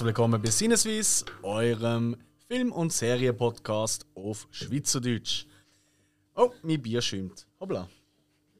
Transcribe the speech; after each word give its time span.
Herzlich 0.00 0.16
willkommen 0.16 0.40
bei 0.40 0.48
Sinneswiss, 0.48 1.26
eurem 1.42 2.16
Film- 2.48 2.72
und 2.72 2.90
Serienpodcast 2.90 4.06
auf 4.14 4.48
Schweizerdeutsch. 4.50 5.44
Oh, 6.34 6.52
mein 6.62 6.80
Bier 6.80 7.02
schäumt. 7.02 7.46
Hoppla. 7.60 7.86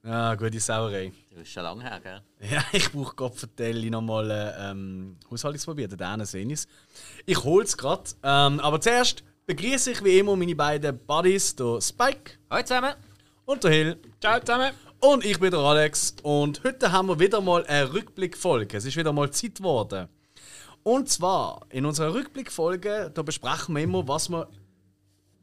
Ja, 0.05 0.35
gute 0.35 0.61
Sauerei. 0.61 1.11
Das 1.31 1.41
ist 1.41 1.53
schon 1.53 1.63
lange 1.63 1.83
her, 1.83 1.99
gell? 2.03 2.21
Ja, 2.51 2.63
ich 2.75 2.93
brauche 2.93 3.17
Gott 3.17 3.37
vertelle 3.37 3.91
nochmal 3.91 4.31
äh, 4.31 4.71
ähm, 4.71 5.17
Haushaltungspapier, 5.31 5.89
den 5.89 6.27
sehe 6.27 6.45
ich 6.45 6.67
Ich 7.25 7.43
hole 7.43 7.65
es 7.65 7.75
gerade. 7.75 8.11
Ähm, 8.23 8.61
aber 8.61 8.79
zuerst 8.79 9.25
begrüße 9.47 9.93
ich 9.93 10.05
wie 10.05 10.19
immer 10.19 10.37
meine 10.37 10.55
beiden 10.55 10.99
Buddies, 11.07 11.57
der 11.57 11.81
Spike. 11.81 12.33
Hallo 12.51 12.65
zusammen. 12.65 12.93
Und 13.47 13.65
der 13.65 13.71
Hill. 13.71 13.97
Ciao 14.21 14.41
zusammen. 14.41 14.73
Und 15.01 15.25
ich 15.25 15.41
bin 15.41 15.53
der 15.53 15.61
Alex. 15.61 16.17
Und 16.23 16.63
heute 16.65 16.93
haben 16.93 17.09
wir 17.09 17.19
wieder 17.19 17.41
mal 17.41 17.65
eine 17.65 17.91
Rückblickfolge. 17.95 18.77
Es 18.77 18.85
ist 18.85 18.99
wieder 18.99 19.15
mal 19.15 19.31
Zeit 19.31 19.55
geworden. 19.55 20.07
Und 20.83 21.09
zwar, 21.09 21.67
in 21.71 21.85
unserer 21.85 22.15
Rückblickfolge, 22.15 23.11
da 23.13 23.23
besprechen 23.23 23.75
wir 23.75 23.83
immer, 23.83 24.09
was 24.09 24.31
wir. 24.31 24.49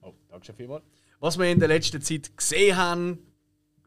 Oh, 0.02 0.14
danke 0.30 0.54
vielmals. 0.54 0.84
Was 1.20 1.38
wir 1.38 1.46
in 1.46 1.60
der 1.60 1.68
letzten 1.68 2.02
Zeit 2.02 2.36
gesehen 2.36 2.78
haben, 2.78 3.20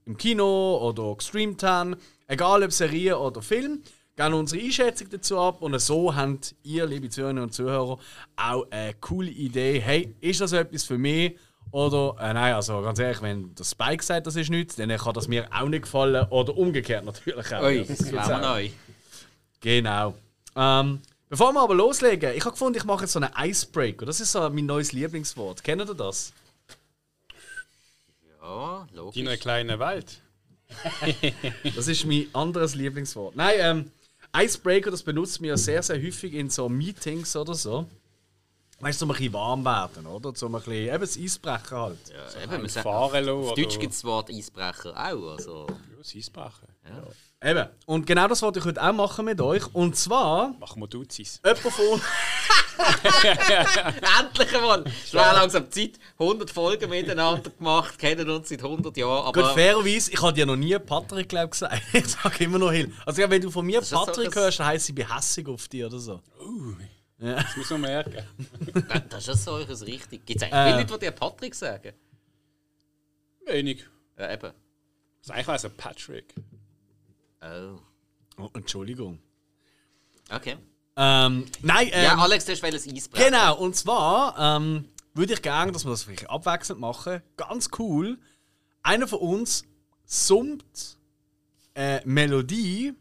im 0.07 0.17
Kino 0.17 0.79
oder 0.79 1.15
gestreamt 1.17 1.63
haben, 1.63 1.97
egal 2.27 2.63
ob 2.63 2.73
Serie 2.73 3.19
oder 3.19 3.43
Film, 3.43 3.83
geben 4.17 4.35
unsere 4.35 4.63
Einschätzung 4.63 5.09
dazu 5.11 5.39
ab 5.39 5.63
und 5.63 5.79
so 5.79 6.15
habt 6.15 6.55
ihr, 6.63 6.87
liebe 6.87 7.09
Zuhörerinnen 7.09 7.45
und 7.45 7.53
Zuhörer, 7.53 7.99
auch 8.37 8.67
eine 8.71 8.95
coole 8.95 9.31
Idee. 9.31 9.81
Hey, 9.81 10.15
ist 10.21 10.41
das 10.41 10.53
etwas 10.53 10.85
für 10.85 10.99
mich? 10.99 11.37
Oder, 11.73 12.17
äh, 12.19 12.35
nein, 12.35 12.55
also 12.55 12.83
ganz 12.83 12.99
ehrlich, 12.99 13.23
wenn 13.23 13.55
der 13.55 13.65
Spike 13.65 14.03
sagt, 14.03 14.27
das 14.27 14.35
ist 14.35 14.51
nichts, 14.51 14.75
dann 14.77 14.89
kann 14.89 15.15
das 15.15 15.29
mir 15.29 15.47
auch 15.53 15.69
nicht 15.69 15.83
gefallen. 15.83 16.27
Oder 16.31 16.57
umgekehrt 16.57 17.05
natürlich 17.05 17.55
auch. 17.55 17.63
Ui, 17.63 17.85
das 17.85 18.11
wäre 18.11 18.41
neu. 18.41 18.71
Genau. 19.61 20.15
Ähm, 20.57 21.01
bevor 21.31 21.53
wir 21.55 21.63
aber 21.63 21.75
loslegen, 21.75 22.35
ich 22.35 22.45
habe 22.45 22.51
gefunden, 22.53 22.77
ich 22.77 22.85
mache 22.85 23.03
jetzt 23.05 23.13
so 23.13 23.21
einen 23.21 23.33
Icebreaker. 23.35 24.05
Das 24.05 24.21
ist 24.21 24.33
so 24.33 24.41
mein 24.51 24.67
neues 24.67 24.93
Lieblingswort. 24.93 25.65
Kennt 25.65 25.81
ihr 25.81 25.95
das? 25.95 26.35
Ja, 28.43 28.87
logisch. 28.93 29.25
Deine 29.25 29.39
kleine 29.39 29.79
Welt. 29.79 30.21
das 31.75 31.89
ist 31.89 32.05
mein 32.05 32.29
anderes 32.35 32.75
Lieblingswort. 32.75 33.35
Nein, 33.35 33.55
ähm, 33.59 33.91
Icebreaker, 34.37 34.91
das 34.91 35.03
benutzt 35.03 35.41
wir 35.41 35.57
sehr, 35.57 35.83
sehr 35.83 35.97
häufig 35.97 36.35
in 36.35 36.51
so 36.51 36.69
Meetings 36.69 37.35
oder 37.35 37.55
so. 37.55 37.87
Weißt 38.81 39.01
du, 39.01 39.07
so 39.07 39.13
ein 39.13 39.17
bisschen 39.17 39.33
warm 39.35 39.65
werden, 39.65 40.07
oder? 40.07 40.35
So 40.35 40.47
ein 40.47 40.53
bisschen, 40.53 40.73
eben 40.73 41.01
das 41.01 41.19
Eisbrechen 41.19 41.77
halt. 41.77 41.99
Ja, 42.09 42.31
So 42.31 42.39
eben, 42.39 42.53
man 42.53 42.69
sagt, 42.69 42.85
Fahren 42.85 43.25
lassen 43.25 43.49
auf 43.51 43.55
Deutsch 43.55 43.79
gibt 43.79 43.93
es 43.93 43.99
das 43.99 44.05
Wort 44.05 44.31
Eisbrecher 44.31 44.93
auch. 44.97 45.33
Also, 45.33 45.67
Ja, 45.69 45.77
das 45.99 46.15
Eisbrechen. 46.15 46.69
Eben. 47.43 47.67
Und 47.87 48.07
genau 48.07 48.29
das 48.29 48.43
wollte 48.43 48.59
ich 48.59 48.65
heute 48.67 48.83
auch 48.83 48.93
machen 48.93 49.25
mit 49.25 49.41
euch. 49.41 49.67
Und 49.75 49.97
zwar, 49.97 50.51
Machen 50.59 50.83
wir 50.83 50.89
Duzis. 50.89 51.41
jemand 51.43 51.61
von. 51.61 52.01
Endlich 54.21 54.55
einmal! 54.57 54.85
Es 54.87 55.15
wäre 55.15 55.35
langsam 55.35 55.71
Zeit. 55.71 55.93
100 56.19 56.51
Folgen 56.51 56.91
miteinander 56.91 57.49
gemacht, 57.51 57.99
kennen 57.99 58.29
uns 58.29 58.49
seit 58.51 58.63
100 58.63 58.95
Jahren. 58.97 59.27
Aber 59.27 59.43
Gut, 59.43 59.53
fairerweise, 59.53 60.11
ich 60.13 60.21
habe 60.21 60.35
dir 60.35 60.45
noch 60.45 60.57
nie 60.57 60.79
Patrick 60.79 61.29
glaub, 61.31 61.51
gesagt. 61.53 61.81
Ich 61.95 62.09
sage 62.09 62.45
immer 62.45 62.59
noch 62.59 62.73
Hill. 62.73 62.93
Also, 63.07 63.23
ja, 63.23 63.31
wenn 63.31 63.41
du 63.41 63.51
von 63.51 63.65
mir 63.65 63.81
so, 63.83 63.97
Patrick 63.97 64.27
das- 64.33 64.37
hörst, 64.37 64.61
dann 64.61 64.67
heisst 64.67 64.89
ich 64.91 64.95
bin 64.95 65.15
hässig 65.15 65.49
auf 65.49 65.67
dich 65.69 65.85
oder 65.85 65.99
so. 65.99 66.21
Das 67.19 67.57
muss 67.57 67.71
man 67.71 67.81
merken. 67.83 68.23
das 69.11 69.29
ist 69.29 69.45
so 69.45 69.53
eures 69.53 69.87
richtig. 69.87 70.25
Gibt 70.27 70.43
es 70.43 70.49
Äh. 70.49 70.53
eigentlich 70.55 70.75
viele 70.77 70.91
Leute, 70.93 70.99
die 70.99 71.07
dir 71.07 71.13
Patrick 71.13 71.55
sagen? 71.55 71.93
Wenig. 73.47 73.87
Ja, 74.19 74.33
eben. 74.33 74.41
Das 74.43 74.53
ist 75.23 75.31
eigentlich 75.31 75.49
also 75.49 75.71
Patrick. 75.71 76.35
Oh. 77.43 77.79
Oh, 78.39 78.49
Entschuldigung. 78.55 79.19
Okay. 80.31 80.57
Ähm, 80.97 81.47
nein, 81.63 81.89
ähm, 81.93 82.05
ja, 82.05 82.19
Alex, 82.19 82.45
du 82.45 82.53
hast 82.53 82.65
ein 82.65 82.75
Eisbrecher. 82.75 83.25
Genau, 83.25 83.57
und 83.57 83.77
zwar 83.77 84.39
ähm, 84.39 84.85
würde 85.15 85.35
ich 85.35 85.43
gerne, 85.43 85.73
dass 85.73 85.85
wir 85.85 85.91
das 85.91 86.05
vielleicht 86.05 86.29
abwechselnd 86.29 86.81
machen. 86.81 87.23
Ganz 87.37 87.71
cool. 87.79 88.19
Einer 88.83 89.07
von 89.07 89.21
uns 89.21 89.65
summt 90.05 90.99
eine 91.75 92.03
Melodie 92.05 92.95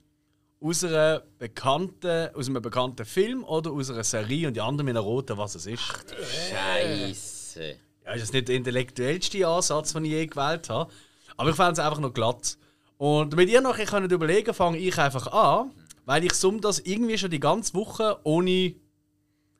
aus, 0.62 0.84
einer 0.84 1.24
bekannten, 1.38 2.34
aus 2.36 2.48
einem 2.48 2.62
bekannten 2.62 3.06
Film 3.06 3.44
oder 3.44 3.72
aus 3.72 3.90
einer 3.90 4.04
Serie 4.04 4.48
und 4.48 4.54
die 4.56 4.62
anderen 4.62 4.86
mit 4.86 4.96
einer 4.96 5.04
roten, 5.04 5.38
was 5.38 5.56
es 5.56 5.66
ist. 5.66 5.82
Scheiße. 6.50 7.78
Ja, 8.06 8.14
ist 8.14 8.24
das 8.24 8.34
nicht 8.34 8.48
der 8.48 8.56
intellektuellste 8.56 9.48
Ansatz, 9.48 9.94
den 9.94 10.06
ich 10.06 10.12
je 10.12 10.26
gewählt 10.26 10.70
habe. 10.70 10.92
Aber 11.38 11.50
ich 11.50 11.56
fand 11.56 11.78
es 11.78 11.84
einfach 11.84 12.00
noch 12.00 12.14
glatt. 12.14 12.58
Und 13.00 13.32
damit 13.32 13.50
ihr 13.50 13.62
noch 13.62 13.78
ein 13.78 13.86
bisschen 13.86 14.12
überlegen 14.12 14.44
könnt, 14.44 14.58
fange 14.58 14.78
ich 14.78 14.98
einfach 14.98 15.28
an, 15.28 15.72
weil 16.06 16.26
ich 16.26 16.34
summe 16.34 16.60
das 16.60 16.80
irgendwie 16.80 17.18
schon 17.18 17.32
die 17.32 17.40
ganze 17.40 17.74
Woche 17.74 18.20
ohne. 18.24 18.76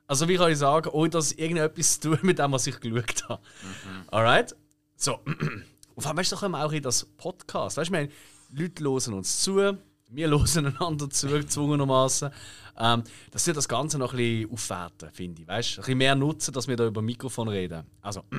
Also, 0.08 0.28
wie 0.28 0.36
kann 0.36 0.52
ich 0.52 0.58
sagen, 0.58 0.90
ohne 0.90 1.10
dass 1.10 1.32
irgendetwas 1.32 2.00
zu 2.02 2.10
tun 2.10 2.20
mit 2.24 2.38
dem, 2.40 2.52
was 2.52 2.68
ich 2.68 2.78
geschaut 2.82 3.30
habe. 3.30 3.42
Alright? 4.08 4.56
So. 4.98 5.20
Und 5.24 5.64
vor 5.98 6.08
allem, 6.08 6.18
weißt 6.18 6.34
du, 6.34 6.36
kommen 6.36 6.52
wir 6.60 6.66
auch 6.66 6.72
in 6.74 6.84
das 6.84 7.06
Podcast. 7.06 7.78
Weißt 7.78 7.90
du, 7.90 7.94
wir 7.94 8.00
haben- 8.02 8.12
Leute 8.52 8.84
hören 8.84 9.14
uns 9.14 9.40
zu, 9.42 9.56
wir 9.56 9.78
hören 10.30 10.66
einander 10.66 11.10
zu, 11.10 11.28
gezwungenermaßen. 11.28 12.32
Ähm, 12.78 13.04
das 13.32 13.48
wird 13.48 13.56
das 13.56 13.70
Ganze 13.70 13.98
noch 14.00 14.12
ein 14.14 14.18
bisschen 14.18 14.52
aufwerten, 14.52 15.10
finde 15.14 15.44
ich. 15.44 15.48
Weißt 15.48 15.78
du, 15.78 15.82
ein 15.82 15.84
bisschen 15.84 15.98
mehr 16.00 16.16
nutzen, 16.16 16.54
dass 16.54 16.68
wir 16.68 16.76
da 16.76 16.88
über 16.88 17.02
Mikrofon 17.02 17.48
reden. 17.48 17.84
Also. 18.02 18.24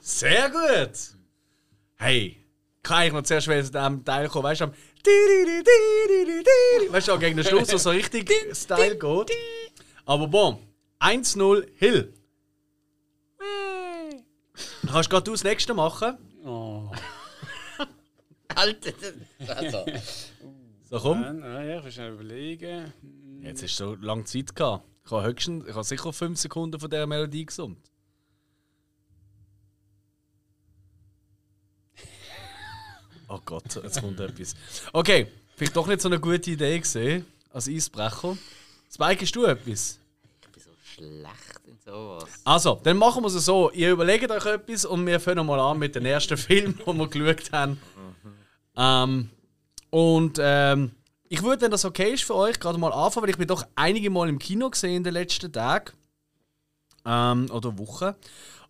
Sehr 0.00 0.50
gut! 0.50 1.16
Hey, 1.96 2.36
kann 2.82 3.06
ich 3.06 3.12
noch 3.12 3.22
zuerst 3.22 3.46
zu 3.46 3.50
diesem 3.50 4.04
Teil 4.04 4.28
kommen, 4.28 4.44
weißt 4.44 4.60
du, 4.60 4.64
am 4.64 4.72
Weißt 6.90 7.08
du, 7.08 7.18
gegen 7.18 7.36
den 7.36 7.46
Schluss, 7.46 7.68
so 7.68 7.90
richtig 7.90 8.30
Style 8.52 8.98
geht. 8.98 9.30
Aber 10.04 10.28
bon, 10.28 10.58
1-0 11.00 11.66
Hill. 11.76 12.12
Du 14.82 14.92
kannst 14.92 15.08
gerade 15.08 15.24
du 15.24 15.32
das 15.32 15.44
nächste 15.44 15.72
machen. 15.72 16.18
Oh. 16.44 16.90
Alter, 18.54 18.92
also. 19.46 19.86
So 20.90 20.98
komm. 20.98 21.20
Nein, 21.22 21.38
nein, 21.38 21.78
ich 21.78 21.84
muss 21.84 21.94
schnell 21.94 22.12
überlegen. 22.12 22.92
Jetzt 23.40 23.62
du 23.62 23.68
so 23.68 23.94
lange 23.94 24.24
Zeit 24.24 24.54
gehabt. 24.54 24.84
Ich 25.08 25.12
habe, 25.12 25.24
höchstens, 25.26 25.64
ich 25.66 25.72
habe 25.74 25.84
sicher 25.84 26.12
5 26.12 26.38
Sekunden 26.38 26.78
von 26.78 26.90
dieser 26.90 27.06
Melodie 27.06 27.46
gesummt. 27.46 27.90
Oh 33.30 33.38
Gott, 33.42 33.74
jetzt 33.82 34.00
kommt 34.00 34.20
etwas. 34.20 34.54
Okay, 34.92 35.28
vielleicht 35.56 35.76
doch 35.76 35.86
nicht 35.86 36.02
so 36.02 36.08
eine 36.10 36.20
gute 36.20 36.50
Idee 36.50 36.78
gesehen 36.78 37.24
als 37.50 37.68
Eisbrecher. 37.68 38.36
Spike, 38.92 39.22
hast 39.22 39.34
du 39.34 39.44
etwas? 39.46 39.98
Ich 40.42 40.48
bin 40.48 40.62
so 40.62 40.70
schlecht 40.82 41.60
in 41.66 41.78
sowas. 41.78 42.28
Also, 42.44 42.78
dann 42.82 42.98
machen 42.98 43.22
wir 43.22 43.28
es 43.28 43.44
so. 43.44 43.70
Ihr 43.70 43.92
überlegt 43.92 44.30
euch 44.30 44.44
etwas 44.44 44.84
und 44.84 45.06
wir 45.06 45.20
fangen 45.20 45.46
mal 45.46 45.60
an 45.60 45.78
mit 45.78 45.94
dem 45.94 46.04
ersten 46.04 46.36
Film, 46.38 46.78
den 46.86 46.96
wir 46.98 47.08
geschaut 47.08 47.52
haben. 47.52 47.80
Ähm, 48.76 49.30
und 49.90 50.38
ähm, 50.40 50.90
ich 51.28 51.42
würde, 51.42 51.62
wenn 51.62 51.70
das 51.70 51.84
okay 51.84 52.14
ist 52.14 52.24
für 52.24 52.34
euch, 52.34 52.58
gerade 52.58 52.78
mal 52.78 52.92
anfangen, 52.92 53.24
weil 53.24 53.30
ich 53.30 53.38
bin 53.38 53.48
doch 53.48 53.66
einige 53.74 54.10
Mal 54.10 54.28
im 54.28 54.38
Kino 54.38 54.70
gesehen 54.70 54.96
in 54.96 55.04
den 55.04 55.14
letzten 55.14 55.52
Tagen. 55.52 55.92
Ähm, 57.04 57.50
oder 57.50 57.78
Wochen. 57.78 58.14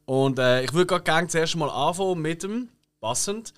Und 0.04 0.38
äh, 0.38 0.62
ich 0.62 0.72
würde 0.72 0.86
gerade 0.86 1.04
gerne 1.04 1.28
zuerst 1.28 1.56
mal 1.56 1.70
anfangen 1.70 2.22
mit 2.22 2.42
dem, 2.42 2.68
passend, 3.00 3.52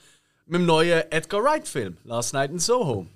mit 0.47 0.61
dem 0.61 0.67
neuen 0.67 1.02
Edgar 1.11 1.43
Wright-Film, 1.43 1.97
Last 2.05 2.35
Night 2.35 2.50
in 2.50 2.58
Soho. 2.58 3.06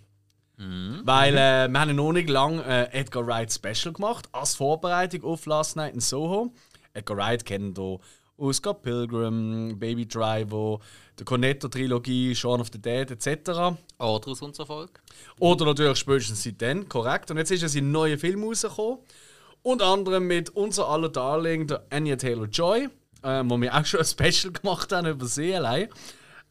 Weil 1.05 1.37
äh, 1.37 1.69
wir 1.69 1.81
haben 1.81 1.97
noch 1.97 2.13
nicht 2.13 2.31
lange 2.31 2.63
äh, 2.65 2.99
Edgar 2.99 3.27
Wright 3.27 3.53
Special 3.53 3.93
gemacht, 3.93 4.29
als 4.33 4.55
Vorbereitung 4.55 5.25
auf 5.25 5.47
Last 5.47 5.77
Night 5.77 5.95
in 5.95 6.01
Soho. 6.01 6.53
Edgar 6.93 7.17
Wright 7.17 7.45
kennen 7.45 7.75
hier 7.77 7.99
aus 8.39 8.57
Scott 8.57 8.83
Pilgrim, 8.83 9.79
Baby 9.79 10.07
Driver, 10.07 10.81
der 11.19 11.25
Cornetto-Trilogie, 11.25 12.35
Shaun 12.35 12.61
of 12.61 12.69
the 12.73 12.81
Dead 12.81 13.11
etc. 13.11 13.51
Oder 13.99 14.29
aus 14.29 14.43
unserer 14.43 14.67
Folge. 14.67 14.93
Oder 15.39 15.67
natürlich 15.67 15.99
spätestens 15.99 16.43
seitdem, 16.43 16.89
korrekt. 16.89 17.31
Und 17.31 17.39
jetzt 17.39 17.51
ist 17.51 17.63
er 17.63 17.69
sein 17.69 17.91
neuer 17.93 18.19
Film 18.19 18.45
rausgekommen. 18.45 18.99
Unter 19.63 19.87
anderem 19.87 20.27
mit 20.27 20.51
unser 20.51 20.89
aller 20.89 21.09
Darling, 21.09 21.67
der 21.67 21.87
Anya 21.91 22.17
Taylor-Joy, 22.17 22.89
äh, 23.23 23.43
wo 23.47 23.59
wir 23.61 23.75
auch 23.75 23.87
schon 23.87 24.01
ein 24.01 24.07
Special 24.07 24.53
gemacht 24.53 24.93
haben 24.93 25.07
über 25.07 25.27
sie 25.27 25.55
allein. 25.55 25.89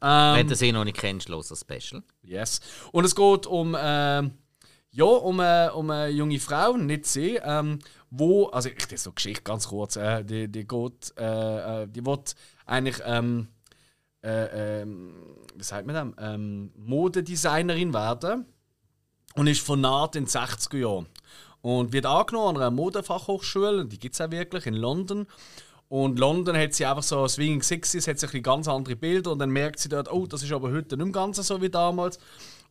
Ähm, 0.02 0.36
Wenn 0.36 0.48
du 0.48 0.56
sie 0.56 0.72
noch 0.72 0.84
nicht 0.84 0.98
kennst, 0.98 1.30
los 1.30 1.48
das 1.48 1.62
Special. 1.62 2.02
Yes. 2.24 2.60
Und 2.92 3.06
es 3.06 3.16
geht 3.16 3.46
um, 3.46 3.76
ähm, 3.80 4.32
ja, 4.92 5.06
um, 5.06 5.40
äh, 5.40 5.70
um 5.74 5.90
eine 5.90 6.10
junge 6.10 6.40
Frau, 6.40 6.76
nicht 6.76 7.06
sie, 7.06 7.40
ähm, 7.44 7.80
wo, 8.16 8.46
also 8.48 8.70
ich 8.70 8.88
das 8.88 9.04
so 9.04 9.10
eine 9.10 9.16
Geschichte 9.16 9.42
ganz 9.42 9.68
kurz, 9.68 9.96
äh, 9.96 10.24
die, 10.24 10.48
die 10.48 10.68
geht, 10.68 11.14
äh, 11.18 11.84
äh, 11.84 11.88
die 11.88 12.06
wird 12.06 12.36
eigentlich, 12.66 13.02
ähm, 13.06 13.48
äh, 14.24 14.82
ähm, 14.82 15.16
wie 15.56 15.64
sagt 15.64 15.88
man 15.88 16.14
das, 16.16 16.34
ähm, 16.34 16.72
Modedesignerin 16.76 17.92
werden 17.92 18.46
und 19.34 19.48
ist 19.48 19.66
von 19.66 19.82
Naht 19.82 20.16
in 20.16 20.26
den 20.26 20.30
60er 20.30 20.78
Jahren. 20.78 21.08
Und 21.62 21.92
wird 21.92 22.06
angenommen 22.06 22.58
an 22.58 22.62
einer 22.62 22.72
Modefachhochschule, 22.72 23.86
die 23.86 23.98
gibt 23.98 24.14
es 24.14 24.22
auch 24.22 24.30
wirklich 24.30 24.68
in 24.68 24.76
London. 24.76 25.26
Und 25.88 26.20
London 26.20 26.56
hat 26.56 26.74
sie 26.74 26.86
einfach 26.86 27.04
so 27.04 27.28
Swinging 27.28 27.64
Sixties, 27.64 28.08
hat 28.08 28.20
sich 28.20 28.44
ganz 28.44 28.68
andere 28.68 28.96
Bilder 28.96 29.32
und 29.32 29.40
dann 29.40 29.50
merkt 29.50 29.80
sie 29.80 29.90
dort, 29.90 30.12
oh, 30.12 30.28
das 30.28 30.44
ist 30.44 30.52
aber 30.52 30.72
heute 30.72 30.98
nicht 30.98 31.06
mehr 31.06 31.14
ganz 31.14 31.38
so 31.38 31.62
wie 31.62 31.70
damals. 31.70 32.20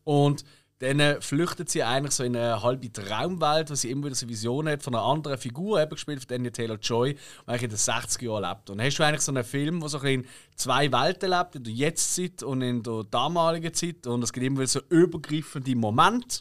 Und 0.05 0.45
dann 0.83 0.99
äh, 0.99 1.21
flüchtet 1.21 1.71
sie 1.71 1.85
eigentlich 1.85 2.13
so 2.13 2.25
in 2.25 2.35
eine 2.35 2.61
halbe 2.61 2.93
Traumwelt, 2.93 3.71
wo 3.71 3.75
sie 3.77 3.89
immer 3.91 4.07
wieder 4.07 4.17
so 4.17 4.29
Visionen 4.29 4.73
hat 4.73 4.83
von 4.83 4.97
einer 4.97 5.05
anderen 5.05 5.39
Figur, 5.39 5.81
eben 5.81 5.91
gespielt 5.91 6.19
von 6.19 6.27
Daniel 6.27 6.51
Taylor-Joy, 6.51 7.15
die 7.15 7.21
eigentlich 7.47 7.63
in 7.63 7.71
den 7.71 7.79
60er 7.79 8.25
Jahren 8.25 8.51
lebt. 8.51 8.71
Und 8.71 8.79
dann 8.79 8.87
hast 8.87 8.99
du 8.99 9.05
eigentlich 9.05 9.21
so 9.21 9.31
einen 9.31 9.45
Film, 9.45 9.79
der 9.79 9.89
so 9.89 9.99
ein 9.99 10.03
bisschen 10.03 10.23
in 10.23 10.29
zwei 10.57 10.91
Welten 10.91 11.31
lebt, 11.31 11.55
in 11.55 11.63
der 11.63 11.73
Jetztzeit 11.73 12.43
und 12.43 12.63
in 12.63 12.83
der 12.83 13.05
damaligen 13.05 13.73
Zeit. 13.73 14.09
Und 14.09 14.25
es 14.25 14.33
gibt 14.33 14.45
immer 14.45 14.59
wieder 14.59 14.67
so 14.67 14.81
übergreifende 14.89 15.77
Momente, 15.77 16.41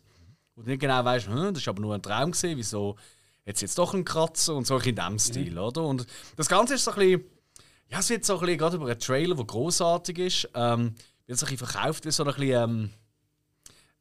wo 0.56 0.64
du 0.64 0.70
nicht 0.70 0.82
genau 0.82 1.06
weißt, 1.06 1.28
hm, 1.28 1.54
das 1.54 1.68
war 1.68 1.74
aber 1.74 1.82
nur 1.82 1.94
ein 1.94 2.02
Traum, 2.02 2.32
gewesen, 2.32 2.58
wieso 2.58 2.96
jetzt 3.46 3.62
jetzt 3.62 3.78
doch 3.78 3.94
ein 3.94 4.04
Kratzer 4.04 4.56
und 4.56 4.66
so 4.66 4.78
in 4.80 4.96
diesem 4.96 5.20
Stil, 5.20 5.60
oder? 5.60 5.84
Und 5.84 6.08
das 6.36 6.50
Ganze 6.50 6.76
ist 6.76 6.84
so 6.86 6.92
ein 6.92 6.98
bisschen, 6.98 7.24
ja, 7.90 8.00
es 8.00 8.10
wird 8.10 8.26
so 8.26 8.36
ein 8.36 8.40
bisschen, 8.40 8.58
gerade 8.58 8.76
über 8.78 8.88
einen 8.88 9.00
Trailer, 9.00 9.36
der 9.36 9.46
großartig 9.46 10.18
ist, 10.18 10.50
ähm, 10.56 10.96
wird 11.28 11.38
so 11.38 11.46
ein 11.46 11.52
bisschen 11.52 11.68
verkauft 11.68 12.06
wie 12.06 12.12
so 12.12 12.24
ein 12.24 12.34
bisschen, 12.34 12.50
ähm, 12.50 12.90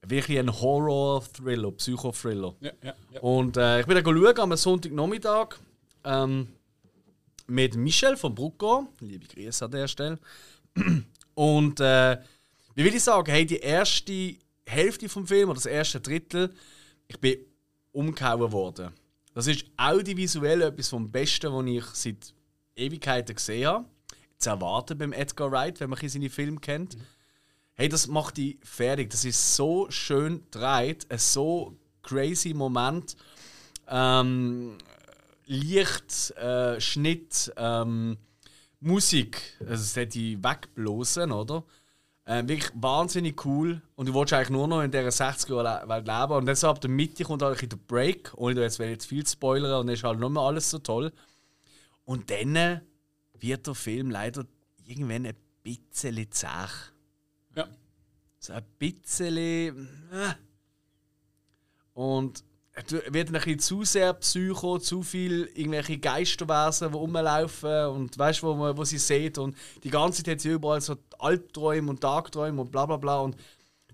wirklich 0.07 0.39
ein 0.39 0.51
Horror-Thriller, 0.51 1.73
Psychothriller. 1.73 2.55
Ja, 2.61 2.73
ja, 2.83 2.95
ja. 3.13 3.21
Und 3.21 3.57
äh, 3.57 3.81
ich 3.81 3.87
bin 3.87 3.97
da 3.97 4.03
schauen 4.03 4.39
am 4.39 4.57
Sonntagnachmittag 4.57 5.57
ähm, 6.05 6.49
mit 7.47 7.77
Michel 7.77 8.17
von 8.17 8.35
Brucko. 8.35 8.89
Liebe 9.01 9.27
Grüße 9.27 9.65
an 9.65 9.71
der 9.71 9.89
Stelle. 9.89 10.19
Und 11.35 11.81
äh, 11.81 12.19
wie 12.75 12.85
will 12.85 12.95
ich 12.95 13.03
sagen, 13.03 13.31
hey, 13.31 13.45
die 13.45 13.59
erste 13.59 14.37
Hälfte 14.67 15.09
vom 15.09 15.27
Film 15.27 15.49
oder 15.49 15.57
das 15.57 15.67
erste 15.67 16.01
Drittel, 16.01 16.51
ich 17.09 17.19
bin 17.19 17.39
umgehauen 17.93 18.53
worden. 18.53 18.91
Das 19.35 19.47
ist 19.47 19.67
audiovisuell 19.77 20.63
etwas 20.63 20.89
vom 20.89 21.11
Besten, 21.11 21.53
was 21.53 21.67
ich 21.67 21.85
seit 21.95 22.35
Ewigkeiten 22.77 23.35
gesehen 23.35 23.67
habe. 23.67 23.85
Zu 24.39 24.51
erwarten 24.51 24.97
beim 24.97 25.13
Edgar 25.13 25.51
Wright, 25.51 25.81
wenn 25.81 25.91
man 25.91 25.99
seine 26.09 26.31
Filme 26.31 26.59
kennt. 26.61 26.97
Hey, 27.81 27.89
das 27.89 28.09
macht 28.09 28.37
die 28.37 28.59
fertig. 28.63 29.09
Das 29.09 29.25
ist 29.25 29.57
so 29.57 29.91
schön 29.91 30.45
gedreht, 30.45 31.07
ein 31.09 31.17
so 31.17 31.79
crazy 32.03 32.53
Moment. 32.53 33.17
Ähm, 33.89 34.77
Licht, 35.47 36.31
äh, 36.33 36.79
Schnitt, 36.79 37.51
ähm, 37.57 38.19
Musik, 38.81 39.57
also 39.61 39.83
das 39.83 39.97
hätte 39.97 40.19
ich 40.19 40.45
wegblosen, 40.45 41.33
oder? 41.33 41.65
Ähm, 42.27 42.51
wirklich 42.51 42.71
wahnsinnig 42.75 43.47
cool. 43.47 43.81
Und 43.97 44.11
du 44.11 44.15
willst 44.15 44.35
eigentlich 44.35 44.51
nur 44.51 44.69
noch 44.69 44.83
in 44.83 44.91
dieser 44.91 45.09
60er-Welt 45.09 46.07
leben. 46.07 46.33
Und 46.33 46.55
so 46.59 46.69
ab 46.69 46.83
der 46.83 46.91
Mitte 46.91 47.25
kommt 47.25 47.41
halt 47.41 47.63
der 47.63 47.79
Break, 47.79 48.31
ohne 48.37 48.57
da 48.57 48.61
jetzt, 48.61 48.79
jetzt 48.79 49.07
viel 49.07 49.27
spoilern, 49.27 49.81
und 49.81 49.87
dann 49.87 49.95
ist 49.95 50.05
halt 50.05 50.21
nicht 50.21 50.29
mehr 50.29 50.43
alles 50.43 50.69
so 50.69 50.81
toll. 50.81 51.13
Und 52.05 52.31
dann 52.31 52.83
wird 53.39 53.67
der 53.67 53.75
Film 53.75 54.11
leider 54.11 54.45
irgendwann 54.85 55.25
ein 55.25 55.37
bisschen 55.63 56.31
zäh. 56.31 56.69
So 58.41 58.55
ein 58.55 58.65
bisschen. 58.79 59.37
Äh. 60.11 60.35
Und 61.93 62.43
es 62.73 62.91
wird 62.91 63.29
ein 63.29 63.33
bisschen 63.33 63.59
zu 63.59 63.85
sehr 63.85 64.15
Psycho, 64.15 64.79
zu 64.79 65.03
viel 65.03 65.51
irgendwelche 65.55 65.99
Geisterwesen, 65.99 66.91
die 66.91 66.97
rumlaufen 66.97 67.87
und 67.89 68.17
weißt 68.17 68.43
wo, 68.43 68.55
man, 68.55 68.77
wo 68.77 68.85
sie 68.85 68.97
sieht. 68.97 69.37
Und 69.37 69.55
die 69.85 69.91
ganze 69.91 70.23
Zeit 70.23 70.35
hat 70.35 70.41
sie 70.41 70.53
überall 70.53 70.81
so 70.81 70.97
Albträume 71.19 71.91
und 71.91 72.01
Tagträume 72.01 72.63
und 72.63 72.73
bla 72.73 72.87
bla 72.87 72.97
bla. 72.97 73.21
Und 73.21 73.37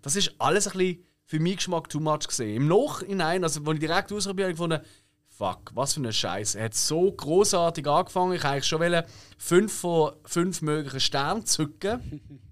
das 0.02 0.14
ist 0.14 0.32
alles 0.38 0.68
ein 0.68 0.78
bisschen 0.78 1.04
für 1.24 1.40
meinen 1.40 1.56
Geschmack 1.56 1.88
too 1.88 1.98
much 1.98 2.28
gesehen. 2.28 2.54
Im 2.54 2.68
Nachhinein, 2.68 3.42
also 3.42 3.60
als 3.60 3.74
ich 3.74 3.80
direkt 3.80 4.12
ausprobiert 4.12 4.46
habe, 4.46 4.52
ich 4.52 4.58
gefunden, 4.58 4.80
fuck, 5.28 5.72
was 5.74 5.94
für 5.94 6.00
ein 6.00 6.12
Scheiß. 6.12 6.54
Er 6.54 6.66
hat 6.66 6.74
so 6.74 7.10
großartig 7.10 7.84
angefangen. 7.88 8.34
Ich 8.34 8.44
eigentlich 8.44 8.66
schon 8.66 8.80
wollen, 8.80 9.04
fünf 9.38 9.72
von 9.72 10.12
fünf 10.24 10.62
möglichen 10.62 11.00
Sternen 11.00 11.44
zücken. 11.44 12.40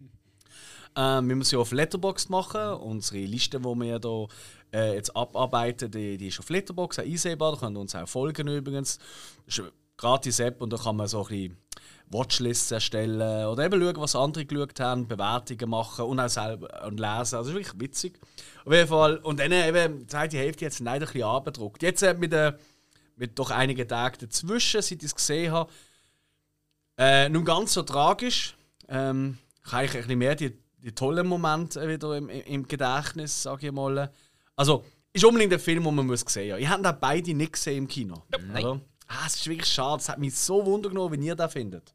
Ähm, 0.96 1.28
wir 1.28 1.36
müssen 1.36 1.50
sie 1.50 1.56
auf 1.56 1.72
Letterboxd 1.72 2.30
machen. 2.30 2.74
Unsere 2.74 3.24
Liste, 3.24 3.58
die 3.58 3.64
wir 3.64 3.98
hier 3.98 4.28
äh, 4.72 4.94
jetzt 4.94 5.14
abarbeiten, 5.16 5.90
die, 5.90 6.16
die 6.16 6.28
ist 6.28 6.38
auf 6.38 6.50
Letterboxd 6.50 7.00
einsehbar. 7.00 7.52
Da 7.52 7.58
könnt 7.58 7.76
ihr 7.76 7.80
uns 7.80 7.94
auch 7.94 8.08
folgen 8.08 8.48
übrigens. 8.48 8.98
Das 9.46 9.58
ist 9.58 9.60
eine 9.60 9.72
gratis 9.96 10.40
App 10.40 10.60
und 10.60 10.72
da 10.72 10.76
kann 10.76 10.96
man 10.96 11.08
so 11.08 11.22
ein 11.22 11.28
bisschen 11.28 11.56
Watchlists 12.08 12.70
erstellen 12.70 13.46
oder 13.46 13.64
eben 13.64 13.80
schauen, 13.80 13.96
was 13.96 14.14
andere 14.14 14.44
geschaut 14.44 14.78
haben, 14.78 15.08
Bewertungen 15.08 15.70
machen 15.70 16.04
und 16.04 16.20
auch 16.20 16.28
selber 16.28 16.86
und 16.86 17.00
lesen. 17.00 17.08
Also 17.08 17.36
das 17.36 17.48
ist 17.48 17.54
wirklich 17.54 17.80
witzig. 17.80 18.20
Auf 18.64 18.72
jeden 18.72 18.88
Fall. 18.88 19.16
Und 19.18 19.40
dann 19.40 19.52
eben, 19.52 20.00
die 20.00 20.06
zweite 20.06 20.38
Hälfte 20.38 20.64
jetzt 20.64 20.80
leider 20.80 21.06
ein 21.06 21.12
bisschen 21.12 21.28
abgedruckt. 21.28 21.82
Jetzt 21.82 22.02
äh, 22.02 22.14
mit, 22.14 22.32
äh, 22.32 22.52
mit 23.16 23.38
doch 23.38 23.50
einigen 23.50 23.88
Tagen 23.88 24.18
dazwischen, 24.20 24.82
seit 24.82 24.98
ich 24.98 25.04
es 25.04 25.14
gesehen 25.14 25.52
habe, 25.52 25.72
äh, 26.98 27.28
nun 27.28 27.44
ganz 27.44 27.72
so 27.72 27.82
tragisch. 27.82 28.56
Ähm, 28.88 29.38
ich 29.64 29.72
habe 29.72 29.78
eigentlich 29.78 29.94
ein 29.94 30.02
bisschen 30.02 30.18
mehr 30.18 30.34
die, 30.34 30.63
die 30.84 30.94
tollen 30.94 31.26
Momente 31.26 31.88
wieder 31.88 32.16
im, 32.16 32.28
im 32.28 32.68
Gedächtnis, 32.68 33.42
sage 33.42 33.68
ich 33.68 33.72
mal. 33.72 34.10
Also, 34.54 34.84
ist 35.12 35.24
unbedingt 35.24 35.52
ein 35.52 35.58
Film, 35.58 35.84
den 35.84 35.94
man 35.94 36.06
muss 36.06 36.20
sehen 36.20 36.52
muss. 36.52 36.60
Ich 36.60 36.68
habe 36.68 36.82
den 36.82 36.96
beide 37.00 37.34
nicht 37.34 37.52
gesehen 37.52 37.78
im 37.78 37.88
Kino. 37.88 38.22
Oder? 38.28 38.80
Ah, 39.06 39.26
es 39.26 39.36
ist 39.36 39.46
wirklich 39.46 39.68
schade. 39.68 40.00
Es 40.00 40.08
hat 40.08 40.18
mich 40.18 40.34
so 40.34 40.64
wundergenommen, 40.64 41.20
wie 41.20 41.26
ihr 41.26 41.34
das 41.34 41.52
findet. 41.52 41.94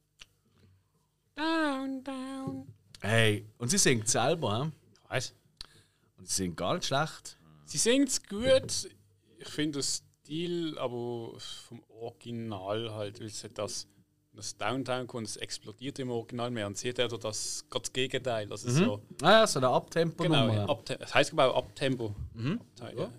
Down, 1.35 2.03
down. 2.03 2.67
Hey, 3.01 3.45
und 3.57 3.69
sie 3.69 3.77
singt 3.77 4.07
selber, 4.07 4.65
he? 4.65 4.71
Weiss. 5.09 5.33
Und 6.17 6.27
sie 6.27 6.43
singt 6.43 6.57
gar 6.57 6.75
nicht 6.75 6.85
schlecht. 6.85 7.37
Sie 7.65 7.77
singt 7.77 8.09
es 8.09 8.23
gut. 8.23 8.89
Ich 9.37 9.47
finde 9.47 9.79
das 9.79 10.03
Stil, 10.23 10.77
aber 10.77 11.33
vom 11.67 11.81
Original 11.89 12.91
halt, 12.93 13.19
weil 13.19 13.29
hat 13.29 13.57
das, 13.57 13.87
das 14.39 14.57
Downtown 14.57 15.07
kommt, 15.07 15.27
es 15.27 15.37
explodiert 15.37 15.99
im 15.99 16.09
Original 16.11 16.49
mehr. 16.51 16.67
Und 16.67 16.77
sie 16.77 16.89
hat 16.89 16.97
ja 16.97 17.07
das, 17.07 17.65
gerade 17.69 17.83
das 17.83 17.93
Gegenteil. 17.93 18.47
Also 18.51 18.69
so, 18.69 19.01
Ah 19.21 19.31
ja, 19.31 19.47
so 19.47 19.59
eine 19.59 19.69
Abtempo 19.69 20.23
genau, 20.23 20.47
ja, 20.49 20.65
Abte 20.67 20.97
das 20.97 21.13
ich 21.15 21.33
auch 21.39 21.55
Abtempo. 21.57 22.15
Abteil, 22.35 22.97
ja. 22.97 23.11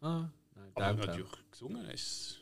Ah, 0.00 0.28
nein, 0.54 0.70
Aber 0.74 0.86
Downtown. 0.86 1.06
natürlich 1.06 1.30
gesungen 1.50 1.90
ist 1.90 2.38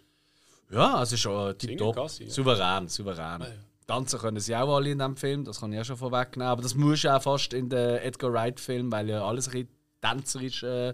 Ja, 0.71 0.97
also 0.97 1.17
schon 1.17 1.57
tipptopp. 1.59 1.97
ja. 1.97 2.29
Souverän, 2.31 2.89
souverän. 2.89 3.41
ja. 3.41 3.47
Tanzen 3.87 4.19
können 4.21 4.39
sie 4.39 4.55
auch 4.55 4.77
alle 4.77 4.91
in 4.91 4.99
diesem 4.99 5.17
Film, 5.17 5.45
das 5.45 5.61
kann 5.61 5.73
ich 5.73 5.81
auch 5.81 5.85
schon 5.85 5.97
vorwegnehmen. 5.97 6.49
Aber 6.49 6.61
das 6.63 6.75
muss 6.75 7.01
du 7.03 7.15
auch 7.17 7.23
fast 7.23 7.55
in 7.55 7.71
den 7.71 7.97
Edgar 7.99 8.33
Wright-Film, 8.33 8.93
weil 8.93 9.09
ja 9.09 9.25
alles 9.25 9.49
ein 9.49 9.53
bisschen 9.53 9.69
tänzerisch 10.03 10.63
äh, 10.63 10.93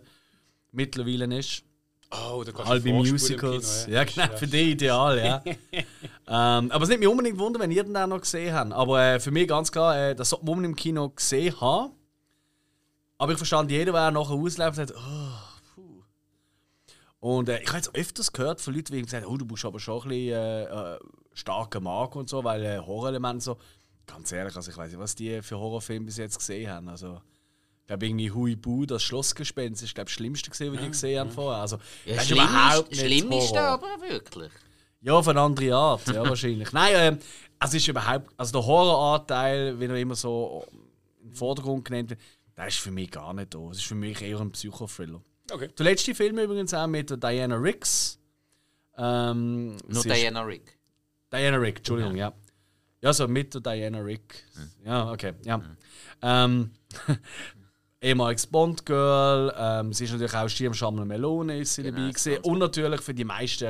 mittlerweile 0.70 1.36
ist. 1.38 1.64
Oh, 2.12 2.44
da 2.44 2.52
kannst 2.52 2.68
Halbe 2.68 2.92
Musicals. 2.92 3.84
Kino, 3.86 3.96
ja, 3.96 4.04
genau, 4.04 4.36
für 4.36 4.46
die 4.46 4.70
ideal, 4.70 5.18
ja. 5.18 5.42
ähm, 6.26 6.70
aber 6.70 6.82
es 6.82 6.88
nimmt 6.88 7.00
mich 7.00 7.08
unbedingt 7.08 7.38
wunder, 7.38 7.60
wenn 7.60 7.70
ihr 7.70 7.84
den 7.84 7.96
auch 7.96 8.06
noch 8.06 8.20
gesehen 8.20 8.54
habt. 8.54 8.72
Aber 8.72 9.02
äh, 9.02 9.20
für 9.20 9.30
mich 9.30 9.46
ganz 9.46 9.70
klar, 9.70 9.96
äh, 9.98 10.14
das 10.14 10.30
sollte 10.30 10.46
man 10.46 10.64
im 10.64 10.76
Kino 10.76 11.10
gesehen 11.10 11.60
haben. 11.60 11.92
Aber 13.18 13.32
ich 13.32 13.38
verstand 13.38 13.70
jeder, 13.70 13.92
der 13.92 14.10
nachher 14.10 14.34
ausläuft 14.34 14.78
und 14.78 14.88
sagt, 14.88 14.98
oh, 14.98 15.74
puh. 15.74 16.02
Und 17.20 17.48
äh, 17.48 17.60
ich 17.60 17.68
habe 17.68 17.78
jetzt 17.78 17.94
öfters 17.94 18.32
gehört 18.32 18.60
von 18.60 18.74
Leuten, 18.74 18.92
die 18.92 19.02
gesagt 19.02 19.24
haben, 19.24 19.32
oh, 19.32 19.36
du 19.36 19.44
bist 19.44 19.64
aber 19.64 19.78
schon 19.78 20.02
ein 20.02 20.08
bisschen 20.08 20.32
äh, 20.32 20.94
äh, 20.94 20.98
starker 21.34 21.80
Mark 21.80 22.16
und 22.16 22.28
so, 22.28 22.42
weil 22.42 22.64
äh, 22.64 22.78
Horrorelemente 22.78 23.44
so. 23.44 23.58
Ganz 24.06 24.32
ehrlich, 24.32 24.54
also 24.54 24.70
ich 24.70 24.76
weiß 24.76 24.90
nicht, 24.90 25.00
was 25.00 25.14
die 25.14 25.40
für 25.40 25.58
Horrorfilme 25.58 26.06
bis 26.06 26.18
jetzt 26.18 26.38
gesehen 26.38 26.70
haben. 26.70 26.88
Also, 26.90 27.22
ich 27.80 27.86
glaube, 27.86 28.06
irgendwie 28.06 28.30
Huibu, 28.30 28.84
das 28.84 29.02
Schlossgespenst, 29.02 29.82
ist 29.82 29.94
glaube 29.94 30.06
das 30.06 30.12
Schlimmste 30.12 30.50
gesehen, 30.50 30.74
was 30.74 30.82
die 30.82 30.88
gesehen 30.88 31.20
haben 31.20 31.30
vorher. 31.30 31.62
Also, 31.62 31.78
Ja, 32.04 32.16
das 32.16 32.24
ist 32.24 32.30
überhaupt 32.30 32.90
nicht 32.90 33.00
schlimm 33.00 33.32
ist 33.32 33.48
Horror. 33.48 33.52
der 33.52 33.68
aber 33.68 34.00
wirklich. 34.06 34.52
Ja, 35.04 35.12
auf 35.12 35.28
eine 35.28 35.40
andere 35.40 35.74
Art, 35.74 36.06
ja, 36.08 36.24
wahrscheinlich. 36.28 36.72
Nein, 36.72 36.92
ähm, 36.96 37.18
also 37.58 37.76
ist 37.76 37.86
überhaupt, 37.86 38.30
also 38.38 38.52
der 38.52 38.66
Horroranteil, 38.66 39.78
wie 39.78 39.84
er 39.84 39.96
immer 39.96 40.14
so 40.14 40.64
im 41.22 41.34
Vordergrund 41.34 41.84
genannt 41.84 42.10
wird, 42.10 42.20
der 42.56 42.68
ist 42.68 42.78
für 42.78 42.90
mich 42.90 43.10
gar 43.10 43.34
nicht 43.34 43.52
da. 43.54 43.58
Es 43.70 43.78
ist 43.78 43.84
für 43.86 43.94
mich 43.94 44.20
eher 44.22 44.40
ein 44.40 44.50
Psychothriller. 44.52 45.20
Okay. 45.52 45.68
Der 45.78 45.84
letzte 45.84 46.14
Film 46.14 46.38
übrigens 46.38 46.72
auch 46.72 46.86
mit 46.86 47.10
der 47.10 47.18
Diana 47.18 47.56
Riggs. 47.56 48.18
Ähm, 48.96 49.76
Nur 49.88 50.02
Diana 50.02 50.40
Rick. 50.42 50.78
Diana 51.30 51.58
Rick, 51.58 51.78
Entschuldigung, 51.78 52.16
ja. 52.16 52.32
Ja, 53.02 53.12
so 53.12 53.28
mit 53.28 53.52
der 53.52 53.60
Diana 53.60 53.98
Rick. 53.98 54.44
Ja, 54.84 55.12
okay, 55.12 55.34
ja. 55.44 55.60
Ähm, 56.22 56.70
ehemaliges 58.00 58.46
Bond-Girl. 58.46 59.52
Ähm, 59.58 59.92
sie 59.92 60.04
ist 60.04 60.12
natürlich 60.12 60.34
auch 60.34 60.48
Schirmschammel 60.48 61.04
Melone 61.04 61.58
ist 61.58 61.74
sie 61.74 61.82
Genau, 61.82 61.98
dabei 61.98 62.10
gewesen. 62.10 62.34
ganz 62.34 62.46
Und 62.46 62.58
natürlich 62.60 63.00
für 63.02 63.12
die 63.14 63.24
meisten 63.24 63.64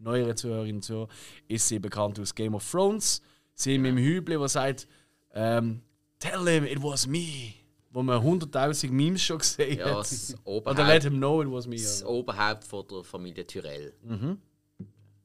neueren 0.00 0.36
Zuhörerinnen 0.36 0.76
und 0.76 0.82
Zuhörer 0.82 1.08
ist 1.48 1.68
sie 1.68 1.78
bekannt 1.78 2.18
aus 2.18 2.34
Game 2.34 2.54
of 2.54 2.68
Thrones. 2.70 3.22
Sie 3.54 3.78
mit 3.78 3.90
dem 3.92 3.98
Hübli, 3.98 4.36
der 4.38 4.48
sagt, 4.48 4.88
ähm, 5.34 5.82
Tell 6.18 6.46
him 6.48 6.64
it 6.64 6.82
was 6.82 7.06
me. 7.06 7.54
Wo 7.92 8.02
man 8.02 8.22
100.000 8.22 8.90
Memes 8.90 9.22
schon 9.22 9.38
gesehen 9.38 9.78
Ja, 9.78 9.86
hat. 9.90 9.98
das 10.00 10.34
Oder 10.44 10.84
let 10.86 11.02
him 11.02 11.16
know 11.16 11.42
it 11.42 11.50
was 11.50 11.66
me. 11.66 11.76
das 11.76 12.02
oder? 12.04 12.10
Oberhaupt 12.12 12.64
von 12.64 12.86
der 12.88 13.02
Familie 13.04 13.46
Tyrell. 13.46 13.94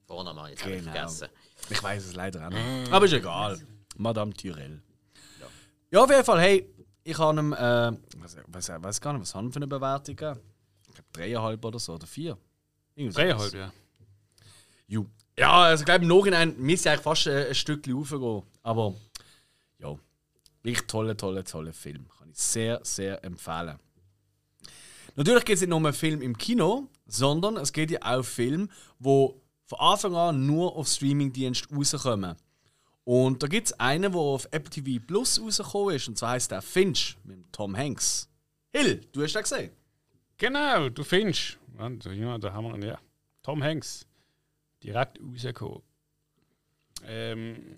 Vornamen, 0.06 0.50
jetzt 0.50 0.64
habe 0.64 0.76
ich 0.76 0.80
Genau. 0.82 0.92
vergessen. 0.94 1.28
Ich 1.70 1.82
weiß 1.84 2.06
es 2.06 2.16
leider 2.16 2.46
auch 2.46 2.50
nicht. 2.52 2.92
Aber 2.92 3.06
ist 3.06 3.14
egal. 3.14 3.60
Madame 3.98 4.34
Tyrell. 4.34 4.82
Ja, 5.92 6.04
auf 6.04 6.10
jeden 6.10 6.24
Fall, 6.24 6.42
hey, 6.42 6.70
ich 7.04 7.18
habe 7.18 7.40
ihm, 7.40 7.54
äh, 7.54 7.92
was, 8.18 8.38
was, 8.48 8.70
weiß 8.70 9.00
gar 9.02 9.14
nicht, 9.14 9.22
was 9.22 9.36
haben 9.36 9.48
wir 9.48 9.52
für 9.54 9.58
eine 9.58 9.68
Bewertung? 9.68 10.14
Ich 10.14 10.18
glaube 10.18 10.40
dreieinhalb 11.14 11.64
oder 11.64 11.80
so, 11.80 11.94
oder 11.94 12.08
vier. 12.08 12.38
Irgendwas 12.96 13.16
Dreieinhalb, 13.16 13.54
ja. 13.54 13.72
Ju. 14.88 15.06
Ja, 15.38 15.64
also 15.64 15.82
ich 15.82 15.86
glaube 15.86 16.06
im 16.06 16.10
Nachhinein 16.10 16.56
müsste 16.58 16.92
eigentlich 16.92 17.02
fast 17.02 17.28
ein, 17.28 17.48
ein 17.48 17.56
Stückchen 17.56 17.94
raufgehen. 17.94 18.44
Aber 18.64 18.94
ja, 19.80 19.96
wirklich 20.64 20.88
toller, 20.88 21.18
toller, 21.18 21.44
toller 21.44 21.74
Film. 21.74 22.08
Kann 22.18 22.30
ich 22.30 22.38
sehr, 22.38 22.80
sehr 22.84 23.24
empfehlen. 23.24 23.80
Natürlich 25.16 25.46
geht 25.46 25.56
es 25.56 25.62
nicht 25.62 25.70
nur 25.70 25.78
um 25.78 25.86
einen 25.86 25.94
Film 25.94 26.22
im 26.22 26.38
Kino, 26.38 26.90
sondern 27.06 27.58
es 27.58 27.72
geht 27.72 27.92
ja 27.92 28.00
auch 28.02 28.18
um 28.18 28.24
Filme, 28.24 28.68
die 29.00 29.30
von 29.68 29.80
Anfang 29.80 30.16
an 30.16 30.46
nur 30.46 30.76
auf 30.76 30.88
Streamingdienst 30.88 31.68
rauskommen. 31.72 32.36
Und 33.04 33.44
da 33.44 33.48
gibt 33.48 33.68
es 33.68 33.80
einen, 33.80 34.12
der 34.12 34.20
auf 34.20 34.48
Apple 34.52 34.70
TV 34.70 35.04
Plus 35.06 35.40
rausgekommen 35.40 35.96
ist, 35.96 36.08
und 36.08 36.18
zwar 36.18 36.32
heißt 36.32 36.52
der 36.52 36.62
Finch 36.62 37.18
mit 37.24 37.52
Tom 37.52 37.78
Hanks. 37.78 38.28
Hill, 38.74 39.02
du 39.12 39.24
hast 39.24 39.34
den 39.34 39.44
gesehen? 39.44 39.72
Genau, 40.38 40.90
du 40.90 41.04
findest. 41.04 41.58
Ja, 41.78 42.38
da 42.38 42.52
haben 42.52 42.82
wir 42.82 42.88
ja. 42.88 43.00
Tom 43.42 43.64
Hanks. 43.64 44.06
Direkt 44.86 45.20
rausgekommen. 45.20 45.82
Ähm, 47.06 47.78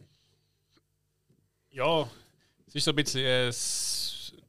ja, 1.70 2.10
es 2.66 2.76
ist 2.76 2.84
so 2.84 2.92
ein 2.92 2.96
bisschen 2.96 3.26
ein 3.26 4.42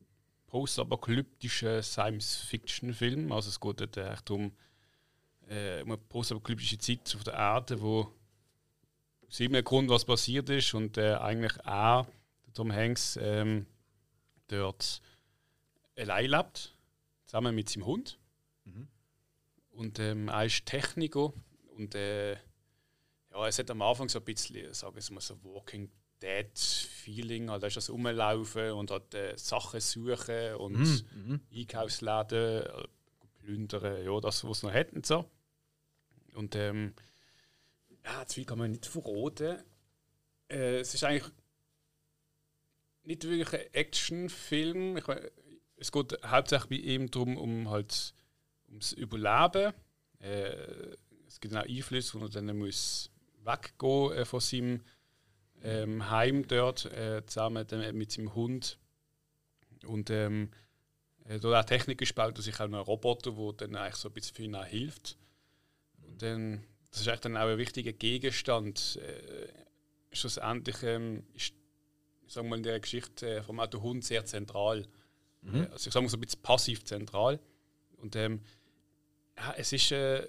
postapokalyptischer 0.49 1.83
Science-Fiction-Film. 1.83 3.31
Also 3.31 3.51
es 3.51 3.61
geht 3.61 3.97
echt 3.97 4.31
um, 4.33 4.51
äh, 5.49 5.83
um 5.83 5.93
eine 5.93 5.99
postapokalyptische 5.99 6.79
Zeit 6.79 7.15
auf 7.15 7.23
der 7.23 7.35
Erde, 7.35 7.81
wo 7.81 8.13
aus 9.29 9.39
irgendeinem 9.39 9.65
Grund 9.65 9.89
was 9.89 10.05
passiert 10.05 10.51
ist 10.51 10.75
und 10.75 10.99
äh, 10.99 11.15
eigentlich 11.15 11.53
der 11.59 12.07
Tom 12.55 12.73
Hanks, 12.73 13.17
ähm, 13.23 13.67
dort 14.49 15.01
allein 15.97 16.31
lebt, 16.31 16.75
zusammen 17.27 17.55
mit 17.55 17.69
seinem 17.69 17.87
Hund. 17.87 18.19
Und 19.71 20.01
ähm, 20.01 20.29
er 20.29 20.45
ist 20.45 20.67
Techniker 20.67 21.33
und 21.77 21.95
äh, 21.95 22.37
ja, 23.39 23.49
es 23.49 23.59
hat 23.59 23.71
am 23.71 23.83
Anfang 23.83 24.09
so 24.09 24.19
ein 24.19 24.25
bisschen, 24.25 24.73
sagen 24.75 24.97
wir 24.97 25.15
mal, 25.15 25.21
so 25.21 25.43
Walking 25.45 25.91
Dead 26.21 26.59
Feeling, 26.59 27.49
also 27.49 27.61
da 27.61 27.67
ist 27.69 27.77
das 27.77 27.91
Rumlaufen 27.91 28.73
und 28.73 28.91
hat 28.91 29.15
äh, 29.15 29.37
Sachen 29.37 29.81
suchen 29.81 30.55
und 30.57 31.05
Einkaufsläden 31.55 32.65
äh, 32.65 32.89
plündern, 33.39 34.05
ja, 34.05 34.21
das, 34.21 34.45
was 34.45 34.63
noch 34.63 34.73
hätten 34.73 35.05
so. 35.05 35.25
Und 36.35 36.57
ähm, 36.57 36.95
ja, 38.05 38.27
zu 38.27 38.37
viel 38.37 38.45
kann 38.45 38.59
man 38.59 38.73
nicht 38.73 38.87
verraten. 38.87 39.63
Äh, 40.49 40.81
es 40.81 40.95
ist 40.95 41.05
eigentlich 41.05 41.33
nicht 43.05 43.25
wirklich 43.25 43.53
ein 43.53 43.75
Actionfilm. 43.75 44.97
Ich 44.97 45.07
mein, 45.07 45.21
es 45.77 45.93
geht 45.93 46.19
hauptsächlich 46.25 46.69
bei 46.69 46.87
ihm 46.87 47.11
darum, 47.11 47.37
um 47.37 47.71
halt 47.71 48.15
ums 48.69 48.93
Überleben. 48.93 49.73
Äh, 50.21 50.97
es 51.27 51.41
gibt 51.41 51.55
auch 51.55 51.63
Einflüsse, 51.63 52.21
wo 52.21 52.25
er 52.25 52.31
dann 52.31 52.57
muss 52.59 53.11
weggehen 53.49 54.13
äh, 54.13 54.25
von 54.25 54.41
seinem 54.41 54.83
ähm, 55.63 56.09
Heim 56.11 56.47
dort, 56.47 56.85
äh, 56.87 57.25
zusammen 57.27 57.67
mit 57.93 58.13
seinem 58.13 58.35
Hund. 58.35 58.79
Und 59.87 60.11
ähm, 60.11 60.51
äh, 61.25 61.39
dort 61.41 61.57
auch 61.57 61.69
Technik 61.69 61.99
gebaut, 61.99 62.39
dass 62.39 62.45
sich 62.45 62.61
auch 62.61 62.69
noch 62.69 62.79
ein 62.79 62.85
Roboter, 62.85 63.33
der 63.33 63.53
dann 63.55 63.77
eigentlich 63.77 63.97
so 63.97 64.09
ein 64.09 64.15
bisschen 64.15 64.37
für 64.37 64.43
ihn 64.43 64.65
hilft. 64.65 65.17
Und 66.07 66.23
dann, 66.23 66.65
das 66.91 67.01
ist 67.01 67.09
eigentlich 67.09 67.21
dann 67.21 67.37
auch 67.37 67.47
ein 67.47 67.59
wichtiger 67.59 67.93
Gegenstand. 67.93 69.01
Äh, 69.03 69.49
schlussendlich 70.13 70.83
ähm, 70.83 71.25
ist 71.35 71.55
sagen 72.29 72.47
wir 72.47 72.51
mal, 72.51 72.57
in 72.57 72.63
der 72.63 72.81
Geschichte 72.81 73.37
äh, 73.37 73.43
vom 73.43 73.61
Auto 73.61 73.83
Hund 73.83 74.05
sehr 74.05 74.25
zentral. 74.25 74.87
Äh, 75.45 75.67
Also 75.73 75.89
ich 75.89 75.95
sage 75.95 76.03
mal 76.05 76.09
so 76.11 76.17
ein 76.17 76.21
bisschen 76.21 76.43
passiv 76.43 76.85
zentral. 76.85 77.41
Und 77.97 78.17
ähm, 78.17 78.41
ja, 79.37 79.55
es 79.57 79.73
ist 79.73 79.93
äh, 79.93 80.29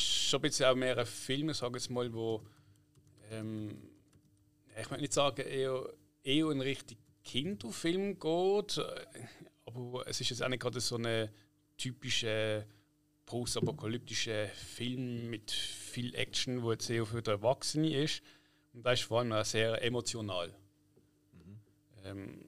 schon 0.00 0.38
ein 0.38 0.42
bisschen 0.42 0.66
auch 0.66 0.74
mehr 0.74 0.98
ein 0.98 1.06
Film, 1.06 1.52
sage 1.52 1.78
jetzt 1.78 1.90
mal, 1.90 2.12
wo 2.12 2.42
ähm, 3.30 3.78
ich 4.70 4.90
möchte 4.90 5.00
nicht 5.00 5.12
sagen, 5.12 5.42
eher, 5.42 5.88
eher 6.22 6.50
in 6.50 6.60
Richtung 6.60 6.98
Kinderfilm 7.24 8.18
geht, 8.18 8.80
aber 9.66 10.06
es 10.06 10.20
ist 10.20 10.30
jetzt 10.30 10.42
auch 10.42 10.48
nicht 10.48 10.62
gerade 10.62 10.80
so 10.80 10.96
eine 10.96 11.30
typische 11.76 12.66
postapokalyptische 13.26 14.50
Film 14.54 15.28
mit 15.28 15.50
viel 15.50 16.14
Action, 16.14 16.62
wo 16.62 16.72
jetzt 16.72 16.88
eher 16.88 17.04
für 17.04 17.20
die 17.20 17.30
Erwachsene 17.30 17.94
ist. 18.02 18.22
Und 18.72 18.86
das 18.86 19.00
ist 19.00 19.06
vor 19.06 19.20
allem 19.20 19.32
auch 19.32 19.44
sehr 19.44 19.82
emotional. 19.82 20.54
Ähm, 22.04 22.44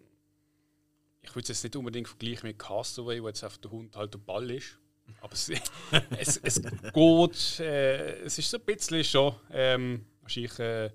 ich 1.20 1.30
würde 1.30 1.42
es 1.42 1.48
jetzt 1.48 1.64
nicht 1.64 1.76
unbedingt 1.76 2.08
vergleichen 2.08 2.48
mit 2.48 2.58
Castaway, 2.58 3.22
wo 3.22 3.28
jetzt 3.28 3.44
auf 3.44 3.58
der 3.58 3.70
Hund 3.70 3.94
halt 3.96 4.14
der 4.14 4.18
Ball 4.18 4.50
ist. 4.50 4.78
Aber 5.20 5.32
es, 5.32 5.50
es, 6.18 6.36
es 6.38 6.62
geht, 6.62 7.60
äh, 7.60 8.20
es 8.22 8.38
ist 8.38 8.50
so 8.50 8.58
ein 8.58 8.64
bisschen 8.64 9.04
schon 9.04 9.34
ähm, 9.50 10.06
wahrscheinlich 10.22 10.58
äh, 10.58 10.86
äh, 10.86 10.90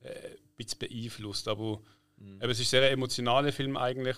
ein 0.00 0.38
bisschen 0.56 0.78
beeinflusst. 0.78 1.48
Aber 1.48 1.80
eben, 2.18 2.50
es 2.50 2.60
ist 2.60 2.68
ein 2.68 2.80
sehr 2.80 2.90
emotionaler 2.90 3.52
Film 3.52 3.76
eigentlich. 3.76 4.16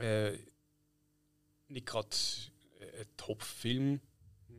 Äh, 0.00 0.32
nicht 1.68 1.86
gerade 1.86 2.08
ein 2.98 3.06
Top-Film, 3.16 4.00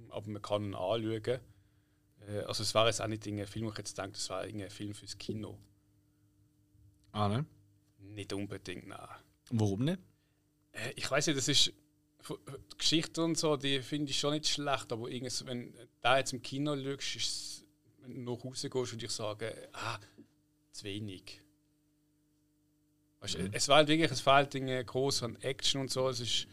aber 0.10 0.29
man 0.29 0.41
kann 0.41 0.63
ihn 0.63 0.75
anschauen. 0.75 1.39
Äh, 2.27 2.39
also 2.48 2.63
es 2.63 2.74
wäre 2.74 2.88
jetzt 2.88 3.01
auch 3.01 3.08
nicht 3.08 3.25
ein 3.27 3.46
Film, 3.48 3.65
wo 3.65 3.72
ich 3.72 3.77
jetzt 3.77 3.98
denke, 3.98 4.13
das 4.13 4.29
wäre 4.29 4.43
ein 4.43 4.69
Film 4.69 4.93
fürs 4.93 5.17
Kino. 5.17 5.58
Ah, 7.12 7.27
ne? 7.27 7.46
Nicht 7.98 8.34
unbedingt, 8.34 8.88
nein. 8.88 9.08
Warum 9.51 9.86
nicht? 9.86 10.00
Äh, 10.72 10.91
ich 10.96 11.10
weiß 11.10 11.27
nicht, 11.27 11.38
das 11.38 11.48
ist 11.48 11.74
die 12.28 12.78
Geschichte 12.78 13.24
und 13.24 13.38
so, 13.38 13.58
die 13.58 13.82
finde 13.82 14.12
ich 14.12 14.20
schon 14.20 14.34
nicht 14.34 14.48
schlecht, 14.48 14.92
aber 14.92 15.10
irgendwas, 15.10 15.46
wenn 15.46 15.72
du 15.72 15.88
da 16.02 16.18
jetzt 16.18 16.34
im 16.34 16.42
Kino 16.42 16.76
schaust, 16.76 17.16
ist 17.16 17.26
es, 17.26 17.66
wenn 18.02 18.14
du 18.16 18.22
noch 18.22 18.44
rausgehst, 18.44 18.74
würde 18.74 19.06
ich 19.06 19.12
sagen, 19.12 19.52
ah, 19.74 20.00
zu 20.72 20.84
wenig. 20.84 21.42
Weißt, 23.20 23.36
du, 23.36 23.50
Es 23.52 23.68
war 23.68 23.78
halt 23.78 23.88
wirklich, 23.88 24.12
es 24.12 24.22
fehlt 24.22 24.54
Dinge 24.54 24.84
groß 24.84 25.24
an 25.24 25.36
Action 25.42 25.82
und 25.82 25.92
so, 25.92 26.08
es 26.10 26.20
ist 26.20 26.48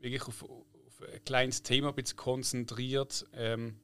wirklich 0.00 0.22
auf, 0.22 0.42
auf 0.42 1.02
ein 1.12 1.24
kleines 1.24 1.62
Thema 1.62 1.88
ein 1.88 1.94
bisschen 1.94 2.16
konzentriert. 2.16 3.24
Ähm, 3.32 3.78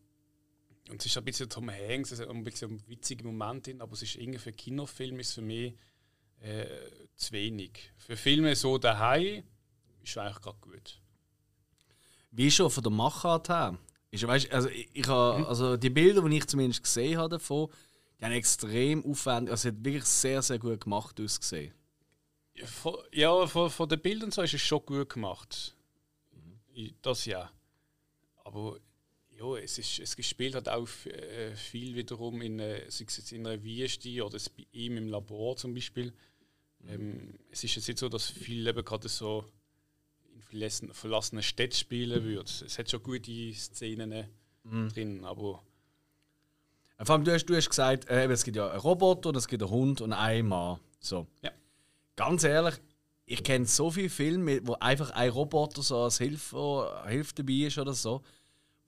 und 0.89 1.01
es 1.01 1.07
ist 1.07 1.19
ein 1.19 1.25
bisschen 1.25 1.49
Tom 1.49 1.71
Hanks, 1.71 2.13
es 2.13 2.21
hat 2.21 2.29
ein 2.29 2.45
bisschen 2.45 2.81
witzige 2.89 3.25
Momente 3.25 3.75
aber 3.79 3.93
es 3.93 4.03
ist 4.03 4.17
irgendwie 4.17 4.39
für 4.39 4.53
Kinofilm 4.53 5.19
ist 5.19 5.33
für 5.33 5.43
mich 5.43 5.75
äh, 6.41 6.67
zu 7.17 7.33
wenig. 7.33 7.93
Für 7.97 8.17
Filme 8.17 8.55
so 8.55 8.79
daheim 8.79 9.43
ist 10.03 10.11
es 10.11 10.19
eigentlich 10.19 10.41
gerade 10.41 10.59
gut. 10.61 11.01
Wie 12.31 12.51
schon 12.51 12.71
von 12.71 12.83
der 12.83 12.93
Machart 12.93 13.49
her. 13.49 13.79
Ist, 14.11 14.27
weißt, 14.27 14.51
also, 14.53 14.69
ich, 14.69 14.89
ich 14.93 15.07
habe, 15.09 15.47
also 15.47 15.77
die 15.77 15.91
Bilder, 15.91 16.23
die 16.29 16.37
ich 16.39 16.47
zumindest 16.47 16.83
gesehen 16.83 17.19
habe 17.19 17.31
davon, 17.31 17.69
die 18.21 18.25
haben 18.25 18.33
extrem 18.33 19.05
aufwendig, 19.05 19.51
also 19.51 19.69
es 19.69 19.75
hat 19.75 19.85
wirklich 19.85 20.05
sehr, 20.05 20.43
sehr 20.43 20.59
gut 20.59 20.81
gemacht 20.81 21.21
ausgesehen. 21.21 21.75
Ja, 22.55 22.67
von, 22.67 22.97
ja, 23.13 23.47
von, 23.47 23.69
von 23.71 23.89
den 23.89 24.01
Bildern 24.01 24.31
so 24.31 24.43
ist 24.43 24.55
es 24.55 24.63
schon 24.63 24.85
gut 24.87 25.11
gemacht. 25.11 25.75
I- 26.75 26.95
Das 27.03 27.27
ja. 27.27 27.51
Aber 28.45 28.79
ja, 29.39 29.57
es, 29.57 29.77
ist, 29.79 29.99
es 29.99 30.27
spielt 30.27 30.55
halt 30.55 30.69
auch 30.69 30.89
äh, 31.07 31.55
viel 31.55 31.95
wiederum 31.95 32.41
in, 32.41 32.59
äh, 32.59 32.91
sei 32.91 33.05
es 33.07 33.19
jetzt 33.19 33.33
in 33.33 33.47
einer 33.47 33.63
Wüste 33.63 34.25
oder 34.25 34.39
bei 34.57 34.67
ihm 34.73 34.97
im 34.97 35.09
Labor 35.09 35.57
zum 35.57 35.75
Beispiel. 35.75 36.15
Ähm, 36.89 37.35
es 37.51 37.65
ist 37.65 37.75
jetzt 37.75 37.89
nicht 37.89 37.99
so, 37.99 38.09
dass 38.09 38.31
viel 38.31 38.67
eben 38.67 38.85
gerade 38.85 39.09
so 39.09 39.45
in 40.37 40.43
verlassen, 40.43 40.93
verlassenen 40.93 41.43
Städten 41.43 41.75
spielen 41.75 42.25
würde. 42.25 42.51
Es 42.65 42.79
hat 42.79 42.91
schon 42.91 43.03
gute 43.03 43.53
Szenen 43.55 44.29
drin, 44.65 45.25
aber 45.25 45.63
Vor 47.03 47.15
allem, 47.15 47.25
du 47.25 47.33
hast, 47.33 47.47
du 47.47 47.55
hast 47.57 47.69
gesagt, 47.69 48.09
äh, 48.09 48.27
es 48.27 48.45
gibt 48.45 48.57
ja 48.57 48.71
einen 48.71 48.81
Roboter, 48.81 49.31
und 49.31 49.37
es 49.37 49.49
gibt 49.49 49.63
einen 49.63 49.71
Hund 49.71 50.01
und 50.01 50.13
einen 50.13 50.49
Mann. 50.49 50.79
So. 51.01 51.27
Ja. 51.43 51.51
Ganz 52.17 52.45
ehrlich, 52.45 52.75
ich 53.27 53.45
kenne 53.45 53.67
so 53.67 53.91
viele 53.91 54.09
Filme, 54.09 54.61
wo 54.67 54.75
einfach 54.75 55.11
ein 55.11 55.31
Roboter 55.31 55.83
so 55.83 55.99
als 55.99 56.19
Hilfe, 56.19 57.03
Hilfe 57.07 57.35
dabei 57.35 57.67
ist 57.67 57.79
oder 57.79 57.93
so, 57.93 58.23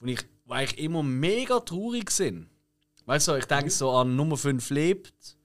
wo, 0.00 0.06
ich, 0.06 0.20
wo 0.44 0.54
eigentlich 0.54 0.78
immer 0.78 1.02
mega 1.02 1.60
traurig 1.60 2.10
sind. 2.10 2.48
Weißt 3.04 3.28
du, 3.28 3.34
ich 3.36 3.46
denke 3.46 3.70
so 3.70 3.90
an 3.90 4.16
Nummer 4.16 4.36
5 4.36 4.70
lebt, 4.70 5.36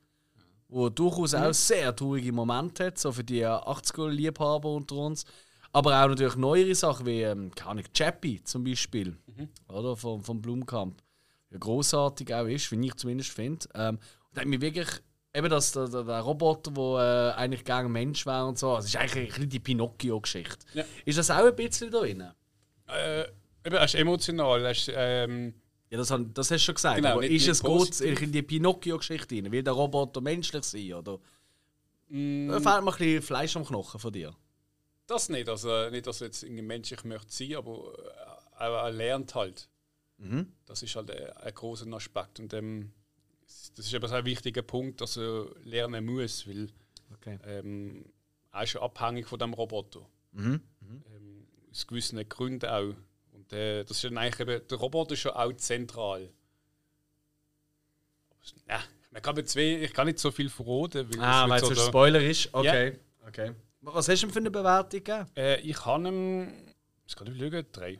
wo 0.67 0.89
durchaus 0.89 1.33
auch 1.33 1.53
sehr 1.53 1.95
traurige 1.95 2.31
Momente 2.31 2.87
hat, 2.87 2.97
so 2.97 3.11
für 3.11 3.23
die 3.23 3.45
80er-Liebhaber 3.45 4.73
unter 4.75 4.95
uns. 4.95 5.25
Aber 5.75 6.03
auch 6.03 6.07
natürlich 6.07 6.35
neuere 6.35 6.75
Sachen 6.75 7.05
wie, 7.07 7.21
ähm, 7.23 7.51
keine 7.55 7.71
Ahnung, 7.71 7.83
Chappie 7.93 8.41
zum 8.43 8.63
Beispiel, 8.63 9.17
oder? 9.67 9.95
Vom, 9.97 10.23
vom 10.23 10.41
Blumkamp. 10.41 11.01
Ja, 11.49 11.57
großartig 11.57 12.33
auch 12.33 12.45
ist, 12.45 12.71
wie 12.71 12.85
ich 12.87 12.93
zumindest 12.95 13.31
finde. 13.31 13.67
Ähm, 13.73 13.97
und 14.31 14.39
hat 14.39 14.45
mich 14.47 14.61
wirklich, 14.61 14.87
eben 15.35 15.49
das, 15.49 15.71
der, 15.71 15.87
der, 15.87 16.03
der 16.03 16.19
Roboter, 16.21 16.71
der 16.71 17.33
äh, 17.35 17.39
eigentlich 17.41 17.65
gegen 17.65 17.77
ein 17.77 17.91
Mensch 17.91 18.25
wäre 18.25 18.45
und 18.45 18.57
so, 18.59 18.75
das 18.75 18.85
ist 18.85 18.95
eigentlich 18.95 19.15
ein 19.23 19.27
bisschen 19.27 19.49
die 19.49 19.59
Pinocchio-Geschichte. 19.59 20.65
Ja. 20.75 20.85
Ist 21.05 21.17
das 21.17 21.29
auch 21.31 21.45
ein 21.45 21.55
bisschen 21.55 21.89
da 21.91 21.99
drin? 21.99 22.23
äh, 22.87 23.21
eben, 23.65 23.75
er 23.75 23.83
ist 23.85 23.95
emotional. 23.95 24.63
Er 24.65 24.71
ist, 24.71 24.91
ähm, 24.93 25.53
Ja, 25.89 25.97
das, 25.97 26.07
das 26.09 26.17
hast 26.17 26.51
du 26.51 26.59
schon 26.59 26.75
gesagt. 26.75 26.95
Genau, 26.97 27.09
aber 27.13 27.21
nicht- 27.21 27.31
ist 27.31 27.41
nicht 27.43 27.49
es 27.49 27.63
gut 27.63 27.79
positiv. 27.79 28.21
in 28.21 28.31
die 28.31 28.41
Pinocchio-Geschichte 28.43 29.35
rein? 29.35 29.51
Will 29.51 29.63
der 29.63 29.73
Roboter 29.73 30.21
menschlich 30.21 30.63
sein? 30.65 30.93
Oder? 30.93 31.17
mm, 32.09 32.47
Da 32.49 32.59
fehlt 32.59 32.83
mir 32.83 32.91
ein 32.91 32.97
bisschen 32.97 33.21
Fleisch 33.23 33.55
am 33.57 33.65
Knochen 33.65 33.99
von 33.99 34.11
dir. 34.13 34.35
Das 35.13 35.29
nicht, 35.29 35.47
also 35.47 35.91
nicht, 35.91 36.07
dass 36.07 36.21
jetzt 36.21 36.41
irgendwie 36.41 36.63
menschlich 36.63 37.03
möchte 37.03 37.31
sein, 37.31 37.55
aber 37.55 37.93
äh, 38.57 38.63
er, 38.63 38.71
er 38.71 38.91
lernt 38.91 39.35
halt. 39.35 39.69
Mhm. 40.17 40.51
Das 40.65 40.81
ist 40.81 40.95
halt 40.95 41.11
ein, 41.11 41.29
ein 41.37 41.53
großer 41.53 41.85
Aspekt. 41.93 42.39
Und 42.39 42.51
ähm, 42.55 42.91
das 43.75 43.85
ist 43.85 43.91
so 43.91 43.97
ein 44.15 44.25
wichtiger 44.25 44.63
Punkt, 44.63 45.01
dass 45.01 45.17
er 45.17 45.45
lernen 45.65 46.03
muss, 46.03 46.47
weil 46.47 46.69
Okay. 47.13 47.37
ähm, 47.45 48.05
er 48.51 48.63
ist 48.63 48.73
ja 48.73 48.81
abhängig 48.81 49.27
von 49.27 49.37
dem 49.37 49.53
Roboter. 49.53 50.03
Mhm. 50.31 50.61
Ähm, 51.15 51.47
aus 51.69 51.85
gewissen 51.85 52.27
Gründen 52.27 52.67
auch. 52.67 52.95
Und 53.33 53.53
äh, 53.53 53.83
das 53.83 53.97
ist 53.97 54.05
dann 54.05 54.17
eigentlich 54.17 54.39
eben, 54.39 54.67
der 54.67 54.77
Roboter 54.79 55.13
ist 55.13 55.25
ja 55.25 55.35
auch 55.35 55.53
zentral. 55.53 56.27
Ja, 58.67 58.83
man 59.11 59.21
kann 59.21 59.37
weh, 59.37 59.75
ich 59.85 59.93
kann 59.93 60.07
nicht 60.07 60.17
so 60.17 60.31
viel 60.31 60.49
verraten, 60.49 61.07
weil 61.13 61.19
Ah, 61.21 61.47
weil 61.47 61.61
es 61.61 61.67
so 61.67 61.69
ein 61.69 61.87
Spoiler 61.87 62.21
ist? 62.21 62.51
Okay. 62.51 62.97
okay. 63.27 63.53
Was 63.85 64.07
hast 64.07 64.23
du 64.23 64.29
für 64.29 64.39
eine 64.39 64.49
Bewertung 64.51 65.03
gegeben? 65.03 65.25
äh, 65.35 65.59
Ich 65.61 65.85
habe 65.85 66.07
ihm, 66.07 66.53
ich 67.05 67.15
kann 67.15 67.27
nicht 67.31 67.39
schauen, 67.39 67.65
drei. 67.71 67.99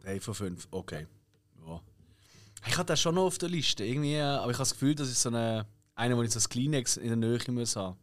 3 0.00 0.20
von 0.20 0.34
5, 0.34 0.68
okay. 0.70 1.06
Ja. 1.66 1.80
Ich 2.66 2.76
hatte 2.76 2.88
das 2.92 3.00
schon 3.00 3.14
noch 3.14 3.24
auf 3.24 3.38
der 3.38 3.48
Liste, 3.48 3.84
irgendwie, 3.84 4.14
äh, 4.14 4.20
aber 4.22 4.50
ich 4.50 4.56
habe 4.56 4.62
das 4.62 4.72
Gefühl, 4.72 4.94
das 4.94 5.08
ist 5.08 5.22
so 5.22 5.28
eine, 5.28 5.66
einer, 5.94 6.16
wo 6.16 6.22
ich 6.22 6.30
so 6.30 6.38
ein 6.40 6.48
Kleenex 6.48 6.96
in 6.96 7.08
der 7.08 7.16
Nähe 7.16 7.38
muss 7.52 7.76
haben. 7.76 7.96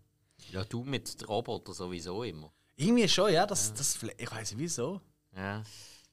Ja, 0.51 0.63
du 0.63 0.83
mit 0.83 1.27
Roboter 1.27 1.73
sowieso 1.73 2.23
immer. 2.23 2.51
Irgendwie 2.75 3.07
schon, 3.07 3.31
ja, 3.33 3.45
das, 3.45 3.73
das 3.73 3.97
fle- 3.97 4.13
ich 4.17 4.31
weiß 4.31 4.51
nicht 4.51 4.59
wieso. 4.59 5.01
Ja. 5.35 5.61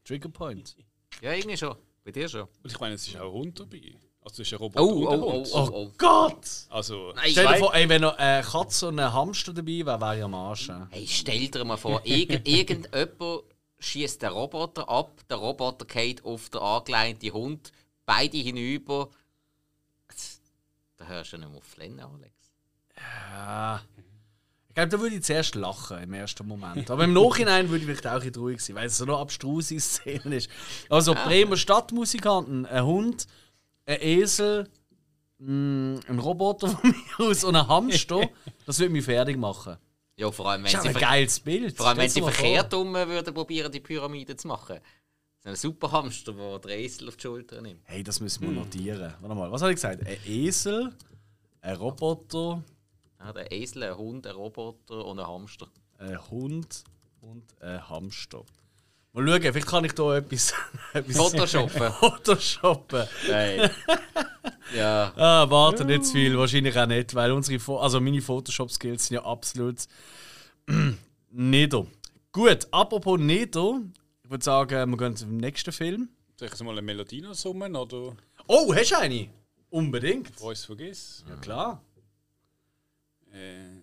Trigger 0.04 0.28
Point. 0.28 0.76
Ja, 1.22 1.32
irgendwie 1.32 1.56
schon. 1.56 1.76
Bei 2.04 2.10
dir 2.12 2.28
schon. 2.28 2.42
Und 2.62 2.70
ich 2.72 2.78
meine, 2.78 2.94
es 2.96 3.06
ist 3.06 3.16
auch 3.16 3.32
Hund 3.32 3.58
dabei. 3.58 3.94
Also 4.26 4.42
ein 4.42 4.58
Roboter 4.58 4.82
Oh, 4.82 5.08
und 5.08 5.22
oh, 5.22 5.32
Hund. 5.34 5.48
oh, 5.52 5.58
oh, 5.58 5.70
oh. 5.72 5.92
Gott! 5.96 6.48
Also, 6.70 7.12
Nein, 7.14 7.30
Stell 7.30 7.46
dir 7.46 7.56
vor, 7.58 7.74
ey, 7.76 7.88
wenn 7.88 8.02
noch 8.02 8.18
eine 8.18 8.42
Katze 8.44 8.88
und 8.88 8.98
ein 8.98 9.12
Hamster 9.12 9.52
dabei 9.52 9.86
wäre, 9.86 10.00
wäre 10.00 10.16
ich 10.18 10.24
am 10.24 10.34
Arsch. 10.34 10.68
Hey, 10.90 11.06
stell 11.08 11.46
dir 11.46 11.64
mal 11.64 11.76
vor, 11.76 12.00
irgend, 12.02 12.46
irgendjemand 12.48 13.44
schießt 13.78 14.22
den 14.22 14.30
Roboter 14.30 14.88
ab, 14.88 15.12
der 15.30 15.36
Roboter 15.36 15.84
geht 15.84 16.24
auf 16.24 16.48
den 16.50 16.60
angelehnten 16.60 17.32
Hund, 17.32 17.70
beide 18.04 18.36
hinüber. 18.36 19.10
Da 20.96 21.06
hörst 21.06 21.32
du 21.32 21.38
nicht 21.38 21.48
mehr 21.48 21.58
auf 21.58 21.64
Flennen, 21.64 22.00
Alex. 22.00 22.34
Ja. 22.96 23.80
Ich 24.68 24.74
glaube, 24.74 24.88
da 24.88 25.00
würde 25.00 25.14
ich 25.14 25.22
zuerst 25.22 25.54
lachen 25.54 26.02
im 26.02 26.12
ersten 26.14 26.48
Moment. 26.48 26.90
Aber 26.90 27.04
im 27.04 27.12
Nachhinein 27.12 27.68
würde 27.68 27.84
ich 27.84 27.84
vielleicht 27.84 28.06
auch 28.08 28.22
ein 28.22 28.34
ruhig 28.34 28.60
sein, 28.60 28.74
weil 28.74 28.86
es 28.88 28.98
so 28.98 29.04
eine 29.04 29.16
abstruse 29.16 29.78
Szene 29.78 30.36
ist. 30.36 30.50
Also 30.90 31.14
Bremer 31.14 31.56
Stadtmusikanten, 31.56 32.66
ein 32.66 32.84
Hund, 32.84 33.26
ein 33.86 33.98
Esel, 34.02 34.68
mh, 35.38 36.00
ein 36.08 36.18
Roboter 36.18 36.68
von 36.68 36.90
mir 37.18 37.26
aus 37.30 37.44
und 37.44 37.56
ein 37.56 37.66
Hamster, 37.68 38.28
das 38.66 38.78
würde 38.78 38.92
mich 38.92 39.04
fertig 39.04 39.36
machen. 39.38 39.76
Ja, 40.18 40.30
vor 40.30 40.48
allem, 40.50 40.62
Das 40.64 40.72
wenn 40.72 40.78
ist 40.78 40.82
sie, 40.84 40.88
ein 40.88 41.00
geiles 41.00 41.40
Bild. 41.40 41.76
vor 41.76 41.86
allem, 41.86 41.98
wenn 41.98 42.08
sie 42.08 42.20
vor. 42.20 42.30
verkehrt 42.32 42.72
um 42.74 42.92
würden 42.94 43.34
probieren, 43.34 43.70
die 43.70 43.80
Pyramide 43.80 44.34
zu 44.36 44.48
machen. 44.48 44.78
So 45.42 45.50
ein 45.50 45.56
super 45.56 45.92
Hamster, 45.92 46.32
der 46.32 46.58
den 46.58 46.70
Esel 46.70 47.08
auf 47.08 47.16
die 47.16 47.22
Schulter 47.22 47.60
nimmt. 47.60 47.82
Hey, 47.84 48.02
das 48.02 48.18
müssen 48.20 48.42
wir 48.42 48.50
notieren. 48.50 49.12
Warte 49.20 49.34
mal, 49.34 49.52
was 49.52 49.60
habe 49.62 49.72
ich 49.72 49.76
gesagt? 49.76 50.06
Ein 50.06 50.16
Esel, 50.26 50.92
ein 51.60 51.76
Roboter, 51.76 52.62
Ja, 53.20 53.32
der 53.32 53.52
Esel, 53.52 53.82
ein 53.84 53.96
Hund, 53.96 54.26
ein 54.26 54.34
Roboter 54.34 55.04
und 55.04 55.20
ein 55.20 55.26
Hamster. 55.26 55.68
ein 55.98 56.30
Hund 56.30 56.82
und 57.20 57.44
ein 57.62 57.86
Hamster. 57.88 58.42
Mal 59.16 59.26
schauen, 59.26 59.40
vielleicht 59.40 59.66
kann 59.66 59.84
ich 59.86 59.92
da 59.92 60.18
etwas, 60.18 60.52
etwas 60.92 61.16
Photoshoppen. 61.16 61.92
Photoshoppen. 62.00 63.06
Hey. 63.24 63.70
ja. 64.76 65.10
Ah, 65.16 65.48
warte 65.48 65.86
nicht 65.86 66.04
zu 66.04 66.12
viel, 66.12 66.36
wahrscheinlich 66.36 66.76
auch 66.78 66.84
nicht, 66.86 67.14
weil 67.14 67.32
unsere 67.32 67.58
Fo 67.58 67.78
also 67.78 67.98
meine 67.98 68.20
Photoshop-Skills 68.20 69.06
sind 69.06 69.14
ja 69.14 69.24
absolut 69.24 69.76
nieder. 71.30 71.86
Gut, 72.30 72.68
apropos 72.70 73.18
nieder, 73.18 73.80
ich 74.22 74.30
würde 74.30 74.44
sagen, 74.44 74.90
wir 74.90 74.96
gehen 74.98 75.16
zum 75.16 75.38
nächsten 75.38 75.72
Film. 75.72 76.10
soll 76.38 76.46
ich 76.48 76.52
jetzt 76.52 76.62
mal 76.62 76.72
eine 76.72 76.82
Melodie 76.82 77.22
noch 77.22 77.34
summen 77.34 77.74
oder 77.74 78.14
Oh, 78.46 78.74
hast 78.74 78.90
du 78.90 78.98
eine? 78.98 79.30
Unbedingt. 79.70 80.30
bevor 80.30 80.52
ich 80.52 80.58
es 80.58 80.66
vergesse? 80.66 81.24
Ja 81.26 81.36
klar. 81.36 81.82
Äh. 83.32 83.80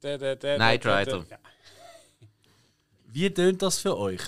Knight 0.00 0.84
Rider. 0.86 1.24
Ja. 1.30 1.38
Wie 3.12 3.32
tönt 3.32 3.60
das 3.60 3.78
für 3.78 3.98
euch? 3.98 4.22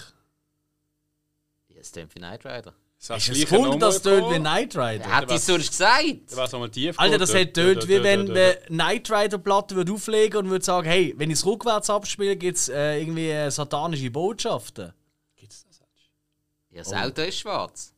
Ja, 1.68 1.81
es 1.81 1.90
klingt 1.90 2.14
wie 2.14 2.18
Knight 2.18 2.44
Rider. 2.44 2.75
Ist 2.99 3.29
es 3.29 3.51
Wunder, 3.51 3.79
das 3.79 4.03
tönt 4.03 4.31
wie 4.31 4.38
Knight 4.38 4.77
Rider? 4.77 5.07
Hat 5.07 5.31
die 5.31 5.38
sonst 5.38 5.70
gesagt? 5.70 6.37
Was 6.37 6.53
mal 6.53 6.70
tief 6.70 6.99
Alter, 6.99 7.16
das 7.16 7.35
hat 7.35 7.55
tönt 7.55 7.88
wie 7.88 8.03
wenn 8.03 8.27
man 8.27 8.55
Knight 8.66 9.11
Rider 9.11 9.38
Platte 9.38 9.75
würde 9.75 9.92
auflegen 9.92 10.38
und 10.40 10.51
würde 10.51 10.64
sagen, 10.64 10.87
hey, 10.87 11.14
wenn 11.16 11.31
ich 11.31 11.38
es 11.38 11.47
rückwärts 11.47 11.88
abspiele, 11.88 12.37
gibt 12.37 12.59
es 12.59 12.68
äh, 12.68 13.01
irgendwie 13.01 13.31
äh, 13.31 13.51
satanische 13.51 14.11
Botschaften. 14.11 14.92
Gibt's 15.37 15.64
das? 15.66 15.81
Ja, 16.70 16.79
das 16.83 16.92
Auto 16.92 17.23
ist 17.23 17.38
schwarz. 17.38 17.94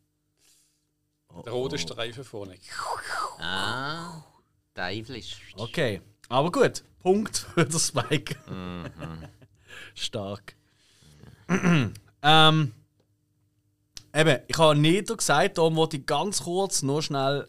Der 1.44 1.52
rote 1.52 1.78
Streifen 1.78 2.24
vorne. 2.24 2.56
Ah, 3.38 4.22
teuflisch. 4.74 5.36
Okay, 5.56 6.00
aber 6.28 6.50
gut. 6.50 6.84
Punkt 7.00 7.38
für 7.54 7.64
den 7.64 7.78
Spike. 7.78 8.36
Stark. 9.94 10.55
ähm, 12.22 12.72
eben, 14.14 14.38
ich 14.46 14.58
habe 14.58 14.78
Neto 14.78 15.16
gesagt, 15.16 15.58
darum 15.58 15.76
wollte 15.76 15.98
ich 15.98 16.06
ganz 16.06 16.42
kurz 16.42 16.82
noch 16.82 17.02
schnell 17.02 17.46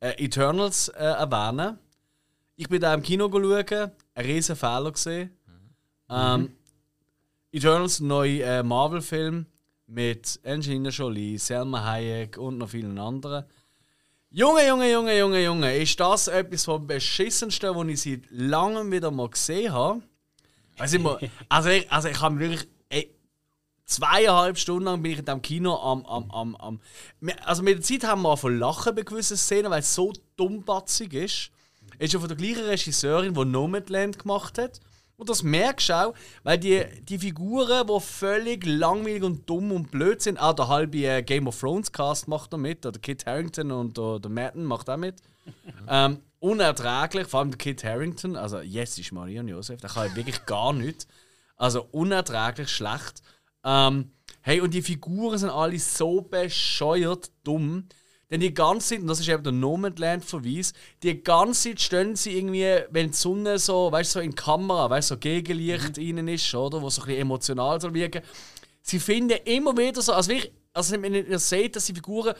äh, 0.00 0.24
Eternals 0.24 0.88
äh, 0.88 1.04
erwähnen. 1.04 1.78
Ich 2.56 2.68
bin 2.68 2.80
da 2.80 2.92
im 2.94 3.02
Kino 3.02 3.30
schauen, 3.30 3.90
ein 4.14 4.24
riesen 4.24 4.56
Fehler 4.56 4.92
gesehen. 4.92 5.30
Ähm, 6.08 6.52
Eternals, 7.52 8.00
ein 8.00 8.08
neuer 8.08 8.46
äh, 8.46 8.62
Marvel-Film 8.62 9.46
mit 9.86 10.40
Angelina 10.44 10.90
Jolie, 10.90 11.38
Selma 11.38 11.84
Hayek 11.84 12.38
und 12.38 12.58
noch 12.58 12.68
vielen 12.68 12.98
anderen. 12.98 13.44
Junge, 14.30 14.66
Junge, 14.66 14.92
Junge, 14.92 15.18
Junge, 15.18 15.42
Junge, 15.42 15.76
ist 15.76 15.98
das 15.98 16.28
etwas 16.28 16.64
vom 16.64 16.86
Beschissensten, 16.86 17.74
was 17.74 17.88
ich 17.88 18.02
seit 18.02 18.30
langem 18.30 18.92
wieder 18.92 19.10
mal 19.10 19.28
gesehen 19.28 19.72
habe? 19.72 20.02
Weiss 20.76 20.92
ich 20.92 21.00
mal, 21.00 21.18
also 21.48 21.68
ich, 21.70 21.90
also 21.90 22.08
ich 22.08 22.20
habe 22.20 22.38
wirklich 22.38 22.68
zweieinhalb 23.90 24.58
Stunden 24.58 24.84
lang 24.84 25.02
bin 25.02 25.12
ich 25.12 25.18
in 25.18 25.24
diesem 25.24 25.42
Kino 25.42 25.76
am, 25.76 26.06
am, 26.06 26.30
am, 26.30 26.56
am. 26.56 26.80
Also 27.44 27.62
mit 27.62 27.74
der 27.74 27.82
Zeit 27.82 28.04
haben 28.04 28.22
wir 28.22 28.36
von 28.36 28.58
Lachen 28.58 28.94
bei 28.94 29.02
gewissen 29.02 29.36
Szenen, 29.36 29.70
weil 29.70 29.80
es 29.80 29.94
so 29.94 30.12
dummbatzig 30.36 31.12
ist. 31.12 31.50
Ist 31.98 32.12
ja 32.14 32.20
von 32.20 32.28
der 32.28 32.36
gleichen 32.36 32.64
Regisseurin, 32.64 33.34
die 33.34 33.44
Nomadland 33.44 34.18
gemacht 34.18 34.58
hat. 34.58 34.80
Und 35.20 35.28
das 35.28 35.42
merkst 35.42 35.90
du 35.90 35.92
auch, 35.92 36.14
weil 36.44 36.56
die, 36.56 36.82
die 37.02 37.18
Figuren, 37.18 37.86
die 37.86 38.00
völlig 38.00 38.64
langweilig 38.64 39.22
und 39.22 39.48
dumm 39.50 39.70
und 39.70 39.90
blöd 39.90 40.22
sind, 40.22 40.38
auch 40.38 40.54
der 40.54 40.68
halbe 40.68 40.96
äh, 40.96 41.22
Game 41.22 41.46
of 41.46 41.60
Thrones 41.60 41.92
Cast 41.92 42.26
macht 42.26 42.54
da 42.54 42.56
mit, 42.56 42.86
oder 42.86 42.98
Kit 42.98 43.26
Harington 43.26 43.70
und 43.70 43.98
der, 43.98 44.18
der 44.18 44.30
Madden 44.30 44.64
macht 44.64 44.88
auch 44.88 44.96
mit. 44.96 45.16
ähm, 45.88 46.20
unerträglich, 46.38 47.26
vor 47.26 47.40
allem 47.40 47.50
der 47.50 47.58
Kit 47.58 47.84
Harington, 47.84 48.34
also 48.34 48.60
yes 48.60 48.98
ist 48.98 49.12
Maria 49.12 49.42
und 49.42 49.48
Josef, 49.48 49.78
der 49.82 49.90
kann 49.90 50.04
halt 50.04 50.16
wirklich 50.16 50.46
gar 50.46 50.72
nichts. 50.72 51.06
Also 51.58 51.86
unerträglich 51.92 52.70
schlecht. 52.70 53.20
Ähm, 53.64 54.12
hey, 54.42 54.60
und 54.60 54.72
die 54.74 54.82
Figuren 54.82 55.38
sind 55.38 55.50
alle 55.50 55.78
so 55.78 56.20
bescheuert 56.22 57.30
dumm. 57.44 57.88
Denn 58.30 58.40
die 58.40 58.54
ganze 58.54 58.90
Zeit, 58.90 59.00
und 59.00 59.08
das 59.08 59.18
ist 59.18 59.28
eben 59.28 59.42
der 59.42 59.52
Nomadland-Verweis, 59.52 60.72
die 61.02 61.22
ganze 61.22 61.70
Zeit 61.70 61.80
stehen 61.80 62.14
sie 62.14 62.38
irgendwie, 62.38 62.84
wenn 62.90 63.10
die 63.10 63.16
Sonne 63.16 63.58
so, 63.58 63.90
weißt 63.90 64.14
du, 64.14 64.18
so 64.20 64.24
in 64.24 64.34
Kamera, 64.36 64.88
weißt 64.88 65.10
du, 65.10 65.14
so 65.14 65.18
Gegenlicht 65.18 65.98
innen 65.98 66.28
ist, 66.28 66.54
oder, 66.54 66.80
wo 66.80 66.88
so 66.90 67.02
ein 67.02 67.06
bisschen 67.06 67.22
emotional 67.22 67.80
soll 67.80 67.92
wirken. 67.92 68.22
Sie 68.82 69.00
finden 69.00 69.36
immer 69.44 69.76
wieder 69.76 70.00
so, 70.00 70.12
also, 70.12 70.30
wirklich, 70.30 70.52
also 70.72 71.02
wenn 71.02 71.14
ihr 71.14 71.38
seht, 71.40 71.74
dass 71.74 71.86
die 71.86 71.94
Figuren, 71.94 72.34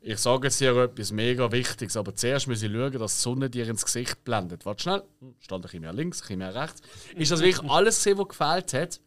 ich 0.00 0.18
sage 0.18 0.46
jetzt 0.46 0.58
hier 0.58 0.76
etwas 0.76 1.12
mega 1.12 1.50
Wichtiges, 1.50 1.96
aber 1.96 2.14
zuerst 2.14 2.46
müssen 2.46 2.68
sie 2.68 2.74
schauen, 2.74 2.92
dass 2.92 3.16
die 3.16 3.22
Sonne 3.22 3.48
dir 3.50 3.68
ins 3.68 3.84
Gesicht 3.84 4.22
blendet. 4.24 4.66
Warte 4.66 4.82
schnell, 4.82 5.02
Hm, 5.20 5.34
stand 5.40 5.60
ein 5.60 5.62
bisschen 5.62 5.80
mehr 5.80 5.92
links, 5.92 6.18
ein 6.18 6.22
bisschen 6.22 6.38
mehr 6.38 6.54
rechts. 6.54 6.82
Ist 7.16 7.30
das 7.30 7.40
wirklich 7.40 7.70
alles 7.70 7.96
gesehen, 7.96 8.18
was 8.18 8.28
gefällt 8.28 8.72
hat? 8.74 9.00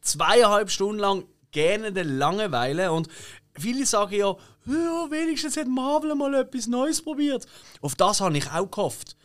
Zweieinhalb 0.00 0.70
Stunden 0.70 0.98
lang 0.98 1.24
gähnende 1.52 2.02
Langeweile 2.02 2.92
und 2.92 3.08
viele 3.58 3.86
sagen 3.86 4.14
ja, 4.14 4.36
ja, 4.66 5.10
wenigstens 5.10 5.56
hat 5.56 5.66
Marvel 5.66 6.14
mal 6.14 6.34
etwas 6.34 6.66
Neues 6.66 7.02
probiert. 7.02 7.46
Auf 7.80 7.94
das 7.94 8.20
habe 8.20 8.36
ich 8.36 8.50
auch 8.50 8.70
gehofft. 8.70 9.16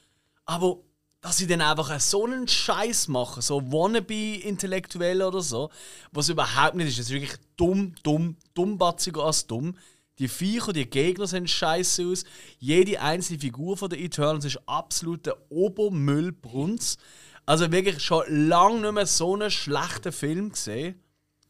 Aber 0.45 0.79
dass 1.25 1.37
sie 1.37 1.47
dann 1.47 1.61
einfach 1.61 1.99
so 1.99 2.25
einen 2.25 2.47
Scheiß 2.47 3.07
machen, 3.07 3.41
so 3.41 3.59
wannabe-intellektuell 3.71 5.23
oder 5.23 5.41
so, 5.41 5.71
was 6.11 6.29
überhaupt 6.29 6.75
nicht 6.75 6.89
ist. 6.89 6.99
Das 6.99 7.05
ist 7.07 7.13
wirklich 7.13 7.39
dumm, 7.57 7.95
dumm, 8.03 8.37
dummbatziger 8.53 9.23
als 9.23 9.47
dumm. 9.47 9.75
Die 10.19 10.27
Viecher, 10.27 10.71
die 10.71 10.87
Gegner 10.89 11.25
sehen 11.25 11.47
scheiße 11.47 12.05
aus. 12.05 12.25
Jede 12.59 13.01
einzelne 13.01 13.39
Figur 13.39 13.75
von 13.75 13.89
der 13.89 13.99
Eternals 13.99 14.45
ist 14.45 14.59
absolut 14.67 15.25
der 15.25 15.35
Obermüllbrunz. 15.49 16.97
Also 17.45 17.71
wirklich 17.71 18.03
schon 18.03 18.47
lange 18.47 18.81
nicht 18.81 18.93
mehr 18.93 19.05
so 19.05 19.33
einen 19.33 19.51
schlechten 19.51 20.11
Film 20.11 20.51
gesehen. 20.51 21.01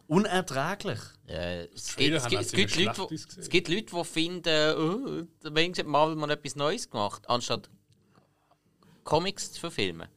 Unerträglich. 0.08 1.00
Ja, 1.28 1.64
es, 1.64 1.96
gibt, 1.96 2.14
es, 2.14 2.28
gibt, 2.28 2.42
es, 2.42 2.52
gibt 2.52 2.76
Leute, 2.76 3.02
ausgesehen. 3.02 3.42
es 3.42 3.50
gibt 3.50 3.68
Leute, 3.70 3.96
die 3.96 4.04
finden, 4.04 5.28
oh, 5.44 5.50
Mensch 5.50 5.80
hat 5.80 5.88
Marvel 5.88 6.16
mal 6.16 6.30
etwas 6.30 6.56
Neues 6.56 6.90
gemacht, 6.90 7.28
anstatt 7.28 7.70
Comics 9.04 9.54
zu 9.54 9.60
verfilmen. 9.60 10.08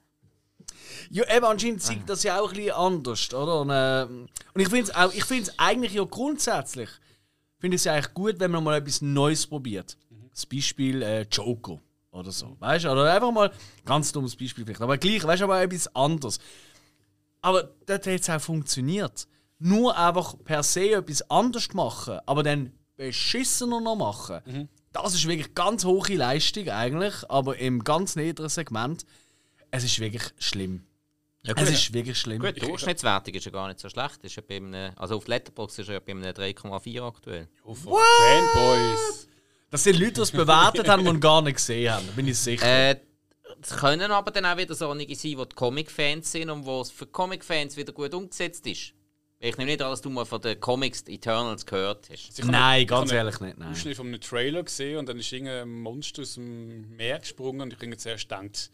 Ja, 1.11 1.25
eben 1.35 1.47
anscheinend 1.47 1.83
sieht 1.83 2.09
das 2.09 2.23
ja 2.23 2.41
auch 2.41 2.51
ein 2.51 2.57
bisschen 2.57 2.73
anders, 2.73 3.33
oder? 3.33 3.61
Und, 3.61 3.71
äh, 3.71 4.27
und 4.55 4.61
ich 4.61 4.69
finde 4.69 4.91
es 4.91 4.95
auch, 4.95 5.13
ich 5.13 5.25
finde 5.25 5.45
es 5.45 5.59
eigentlich 5.59 5.95
ja 5.95 6.05
grundsätzlich 6.05 6.91
finde 7.59 7.75
ich 7.75 7.81
es 7.81 7.85
ja 7.85 7.95
eigentlich 7.95 8.15
gut, 8.15 8.41
wenn 8.41 8.51
man 8.51 8.65
mal 8.65 8.79
etwas 8.79 9.03
Neues 9.03 9.47
probiert. 9.47 9.97
Das 10.33 10.47
Beispiel 10.47 11.03
äh, 11.03 11.23
Joker 11.23 11.81
oder 12.19 12.33
so. 12.33 12.57
Weißt 12.59 12.85
du? 12.85 12.91
Oder 12.91 13.13
einfach 13.13 13.33
mal, 13.33 13.51
ganz 13.85 14.13
dummes 14.13 14.37
Beispiel 14.37 14.65
vielleicht, 14.65 14.83
aber 14.83 14.99
gleich, 14.99 15.25
weißt 15.25 15.41
du, 15.41 15.45
aber 15.45 15.63
etwas 15.63 15.95
anderes. 15.95 16.39
Aber 17.41 17.71
dort 17.87 18.07
hat 18.07 18.21
es 18.21 18.31
auch 18.31 18.41
funktioniert. 18.41 19.27
Nur 19.59 19.97
einfach 19.97 20.35
per 20.45 20.63
se 20.63 20.93
etwas 20.93 21.29
anderes 21.31 21.73
machen, 21.73 22.19
aber 22.27 22.43
dann 22.43 22.73
beschissener 22.97 23.81
noch 23.81 23.97
machen. 23.97 24.69
Das 24.93 25.15
ist 25.15 25.27
wirklich 25.27 25.55
ganz 25.55 25.85
hohe 25.85 26.15
Leistung 26.15 26.69
eigentlich, 26.69 27.15
aber 27.29 27.59
im 27.59 27.85
ganz 27.85 28.17
niederen 28.17 28.49
Segment. 28.49 29.05
Es 29.71 29.85
ist 29.85 29.99
wirklich 30.01 30.25
schlimm. 30.39 30.85
es 31.43 31.71
ist 31.71 31.93
wirklich 31.93 32.19
schlimm. 32.19 32.41
Gut, 32.41 32.57
die 32.57 32.61
Durchschnittswertung 32.61 33.35
ist 33.35 33.45
ja 33.45 33.53
gar 33.53 33.69
nicht 33.69 33.81
so 33.81 33.89
schlecht. 33.89 34.25
Ist 34.25 34.37
ja 34.37 34.43
bei 34.47 34.57
einem, 34.57 34.93
also 34.97 35.17
auf 35.17 35.29
Letterboxd 35.29 35.81
ist 35.81 35.89
er 35.89 35.95
ja 35.95 36.01
bei 36.01 36.13
einem 36.13 36.25
3,4 36.25 37.03
aktuell. 37.07 37.49
Oh, 37.65 37.75
von 37.75 37.95
Fanboys. 37.95 39.28
Das 39.71 39.85
sind 39.85 39.99
Leute, 39.99 40.13
die 40.13 40.21
es 40.23 40.31
bewertet 40.31 40.89
haben 40.89 41.07
und 41.07 41.21
gar 41.21 41.43
nicht 41.43 41.57
gesehen 41.57 41.93
haben, 41.93 42.07
bin 42.17 42.27
ich 42.29 42.39
sicher. 42.39 42.65
Äh, 42.67 42.97
es 43.61 43.71
können 43.77 44.11
aber 44.11 44.31
dann 44.31 44.47
auch 44.47 44.57
wieder 44.57 44.75
solche 44.75 45.15
sein, 45.15 45.31
die 45.33 45.37
die 45.37 45.55
Comic-Fans 45.55 46.31
sind 46.33 46.49
und 46.51 46.65
wo 46.65 46.81
es 46.81 46.91
für 46.91 47.07
Comic-Fans 47.07 47.77
wieder 47.77 47.93
gut 47.93 48.15
umgesetzt 48.15 48.67
ist. 48.67 48.93
Ich 49.41 49.57
nehme 49.57 49.71
nicht 49.71 49.83
an, 49.83 49.91
dass 49.91 50.01
du 50.01 50.11
mal 50.11 50.25
von 50.25 50.41
den 50.41 50.59
Comics 50.59 51.03
Eternals 51.07 51.65
gehört 51.65 52.09
hast. 52.11 52.29
Also 52.29 52.33
ich 52.33 52.39
habe 52.43 52.53
nein, 52.53 52.63
eine- 52.79 52.87
ganz 52.87 53.11
ich 53.13 53.17
habe 53.19 53.27
ehrlich 53.29 53.41
nicht. 53.41 53.59
Nein. 53.59 53.67
einen 53.69 53.73
Ausschnitt 53.77 53.97
von 53.97 54.07
einem 54.09 54.21
Trailer 54.21 54.63
gesehen 54.65 54.99
und 54.99 55.09
dann 55.09 55.19
ist 55.19 55.31
irgendein 55.33 55.69
Monster 55.69 56.23
aus 56.23 56.35
dem 56.35 56.97
Meer 56.97 57.19
gesprungen 57.21 57.61
und 57.63 57.73
ich 57.73 57.79
habe 57.81 57.97
zuerst 57.97 58.29
gedacht, 58.29 58.71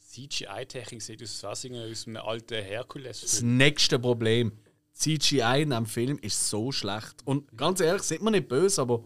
CGI-Technik 0.00 1.02
sieht 1.02 1.22
aus, 1.22 1.42
was 1.42 1.64
aus 1.66 2.06
einem 2.06 2.16
alten 2.16 2.54
Das 2.54 2.64
Herkules-Film. 2.64 3.56
nächste 3.58 3.98
Problem. 3.98 4.52
CGI 4.94 5.62
in 5.62 5.72
einem 5.72 5.86
Film 5.86 6.18
ist 6.20 6.48
so 6.48 6.72
schlecht. 6.72 7.16
Und 7.24 7.56
ganz 7.56 7.80
ehrlich, 7.80 8.02
sieht 8.02 8.22
man 8.22 8.32
nicht 8.32 8.48
böse, 8.48 8.80
aber 8.82 9.04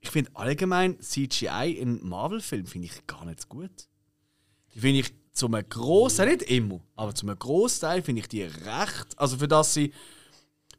ich 0.00 0.10
finde 0.10 0.30
allgemein 0.34 0.98
CGI 1.00 1.76
in 1.78 2.06
Marvel-Filmen 2.06 2.66
finde 2.66 2.88
ich 2.88 3.06
gar 3.06 3.24
nicht 3.24 3.48
gut. 3.48 3.70
Die 4.74 4.80
finde 4.80 5.00
ich 5.00 5.12
zum 5.32 5.52
Großteil, 5.52 6.36
nicht 6.36 6.42
immer, 6.42 6.80
aber 6.96 7.14
zum 7.14 7.36
Großteil 7.36 8.02
finde 8.02 8.20
ich 8.22 8.28
die 8.28 8.42
recht. 8.42 9.16
Also 9.16 9.38
für 9.38 9.48
das 9.48 9.74
sie, 9.74 9.92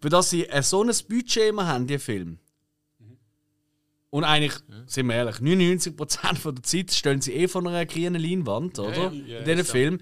für 0.02 0.10
das 0.10 0.30
sie 0.30 0.48
so 0.62 0.84
ein 0.84 0.92
Budget 1.08 1.50
immer 1.50 1.68
haben, 1.68 1.88
die 1.88 2.00
Filme. 2.00 2.38
Und 4.10 4.26
eigentlich, 4.26 4.54
sind 4.88 5.08
wir 5.08 5.16
ehrlich, 5.16 5.38
99% 5.38 6.36
von 6.36 6.56
der 6.56 6.64
Zeit 6.64 6.92
stehen 6.92 7.22
sie 7.22 7.34
eh 7.34 7.48
von 7.48 7.66
einer 7.66 7.86
grünen 7.86 8.22
Leinwand, 8.22 8.78
oder? 8.78 9.04
ja, 9.04 9.08
in 9.08 9.28
ja, 9.28 9.40
diesen 9.40 9.60
ist 9.60 9.68
so. 9.68 9.72
Film. 9.72 10.02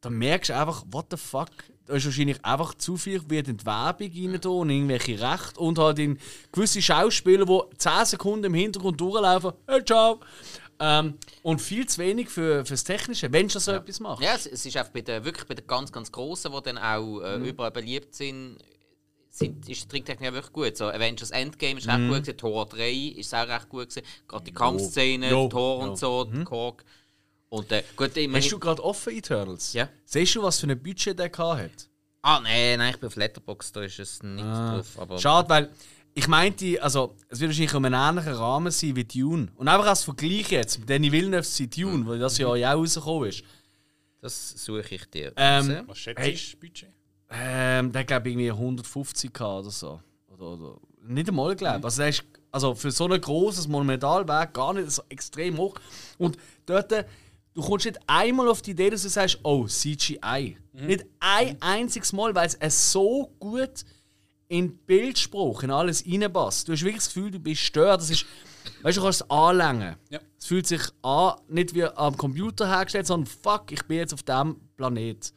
Dann 0.00 0.14
merkst 0.14 0.50
du 0.50 0.56
einfach, 0.56 0.84
what 0.90 1.06
the 1.10 1.16
fuck? 1.16 1.50
Ist 1.92 2.06
wahrscheinlich 2.06 2.44
einfach 2.44 2.74
zu 2.74 2.96
viel 2.96 3.22
wird 3.28 3.48
in 3.48 3.56
die 3.56 3.66
Werbung 3.66 4.10
rein 4.10 4.46
und 4.46 4.70
irgendwelche 4.70 5.20
Rechte 5.20 5.60
und 5.60 5.78
halt 5.78 5.98
in 5.98 6.18
gewisse 6.50 6.80
Schauspieler, 6.80 7.44
die 7.44 7.76
10 7.78 8.06
Sekunden 8.06 8.46
im 8.46 8.54
Hintergrund 8.54 9.00
durchlaufen, 9.00 9.52
hey, 9.66 9.84
ciao. 9.84 10.20
Ähm, 10.78 11.14
und 11.42 11.60
viel 11.60 11.86
zu 11.86 11.98
wenig 11.98 12.28
für, 12.28 12.64
fürs 12.64 12.82
Technische, 12.82 13.32
wenn 13.32 13.46
du 13.46 13.58
so 13.58 13.70
etwas 13.72 14.00
machst. 14.00 14.22
Ja, 14.22 14.34
es, 14.34 14.46
es 14.46 14.66
ist 14.66 14.76
einfach 14.76 14.92
bei 14.92 15.02
den, 15.02 15.24
wirklich 15.24 15.46
bei 15.46 15.54
den 15.54 15.66
ganz, 15.66 15.92
ganz 15.92 16.10
Grossen, 16.10 16.50
die 16.52 16.62
dann 16.62 16.78
auch 16.78 17.20
äh, 17.20 17.36
überall 17.36 17.70
beliebt 17.70 18.14
sind, 18.14 18.58
sind, 19.32 19.68
ist 19.68 19.84
die 19.84 19.88
Tricktechnik 19.88 20.26
ja 20.26 20.32
wirklich 20.32 20.52
gut. 20.52 20.76
So, 20.76 20.86
Avengers 20.86 21.30
Endgame 21.30 21.78
ist 21.78 21.88
recht 21.88 22.08
gut 22.08 22.22
gewesen, 22.22 22.36
Tor 22.36 22.66
3 22.66 22.92
ist 23.16 23.34
auch 23.34 23.48
recht 23.48 23.68
gut 23.68 23.88
gewesen. 23.88 24.06
Gerade 24.28 24.44
die 24.44 24.52
Kampfszene, 24.52 25.30
Jo, 25.30 25.48
Tor 25.48 25.78
und 25.78 25.98
so, 25.98 26.28
mhm. 26.30 26.44
Korg. 26.44 26.84
Und 27.52 27.70
äh, 27.70 27.82
gut, 27.96 28.16
immerhin... 28.16 28.42
Hast 28.42 28.50
du 28.50 28.58
gerade 28.58 28.82
offen 28.82 29.14
Eternals? 29.14 29.74
Ja. 29.74 29.86
Siehst 30.06 30.34
du, 30.34 30.42
was 30.42 30.58
für 30.58 30.66
ein 30.66 30.82
Budget 30.82 31.18
der 31.18 31.28
gehabt 31.28 31.60
hat? 31.60 31.88
Ah, 32.22 32.40
nein, 32.40 32.78
nein, 32.78 32.94
ich 32.94 32.98
bin 33.00 33.08
auf 33.08 33.16
Letterboxd, 33.16 33.76
da 33.76 33.82
ist 33.82 33.98
es 33.98 34.22
nicht 34.22 34.42
Ah. 34.42 34.76
drauf. 34.76 34.98
Aber 34.98 35.18
Schade, 35.18 35.48
weil 35.50 35.70
ich 36.14 36.28
meinte, 36.28 36.82
also 36.82 37.14
es 37.28 37.40
wird 37.40 37.50
wahrscheinlich 37.50 37.74
um 37.74 37.84
einen 37.84 37.94
ähnlichen 37.94 38.32
Rahmen 38.32 38.70
sein 38.72 38.96
wie 38.96 39.04
Dune. 39.04 39.48
Und 39.56 39.68
einfach 39.68 39.86
als 39.86 40.02
Vergleich 40.02 40.50
jetzt 40.50 40.78
mit 40.78 40.88
Danny 40.88 41.12
Villeneuve 41.12 41.42
sein 41.44 41.68
Dune, 41.68 42.06
weil 42.06 42.18
das 42.18 42.38
ja 42.38 42.46
auch 42.46 42.56
rausgekommen 42.56 43.28
ist. 43.28 43.44
das 44.22 44.50
suche 44.64 44.94
ich 44.94 45.04
dir. 45.10 45.32
Ähm. 45.36 45.82
Was 45.88 45.98
schätzt 45.98 46.20
Hey. 46.20 46.34
du, 46.52 46.56
Budget? 46.58 46.88
Ähm, 47.28 47.92
der 47.92 48.04
glaube 48.04 48.30
irgendwie 48.30 48.50
150 48.50 49.30
k 49.30 49.58
oder 49.58 49.70
so. 49.70 50.00
Oder, 50.28 50.42
oder 50.52 50.76
nicht 51.02 51.28
einmal 51.28 51.54
glaube 51.54 51.84
Also, 51.84 52.00
der 52.00 52.08
ist, 52.08 52.24
also 52.50 52.74
für 52.74 52.90
so 52.90 53.06
ein 53.08 53.20
großes 53.20 53.68
Monumentalwerk 53.68 54.54
gar 54.54 54.72
nicht 54.72 54.90
so 54.90 55.02
extrem 55.10 55.58
hoch. 55.58 55.74
Und 56.18 56.38
dort, 56.64 56.92
äh, 56.92 57.04
du 57.54 57.62
kommst 57.62 57.86
nicht 57.86 57.98
einmal 58.06 58.48
auf 58.48 58.62
die 58.62 58.72
Idee, 58.72 58.90
dass 58.90 59.02
du 59.02 59.08
sagst, 59.08 59.38
oh, 59.42 59.66
CGI. 59.66 60.56
Nicht 60.72 61.04
ein 61.20 61.60
einziges 61.60 62.12
Mal, 62.12 62.34
weil 62.34 62.50
es 62.58 62.92
so 62.92 63.34
gut 63.38 63.84
in 64.48 64.76
Bildspruch, 64.76 65.62
in 65.62 65.70
alles 65.70 66.04
reinpasst. 66.06 66.68
Du 66.68 66.72
hast 66.72 66.82
wirklich 66.82 67.02
das 67.04 67.12
Gefühl, 67.12 67.30
du 67.30 67.38
bist 67.38 67.62
stört. 67.62 68.00
Das 68.00 68.10
ist, 68.10 68.26
weißt 68.82 68.96
du, 68.96 69.00
du 69.00 69.06
kannst 69.06 69.22
es 69.22 69.30
anlängen. 69.30 69.96
Ja. 70.10 70.20
Es 70.38 70.46
fühlt 70.46 70.66
sich 70.66 70.82
an, 71.02 71.34
nicht 71.48 71.74
wie 71.74 71.84
am 71.84 72.16
Computer 72.16 72.68
hergestellt, 72.68 73.06
sondern 73.06 73.26
fuck, 73.26 73.70
ich 73.70 73.82
bin 73.84 73.98
jetzt 73.98 74.12
auf 74.12 74.22
diesem 74.22 74.56
Planet. 74.76 75.32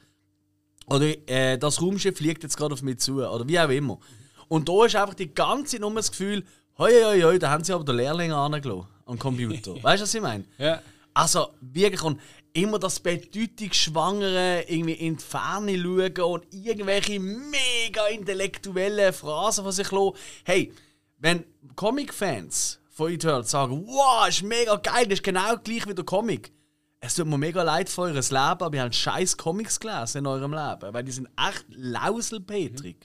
Oder 0.87 1.29
äh, 1.29 1.57
das 1.57 1.81
Raumschiff 1.81 2.17
fliegt 2.17 2.43
jetzt 2.43 2.57
gerade 2.57 2.73
auf 2.73 2.81
mich 2.81 2.99
zu. 2.99 3.25
Oder 3.25 3.47
wie 3.47 3.59
auch 3.59 3.69
immer. 3.69 3.99
Und 4.47 4.69
da 4.69 4.85
ist 4.85 4.95
einfach 4.95 5.15
die 5.15 5.33
ganze 5.33 5.71
Zeit 5.71 5.81
nur 5.81 5.93
das 5.93 6.11
Gefühl, 6.11 6.43
hoi, 6.77 6.91
hoi, 6.91 7.21
hoi, 7.21 7.39
da 7.39 7.49
haben 7.49 7.63
sie 7.63 7.73
aber 7.73 7.83
den 7.83 7.95
Lehrling 7.95 8.31
angelassen 8.31 8.87
am 9.05 9.17
Computer. 9.17 9.75
weißt 9.83 10.01
du, 10.01 10.03
was 10.03 10.13
ich 10.13 10.21
meine? 10.21 10.45
Ja. 10.57 10.81
Also 11.15 11.47
wirklich 11.61 12.03
und 12.03 12.19
immer 12.51 12.77
das 12.77 12.99
bedeutungsschwangere 12.99 14.65
irgendwie 14.67 14.93
in 14.93 15.15
die 15.15 15.23
Ferne 15.23 15.77
schauen 15.77 16.33
und 16.33 16.53
irgendwelche 16.53 17.19
mega 17.19 18.05
intellektuelle 18.07 19.13
Phrasen 19.13 19.63
von 19.63 19.71
sich 19.71 19.91
lassen. 19.91 20.17
Hey, 20.43 20.73
wenn 21.17 21.45
Comic-Fans 21.75 22.81
von 22.89 23.11
Eternal 23.11 23.45
sagen, 23.45 23.87
wow, 23.87 24.27
ist 24.27 24.43
mega 24.43 24.75
geil, 24.75 25.05
das 25.05 25.19
ist 25.19 25.23
genau 25.23 25.55
gleich 25.57 25.87
wie 25.87 25.95
der 25.95 26.03
Comic. 26.05 26.51
Es 26.99 27.15
tut 27.15 27.27
mir 27.27 27.37
mega 27.37 27.63
leid 27.63 27.89
für 27.89 28.01
eures 28.01 28.31
Leben, 28.31 28.41
aber 28.41 28.75
ihr 28.75 28.83
habt 28.83 28.95
scheiß 28.95 29.37
Comics 29.37 29.79
gelesen 29.79 30.19
in 30.19 30.27
eurem 30.27 30.51
Leben, 30.51 30.93
weil 30.93 31.03
die 31.03 31.11
sind 31.11 31.29
echt 31.37 31.65
lauselpetrig. 31.69 32.97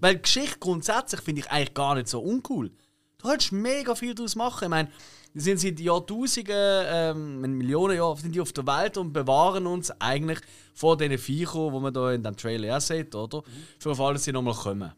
Weil 0.00 0.18
Geschichte 0.18 0.58
grundsätzlich 0.58 1.20
finde 1.20 1.42
ich 1.42 1.50
eigentlich 1.50 1.74
gar 1.74 1.94
nicht 1.94 2.08
so 2.08 2.20
uncool. 2.20 2.70
Du 3.18 3.28
kannst 3.28 3.52
mega 3.52 3.94
viel 3.94 4.14
daraus 4.14 4.34
machen. 4.34 4.64
Ich 4.64 4.70
meine, 4.70 4.90
die 5.34 5.40
sind 5.40 5.58
seit 5.58 5.80
Jahrtausenden, 5.80 6.54
ähm, 6.56 7.40
Millionen 7.58 7.96
Jahren 7.96 8.16
sind 8.16 8.34
die 8.34 8.40
auf 8.40 8.52
der 8.52 8.66
Welt 8.66 8.96
und 8.96 9.12
bewahren 9.12 9.66
uns 9.66 9.90
eigentlich 10.00 10.38
vor 10.74 10.96
diesen 10.96 11.18
Viechern, 11.18 11.72
die 11.74 11.80
man 11.80 11.92
da 11.92 12.12
in 12.12 12.22
dem 12.22 12.36
Trailer 12.36 12.68
ja 12.68 12.80
sieht, 12.80 13.14
oder? 13.14 13.42
Für 13.78 13.90
den 13.90 13.96
Fall, 13.96 14.12
dass 14.14 14.24
sie 14.24 14.32
nochmal 14.32 14.54
kommen. 14.54 14.92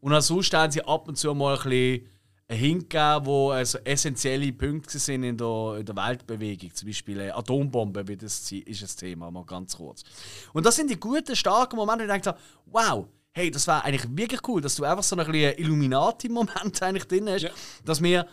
Und 0.00 0.12
ansonsten 0.12 0.56
haben 0.56 0.72
sie 0.72 0.84
ab 0.84 1.06
und 1.08 1.16
zu 1.16 1.34
mal 1.34 1.56
ein 1.56 1.62
bisschen 1.62 2.08
einen 2.46 2.58
Hint 2.58 2.90
gegeben, 2.90 3.26
wo 3.26 3.50
also 3.50 3.78
essentielle 3.84 4.52
Punkte 4.52 4.98
sind 4.98 5.22
in 5.22 5.36
der, 5.36 5.76
in 5.78 5.86
der 5.86 5.96
Weltbewegung. 5.96 6.74
Zum 6.74 6.88
Beispiel 6.88 7.20
äh, 7.20 7.30
Atombombe 7.30 8.06
wie 8.06 8.16
das, 8.16 8.50
ist 8.52 8.82
das 8.82 8.96
Thema, 8.96 9.30
mal 9.30 9.44
ganz 9.44 9.76
kurz. 9.76 10.02
Und 10.52 10.66
das 10.66 10.76
sind 10.76 10.90
die 10.90 11.00
guten, 11.00 11.34
starken 11.34 11.76
Momente, 11.76 12.06
wo 12.06 12.12
ich 12.14 12.22
denke, 12.22 12.38
wow, 12.66 13.06
hey, 13.32 13.50
das 13.50 13.66
wäre 13.66 13.82
eigentlich 13.84 14.06
wirklich 14.16 14.40
cool, 14.46 14.60
dass 14.60 14.76
du 14.76 14.84
einfach 14.84 15.02
so 15.02 15.16
einen 15.16 15.34
Illuminati-Moment 15.34 16.82
eigentlich 16.82 17.04
drin 17.04 17.28
hast, 17.28 17.42
Ja. 17.42 17.50
dass 17.84 18.02
wir 18.02 18.26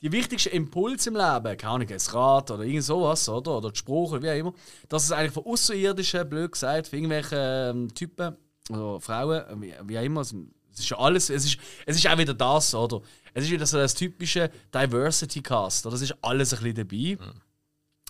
die 0.00 0.12
wichtigsten 0.12 0.50
Impulse 0.50 1.10
im 1.10 1.16
Leben, 1.16 1.56
keine 1.56 1.72
Ahnung, 1.72 1.88
ein 1.88 2.12
Rad 2.12 2.50
oder 2.50 2.62
irgend 2.62 2.84
sowas, 2.84 3.28
oder, 3.28 3.58
oder 3.58 3.70
die 3.72 3.78
Spruch 3.78 4.12
oder 4.12 4.22
wie 4.22 4.30
auch 4.30 4.36
immer, 4.36 4.54
dass 4.88 5.04
es 5.04 5.12
eigentlich 5.12 5.32
von 5.32 5.44
Außerirdischen, 5.46 6.28
blöd 6.28 6.52
gesagt, 6.52 6.88
von 6.88 6.98
irgendwelchen 6.98 7.38
ähm, 7.38 7.94
Typen 7.94 8.36
oder 8.70 9.00
Frauen, 9.00 9.62
wie, 9.62 9.74
wie 9.84 9.98
auch 9.98 10.02
immer, 10.02 10.20
es 10.20 10.34
es 10.78 10.84
ist 10.84 10.90
ja 10.90 10.98
alles, 10.98 11.28
es 11.28 11.44
ist, 11.44 11.58
es 11.86 11.96
ist 11.96 12.06
auch 12.06 12.16
wieder 12.16 12.34
das, 12.34 12.72
oder? 12.72 13.02
Es 13.34 13.44
ist 13.44 13.50
wieder 13.50 13.66
so 13.66 13.78
das 13.78 13.94
typische 13.94 14.50
Diversity-Cast, 14.72 15.86
oder? 15.86 15.96
Es 15.96 16.02
ist 16.02 16.14
alles 16.22 16.54
ein 16.54 16.62
bisschen 16.62 17.16
dabei. 17.18 17.32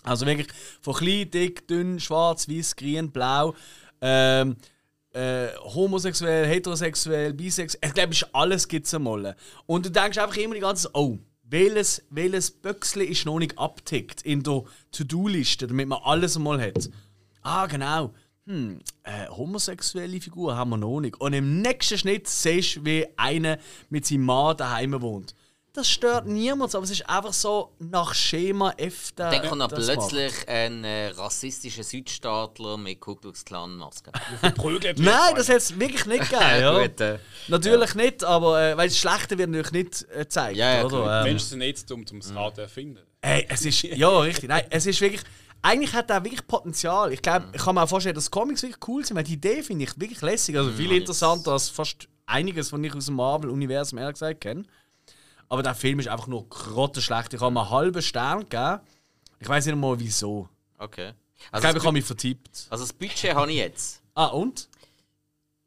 Also 0.03 0.25
wirklich 0.25 0.47
von 0.81 0.93
klein, 0.93 1.29
dick, 1.31 1.67
dünn, 1.67 1.99
schwarz, 1.99 2.47
weiß, 2.47 2.75
grün, 2.75 3.11
blau, 3.11 3.55
ähm, 4.01 4.55
äh, 5.11 5.47
homosexuell, 5.57 6.45
heterosexuell, 6.45 7.33
bisexuell. 7.33 7.89
Ich 7.89 7.93
glaube, 7.93 8.11
es 8.11 8.21
ist 8.21 8.35
alles 8.35 8.67
gibt's 8.67 8.93
einmal. 8.93 9.35
Und 9.65 9.85
du 9.85 9.91
denkst 9.91 10.17
einfach 10.17 10.37
immer 10.37 10.53
die 10.53 10.61
ganze 10.61 10.83
Zeit, 10.83 10.95
oh, 10.95 11.17
welches, 11.49 12.03
welches 12.09 12.51
Büchsel 12.51 13.03
ist 13.03 13.25
noch 13.25 13.39
nicht 13.39 13.57
abtickt 13.57 14.21
in 14.21 14.43
der 14.43 14.63
To-Do-Liste, 14.91 15.67
damit 15.67 15.87
man 15.87 15.99
alles 16.03 16.37
einmal 16.37 16.61
hat. 16.61 16.89
Ah, 17.41 17.65
genau. 17.65 18.13
Hm, 18.45 18.79
äh, 19.03 19.27
homosexuelle 19.29 20.19
Figur 20.21 20.55
haben 20.55 20.71
wir 20.71 20.77
noch 20.77 20.99
nicht. 20.99 21.19
Und 21.19 21.33
im 21.33 21.61
nächsten 21.61 21.97
Schnitt 21.97 22.27
siehst 22.27 22.77
du, 22.77 22.85
wie 22.85 23.07
einer 23.17 23.57
mit 23.89 24.05
seinem 24.05 24.25
Mann 24.25 24.57
daheim 24.57 24.99
wohnt. 25.01 25.35
Das 25.73 25.87
stört 25.87 26.25
niemand, 26.25 26.73
aber 26.73 26.83
es 26.83 26.89
ist 26.89 27.07
einfach 27.07 27.31
so 27.31 27.75
nach 27.77 28.15
Schema 28.15 28.73
F. 28.77 29.11
Der, 29.11 29.29
Dann 29.29 29.47
kommt 29.47 29.59
noch 29.59 29.67
das 29.67 29.85
macht. 29.85 30.09
plötzlich 30.09 30.49
ein 30.49 30.83
äh, 30.83 31.09
rassistischer 31.09 31.83
Südstaatler 31.83 32.75
mit 32.77 32.99
Ku 32.99 33.15
Klux 33.15 33.45
Klan 33.45 33.75
Maske. 33.75 34.11
Nein, 34.41 35.35
das 35.35 35.47
hat 35.47 35.57
es 35.57 35.79
wirklich 35.79 36.05
nicht 36.07 36.29
gegeben. 36.31 36.41
ja. 36.59 36.81
Gut, 36.81 36.99
äh, 37.01 37.19
Natürlich 37.49 37.93
nicht, 37.93 38.23
aber 38.23 38.59
äh, 38.59 38.77
weil 38.77 38.87
das 38.87 38.97
Schlechte 38.97 39.37
wird 39.37 39.51
natürlich 39.51 39.71
nicht 39.71 40.07
äh, 40.11 40.19
gezeigt. 40.19 40.57
Ja, 40.57 40.77
ja, 40.77 40.85
oder? 40.85 41.19
Ähm, 41.19 41.23
Menschen 41.25 41.49
sind 41.49 41.59
nicht 41.59 41.89
dumm, 41.89 42.03
um 42.11 42.19
das 42.19 42.33
Rad 42.33 42.55
zu 42.55 42.61
erfinden. 42.61 42.99
Ey, 43.21 43.45
es 43.49 43.63
ist. 43.65 43.83
Ja, 43.83 44.19
richtig. 44.19 44.49
Nein, 44.49 44.63
es 44.71 44.85
ist 44.87 44.99
wirklich. 45.01 45.21
Eigentlich 45.61 45.93
hat 45.93 46.09
er 46.09 46.23
wirklich 46.23 46.47
Potenzial. 46.47 47.11
Ich 47.11 47.21
glaube, 47.21 47.47
ich 47.53 47.61
kann 47.61 47.75
mir 47.75 47.83
auch 47.83 47.89
vorstellen, 47.89 48.15
dass 48.15 48.31
Comics 48.31 48.63
wirklich 48.63 48.87
cool 48.87 49.05
sind, 49.05 49.17
weil 49.17 49.25
die 49.25 49.33
Idee 49.33 49.61
finde 49.61 49.83
ich 49.83 49.99
wirklich 49.99 50.21
lässig. 50.21 50.57
Also 50.57 50.71
viel 50.71 50.91
interessanter 50.93 51.51
als 51.51 51.69
fast 51.69 52.07
einiges, 52.25 52.71
was 52.71 52.79
ich 52.79 52.95
aus 52.95 53.05
dem 53.07 53.15
Marvel-Universum 53.15 53.99
ehrlich 53.99 54.13
gesagt 54.13 54.41
kenne. 54.41 54.63
Aber 55.49 55.63
der 55.63 55.75
Film 55.75 55.99
ist 55.99 56.07
einfach 56.07 56.27
nur 56.27 56.47
grottenschlecht. 56.47 57.33
Ich 57.33 57.41
habe 57.41 57.51
ihm 57.53 57.57
einen 57.57 57.69
halben 57.69 58.01
Stern 58.01 58.41
gegeben. 58.41 58.79
Ich 59.39 59.49
weiß 59.49 59.65
nicht 59.65 59.75
mal 59.75 59.99
wieso. 59.99 60.47
Okay. 60.77 61.13
Ich 61.37 61.43
Also, 61.51 61.61
glaube, 61.61 61.73
das, 61.75 61.83
ich 61.83 61.87
habe 61.87 61.93
mich 61.93 62.05
vertippt. 62.05 62.67
also 62.69 62.83
das 62.83 62.93
Budget 62.93 63.33
habe 63.33 63.49
ich 63.51 63.57
jetzt 63.57 64.01
Ah, 64.13 64.25
und? 64.27 64.69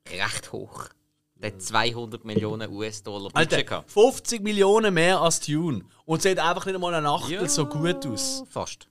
recht 0.09 0.53
hoch. 0.53 0.89
Der 1.37 1.53
hat 1.53 1.61
200 1.63 2.25
Millionen 2.25 2.71
US-Dollar 2.71 3.31
Budget 3.31 3.37
Alter, 3.37 3.63
gehabt. 3.65 3.91
50 3.91 4.43
Millionen 4.43 4.95
mehr 4.95 5.21
als 5.21 5.41
Dune. 5.41 5.85
Und 6.05 6.23
sieht 6.23 6.39
einfach 6.39 6.65
nicht 6.67 6.75
einmal 6.77 6.95
eine 6.95 7.09
Achtel 7.09 7.49
so 7.49 7.67
gut 7.67 8.07
aus. 8.07 8.45
Fast. 8.49 8.87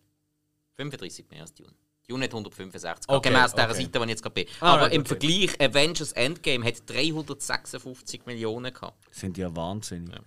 35 0.75 1.29
mehr 1.29 1.41
als 1.41 1.53
Dune. 1.53 1.71
Dune 2.09 2.25
hat 2.25 2.31
165. 2.31 3.07
Okay, 3.07 3.29
gemäß 3.29 3.51
dieser 3.53 3.69
okay. 3.69 3.73
Seite, 3.83 3.91
die 3.99 4.03
ich 4.03 4.09
jetzt 4.09 4.23
gerade 4.23 4.33
bin. 4.33 4.45
Ah, 4.59 4.73
Aber 4.73 4.81
right, 4.83 4.93
im 4.93 5.01
okay. 5.01 5.07
Vergleich, 5.07 5.61
Avengers 5.61 6.11
Endgame 6.13 6.65
hat 6.65 6.89
356 6.89 8.25
Millionen 8.25 8.73
gehabt. 8.73 8.97
Sind 9.15 9.37
ja 9.37 9.55
wahnsinnig. 9.55 10.13
Ja. 10.13 10.21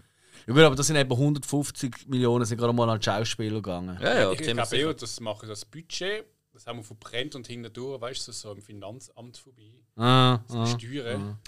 Gut, 0.53 0.63
aber 0.63 0.77
das 0.77 0.87
sind 0.87 0.97
eben 0.97 1.11
150 1.11 2.09
Millionen, 2.09 2.45
sind 2.45 2.59
gerade 2.59 2.73
mal 2.73 2.89
an 2.89 2.99
die 2.99 3.05
Schauspieler 3.05 3.57
gegangen. 3.57 3.99
Ja, 4.01 4.15
ja, 4.15 4.33
Ich 4.33 4.39
glaube, 4.39 4.77
eh, 4.77 4.95
das 4.95 5.21
machen 5.21 5.49
das 5.49 5.65
Budget, 5.65 6.25
das 6.53 6.67
haben 6.67 6.79
wir 6.79 6.85
verbrennt 6.85 7.35
und 7.35 7.47
hintendurch, 7.47 8.01
weißt 8.01 8.29
du, 8.29 8.33
so 8.33 8.53
im 8.53 8.63
Finanzamt 8.63 9.37
vorbei. 9.39 9.73
Ah, 9.97 10.41
ah. 10.49 10.67
Steuern. 10.67 11.39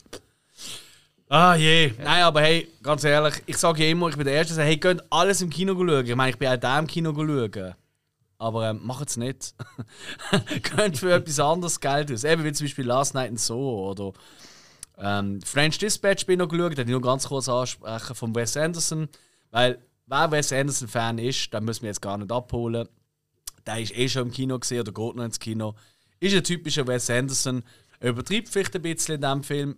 ah 1.28 1.54
je. 1.54 1.92
Nein, 1.98 2.22
aber 2.22 2.40
hey, 2.40 2.68
ganz 2.82 3.04
ehrlich, 3.04 3.42
ich 3.46 3.56
sage 3.56 3.84
ja 3.84 3.90
immer, 3.90 4.08
ich 4.08 4.16
bin 4.16 4.24
der 4.24 4.34
Erste, 4.34 4.54
der 4.54 4.64
sagt, 4.64 4.68
hey, 4.68 4.78
könnt 4.78 5.02
alles 5.10 5.40
im 5.42 5.50
Kino 5.50 5.74
schauen. 5.74 6.06
Ich 6.06 6.14
meine, 6.14 6.30
ich 6.30 6.38
bin 6.38 6.48
auch 6.48 6.56
da 6.56 6.78
im 6.78 6.86
Kino 6.86 7.12
schauen. 7.14 7.74
Aber 8.38 8.68
ähm, 8.68 8.80
macht 8.82 9.08
es 9.08 9.16
nicht. 9.16 9.54
könnt 10.62 10.98
für 10.98 11.14
etwas 11.14 11.40
anderes 11.40 11.80
Geld 11.80 12.12
aus. 12.12 12.24
Eben 12.24 12.44
wie 12.44 12.52
zum 12.52 12.66
Beispiel 12.66 12.84
Last 12.84 13.14
Night 13.14 13.30
and 13.30 13.40
So 13.40 13.88
oder 13.90 14.12
ähm, 14.98 15.40
French 15.42 15.78
Dispatch 15.78 16.26
bin 16.26 16.34
ich 16.34 16.38
noch 16.38 16.48
geschaut, 16.48 16.78
den 16.78 16.86
ich 16.86 16.92
nur 16.92 17.02
ganz 17.02 17.28
kurz 17.28 17.48
ansprechen, 17.48 18.14
von 18.14 18.34
Wes 18.34 18.56
Anderson. 18.56 19.08
Weil, 19.50 19.78
wer 20.06 20.30
Wes 20.30 20.52
Anderson-Fan 20.52 21.18
ist, 21.18 21.52
den 21.52 21.64
müssen 21.64 21.82
wir 21.82 21.90
jetzt 21.90 22.02
gar 22.02 22.16
nicht 22.16 22.32
abholen. 22.32 22.88
Der 23.66 23.80
ist 23.80 23.96
eh 23.96 24.08
schon 24.08 24.28
im 24.28 24.32
Kino 24.32 24.58
gesehen 24.58 24.80
oder 24.80 24.92
geht 24.92 25.16
noch 25.16 25.24
ins 25.24 25.38
Kino. 25.38 25.74
Ist 26.20 26.34
ein 26.34 26.44
typischer 26.44 26.86
Wes 26.86 27.10
Anderson. 27.10 27.62
Er 28.00 28.10
übertreibt 28.10 28.48
vielleicht 28.48 28.74
ein 28.74 28.82
bisschen 28.82 29.16
in 29.16 29.20
diesem 29.20 29.42
Film. 29.42 29.76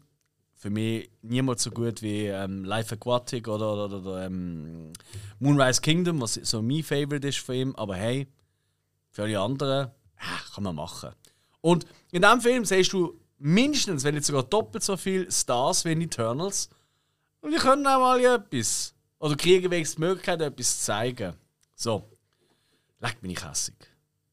Für 0.55 0.71
mich 0.71 1.11
niemals 1.23 1.63
so 1.63 1.71
gut 1.71 2.03
wie 2.03 2.27
ähm, 2.27 2.65
Life 2.65 2.93
Aquatic 2.93 3.47
oder, 3.47 3.73
oder, 3.73 3.97
oder 3.97 4.27
ähm, 4.27 4.93
Moonrise 5.39 5.81
Kingdom, 5.81 6.21
was 6.21 6.35
so 6.35 6.63
mein 6.63 6.83
Favorite 6.83 7.29
ist 7.29 7.39
von 7.39 7.55
ihm. 7.55 7.77
Aber 7.77 7.95
hey, 7.95 8.27
für 9.11 9.23
alle 9.23 9.41
anderen 9.41 9.91
ah, 10.17 10.55
kann 10.55 10.65
man 10.65 10.75
machen. 10.75 11.11
Und 11.61 11.87
in 12.11 12.23
diesem 12.23 12.41
Film 12.41 12.65
siehst 12.65 12.93
du 12.93 13.21
mindestens, 13.39 14.05
wenn 14.05 14.15
nicht 14.15 14.27
sogar 14.27 14.43
doppelt 14.43 14.83
so 14.83 14.97
viele 14.97 15.31
Stars 15.31 15.85
wie 15.85 15.93
in 15.93 16.03
Eternals. 16.03 16.69
Und 17.41 17.53
die 17.53 17.59
können 17.59 17.87
auch 17.87 18.01
mal 18.01 18.25
etwas. 18.25 18.95
Oder 19.19 19.37
kriegen 19.37 19.71
wenigstens 19.71 19.97
die 19.97 20.03
Möglichkeit, 20.03 20.41
etwas 20.41 20.79
zu 20.79 20.85
zeigen. 20.87 21.35
So. 21.75 22.09
Leck 23.01 23.21
bin 23.21 23.31
ich 23.31 23.45
hässig. 23.45 23.75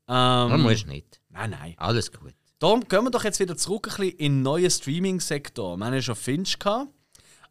Ähm, 0.08 0.62
muss 0.62 0.86
nicht. 0.86 1.22
nein, 1.30 1.52
nein. 1.52 1.74
Alles 1.78 2.12
gut. 2.12 2.34
Darum 2.60 2.88
gehen 2.88 3.04
wir 3.04 3.12
doch 3.12 3.24
jetzt 3.24 3.40
wieder 3.40 3.58
zurück 3.58 3.88
ein 3.88 3.96
bisschen 3.98 4.18
in 4.18 4.34
den 4.34 4.42
neuen 4.44 4.72
Streaming-Sektor. 4.72 5.78
Wir 5.78 5.86
haben 5.86 5.94
ja 5.94 6.02
schon 6.02 6.16
Finch 6.16 6.58
gehabt, 6.58 6.90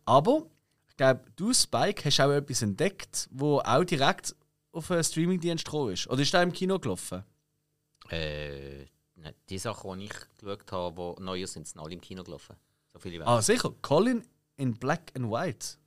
aber 0.04 0.46
ich 0.88 0.96
glaube, 0.96 1.24
du, 1.36 1.52
Spike, 1.52 2.04
hast 2.04 2.20
auch 2.20 2.30
etwas 2.30 2.62
entdeckt, 2.62 3.28
wo 3.30 3.58
auch 3.58 3.84
direkt 3.84 4.34
auf 4.72 4.90
einen 4.90 5.04
Streaming-Dienst 5.04 5.64
gekommen 5.64 5.92
ist. 5.92 6.08
Oder 6.08 6.22
ist 6.22 6.32
der 6.32 6.42
im 6.42 6.52
Kino 6.52 6.78
gelaufen? 6.78 7.22
Äh, 8.08 8.86
ne, 9.24 9.34
die 9.48 9.58
Sachen, 9.58 9.98
die 9.98 10.04
ich 10.06 10.12
geschaut 10.38 10.70
habe, 10.72 11.14
die 11.18 11.22
neuer 11.24 11.46
sind, 11.46 11.66
sind 11.66 11.80
alle 11.80 11.94
im 11.94 12.00
Kino 12.00 12.22
gelaufen. 12.22 12.56
So 12.92 12.98
viele. 13.00 13.26
Ah, 13.26 13.42
sicher. 13.42 13.72
Colin 13.82 14.24
in 14.56 14.74
Black 14.74 15.10
and 15.16 15.30
White. 15.30 15.78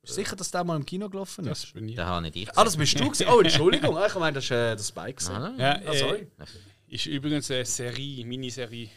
Bist 0.00 0.16
du 0.16 0.22
sicher, 0.22 0.36
dass 0.36 0.50
der 0.50 0.64
mal 0.64 0.76
im 0.76 0.86
Kino 0.86 1.10
gelaufen 1.10 1.44
Das 1.44 1.64
ist? 1.64 1.74
bin 1.74 1.88
ich. 1.88 1.96
Da 1.96 2.06
habe 2.06 2.22
nicht 2.22 2.36
ich 2.36 2.56
Ah, 2.56 2.64
das 2.64 2.76
bist 2.76 2.98
du 2.98 3.04
gewesen. 3.10 3.26
Oh, 3.28 3.40
Entschuldigung. 3.40 3.96
Ah, 3.98 4.06
Ich 4.06 4.14
meine, 4.14 4.34
das 4.34 4.44
ist 4.44 4.50
äh, 4.52 4.76
der 4.76 4.82
Spike. 4.82 5.14
gewesen. 5.14 5.32
Ah, 5.34 5.54
Ja, 5.58 5.80
Ah, 5.86 5.92
sorry. 5.94 6.26
äh, 6.38 6.94
ist 6.94 7.04
übrigens 7.06 7.50
eine 7.50 7.64
Serie, 7.66 8.24
Miniserie. 8.24 8.88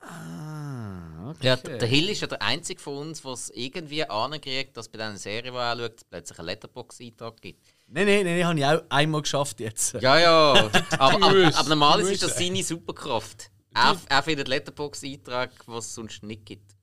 Ah, 0.00 1.30
okay. 1.30 1.46
Ja, 1.46 1.56
der 1.56 1.88
Hill 1.88 2.10
ist 2.10 2.20
ja 2.20 2.26
der 2.28 2.40
einzige 2.42 2.80
von 2.80 2.98
uns, 3.08 3.22
der 3.22 3.32
es 3.32 3.50
irgendwie 3.50 4.04
ankriegt, 4.04 4.76
dass 4.76 4.88
bei 4.88 4.98
dieser 4.98 5.16
Serie, 5.16 5.50
die 5.50 5.56
er 5.56 5.72
anschaut, 5.72 5.94
es 5.96 6.04
plötzlich 6.04 6.38
einen 6.38 6.46
Letterbox-Eintrag 6.46 7.40
gibt. 7.40 7.66
Nein, 7.88 8.06
nein, 8.06 8.24
nein, 8.24 8.44
habe 8.44 8.58
ich 8.58 8.64
auch 8.64 8.82
einmal 8.88 9.22
geschafft 9.22 9.60
jetzt. 9.60 9.94
Ja, 9.94 10.18
ja. 10.18 10.52
aber, 10.98 11.14
aber, 11.22 11.56
aber 11.56 11.68
normal 11.68 12.02
du 12.02 12.08
ist 12.08 12.22
das 12.22 12.36
seine 12.36 12.62
Superkraft. 12.62 13.50
Er, 13.72 13.96
er 14.08 14.22
findet 14.22 14.48
Letterbox-Eintrag, 14.48 15.50
was 15.66 15.86
es 15.86 15.94
sonst 15.94 16.22
nicht 16.22 16.46
gibt. 16.46 16.74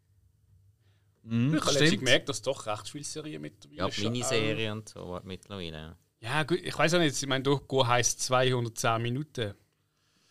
Mhm, 1.23 1.55
Ich 1.55 1.65
habe 1.65 1.97
gemerkt, 1.97 2.29
dass 2.29 2.41
doch 2.41 2.65
recht 2.67 2.89
viele 2.89 3.03
Serien 3.03 3.41
mittlerweile 3.41 3.77
Ja, 3.79 3.87
die 3.87 3.93
schon- 3.93 4.11
Miniserie 4.11 4.71
und 4.71 4.89
so 4.89 5.19
mittlerweile. 5.23 5.77
Ja. 5.77 5.97
Ja, 6.23 6.43
gut, 6.43 6.59
ich 6.61 6.77
weiß 6.77 6.93
auch 6.93 6.99
nicht, 6.99 7.21
ich 7.21 7.27
meine, 7.27 7.43
Durchgehen 7.43 7.85
heisst 7.87 8.21
210 8.21 9.01
Minuten. 9.01 9.53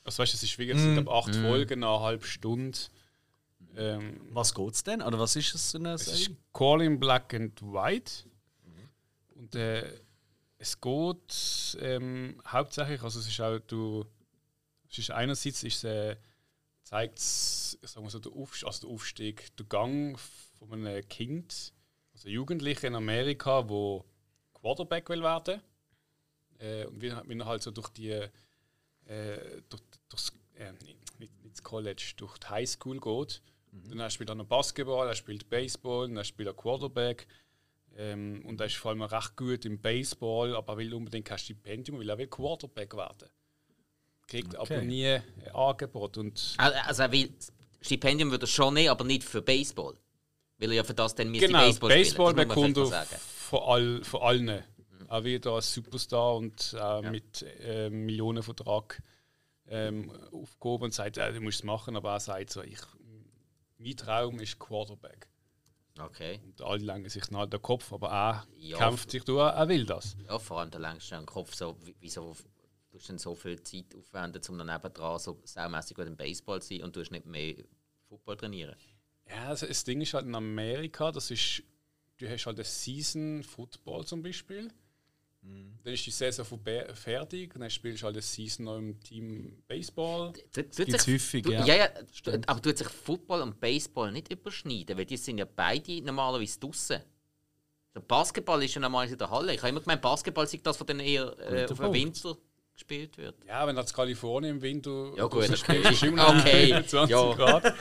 Also, 0.05 0.23
weißt 0.23 0.33
du, 0.33 0.37
es 0.37 0.43
ist 0.43 0.59
wirklich 0.59 0.79
mm. 0.79 0.97
ich 0.97 1.05
glaub, 1.05 1.15
acht 1.27 1.35
Folgen, 1.37 1.85
eine 1.85 2.01
halbe 2.01 2.25
Stunde. 2.25 2.79
Ähm, 3.77 4.21
Was 4.31 4.55
geht's 4.55 4.83
denn? 4.85 5.03
Oder 5.03 5.19
was 5.19 5.37
ist 5.37 5.55
es 5.55 5.71
für 5.73 5.79
eine 5.79 5.93
es 5.93 6.07
ist 6.07 6.19
Serie? 6.25 6.37
Calling 6.55 6.99
Black 6.99 7.35
and 7.35 7.61
White. 7.63 8.25
Und 9.35 9.55
äh, 9.55 9.85
es 10.62 10.81
geht 10.81 11.77
ähm, 11.81 12.40
hauptsächlich, 12.46 13.03
also 13.03 13.18
es 13.18 13.27
ist 13.27 13.40
auch, 13.40 13.59
du, 13.66 14.07
es 14.88 14.98
ist 14.98 15.11
einerseits 15.11 15.64
ist, 15.64 15.83
äh, 15.83 16.16
zeigt 16.85 17.18
es, 17.18 17.77
sagen 17.83 18.07
wir 18.07 18.11
so, 18.11 18.20
der, 18.20 18.31
Auf, 18.31 18.62
also 18.64 18.87
der 18.87 18.94
Aufstieg, 18.94 19.57
der 19.57 19.66
Gang 19.66 20.16
von 20.61 20.72
einem 20.72 21.09
Kind, 21.09 21.72
also 22.14 22.29
Jugendlichen 22.29 22.87
in 22.87 22.94
Amerika, 22.94 23.68
wo 23.68 24.05
Quarterback 24.55 25.09
will 25.09 25.22
werden. 25.25 25.61
Äh, 26.59 26.87
und 26.87 27.03
wie, 27.03 27.11
wie 27.11 27.38
er 27.40 27.46
halt 27.46 27.62
so 27.64 27.72
durch 27.72 27.88
die, 27.88 28.11
äh, 28.11 29.62
durch, 29.68 29.83
durchs, 30.09 30.33
äh, 30.55 30.72
nicht, 30.85 31.18
nicht 31.18 31.42
nicht 31.42 31.57
das 31.57 31.64
College, 31.64 32.12
durch 32.18 32.38
die 32.38 32.46
Highschool 32.46 33.01
geht. 33.01 33.42
Dann 33.72 33.98
er 33.98 34.11
spielt 34.11 34.29
er 34.29 34.37
noch 34.37 34.46
Basketball, 34.46 35.09
er 35.09 35.16
spielt 35.16 35.51
Baseball, 35.51 36.09
dann 36.09 36.25
spielt 36.25 36.46
er 36.46 36.55
Quarterback. 36.55 37.27
Ähm, 37.97 38.43
und 38.47 38.61
er 38.61 38.67
ist 38.67 38.77
vor 38.77 38.91
allem 38.91 39.03
recht 39.03 39.37
gut 39.37 39.65
im 39.65 39.81
Baseball, 39.81 40.57
aber 40.57 40.75
er 40.75 40.79
will 40.79 40.95
unbedingt 40.95 41.27
kein 41.27 41.39
Stipendium, 41.39 41.99
weil 41.99 42.09
er 42.09 42.19
will 42.19 42.27
Quarterback 42.27 42.97
werden. 42.97 43.29
Kriegt 44.27 44.57
Okay. 44.57 44.75
aber 44.77 44.85
nie 44.85 45.07
ein 45.07 45.23
Angebot. 45.53 46.17
Und 46.17 46.55
Also, 46.57 47.03
er 47.03 47.13
will, 47.13 47.35
Stipendium 47.81 48.31
würde 48.31 48.45
er 48.45 48.49
schon 48.49 48.75
nehmen, 48.75 48.89
aber 48.89 49.05
nicht 49.05 49.25
für 49.25 49.43
Baseball. 49.43 49.95
Weil 50.59 50.71
er 50.71 50.77
ja 50.77 50.85
für 50.85 50.95
das 50.95 51.15
dann 51.15 51.31
müsste 51.31 51.49
genau, 51.49 51.61
Baseball, 51.61 51.89
Baseball 51.91 52.31
spielen. 52.31 52.49
Man 52.49 52.73
bekommt 52.73 52.93
er 52.93 53.05
von, 53.05 53.61
all, 53.61 54.05
von 54.05 54.23
allen. 54.23 54.63
Er 55.09 55.25
wird 55.25 55.47
als 55.47 55.75
Superstar 55.75 56.37
und 56.37 56.75
äh, 56.79 57.11
mit 57.11 57.45
äh, 57.61 57.91
Millionenvertrag 57.91 59.03
ähm, 59.67 60.11
aufgehoben 60.33 60.85
und 60.85 60.95
sagt, 60.95 61.19
äh, 61.19 61.33
du 61.33 61.41
musst 61.41 61.59
es 61.59 61.65
machen, 61.65 61.97
aber 61.97 62.13
er 62.13 62.21
sagt 62.21 62.51
so, 62.51 62.63
ich, 62.63 62.79
mein 63.79 63.97
Traum 63.97 64.41
ist 64.41 64.59
Quarterback. 64.59 65.29
Okay. 65.99 66.41
Und 66.45 66.61
alle 66.63 66.83
langen 66.85 67.09
sich 67.09 67.31
nach 67.31 67.47
den 67.47 67.61
Kopf, 67.61 67.93
aber 67.93 68.09
er 68.11 68.47
Ja. 68.57 68.79
kämpft 68.79 69.11
sich 69.11 69.25
durch, 69.25 69.53
er 69.53 69.69
will 69.69 69.85
das. 69.85 70.17
Ja, 70.27 70.39
vor 70.39 70.61
allem 70.61 70.71
der 70.71 70.81
längste 70.81 71.17
im 71.17 71.27
Kopf, 71.27 71.55
so, 71.55 71.77
wie- 71.85 71.95
wieso 72.01 72.35
du 72.91 72.99
denn 72.99 73.19
so 73.19 73.35
viel 73.35 73.63
Zeit 73.63 73.95
aufwenden, 73.97 74.43
um 74.49 74.59
dann 74.59 74.67
nebendran 74.69 75.19
so 75.19 75.41
saumässig 75.45 75.97
gut 75.97 76.07
im 76.07 76.17
Baseball 76.17 76.61
zu 76.63 76.69
sein 76.69 76.83
und 76.83 76.97
du 76.97 77.01
hast 77.01 77.11
nicht 77.11 77.27
mehr 77.27 77.57
Football 78.09 78.37
trainieren? 78.39 78.77
Ja, 79.29 79.49
also 79.49 79.67
das 79.67 79.85
Ding 79.85 80.01
ist 80.01 80.15
halt 80.15 80.27
in 80.27 80.35
Amerika, 80.35 81.13
das 81.13 81.31
ist, 81.31 81.63
du 82.17 82.29
hast 82.29 82.47
halt 82.47 82.57
eine 82.59 82.65
Season 82.65 83.43
Football 83.43 84.05
zum 84.07 84.23
Beispiel. 84.23 84.73
Dann 85.45 85.93
ist 85.95 86.07
die 86.07 86.11
Saison 86.13 86.47
fertig 86.95 87.53
und 87.57 87.63
dann 87.63 87.71
spielst 87.71 88.03
du 88.03 88.07
halt 88.07 88.15
eine 88.15 88.23
Season 88.23 88.65
noch 88.67 88.79
im 88.79 89.01
Team 89.01 89.61
Baseball. 89.67 90.33
Tu- 90.53 90.63
tut 90.63 90.87
gibt's 90.87 91.05
sich- 91.05 91.15
häufig, 91.15 91.43
tu- 91.43 91.51
ja. 91.51 91.65
ja, 91.65 91.75
ja 91.75 91.89
aber 92.47 92.63
tut 92.63 92.79
sich 92.79 92.89
Football 92.89 93.43
und 93.43 93.61
Baseball 93.61 94.13
nicht 94.13 94.31
überschneiden, 94.33 94.97
weil 94.97 95.05
die 95.05 95.17
sind 95.17 95.39
ja 95.39 95.45
beide 95.45 96.01
normalerweise 96.03 96.61
draußen. 96.61 97.01
Der 97.95 98.01
Basketball 98.01 98.63
ist 98.63 98.75
ja 98.75 98.81
normalerweise 98.81 99.15
in 99.15 99.19
der 99.19 99.31
Halle. 99.31 99.53
Ich 99.55 99.59
habe 99.61 99.71
immer 99.71 99.81
gemeint, 99.81 100.01
Basketball 100.01 100.47
sei 100.47 100.61
das, 100.63 100.79
was 100.79 100.87
dann 100.87 101.01
eher 101.01 101.37
äh, 101.41 101.65
auf 101.71 101.79
den. 101.79 101.93
Winter 101.93 102.37
gespielt 102.73 103.19
wird. 103.19 103.35
Ja, 103.47 103.67
wenn 103.67 103.77
das 103.77 103.93
Kalifornien 103.93 104.57
im 104.57 104.63
Winter 104.63 105.13
Ja, 105.17 105.27
gut, 105.27 105.45
spielst, 105.45 105.91
ist 105.91 106.03
immer 106.05 106.33
noch 106.33 106.41
Okay, 106.41 106.67
25 106.89 107.11
ja. 107.11 107.33
Grad. 107.35 107.75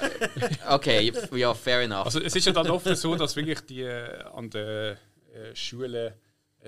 Okay, 0.67 1.13
ja, 1.37 1.53
fair 1.53 1.81
enough. 1.81 2.05
Also 2.05 2.19
es 2.19 2.35
ist 2.35 2.45
ja 2.45 2.51
dann 2.51 2.69
oft 2.71 2.87
so, 2.97 3.15
dass 3.15 3.35
wirklich 3.35 3.61
die 3.61 3.83
äh, 3.83 4.21
an 4.33 4.49
den 4.49 4.97
äh, 5.33 5.55
Schulen, 5.55 5.93
äh, 5.93 6.11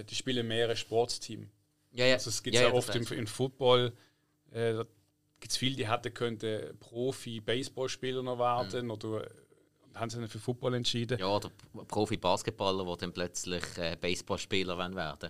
die 0.04 0.16
spielen 0.16 0.48
mehrere 0.48 0.76
Sportsteam. 0.76 1.50
ja, 1.92 2.06
ja. 2.06 2.14
Also 2.16 2.30
es 2.30 2.42
gibt 2.42 2.56
ja, 2.56 2.64
ja, 2.64 2.68
ja, 2.70 2.74
oft 2.74 2.96
im, 2.96 3.06
im 3.18 3.28
Football, 3.28 3.94
äh, 4.52 4.74
gibt 5.40 5.52
es 5.52 5.58
viele, 5.58 5.76
die 5.76 5.88
hätten 5.90 6.14
könnten 6.14 6.78
Profi-Baseballspieler 6.80 8.24
noch 8.24 8.40
werden 8.40 8.90
oder 8.90 9.24
äh, 9.26 9.30
haben 9.96 10.10
sich 10.10 10.20
dann 10.20 10.28
für 10.30 10.40
Football 10.40 10.74
entschieden. 10.76 11.20
Ja, 11.20 11.28
oder 11.28 11.52
Profi-Basketballer, 11.88 12.84
die 12.86 13.02
dann 13.02 13.14
plötzlich 13.14 13.64
äh, 13.78 13.96
Baseballspieler 14.00 14.78
werden 14.78 14.96
werden. 14.96 15.30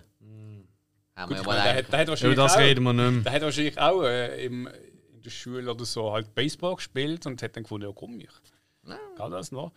Haben 1.16 1.30
wir 1.30 1.36
Gut, 1.36 1.36
ja 1.36 1.42
mal 1.42 1.56
meine, 1.58 1.62
der, 1.64 1.76
hat, 1.84 1.92
der, 1.92 1.98
hat 1.98 2.06
Über 2.06 2.10
wahrscheinlich 2.12 2.36
das 2.38 2.54
auch, 2.54 2.58
reden 2.60 2.84
wir 2.84 2.92
nicht 2.92 3.10
mehr. 3.12 3.22
der 3.22 3.32
hat 3.32 3.42
wahrscheinlich 3.42 3.78
auch 3.78 4.02
äh, 4.02 4.44
im, 4.46 4.66
in 5.14 5.22
der 5.22 5.30
Schule 5.30 5.70
oder 5.70 5.84
so 5.84 6.12
halt 6.12 6.34
Baseball 6.34 6.76
gespielt 6.76 7.26
und 7.26 7.42
hat 7.42 7.54
dann 7.56 7.62
gefunden, 7.64 7.86
ja 7.86 7.92
komm, 7.94 8.18
ich 8.20 8.28
Ja. 8.88 8.98
kann 9.16 9.30
das 9.30 9.52
noch. 9.52 9.72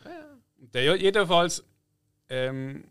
Der, 0.57 0.95
jedenfalls 0.95 1.63
ähm, 2.29 2.85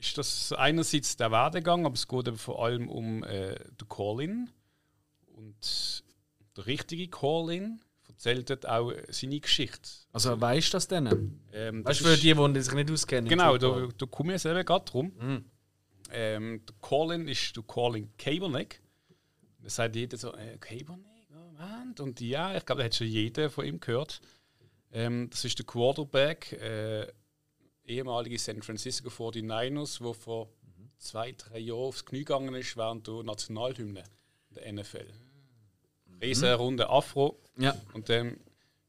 ist 0.00 0.18
das 0.18 0.52
einerseits 0.52 1.16
der 1.16 1.30
Werdegang, 1.30 1.86
aber 1.86 1.94
es 1.94 2.08
geht 2.08 2.26
eben 2.26 2.38
vor 2.38 2.64
allem 2.64 2.88
um 2.88 3.22
äh, 3.24 3.54
den 3.54 3.88
Colin. 3.88 4.50
Und 5.26 6.04
der 6.56 6.66
richtige 6.66 7.08
Colin 7.08 7.80
erzählt 8.08 8.50
dort 8.50 8.66
auch 8.66 8.92
seine 9.08 9.40
Geschichte. 9.40 9.88
Also 10.12 10.40
weißt 10.40 10.68
du 10.68 10.76
das 10.76 10.88
denn? 10.88 11.40
Ähm, 11.52 11.84
Weißt 11.84 12.00
das 12.00 12.06
du, 12.06 12.16
für 12.16 12.16
die, 12.16 12.52
die 12.54 12.60
sich 12.60 12.74
nicht 12.74 12.90
auskennen? 12.90 13.28
Genau, 13.28 13.56
da, 13.58 13.88
da 13.96 14.06
komme 14.06 14.34
ich 14.34 14.44
eben 14.44 14.64
gerade 14.64 14.84
drum. 14.84 15.12
Mhm. 15.18 15.44
Ähm, 16.12 16.62
der 16.66 16.74
Colin 16.80 17.28
ist 17.28 17.56
der 17.56 17.62
Colin 17.62 18.10
Kaepernick. 18.16 18.82
Da 19.62 19.70
sagt 19.70 19.96
jeder 19.96 20.16
so, 20.16 20.34
äh, 20.34 20.56
Kaepernick, 20.58 21.28
oh 21.32 21.52
Mann. 21.52 21.94
Und 21.98 22.20
ja, 22.20 22.56
ich 22.56 22.64
glaube, 22.64 22.80
da 22.80 22.86
hat 22.86 22.94
schon 22.94 23.06
jeder 23.06 23.50
von 23.50 23.64
ihm 23.64 23.80
gehört. 23.80 24.20
Ähm, 24.92 25.28
das 25.30 25.44
ist 25.44 25.58
der 25.58 25.66
Quarterback, 25.66 26.52
äh, 26.52 27.06
ehemalige 27.84 28.38
San 28.38 28.62
Francisco 28.62 29.08
49ers, 29.08 30.02
der 30.02 30.14
vor 30.14 30.48
zwei, 30.98 31.32
drei 31.32 31.58
Jahren 31.58 31.78
aufs 31.80 32.04
Knie 32.04 32.20
gegangen 32.20 32.54
ist 32.54 32.76
während 32.76 33.06
der 33.06 33.22
Nationalhymne 33.22 34.04
der 34.50 34.72
NFL. 34.72 35.06
Riesen 36.20 36.52
runde 36.52 36.88
Afro. 36.88 37.40
Ja. 37.56 37.74
Und 37.94 38.10
ähm, 38.10 38.38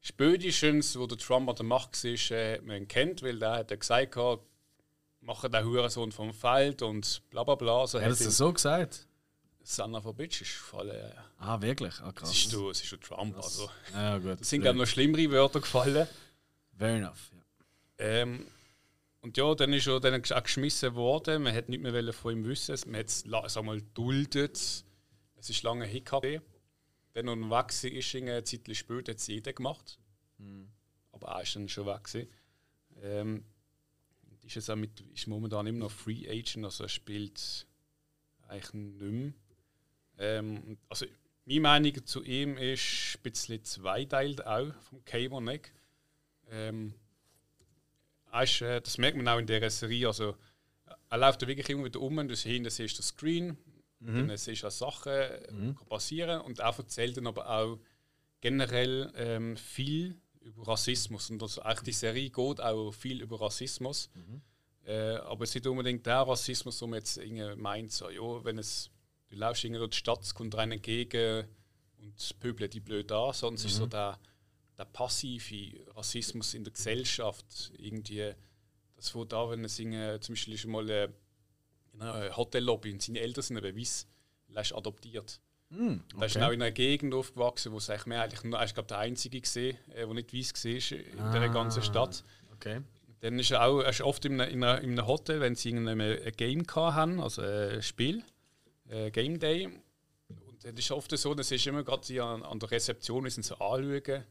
spätestens, 0.00 0.98
wo 0.98 1.06
der 1.06 1.18
Trump 1.18 1.48
an 1.48 1.56
der 1.56 1.64
Macht 1.64 2.02
war, 2.04 2.36
äh, 2.36 2.54
hat 2.54 2.64
man 2.64 2.76
ihn 2.76 2.88
kennt, 2.88 3.22
weil 3.22 3.38
der 3.38 3.52
hat 3.52 3.70
ja 3.70 3.76
gesagt, 3.76 4.16
machen 5.20 5.50
den 5.50 5.64
Hurensohn 5.64 6.12
vom 6.12 6.32
Feld 6.32 6.82
und 6.82 7.22
bla 7.30 7.44
bla 7.44 7.54
bla. 7.54 7.86
So 7.86 7.98
Hat 7.98 8.10
hat 8.10 8.20
das 8.20 8.36
so 8.36 8.52
gesagt? 8.52 9.06
Son 9.64 9.94
of 9.94 10.06
a 10.06 10.12
Bitch 10.12 10.42
ist 10.42 10.54
gefallen. 10.54 11.12
Ah, 11.38 11.60
wirklich? 11.60 11.94
Ah, 12.00 12.10
krass. 12.10 12.30
Es 12.30 12.36
ist, 12.36 12.50
so, 12.50 12.70
es 12.70 12.80
ist 12.80 12.88
schon 12.88 13.00
Trump. 13.00 13.36
Also. 13.36 13.70
Ja, 13.92 14.18
gut. 14.18 14.40
Es 14.40 14.50
sind 14.50 14.62
glaube 14.62 14.78
noch 14.78 14.86
schlimmere 14.86 15.30
Wörter 15.30 15.60
gefallen. 15.60 16.08
Fair 16.76 16.96
enough. 16.96 17.30
Ja. 17.32 18.04
Ähm, 18.04 18.46
und 19.22 19.36
ja, 19.36 19.54
dann 19.54 19.72
ist 19.72 19.86
er 19.86 20.00
dann 20.00 20.20
auch 20.20 20.42
geschmissen 20.42 20.94
worden. 20.96 21.44
Man 21.44 21.54
hat 21.54 21.68
nicht 21.68 21.80
mehr 21.80 22.12
von 22.12 22.32
ihm 22.32 22.44
wissen. 22.44 22.76
Man 22.86 22.98
hat 22.98 23.06
es 23.06 23.24
sag 23.46 23.64
mal 23.64 23.80
duldet. 23.94 24.84
Es 25.36 25.50
ist 25.50 25.62
lange 25.62 25.86
Hickhack. 25.86 26.42
Dann 27.14 27.26
noch 27.26 27.36
weg 27.36 27.50
war, 27.50 27.92
ist 27.92 28.14
eine 28.16 28.42
Zeit 28.42 28.76
später 28.76 29.12
hat 29.12 29.18
es 29.18 29.26
jeder 29.28 29.52
gemacht. 29.52 29.98
Aber 31.12 31.28
er 31.28 31.42
ist 31.42 31.54
dann 31.54 31.68
schon 31.68 31.86
weg. 31.86 32.28
Ähm, 33.00 33.44
ist, 34.44 34.56
jetzt 34.56 34.70
auch 34.70 34.76
mit, 34.76 35.00
ist 35.14 35.28
momentan 35.28 35.68
immer 35.68 35.80
noch 35.80 35.90
Free 35.90 36.28
Agent, 36.28 36.64
also 36.64 36.84
er 36.84 36.88
spielt 36.88 37.66
eigentlich 38.48 38.74
nicht 38.74 39.00
mehr. 39.00 39.32
Ähm, 40.18 40.78
also 40.88 41.06
meine 41.44 41.60
Meinung 41.60 42.06
zu 42.06 42.24
ihm 42.24 42.56
ist 42.56 43.16
ein 43.16 43.22
bisschen 43.22 43.64
zweiteilt 43.64 44.44
auch 44.44 44.74
vom 44.82 45.04
Kaepernick. 45.04 45.72
Ähm, 46.50 46.94
er 46.94 47.01
ist, 48.40 48.62
äh, 48.62 48.80
das 48.80 48.98
merkt 48.98 49.16
man 49.16 49.28
auch 49.28 49.38
in 49.38 49.46
dieser 49.46 49.70
Serie. 49.70 50.06
Also, 50.06 50.36
er 51.10 51.18
läuft 51.18 51.42
da 51.42 51.46
wirklich 51.46 51.68
immer 51.68 51.84
wieder 51.84 52.00
um 52.00 52.18
und 52.18 52.28
du 52.28 52.34
hinten 52.34 52.70
siehst 52.70 52.98
du 52.98 53.02
den 53.02 53.04
Screen, 53.04 53.58
dann 54.00 54.36
siehst 54.36 54.62
du 54.62 54.66
auch 54.66 54.70
Sachen 54.70 55.12
äh, 55.12 55.42
kann 55.48 55.86
passieren 55.88 56.40
und 56.40 56.58
er 56.58 56.74
erzählt 56.76 57.16
dann 57.16 57.26
aber 57.26 57.48
auch 57.48 57.78
generell 58.40 59.12
ähm, 59.16 59.56
viel 59.56 60.20
über 60.40 60.66
Rassismus. 60.68 61.30
Und 61.30 61.42
also, 61.42 61.62
eigentlich 61.62 61.84
die 61.84 61.92
Serie 61.92 62.30
geht 62.30 62.60
auch 62.60 62.90
viel 62.92 63.20
über 63.20 63.40
Rassismus. 63.40 64.10
Äh, 64.84 65.16
aber 65.16 65.44
es 65.44 65.50
ist 65.50 65.54
nicht 65.56 65.66
unbedingt 65.66 66.04
der 66.06 66.22
Rassismus, 66.22 66.80
wo 66.82 66.86
man 66.86 66.98
jetzt 66.98 67.16
irgendwie 67.16 67.54
meint, 67.60 67.92
so, 67.92 68.10
ja, 68.10 68.44
wenn 68.44 68.58
es, 68.58 68.90
du 69.28 69.36
läufst 69.36 69.62
durch 69.62 69.90
die 69.90 69.96
Stadt, 69.96 70.22
es 70.22 70.34
kommt 70.34 70.56
einer 70.56 70.74
entgegen 70.74 71.46
und 72.00 72.40
pöbelt 72.40 72.74
die 72.74 72.80
blöd 72.80 73.12
an, 73.12 73.32
sondern 73.32 73.54
es 73.56 73.64
ist 73.66 73.76
so 73.76 73.86
der, 73.86 74.18
der 74.78 74.84
passive 74.86 75.84
Rassismus 75.94 76.54
in 76.54 76.64
der 76.64 76.72
Gesellschaft. 76.72 77.72
Irgendwie, 77.78 78.32
das 78.96 79.14
wo 79.14 79.24
da, 79.24 79.48
wenn 79.50 79.64
es 79.64 79.78
irgendwie, 79.78 80.20
zum 80.20 80.34
Beispiel 80.34 80.54
ist 80.54 80.66
mal 80.66 80.88
äh, 80.90 81.08
in 81.92 82.02
einer 82.02 82.36
Hotellobby 82.36 82.92
und 82.92 83.02
seine 83.02 83.20
Eltern 83.20 83.42
sind 83.42 83.62
eben 83.64 83.78
weiss, 83.78 84.06
er 84.54 84.62
ist 84.62 84.74
adoptiert. 84.74 85.40
Hm, 85.70 86.02
Er 86.20 86.26
ist 86.26 86.36
auch 86.36 86.50
in 86.50 86.60
einer 86.60 86.70
Gegend 86.70 87.14
aufgewachsen, 87.14 87.72
wo 87.72 87.78
es 87.78 87.88
eigentlich 87.88 88.06
mehr 88.06 88.22
eigentlich 88.22 88.44
nur, 88.44 88.58
er 88.58 88.64
ist 88.66 88.74
glaube 88.74 88.88
der 88.88 88.98
einzige 88.98 89.40
gesehen, 89.40 89.78
äh, 89.90 90.04
der 90.06 90.14
nicht 90.14 90.34
weiß 90.34 90.52
war 90.64 90.98
in 90.98 91.18
Ah. 91.20 91.32
dieser 91.32 91.48
ganzen 91.48 91.82
Stadt. 91.82 92.24
Okay. 92.54 92.82
Dann 93.20 93.38
ist 93.38 93.50
er 93.52 93.64
auch 93.64 93.80
er 93.80 93.90
ist 93.90 94.02
oft 94.02 94.24
in 94.24 94.40
einem, 94.40 94.52
in 94.52 94.64
einem, 94.64 95.06
Hotel, 95.06 95.40
wenn 95.40 95.54
sie 95.54 95.72
ein 95.72 96.32
Game 96.36 96.66
haben, 96.74 97.20
also 97.20 97.40
ein 97.42 97.80
Spiel, 97.82 98.22
äh, 98.88 99.10
Game 99.10 99.38
Day. 99.38 99.66
Und 100.46 100.64
das 100.64 100.72
ist 100.74 100.90
oft 100.90 101.16
so, 101.16 101.32
das 101.34 101.50
ist 101.50 101.66
immer 101.66 101.84
gerade 101.84 102.04
sie 102.04 102.20
an, 102.20 102.42
an 102.42 102.58
der 102.58 102.70
Rezeption, 102.70 103.28
sind 103.30 103.44
so 103.44 103.54
anschauen. 103.54 104.24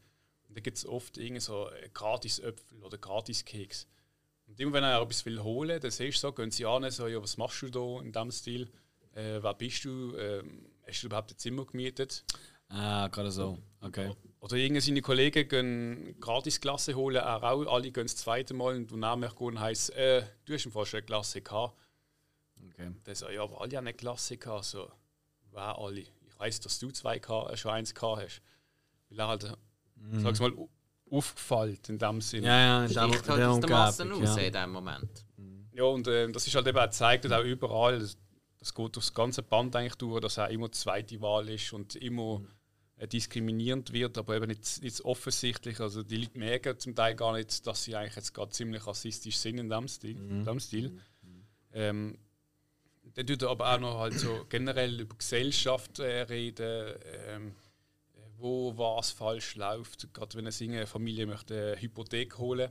Und 0.52 0.58
da 0.58 0.60
gibt 0.60 0.76
es 0.76 0.84
oft 0.84 1.16
irgendwie 1.16 1.40
so 1.40 1.70
äh, 1.70 1.88
gratis 1.94 2.38
Äpfel 2.38 2.82
oder 2.82 2.98
gratis 2.98 3.42
Keks. 3.42 3.86
Und 4.46 4.60
immer 4.60 4.74
wenn 4.74 4.84
er 4.84 5.00
etwas 5.00 5.24
will 5.24 5.42
holen, 5.42 5.80
dann 5.80 5.90
siehst 5.90 6.18
du 6.22 6.28
so, 6.28 6.32
gehen 6.34 6.50
sie 6.50 6.66
an, 6.66 6.90
so, 6.90 7.06
ja, 7.06 7.22
was 7.22 7.38
machst 7.38 7.62
du 7.62 7.70
da 7.70 8.02
in 8.02 8.12
diesem 8.12 8.30
Stil? 8.30 8.70
Äh, 9.14 9.42
wer 9.42 9.54
bist 9.54 9.86
du? 9.86 10.14
Ähm, 10.14 10.66
hast 10.86 11.02
du 11.02 11.06
überhaupt 11.06 11.30
ein 11.30 11.38
Zimmer 11.38 11.64
gemietet? 11.64 12.22
Ah, 12.68 13.08
gerade 13.08 13.32
so. 13.32 13.56
Okay. 13.80 14.14
Oder 14.40 14.56
irgendwie 14.56 14.82
seine 14.82 15.00
Kollegen 15.00 15.48
gehen 15.48 16.20
gratis 16.20 16.60
Klasse 16.60 16.92
holen, 16.96 17.16
er 17.16 17.42
auch, 17.42 17.64
alle 17.72 17.90
gehen 17.90 18.04
das 18.04 18.16
zweite 18.16 18.52
Mal 18.52 18.76
und 18.76 18.92
danach 18.92 19.16
möchte 19.16 19.38
gehen 19.38 19.58
heisst, 19.58 19.88
äh, 19.94 20.22
du 20.44 20.52
hast 20.52 20.66
im 20.66 20.72
Fall 20.72 20.84
schon 20.84 20.98
eine 20.98 21.06
Klasse 21.06 21.40
gehabt. 21.40 21.78
okay. 22.68 22.90
Dann 23.04 23.14
so, 23.14 23.30
ja, 23.30 23.42
aber 23.42 23.58
alle 23.62 23.74
haben 23.78 23.86
eine 23.86 23.94
Klasse 23.94 24.36
gehabt. 24.36 24.66
So, 24.66 24.92
wer 25.50 25.78
alle? 25.78 26.00
Ich 26.00 26.38
weiß, 26.38 26.60
dass 26.60 26.78
du 26.78 26.90
zwei 26.90 27.18
gehabt, 27.20 27.52
äh, 27.52 27.56
schon 27.56 27.70
eins 27.70 27.94
gehabt 27.94 28.22
hast. 28.22 28.42
Weil 29.08 29.18
er 29.18 29.28
halt, 29.28 29.58
Mhm. 30.10 30.20
sag's 30.20 30.40
mal, 30.40 30.52
au- 30.52 30.68
aufgefallen 31.10 31.78
in 31.88 31.98
dem 31.98 32.20
Sinne. 32.20 32.46
Ja, 32.46 32.58
ja, 32.58 32.82
in 32.84 32.90
Sticht 32.90 32.96
der, 33.26 33.28
halt 33.28 33.40
der 33.40 33.50
aus 33.50 33.60
der 33.60 33.70
Masse 33.70 34.10
raus 34.10 34.36
ja. 34.36 34.42
in 34.42 34.52
dem 34.52 34.70
Moment. 34.70 35.24
Ja, 35.72 35.84
und 35.84 36.06
äh, 36.08 36.30
das 36.30 36.46
ist 36.46 36.54
halt 36.54 36.66
eben 36.66 36.78
auch 36.78 36.84
gezeigt, 36.84 37.30
auch 37.32 37.44
überall, 37.44 37.98
das, 37.98 38.18
das 38.58 38.74
geht 38.74 38.96
durch 38.96 39.06
das 39.06 39.14
ganze 39.14 39.42
Band 39.42 39.74
eigentlich 39.76 39.94
durch, 39.96 40.20
dass 40.20 40.36
er 40.38 40.50
immer 40.50 40.70
zweite 40.72 41.20
Wahl 41.20 41.48
ist 41.48 41.72
und 41.72 41.96
immer 41.96 42.42
äh, 42.96 43.08
diskriminierend 43.08 43.92
wird, 43.92 44.18
aber 44.18 44.36
eben 44.36 44.48
nicht, 44.48 44.82
nicht 44.82 45.00
offensichtlich. 45.02 45.80
Also 45.80 46.02
die 46.02 46.18
Leute 46.18 46.38
merken 46.38 46.78
zum 46.78 46.94
Teil 46.94 47.14
gar 47.14 47.32
nicht, 47.32 47.66
dass 47.66 47.84
sie 47.84 47.96
eigentlich 47.96 48.16
jetzt 48.16 48.34
gerade 48.34 48.50
ziemlich 48.50 48.86
rassistisch 48.86 49.36
sind 49.38 49.58
in 49.58 49.68
dem 49.70 49.88
Stil. 49.88 50.16
In 50.16 50.44
dem 50.44 50.60
Stil. 50.60 50.98
Ähm, 51.72 52.18
dann 53.14 53.26
tut 53.26 53.42
er 53.42 53.50
aber 53.50 53.74
auch 53.74 53.80
noch 53.80 53.98
halt 53.98 54.14
so 54.14 54.44
generell 54.48 55.00
über 55.00 55.16
Gesellschaft 55.16 55.98
äh, 55.98 56.22
reden, 56.22 56.94
ähm, 57.28 57.48
äh, 57.48 57.50
wo 58.42 58.76
was 58.76 59.10
falsch 59.10 59.56
läuft. 59.56 60.12
Gerade 60.12 60.36
wenn 60.36 60.46
eine 60.46 60.86
Familie 60.86 61.26
möchte 61.26 61.54
eine 61.54 61.80
Hypothek 61.80 62.38
holen 62.38 62.70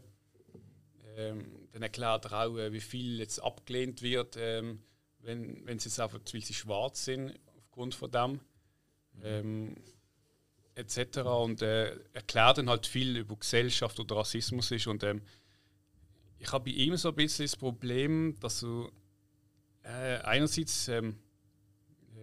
ähm, 1.17 1.67
dann 1.71 1.81
erklärt 1.81 2.25
er 2.25 2.45
auch, 2.45 2.57
äh, 2.57 2.71
wie 2.71 2.81
viel 2.81 3.19
jetzt 3.19 3.39
abgelehnt 3.39 4.01
wird, 4.01 4.35
ähm, 4.37 4.81
wenn, 5.19 5.65
wenn 5.65 5.79
sie 5.79 5.89
jetzt 5.89 5.99
einfach, 5.99 6.19
weil 6.33 6.41
sie 6.41 6.53
schwarz 6.53 7.05
sind, 7.05 7.33
aufgrund 7.57 7.95
von 7.95 8.11
dem. 8.11 8.39
Ähm, 9.23 9.75
etc. 10.75 11.19
Und 11.19 11.61
äh, 11.61 11.97
erklärt 12.13 12.57
dann 12.57 12.69
halt 12.69 12.87
viel 12.87 13.17
über 13.17 13.35
Gesellschaft 13.35 13.99
oder 13.99 14.17
Rassismus 14.17 14.71
ist. 14.71 14.87
Und 14.87 15.03
ähm, 15.03 15.21
ich 16.39 16.51
habe 16.51 16.65
bei 16.65 16.71
ihm 16.71 16.95
so 16.95 17.09
ein 17.09 17.15
bisschen 17.15 17.45
das 17.45 17.55
Problem, 17.55 18.39
dass 18.39 18.61
du 18.61 18.89
äh, 19.83 20.17
einerseits 20.19 20.87
ähm, 20.87 21.19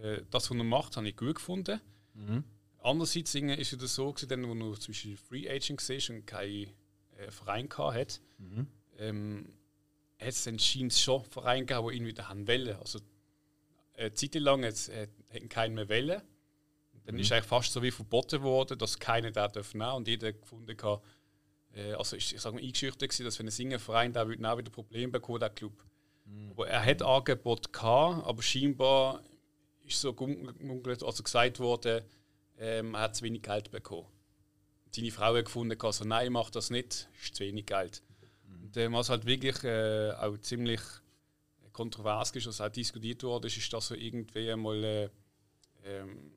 äh, 0.03 0.23
das, 0.31 0.51
was 0.51 0.57
er 0.57 0.65
macht, 0.65 0.97
habe 0.97 1.09
ich 1.09 1.17
gut 1.17 1.37
gefunden. 1.37 1.81
Mhm. 2.15 2.45
Andererseits 2.81 3.35
ist 3.35 3.73
es 3.73 3.95
so, 3.95 4.13
gewesen, 4.13 4.29
dann, 4.29 4.49
wo 4.49 4.71
er 4.73 4.79
zum 4.81 4.93
Beispiel 4.93 5.17
Free 5.17 5.49
Agent 5.49 5.89
war 5.89 6.17
und 6.17 6.27
keinen 6.27 6.71
äh, 7.17 7.31
Verein 7.31 7.69
hatte, 7.77 8.21
Mhm. 8.39 8.67
ähm, 8.99 9.53
hat 10.21 10.29
es 10.29 10.45
dann 10.45 10.59
scheint 10.59 10.95
schon 10.95 11.25
Vereine 11.25 11.65
gegeben, 11.67 11.89
die 11.91 11.97
ihn 11.97 12.07
wieder 12.07 12.29
haben 12.29 12.47
wollen. 12.47 12.77
Also 12.77 13.01
eine 13.95 14.13
Zeit 14.15 14.35
lang 14.37 14.63
jetzt, 14.63 14.89
äh, 14.89 15.09
hätten 15.29 15.49
keinen 15.49 15.75
mehr 15.75 15.89
wollen. 15.89 16.23
Dann 17.05 17.19
ist 17.19 17.33
eigentlich 17.33 17.47
fast 17.47 17.73
so 17.73 17.83
wie 17.83 17.91
verboten 17.91 18.43
worden, 18.43 18.79
dass 18.79 18.99
keiner 18.99 19.31
da 19.31 19.49
darf 19.49 19.73
nehmen 19.75 19.93
und 19.93 20.09
jeder 20.09 20.33
gefunden 20.33 20.77
hat, 20.83 21.03
äh, 21.75 21.93
also 21.95 22.17
ist, 22.17 22.33
ich 22.33 22.41
sage 22.41 22.57
mal, 22.57 22.63
eingeschüchtert 22.63 23.09
gewesen, 23.09 23.25
dass 23.25 23.39
wenn 23.39 23.47
ein 23.47 23.51
Singerverein 23.51 24.13
da 24.13 24.29
würde 24.29 24.51
auch 24.53 24.59
wieder 24.59 24.71
Probleme 24.71 25.13
bekommen, 25.13 25.41
der 25.41 25.51
Club. 25.51 25.85
Aber 26.51 26.69
er 26.69 26.85
hat 26.85 27.01
Angebot 27.03 27.73
gehabt, 27.73 28.27
aber 28.27 28.43
scheinbar 28.43 29.23
ist 29.87 30.01
so 30.01 30.13
gemunkelt, 30.13 31.03
also 31.03 31.23
gesagt 31.23 31.59
worden, 31.59 32.03
ähm, 32.59 32.95
er 32.95 33.01
hat 33.03 33.17
zu 33.17 33.25
wenig 33.25 33.43
Geld 33.43 33.71
bekommen. 33.71 34.07
Seine 34.91 35.11
Frau 35.11 35.35
hat 35.37 35.45
gefunden, 35.45 35.79
also 35.81 36.05
nein, 36.05 36.33
mach 36.33 36.51
das 36.51 36.71
nicht, 36.71 37.09
ist 37.23 37.35
zu 37.37 37.45
wenig 37.45 37.67
Geld. 37.67 38.03
Und 38.63 38.77
ähm, 38.77 38.93
was 38.95 39.11
halt 39.11 39.25
wirklich 39.27 39.63
äh, 39.65 40.13
auch 40.13 40.37
ziemlich 40.39 40.81
kontrovers 41.73 42.31
ist, 42.33 42.47
was 42.47 42.61
auch 42.61 42.69
diskutiert 42.71 43.23
wurde, 43.23 43.47
ist, 43.49 43.57
ist 43.57 43.73
dass 43.73 43.89
so 43.89 43.95
irgendwie 43.95 44.55
mal 44.57 44.83
äh, 44.83 45.09
ähm, 45.85 46.33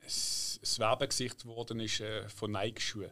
ein, 0.00 0.08
ein 0.08 0.78
Werbegesicht 0.78 1.42
geworden 1.42 1.80
ist 1.80 2.00
äh, 2.00 2.28
von 2.28 2.50
Nike-Schuhen. 2.52 3.10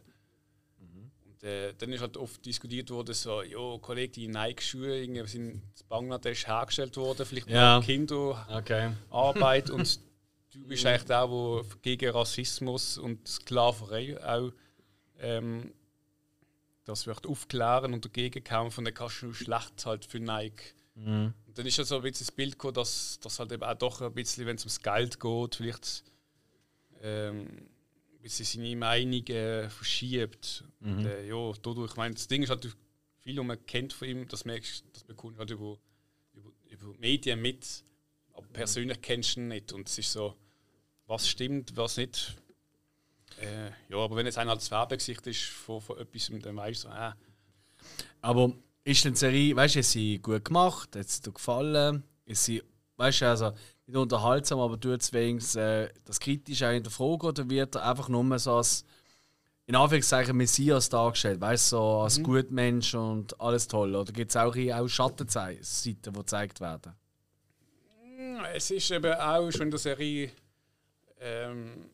Und 1.25 1.43
äh, 1.43 1.73
dann 1.77 1.91
ist 1.93 2.01
halt 2.01 2.17
oft 2.17 2.45
diskutiert 2.45 2.89
worden, 2.89 3.13
so, 3.13 3.41
ja, 3.41 3.77
Kollege, 3.79 4.11
die 4.13 4.27
Nike-Schuhe 4.27 5.05
sind 5.27 5.35
in 5.35 5.61
Bangladesch 5.87 6.47
hergestellt 6.47 6.95
worden, 6.97 7.25
vielleicht 7.25 7.49
Ja. 7.49 7.81
Kinderarbeit 7.83 9.69
Okay. 9.69 9.71
und 9.71 9.99
du 10.53 10.67
bist 10.67 10.85
eigentlich 10.85 11.03
der, 11.03 11.27
der 11.27 11.63
gegen 11.81 12.11
Rassismus 12.11 12.97
und 12.97 13.27
Sklaverei 13.27 14.23
auch 14.23 14.51
ähm, 15.19 15.73
das 16.85 17.07
wird 17.07 17.25
aufklären 17.25 17.93
und 17.93 18.03
dagegen 18.05 18.43
kämpfen 18.43 18.81
und 18.81 18.85
dann 18.85 18.93
kannst 18.93 19.21
du 19.21 19.33
schlecht 19.33 19.85
halt 19.85 20.05
für 20.05 20.19
Nike. 20.19 20.75
Und 21.47 21.57
dann 21.57 21.65
ist 21.65 21.77
ja 21.77 21.83
so 21.83 21.95
ein 21.97 22.01
bisschen 22.01 22.27
das 22.27 22.35
Bild 22.35 22.53
gekommen, 22.53 22.73
dass, 22.75 23.19
dass 23.21 23.39
halt 23.39 23.51
eben 23.51 23.63
auch 23.63 23.73
doch 23.75 24.01
ein 24.01 24.13
bisschen, 24.13 24.45
wenn 24.45 24.57
es 24.57 24.63
ums 24.63 24.81
Geld 24.81 25.19
geht, 25.19 25.55
vielleicht 25.55 26.03
ähm, 27.01 27.47
ein 28.13 28.21
bisschen 28.21 28.45
seine 28.45 28.75
Meinung 28.75 29.25
äh, 29.27 29.69
verschiebt. 29.69 30.65
Und, 30.81 31.05
äh, 31.05 31.27
ja, 31.27 31.51
dadurch, 31.61 31.91
ich 31.91 31.97
meine, 31.97 32.15
das 32.15 32.27
Ding 32.27 32.43
ist 32.43 32.49
halt 32.49 32.75
viel, 33.19 33.37
was 33.37 33.45
man 33.45 33.65
kennt 33.65 33.93
von 33.93 34.07
ihm, 34.07 34.27
das 34.27 34.45
merkst 34.45 34.83
das 34.93 35.03
bekommst 35.03 35.37
du 35.37 35.39
halt 35.39 35.51
über, 35.51 35.77
über, 36.33 36.51
über 36.69 36.97
Medien 36.99 37.41
mit, 37.41 37.83
aber 38.33 38.47
persönlich 38.47 39.01
kennst 39.01 39.35
du 39.35 39.41
ihn 39.41 39.47
nicht. 39.47 39.71
Und 39.71 39.87
es 39.87 39.97
ist 39.97 40.11
so, 40.11 40.35
was 41.07 41.27
stimmt, 41.27 41.75
was 41.75 41.97
nicht. 41.97 42.35
Äh, 43.41 43.71
ja, 43.89 43.97
aber 43.97 44.15
wenn 44.15 44.25
jetzt 44.25 44.37
einer 44.37 44.51
als 44.51 44.69
Werbegesicht 44.71 45.25
ist 45.27 45.43
von, 45.43 45.81
von 45.81 45.97
etwas, 45.97 46.31
dann 46.41 46.55
weißt 46.55 46.83
du, 46.83 46.87
so, 46.87 46.93
äh, 46.93 47.11
Aber 48.21 48.53
ist 48.83 49.03
denn 49.05 49.13
die 49.13 49.19
Serie, 49.19 49.55
weißt 49.55 49.75
du, 49.75 49.79
ist 49.79 49.91
sie 49.91 50.19
gut 50.19 50.45
gemacht? 50.45 50.95
Hat 50.95 51.09
sie 51.09 51.21
dir 51.21 51.31
gefallen? 51.31 52.03
Ist 52.25 52.45
sie, 52.45 52.61
weißt 52.97 53.21
du, 53.21 53.25
also 53.25 53.51
nicht 53.85 53.97
unterhaltsam, 53.97 54.59
aber 54.59 54.79
tut 54.79 55.01
es 55.01 55.11
wenigstens 55.11 55.55
äh, 55.55 55.89
das 56.05 56.19
auch 56.19 56.71
in 56.71 56.83
der 56.83 56.91
Frage 56.91 57.27
oder 57.27 57.49
wird 57.49 57.75
er 57.75 57.89
einfach 57.89 58.07
nur 58.07 58.39
so 58.39 58.55
als 58.55 58.85
in 59.65 59.75
Anführungszeichen 59.75 60.35
Messias 60.35 60.89
dargestellt, 60.89 61.39
weißt 61.39 61.71
du, 61.71 61.77
so 61.77 61.83
als 62.01 62.21
Gutmensch 62.21 62.95
und 62.95 63.39
alles 63.39 63.67
toll? 63.67 63.95
Oder 63.95 64.11
gibt 64.11 64.31
es 64.31 64.35
auch, 64.35 64.55
auch 64.55 64.87
Schattenseiten, 64.87 65.63
die 65.83 66.11
gezeigt 66.11 66.59
werden? 66.59 66.93
Es 68.53 68.71
ist 68.71 68.91
eben 68.91 69.13
auch 69.13 69.49
schon 69.51 69.63
in 69.63 69.71
der 69.71 69.79
Serie, 69.79 70.31
ähm, 71.23 71.89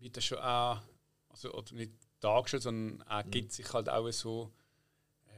wird 0.00 0.16
das 0.16 0.24
schon 0.24 0.38
auch, 0.38 0.80
also 1.28 1.52
oder 1.54 1.74
nicht 1.74 1.92
dargestellt, 2.20 2.62
sondern 2.64 3.06
er 3.08 3.24
gibt 3.24 3.52
sich 3.52 3.72
halt 3.72 3.88
auch 3.88 4.10
so, 4.10 4.50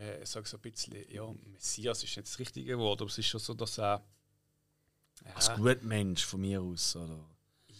äh, 0.00 0.22
ich 0.22 0.28
sage 0.28 0.46
so 0.48 0.56
ein 0.56 0.60
bisschen, 0.62 0.94
ja, 1.10 1.26
Messias 1.52 2.02
ist 2.02 2.16
nicht 2.16 2.28
das 2.28 2.38
richtige 2.38 2.78
Wort, 2.78 3.00
aber 3.00 3.10
es 3.10 3.18
ist 3.18 3.26
schon 3.26 3.40
so, 3.40 3.54
dass 3.54 3.78
er. 3.78 4.04
Als 5.34 5.46
Ja, 5.48 5.56
Gutmensch 5.56 6.24
von 6.24 6.40
mir 6.40 6.60
aus, 6.60 6.94
oder? 6.96 7.24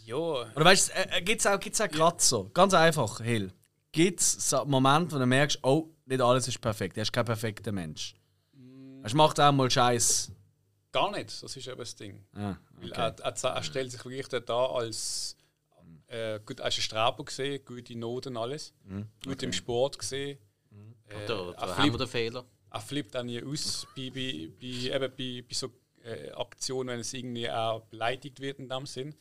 ja, 0.04 0.16
Oder 0.16 0.64
weißt 0.64 0.88
du, 0.88 0.92
äh, 0.94 1.22
gibt 1.22 1.40
es 1.40 1.46
auch, 1.46 1.60
gibt's 1.60 1.80
auch 1.80 1.88
gerade 1.88 2.16
so? 2.22 2.48
Ganz 2.50 2.72
einfach, 2.74 3.20
Hill. 3.20 3.52
Gibt 3.92 4.20
es 4.20 4.50
so 4.50 4.64
Momente, 4.64 5.14
wo 5.14 5.18
du 5.18 5.26
merkst, 5.26 5.58
oh, 5.62 5.90
nicht 6.06 6.20
alles 6.20 6.48
ist 6.48 6.60
perfekt, 6.60 6.96
er 6.96 7.02
ist 7.02 7.12
kein 7.12 7.24
perfekter 7.24 7.72
Mensch. 7.72 8.14
Er 9.02 9.14
macht 9.14 9.38
auch 9.38 9.52
mal 9.52 9.70
Scheiß. 9.70 10.32
Gar 11.00 11.10
nicht, 11.16 11.42
das 11.42 11.56
ist 11.56 11.66
eben 11.68 11.78
das 11.78 11.94
Ding. 11.96 12.24
Ah, 12.34 12.56
Weil 12.80 12.90
okay. 12.92 13.00
er, 13.00 13.34
er, 13.44 13.50
er 13.56 13.62
stellt 13.62 13.90
sich 13.92 14.04
wirklich 14.04 14.42
da 14.44 14.66
als. 14.66 15.36
Äh, 16.08 16.40
gut, 16.46 16.60
er 16.60 16.68
ist 16.68 16.78
ein 16.78 16.82
Straber 16.82 17.24
gesehen, 17.24 17.64
gute 17.64 17.96
Noten, 17.96 18.36
alles. 18.36 18.72
Mhm. 18.84 19.06
Gut 19.24 19.42
im 19.42 19.52
Sport 19.52 19.98
gesehen. 19.98 20.38
Äh, 21.08 21.26
Da, 21.26 21.48
er 21.48 21.52
da 21.54 21.76
haben 21.76 21.84
wir 21.84 21.90
flippt- 21.92 21.98
den 21.98 22.08
Fehler. 22.08 22.44
er 22.70 22.80
flippt 22.80 23.16
auch 23.16 23.22
nie 23.24 23.42
aus 23.42 23.86
bei, 23.96 24.10
bei, 24.10 24.48
bei, 24.60 24.66
eben 24.66 25.12
bei, 25.16 25.44
bei 25.48 25.54
so 25.54 25.68
äh, 26.04 26.30
Aktionen, 26.32 26.88
wenn 26.90 27.00
es 27.00 27.12
irgendwie 27.12 27.50
auch 27.50 27.80
beleidigt 27.86 28.40
wird 28.40 28.58
in 28.60 28.68
dem 28.68 28.86
Sinn. 28.86 29.14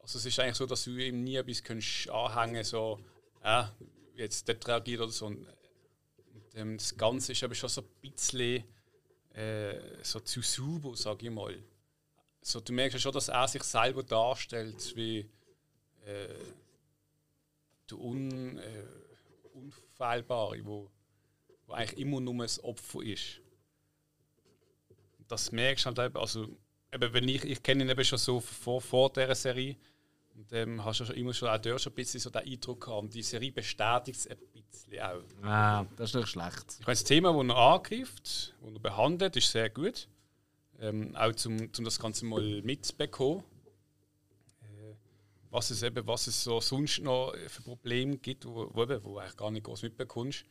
Also 0.00 0.18
es 0.18 0.24
ist 0.26 0.38
eigentlich 0.40 0.56
so, 0.56 0.66
dass 0.66 0.84
du 0.84 0.90
ihm 0.96 1.22
nie 1.24 1.36
etwas 1.36 1.62
kannst 1.62 2.08
anhängen 2.10 2.64
so, 2.64 2.98
ja, 3.44 3.72
jetzt 4.14 4.48
dort 4.48 4.66
reagiert 4.68 5.00
oder 5.00 5.12
so. 5.12 5.26
Und, 5.26 5.38
und 5.46 6.54
ähm, 6.54 6.76
das 6.78 6.96
Ganze 6.96 7.32
ist 7.32 7.42
aber 7.44 7.54
schon 7.54 7.68
so 7.68 7.82
ein 7.82 7.88
bisschen 8.00 8.64
äh, 9.38 10.02
so 10.02 10.20
zu 10.20 10.42
sauber, 10.42 10.96
sage 10.96 11.26
ich 11.26 11.32
mal. 11.32 11.56
So, 12.42 12.60
du 12.60 12.72
merkst 12.72 12.94
ja 12.94 13.00
schon, 13.00 13.12
dass 13.12 13.28
er 13.28 13.46
sich 13.46 13.62
selber 13.62 14.02
darstellt 14.02 14.96
wie 14.96 15.20
äh, 16.04 16.34
der 17.90 17.98
Un, 17.98 18.58
äh, 18.58 18.84
Unfehlbare, 19.52 20.64
wo, 20.64 20.90
wo 21.66 21.72
eigentlich 21.72 22.00
immer 22.00 22.20
nur 22.20 22.34
ein 22.34 22.60
Opfer 22.62 23.02
ist. 23.02 23.40
Das 25.28 25.52
merkst 25.52 25.84
du 25.84 25.88
halt 25.88 25.98
eben, 25.98 26.16
also 26.16 26.48
eben, 26.92 27.12
wenn 27.12 27.28
ich, 27.28 27.44
ich 27.44 27.62
kenne 27.62 27.84
ihn 27.84 27.90
eben 27.90 28.04
schon 28.04 28.18
so 28.18 28.40
vor, 28.40 28.80
vor 28.80 29.12
dieser 29.12 29.34
Serie 29.34 29.76
und 30.34 30.52
ähm, 30.52 30.84
hast 30.84 31.00
du 31.00 31.04
schon 31.04 31.16
immer 31.16 31.34
schon 31.34 31.48
auch 31.48 31.58
dort 31.58 31.80
schon 31.80 31.92
ein 31.92 31.96
bisschen 31.96 32.20
so 32.20 32.30
den 32.30 32.42
Eindruck 32.42 32.84
gehabt. 32.84 33.12
Die 33.12 33.22
Serie 33.22 33.52
bestätigt 33.52 34.18
es 34.18 34.26
ein 34.26 34.38
bisschen 34.70 35.00
auch. 35.02 35.22
Ah, 35.42 35.86
das 35.96 36.10
ist 36.10 36.16
nicht 36.16 36.28
schlecht. 36.28 36.76
Ich 36.80 36.86
meine, 36.86 36.94
das 36.94 37.04
Thema, 37.04 37.32
das 37.32 37.48
er 37.48 37.56
angreift, 37.56 38.54
das 38.60 38.72
er 38.72 38.80
behandelt, 38.80 39.36
ist 39.36 39.50
sehr 39.50 39.70
gut. 39.70 40.08
Ähm, 40.80 41.14
auch 41.16 41.32
zum, 41.32 41.72
zum 41.72 41.84
das 41.84 41.98
Ganze 41.98 42.24
mal 42.24 42.62
mitzubekommen. 42.62 43.42
Äh, 44.62 44.94
was 45.50 45.70
es 45.70 45.82
eben, 45.82 46.06
was 46.06 46.26
es 46.28 46.44
so 46.44 46.60
sonst 46.60 47.00
noch 47.00 47.34
für 47.48 47.62
Probleme 47.62 48.16
gibt, 48.18 48.46
wo, 48.46 48.70
wo, 48.72 48.84
eben, 48.84 49.02
wo 49.02 49.14
du 49.14 49.18
eigentlich 49.18 49.36
gar 49.36 49.50
nicht 49.50 49.64
groß 49.64 49.82
mitbekommst. 49.82 50.44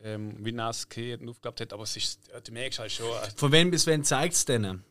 Ähm, 0.00 0.36
wie 0.44 0.54
es 0.54 0.88
gehört 0.88 1.22
und 1.22 1.44
hat. 1.44 1.72
Aber 1.72 1.82
es 1.82 1.96
ist, 1.96 2.30
du 2.44 2.52
merkst 2.52 2.78
halt 2.78 2.92
schon, 2.92 3.06
äh, 3.06 3.30
Von 3.34 3.50
wann 3.50 3.70
bis 3.70 3.86
wann 3.86 4.04
zeigt 4.04 4.34
es 4.34 4.44
denen? 4.44 4.84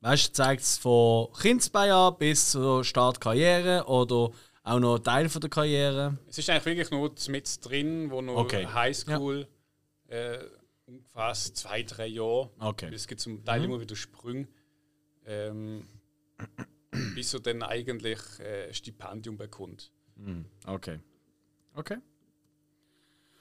Weißt 0.00 0.28
du, 0.28 0.32
zeigt 0.32 0.62
es 0.62 0.78
von 0.78 1.32
Kindsbein 1.32 1.92
an 1.92 2.16
bis 2.18 2.50
zur 2.50 2.84
Start 2.84 3.20
Karriere 3.20 3.84
oder 3.86 4.32
auch 4.64 4.78
noch 4.78 4.98
Teil 4.98 5.28
von 5.28 5.40
der 5.40 5.50
Karriere? 5.50 6.18
es 6.28 6.38
ist 6.38 6.48
eigentlich 6.50 6.64
wirklich 6.66 6.90
nur 6.90 7.12
mit 7.28 7.64
drin, 7.64 8.10
wo 8.10 8.22
noch 8.22 8.36
Okay. 8.36 8.66
Highschool 8.66 9.48
äh, 10.08 10.38
ungefähr 10.86 11.32
zwei, 11.32 11.82
drei 11.82 12.06
Jahre. 12.06 12.50
Okay. 12.58 12.90
Es 12.94 13.06
gibt 13.06 13.20
zum 13.20 13.44
Teil 13.44 13.64
immer 13.64 13.80
wieder 13.80 13.96
Sprünge. 13.96 14.48
Ähm, 15.24 15.86
bis 17.14 17.32
er 17.34 17.40
dann 17.40 17.62
eigentlich 17.62 18.18
äh, 18.40 18.68
ein 18.68 18.74
Stipendium 18.74 19.36
bekommt. 19.36 19.92
Okay. 20.66 21.00
Okay. 21.74 21.98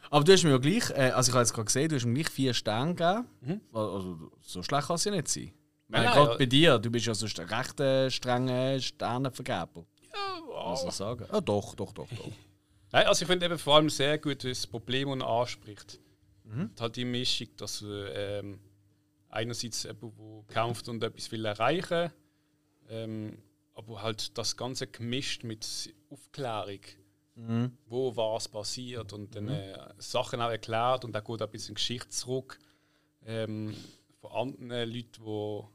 Aber 0.10 0.24
du 0.24 0.32
hast 0.32 0.44
mir 0.44 0.52
ja 0.52 0.58
gleich, 0.58 0.90
äh, 0.92 1.12
also 1.12 1.30
ich 1.30 1.34
habe 1.34 1.44
jetzt 1.44 1.54
gerade 1.54 1.66
gesehen, 1.66 1.90
du 1.90 1.96
hast 1.96 2.06
mir 2.06 2.14
gleich 2.14 2.30
vier 2.30 2.54
Sterne 2.54 2.96
gegeben. 2.96 3.62
Also 3.72 4.32
so 4.42 4.64
schlecht 4.64 4.88
kann 4.88 4.96
es 4.96 5.04
ja 5.04 5.12
nicht 5.12 5.28
sein. 5.28 5.44
Mhm. 5.44 5.52
Nein, 5.90 6.04
nein, 6.06 6.14
gerade 6.14 6.32
ja. 6.32 6.38
bei 6.38 6.46
dir, 6.46 6.80
du 6.80 6.90
bist 6.90 7.06
ja 7.06 7.14
sonst 7.14 7.40
ein 7.40 7.48
recht 7.48 7.80
äh, 7.80 8.10
strenger 8.10 8.80
Sternenvergeber. 8.80 9.86
Ja, 10.14 10.70
Muss 10.70 10.84
ich 10.84 10.92
sagen. 10.92 11.26
Ah, 11.30 11.42
doch, 11.42 11.76
doch, 11.76 11.94
doch, 11.94 12.10
doch. 12.10 12.32
Nein, 12.92 13.08
also 13.08 13.24
ich 13.24 13.28
finde 13.28 13.46
eben 13.46 13.58
vor 13.58 13.76
allem 13.76 13.90
sehr 13.90 14.18
gut 14.18 14.44
das 14.44 14.68
Problem, 14.68 15.10
das 15.10 15.20
er 15.20 15.30
anspricht. 15.30 16.00
Und 16.44 16.82
halt 16.82 16.96
die 16.98 17.06
Mischung, 17.06 17.48
dass 17.58 17.82
äh, 17.82 18.40
ähm, 18.40 18.60
einerseits 19.30 19.84
jemand, 19.84 20.14
der 20.20 20.44
kämpft 20.54 20.90
und 20.90 21.02
etwas 21.02 21.32
will 21.32 21.46
erreichen, 21.46 22.12
ähm, 22.90 23.38
aber 23.74 24.02
halt 24.02 24.38
das 24.38 24.58
Ganze 24.58 24.88
gemischt 24.88 25.44
mit 25.44 25.66
Aufklärung, 26.10 26.82
wo 27.86 28.16
was 28.18 28.50
passiert 28.50 29.14
und 29.14 29.34
dann 29.36 29.48
äh, 29.48 29.78
Sachen 29.98 30.42
auch 30.42 30.50
erklärt 30.50 31.06
und 31.06 31.16
auch 31.16 31.24
gut 31.24 31.42
ein 31.42 31.50
bisschen 31.50 31.76
Geschichte 31.76 32.10
zurück 32.10 32.60
ähm, 33.26 33.74
von 34.20 34.32
anderen 34.32 34.90
Leuten, 34.92 35.24
wo, 35.24 35.70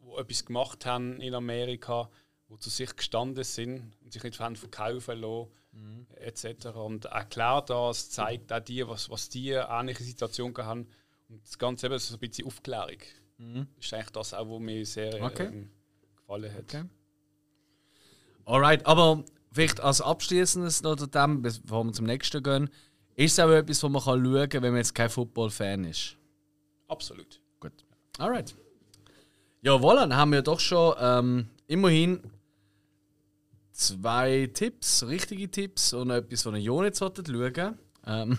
wo 0.00 0.18
etwas 0.18 0.44
gemacht 0.44 0.86
haben 0.86 1.20
in 1.20 1.34
Amerika, 1.34 2.08
wo 2.50 2.56
zu 2.56 2.68
sich 2.68 2.94
gestanden 2.94 3.44
sind 3.44 3.92
und 4.02 4.12
sich 4.12 4.22
nicht 4.24 4.40
haben 4.40 4.56
verkaufen 4.56 5.20
lassen, 5.20 6.06
etc. 6.16 6.66
Und 6.74 7.04
erklärt 7.04 7.70
das, 7.70 8.10
zeigt 8.10 8.52
auch 8.52 8.60
dir, 8.60 8.88
was, 8.88 9.08
was 9.08 9.28
die 9.28 9.50
ähnliche 9.50 10.02
Situation 10.02 10.52
haben. 10.58 10.88
Und 11.28 11.46
das 11.46 11.56
Ganze 11.56 11.86
eben 11.86 11.98
so 11.98 12.14
ein 12.14 12.18
bisschen 12.18 12.46
Aufklärung. 12.46 12.98
Das 13.38 13.86
ist 13.86 13.94
eigentlich 13.94 14.10
das 14.10 14.34
auch, 14.34 14.50
was 14.50 14.60
mir 14.60 14.84
sehr 14.84 15.22
Okay. 15.22 15.46
ähm, 15.46 15.70
gefallen 16.16 16.52
hat. 16.52 16.62
Okay. 16.64 16.84
Alright, 18.44 18.84
aber 18.84 19.24
vielleicht 19.52 19.80
als 19.80 20.00
abschließendes 20.00 20.82
noch 20.82 20.96
zu 20.96 21.06
dem, 21.06 21.42
bevor 21.42 21.84
wir 21.84 21.92
zum 21.92 22.06
nächsten 22.06 22.42
gehen, 22.42 22.68
ist 23.14 23.32
es 23.32 23.40
auch 23.40 23.50
etwas, 23.50 23.80
wo 23.84 23.88
man 23.88 24.02
kann 24.02 24.24
schauen 24.24 24.48
kann, 24.48 24.62
wenn 24.62 24.72
man 24.72 24.78
jetzt 24.78 24.94
kein 24.94 25.08
Football-Fan 25.08 25.84
ist. 25.84 26.16
Absolut. 26.88 27.40
Gut. 27.60 27.72
Alright. 28.18 28.56
Ja, 29.62 29.74
voilà, 29.76 30.00
dann 30.00 30.16
haben 30.16 30.32
wir 30.32 30.42
doch 30.42 30.58
schon 30.58 30.96
ähm, 30.98 31.48
immerhin 31.68 32.20
zwei 33.72 34.50
Tipps, 34.52 35.04
richtige 35.06 35.50
Tipps 35.50 35.92
und 35.92 36.10
etwas, 36.10 36.46
was 36.46 36.58
ihr 36.58 36.82
nicht 36.82 36.96
solltet 36.96 37.28
schauen. 37.28 37.78
Ähm, 38.06 38.38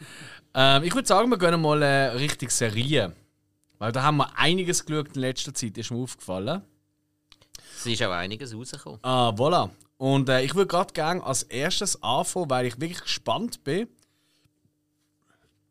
ähm, 0.54 0.82
ich 0.82 0.94
würde 0.94 1.08
sagen, 1.08 1.30
wir 1.30 1.38
gehen 1.38 1.60
mal 1.60 1.82
äh, 1.82 2.06
Richtung 2.08 2.50
Serie. 2.50 3.14
Weil 3.78 3.92
da 3.92 4.02
haben 4.02 4.16
wir 4.16 4.36
einiges 4.36 4.84
geschaut 4.84 5.14
in 5.14 5.20
letzter 5.20 5.54
Zeit, 5.54 5.78
ist 5.78 5.90
mir 5.90 5.98
aufgefallen. 5.98 6.62
Es 7.76 7.86
ist 7.86 8.02
auch 8.02 8.10
einiges 8.10 8.52
rausgekommen. 8.54 8.98
Ah, 9.02 9.30
voilà. 9.30 9.70
Und 9.98 10.28
äh, 10.28 10.42
ich 10.42 10.54
würde 10.54 10.66
gerade 10.66 10.92
gerne 10.92 11.22
als 11.22 11.44
erstes 11.44 12.02
anfangen, 12.02 12.50
weil 12.50 12.66
ich 12.66 12.80
wirklich 12.80 13.00
gespannt 13.00 13.62
bin. 13.62 13.88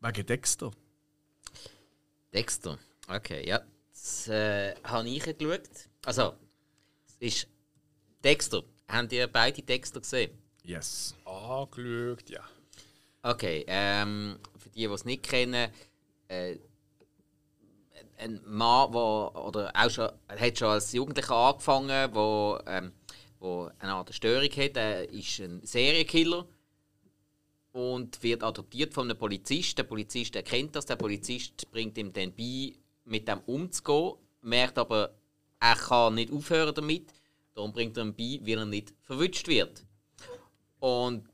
Wegen 0.00 0.26
Dexter. 0.26 0.70
Dexter. 2.32 2.78
Okay, 3.08 3.46
ja. 3.46 3.60
Das 3.92 4.28
äh, 4.28 4.74
habe 4.84 5.08
ich 5.08 5.22
geschaut. 5.22 5.68
Also, 6.04 6.34
es 7.08 7.16
ist 7.20 7.48
Dexter. 8.22 8.62
Habt 8.88 9.12
ihr 9.12 9.26
beide 9.26 9.62
Dexter 9.62 10.00
gesehen? 10.00 10.30
Yes. 10.64 11.14
Angeschaut, 11.24 12.28
ja. 12.30 12.42
Okay, 13.22 13.64
ähm, 13.68 14.38
für 14.56 14.70
die, 14.70 14.86
die 14.86 14.92
es 14.92 15.04
nicht 15.04 15.22
kennen, 15.22 15.70
äh, 16.28 16.56
ein 18.18 18.40
Mann, 18.44 18.92
der 18.92 19.00
oder 19.00 19.72
auch 19.74 19.90
schon, 19.90 20.10
er 20.26 20.40
hat 20.40 20.58
schon 20.58 20.68
als 20.68 20.92
Jugendlicher 20.92 21.34
angefangen, 21.34 22.14
wo, 22.14 22.58
ähm, 22.66 22.92
wo 23.38 23.70
eine 23.78 23.92
Art 23.92 24.12
Störung 24.14 24.50
hat. 24.50 24.76
Er 24.76 25.08
ist 25.10 25.38
ein 25.40 25.60
Serienkiller 25.64 26.46
und 27.72 28.22
wird 28.22 28.42
adoptiert 28.42 28.94
von 28.94 29.08
einem 29.08 29.18
Polizist. 29.18 29.78
Der 29.78 29.84
Polizist 29.84 30.34
erkennt 30.36 30.74
das, 30.74 30.86
der 30.86 30.96
Polizist 30.96 31.70
bringt 31.70 31.96
ihm 31.98 32.12
dann 32.12 32.34
bei, 32.34 32.72
mit 33.04 33.28
dem 33.28 33.40
umzugehen, 33.46 34.14
merkt 34.42 34.78
aber, 34.78 35.14
er 35.60 35.76
kann 35.76 36.14
nicht 36.14 36.32
aufhören 36.32 36.74
damit, 36.74 37.12
darum 37.58 37.72
bringt 37.72 37.96
er 37.96 38.04
ihm 38.04 38.14
bei, 38.14 38.40
weil 38.42 38.58
er 38.58 38.66
nicht 38.66 38.94
verwünscht 39.02 39.48
wird. 39.48 39.84
Und 40.78 41.28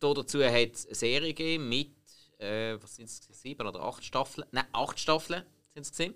dazu 0.00 0.42
hat 0.42 0.74
es 0.74 0.86
eine 0.86 0.94
Serie 0.94 1.28
gegeben 1.28 1.68
mit, 1.68 1.94
äh, 2.38 2.76
was 2.82 2.96
sind 2.96 3.04
es, 3.04 3.28
sieben 3.30 3.66
oder 3.66 3.80
acht 3.80 4.04
Staffeln? 4.04 4.46
Nein, 4.50 4.66
acht 4.72 4.98
Staffeln 4.98 5.44
sind 5.72 5.82
es 5.82 5.90
gesehen, 5.90 6.14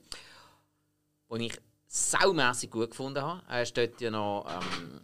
die 1.31 1.47
ich 1.47 1.59
saumässig 1.87 2.71
gut 2.73 2.91
gefunden 2.91 3.23
habe. 3.23 3.43
Er 3.49 3.59
war 3.61 3.73
dort 3.73 4.01
ja 4.01 4.11
noch 4.11 4.47
ähm, 4.49 5.01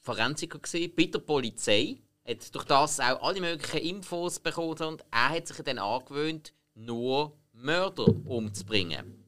Forensiker 0.00 0.58
gewesen, 0.58 0.92
bei 0.94 1.06
der 1.06 1.20
Polizei 1.20 2.02
hat 2.28 2.54
durch 2.54 2.64
das 2.66 3.00
auch 3.00 3.22
alle 3.22 3.40
möglichen 3.40 3.96
Infos 3.96 4.38
bekommen 4.38 4.82
und 4.82 5.04
er 5.10 5.30
hat 5.30 5.48
sich 5.48 5.56
dann 5.62 5.78
angewöhnt, 5.78 6.52
nur 6.74 7.36
Mörder 7.52 8.06
umzubringen. 8.26 9.21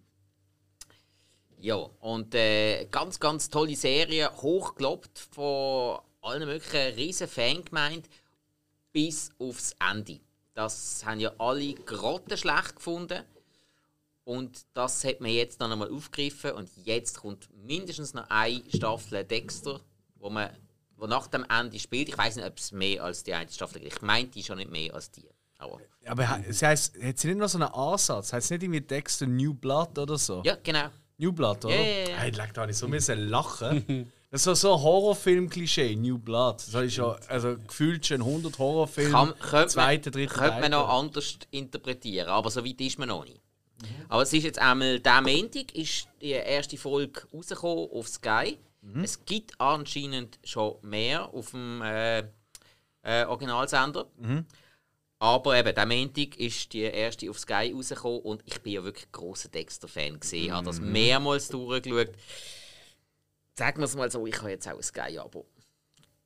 Ja, 1.65 1.77
und 1.77 2.35
äh, 2.35 2.85
ganz, 2.91 3.19
ganz 3.19 3.49
tolle 3.49 3.75
Serie, 3.75 4.31
hochgelobt 4.37 5.19
von 5.19 5.99
allen 6.21 6.47
möglichen 6.47 6.95
riesen 6.95 7.27
Fangemeinden 7.27 8.05
bis 8.93 9.31
aufs 9.39 9.75
Ende. 9.81 10.21
Das 10.53 11.03
haben 11.07 11.21
ja 11.21 11.33
alle 11.39 11.73
grottenschlecht 11.73 12.77
gefunden. 12.77 13.23
Und 14.25 14.67
das 14.75 15.05
hat 15.05 15.23
man 15.23 15.31
jetzt 15.31 15.59
dann 15.59 15.73
einmal 15.73 15.91
aufgegriffen 15.91 16.53
und 16.53 16.69
jetzt 16.85 17.21
kommt 17.21 17.49
mindestens 17.65 18.13
noch 18.13 18.29
eine 18.29 18.63
Staffel 18.69 19.25
Dexter, 19.25 19.81
wo 20.17 20.29
man 20.29 20.51
wo 20.97 21.07
nach 21.07 21.29
dem 21.29 21.47
Ende 21.49 21.79
spielt. 21.79 22.11
Ich 22.11 22.19
weiß 22.19 22.37
nicht, 22.37 22.47
ob 22.47 22.59
es 22.59 22.73
mehr 22.73 23.03
als 23.03 23.23
die 23.23 23.33
eine 23.33 23.51
Staffel 23.51 23.81
gibt. 23.81 23.95
Ich 23.95 24.03
meine, 24.03 24.29
die 24.29 24.43
schon 24.43 24.59
nicht 24.59 24.71
mehr 24.71 24.93
als 24.93 25.11
die. 25.11 25.27
Aber, 25.57 25.81
Aber 26.05 26.45
es 26.47 26.61
heißt, 26.61 27.03
hat 27.03 27.19
sie 27.19 27.29
nicht 27.29 27.39
noch 27.39 27.49
so 27.49 27.57
einen 27.57 27.73
Ansatz? 27.73 28.35
Heißt 28.35 28.45
es 28.45 28.51
nicht 28.51 28.65
irgendwie 28.65 28.83
Dexter 28.83 29.27
New 29.27 29.55
Blood 29.55 29.99
oder 29.99 30.19
so? 30.19 30.43
ja, 30.45 30.59
genau. 30.63 30.91
New 31.19 31.33
Blood, 31.33 31.65
oder? 31.65 31.75
Ja, 31.75 31.83
ja, 31.83 32.09
ja. 32.09 32.17
Hey, 32.17 32.31
lag 32.33 32.53
da 32.53 32.67
nicht 32.67 32.77
so 32.77 32.89
müssen 32.89 33.29
lachen. 33.29 34.11
Das 34.35 34.49
ist 34.49 34.63
so 34.63 34.75
ein 34.75 34.83
Horrorfilm-Klischee, 34.83 35.95
New 35.95 36.19
Blood. 36.19 36.57
Das 36.57 36.75
habe 36.75 36.87
ich 36.87 36.95
schon, 36.97 37.15
also 37.29 37.57
gefühlt 37.57 38.05
schon 38.05 38.21
100 38.21 38.59
Horrorfilme, 38.59 39.33
zweite, 39.69 40.11
man, 40.11 40.13
dritte 40.13 40.35
könnte 40.35 40.61
man 40.61 40.73
noch 40.73 40.89
anders 40.89 41.39
interpretieren, 41.53 42.27
aber 42.27 42.51
so 42.51 42.65
weit 42.65 42.81
ist 42.81 42.99
man 42.99 43.11
noch 43.11 43.25
nicht. 43.25 43.41
Aber 44.09 44.23
es 44.23 44.33
ist 44.33 44.43
jetzt 44.43 44.59
einmal, 44.59 44.99
der 44.99 45.21
Montag 45.21 45.73
ist 45.77 46.09
die 46.21 46.31
erste 46.31 46.77
Folge 46.77 47.23
rausgekommen 47.33 47.89
auf 47.93 48.09
Sky. 48.09 48.59
Es 49.05 49.25
gibt 49.25 49.53
anscheinend 49.61 50.41
schon 50.43 50.79
mehr 50.83 51.33
auf 51.33 51.53
dem 51.53 51.81
äh, 51.83 52.25
äh, 53.03 53.25
Originalsender. 53.27 54.07
Aber 55.19 55.57
eben, 55.57 55.75
der 55.75 55.87
Montag 55.87 56.37
ist 56.39 56.73
die 56.73 56.83
erste 56.83 57.31
auf 57.31 57.39
Sky 57.39 57.73
rausgekommen 57.75 58.21
und 58.21 58.43
ich 58.45 58.61
bin 58.61 58.75
ja 58.75 58.85
wirklich 58.85 59.11
großer 59.13 59.49
Dexter-Fan 59.49 60.21
gesehen. 60.21 60.47
Ich 60.47 60.51
habe 60.51 60.67
das 60.67 60.81
mehrmals 60.81 61.49
durchgeschaut. 61.49 62.11
Sagen 63.57 63.79
wir 63.79 63.85
es 63.85 63.95
mal 63.95 64.11
so, 64.11 64.27
ich 64.27 64.37
habe 64.39 64.51
jetzt 64.51 64.67
auch 64.69 64.77
ein 64.77 64.83
Sky-Abo. 64.83 65.47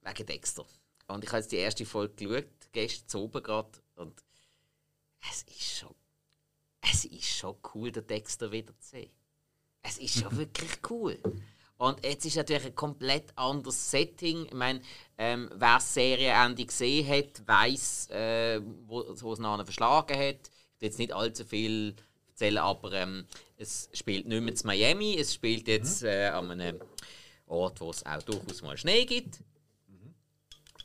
Wegen 0.03 0.26
Dexter. 0.26 0.64
Und 1.07 1.24
ich 1.24 1.30
habe 1.30 1.39
jetzt 1.39 1.53
die 1.53 1.57
erste 1.57 1.84
Folge 1.86 2.26
geschaut, 2.26 2.72
gestern 2.72 3.09
zu 3.09 3.18
oben 3.20 3.43
gerade. 3.43 3.70
Und 3.95 4.22
es 5.30 5.43
ist 5.43 5.78
schon. 5.78 5.95
Es 6.80 7.05
ist 7.05 7.26
schon 7.26 7.57
cool, 7.74 7.93
den 7.93 8.07
Dexter 8.07 8.51
wieder 8.51 8.72
zu 8.78 8.89
sehen. 8.89 9.11
Es 9.82 9.99
ist 9.99 10.18
schon 10.20 10.36
wirklich 10.36 10.78
cool. 10.89 11.20
Und 11.79 12.05
jetzt 12.05 12.24
ist 12.24 12.37
natürlich 12.37 12.66
ein 12.66 12.74
komplett 12.74 13.37
anderes 13.37 13.91
Setting. 13.91 14.47
Ich 14.47 14.53
meine, 14.53 14.81
ähm, 15.16 15.49
wer 15.55 15.74
das 15.74 15.95
Serienende 15.95 16.66
gesehen 16.66 17.09
hat, 17.09 17.47
weiß, 17.47 18.11
äh, 18.11 18.61
wo, 18.87 19.05
wo 19.20 19.33
es 19.33 19.39
nachher 19.39 19.64
verschlagen 19.64 20.18
hat. 20.18 20.51
Ich 20.74 20.81
will 20.81 20.89
jetzt 20.89 20.99
nicht 20.99 21.12
allzu 21.12 21.45
viel 21.45 21.95
erzählen, 22.29 22.59
aber 22.59 22.93
ähm, 22.93 23.26
es 23.57 23.89
spielt 23.93 24.26
nicht 24.26 24.41
mehr 24.41 24.53
in 24.53 24.61
Miami. 24.64 25.16
Es 25.18 25.35
spielt 25.35 25.68
jetzt 25.68 26.03
äh, 26.03 26.26
an 26.26 26.51
einem 26.51 26.81
Ort, 27.47 27.81
wo 27.81 27.91
es 27.91 28.05
auch 28.05 28.22
durchaus 28.22 28.62
mal 28.62 28.76
Schnee 28.76 29.05
gibt. 29.05 29.39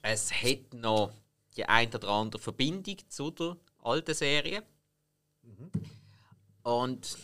Es 0.04 0.32
hat 0.32 0.74
noch 0.74 1.12
die 1.56 1.66
ein 1.66 1.94
oder 1.94 2.10
andere 2.10 2.42
Verbindung 2.42 2.98
zu 3.08 3.32
der 3.32 3.58
alten 3.82 4.14
Serie. 4.14 4.64
Und 6.64 7.18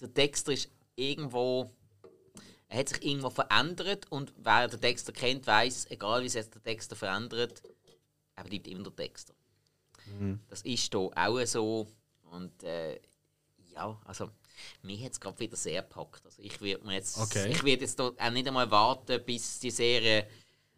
der 0.00 0.08
Dexter 0.08 0.52
ist 0.52 0.70
irgendwo. 0.94 1.70
Er 2.74 2.80
hat 2.80 2.88
sich 2.88 3.04
irgendwo 3.04 3.30
verändert 3.30 4.10
und 4.10 4.34
wer 4.36 4.66
den 4.66 4.80
Dexter 4.80 5.12
kennt, 5.12 5.46
weiß, 5.46 5.92
egal 5.92 6.24
wie 6.24 6.28
sich 6.28 6.50
der 6.50 6.60
Dexter 6.60 6.96
verändert, 6.96 7.62
er 8.34 8.42
bleibt 8.42 8.66
immer 8.66 8.82
der 8.82 8.92
Dexter. 8.92 9.32
Das 10.48 10.62
ist 10.62 10.92
hier 10.92 11.10
auch 11.14 11.46
so. 11.46 11.86
Und 12.32 12.64
äh, 12.64 13.00
ja, 13.72 13.96
also 14.04 14.28
mich 14.82 15.04
hat 15.04 15.12
es 15.12 15.20
gerade 15.20 15.38
wieder 15.38 15.56
sehr 15.56 15.82
gepackt. 15.82 16.26
Also 16.26 16.42
ich 16.42 16.60
werde 16.60 16.90
jetzt, 16.90 17.16
Okay. 17.16 17.48
ich 17.48 17.62
werd 17.62 17.80
jetzt 17.80 18.00
auch 18.00 18.12
nicht 18.32 18.48
einmal 18.48 18.68
warten, 18.68 19.24
bis 19.24 19.60
die 19.60 19.70
Serie, 19.70 20.26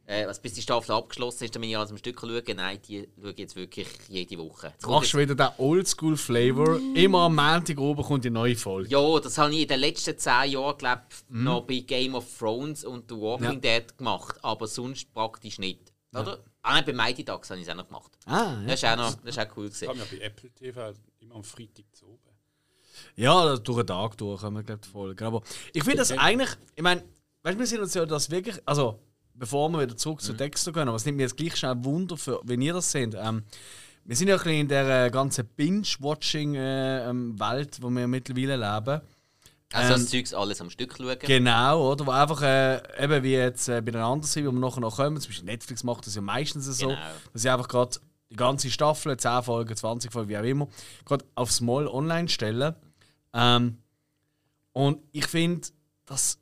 äh, 0.07 0.25
also 0.25 0.41
bis 0.41 0.55
die 0.55 0.63
Staffel 0.63 0.93
abgeschlossen 0.93 1.45
ist, 1.45 1.55
damit 1.55 1.69
ich 1.71 1.77
alles 1.77 1.91
am 1.91 1.99
Stück 1.99 2.21
schauen. 2.21 2.43
Nein, 2.57 2.79
die 2.87 3.09
schaue 3.21 3.33
ich 3.33 3.39
jetzt 3.39 3.57
wirklich 3.57 3.89
jede 4.09 4.39
Woche. 4.39 4.69
Jetzt 4.69 4.87
Machst 4.87 5.13
du 5.13 5.19
wieder 5.19 5.35
den 5.35 5.49
Oldschool-Flavor. 5.59 6.79
Immer 6.95 7.21
am 7.23 7.35
Montag 7.35 7.79
oben 7.79 8.03
kommt 8.03 8.25
die 8.25 8.31
neue 8.31 8.57
Folge. 8.57 8.89
Ja, 8.89 9.21
das 9.21 9.37
habe 9.39 9.53
ich 9.55 9.63
in 9.63 9.69
den 9.69 9.81
letzten 9.81 10.17
zehn 10.17 10.53
Jahren 10.53 10.79
glaub, 10.79 11.01
noch 11.29 11.63
bei 11.63 11.81
Game 11.81 12.15
of 12.15 12.25
Thrones 12.39 12.85
und 12.85 13.11
The 13.11 13.17
Walking 13.17 13.61
Dead 13.61 13.97
gemacht, 13.99 14.37
aber 14.43 14.67
sonst 14.67 15.13
praktisch 15.13 15.59
nicht. 15.59 15.93
Oder? 16.15 16.43
Ah, 16.63 16.75
nein, 16.75 16.85
bei 16.87 16.93
Mighty 16.93 17.25
Ducks 17.25 17.51
habe 17.51 17.61
ich 17.61 17.67
es 17.67 17.73
auch 17.73 17.77
noch 17.77 17.87
gemacht. 17.87 18.13
Ah, 18.25 18.59
ja. 18.61 18.67
Das 18.67 18.83
ist 18.83 18.85
auch, 18.85 18.97
noch, 18.97 19.15
das 19.15 19.37
ist 19.37 19.39
auch 19.39 19.57
cool 19.57 19.69
Das 19.69 19.81
gewesen. 19.81 20.01
haben 20.01 20.11
wir 20.11 20.19
bei 20.19 20.25
Apple 20.25 20.51
TV 20.51 20.93
immer 21.21 21.35
am 21.37 21.45
Freitag 21.45 21.85
zu 21.93 22.07
oben. 22.07 22.21
Ja, 23.15 23.57
durch 23.57 23.79
den 23.79 23.87
Tag 23.87 24.17
durch 24.17 24.43
haben 24.43 24.55
wir, 24.55 24.63
glaube 24.63 24.81
ich, 24.83 24.87
die 24.87 24.93
Folge. 24.93 25.27
Aber 25.27 25.43
ich 25.73 25.85
finde 25.85 25.99
das 25.99 26.13
eigentlich, 26.13 26.51
ich 26.75 26.83
meine, 26.83 27.05
weißt 27.43 27.55
du, 27.55 27.59
wir 27.61 27.67
sind 27.67 27.81
uns 27.81 27.95
ja 27.95 28.07
das 28.07 28.31
wirklich, 28.31 28.57
also 28.65 28.99
bevor 29.39 29.69
wir 29.71 29.81
wieder 29.83 29.97
zurück 29.97 30.21
zu 30.21 30.33
Dexter 30.33 30.73
gehen, 30.73 30.89
aber 30.89 30.97
es 30.97 31.05
nimmt 31.05 31.17
mir 31.19 31.25
jetzt 31.25 31.37
gleich 31.37 31.57
schnell 31.57 31.77
Wunder, 31.85 32.17
für, 32.17 32.41
wenn 32.45 32.61
ihr 32.63 32.73
das 32.75 32.91
seht. 32.91 33.15
Ähm, 33.15 33.45
wir 34.05 34.15
sind 34.17 34.29
ja 34.29 34.35
ein 34.37 34.43
bisschen 34.43 34.61
in 34.61 34.69
der 34.69 35.07
äh, 35.07 35.11
ganzen 35.11 35.47
Binge-Watching-Welt, 36.57 37.79
wo 37.83 37.91
wir 37.91 38.07
mittlerweile 38.07 38.57
leben. 38.57 39.01
Also 39.73 39.93
das 39.95 40.01
Ähm, 40.03 40.07
Zeugs 40.07 40.33
alles 40.33 40.61
am 40.61 40.71
Stück 40.71 40.95
schauen. 40.97 41.17
Genau, 41.21 41.91
oder? 41.93 42.07
Wo 42.07 42.11
einfach, 42.13 42.41
äh, 42.43 42.77
eben 43.03 43.23
wie 43.25 43.33
jetzt 43.33 43.69
äh, 43.69 43.81
bei 43.83 43.93
einer 43.93 44.05
anderen 44.05 44.23
Serie, 44.23 44.49
wo 44.49 44.53
wir 44.53 44.61
nachher 44.61 44.81
noch 44.81 44.95
kommen, 44.97 45.21
zum 45.21 45.31
Beispiel 45.31 45.45
Netflix 45.47 45.83
macht 45.83 46.07
das 46.07 46.15
ja 46.15 46.21
meistens 46.21 46.67
so, 46.67 46.87
Genau. 46.89 46.99
dass 47.33 47.43
sie 47.43 47.51
einfach 47.51 47.67
gerade 47.69 47.99
die 48.31 48.37
ganze 48.37 48.71
Staffel, 48.71 49.17
10 49.17 49.43
Folgen, 49.43 49.77
20 49.77 50.13
Folgen, 50.13 50.29
wie 50.29 50.39
auch 50.39 50.43
immer, 50.45 50.69
gerade 51.05 51.25
aufs 51.35 51.61
Mal 51.61 51.89
online 51.89 52.29
stellen. 52.29 52.75
Ähm, 53.35 53.79
und 54.73 54.99
ich 55.13 55.27
finde, 55.27 55.67
das. 56.07 56.39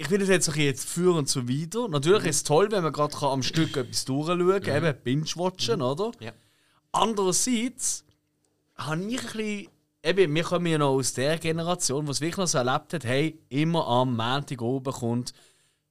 Ich 0.00 0.06
finde 0.06 0.20
das 0.20 0.28
jetzt 0.28 0.48
ein 0.48 0.52
bisschen 0.52 0.66
jetzt 0.66 0.88
führend 0.88 1.28
so 1.28 1.48
weiter. 1.48 1.88
Natürlich 1.88 2.24
ist 2.26 2.36
es 2.36 2.44
toll, 2.44 2.70
wenn 2.70 2.84
man 2.84 2.92
gerade 2.92 3.16
am 3.22 3.42
Stück 3.42 3.76
etwas 3.76 4.04
durchschauen 4.04 4.62
kann, 4.62 4.84
eben 4.84 5.02
Binge-Watchen, 5.02 5.82
oder? 5.82 6.12
Ja. 6.20 6.30
Andererseits 6.92 8.04
habe 8.76 9.02
ich 9.02 9.20
ein 9.20 9.26
bisschen. 9.26 9.68
Eben, 10.04 10.32
wir 10.32 10.44
kommen 10.44 10.66
ja 10.66 10.78
noch 10.78 10.90
aus 10.90 11.12
der 11.14 11.38
Generation, 11.38 12.04
die 12.04 12.12
es 12.12 12.20
wirklich 12.20 12.36
noch 12.36 12.46
so 12.46 12.58
erlebt 12.58 12.94
hat, 12.94 13.04
hey, 13.04 13.36
immer 13.48 13.84
am 13.88 14.16
Montag 14.16 14.62
oben 14.62 14.92
kommt 14.92 15.32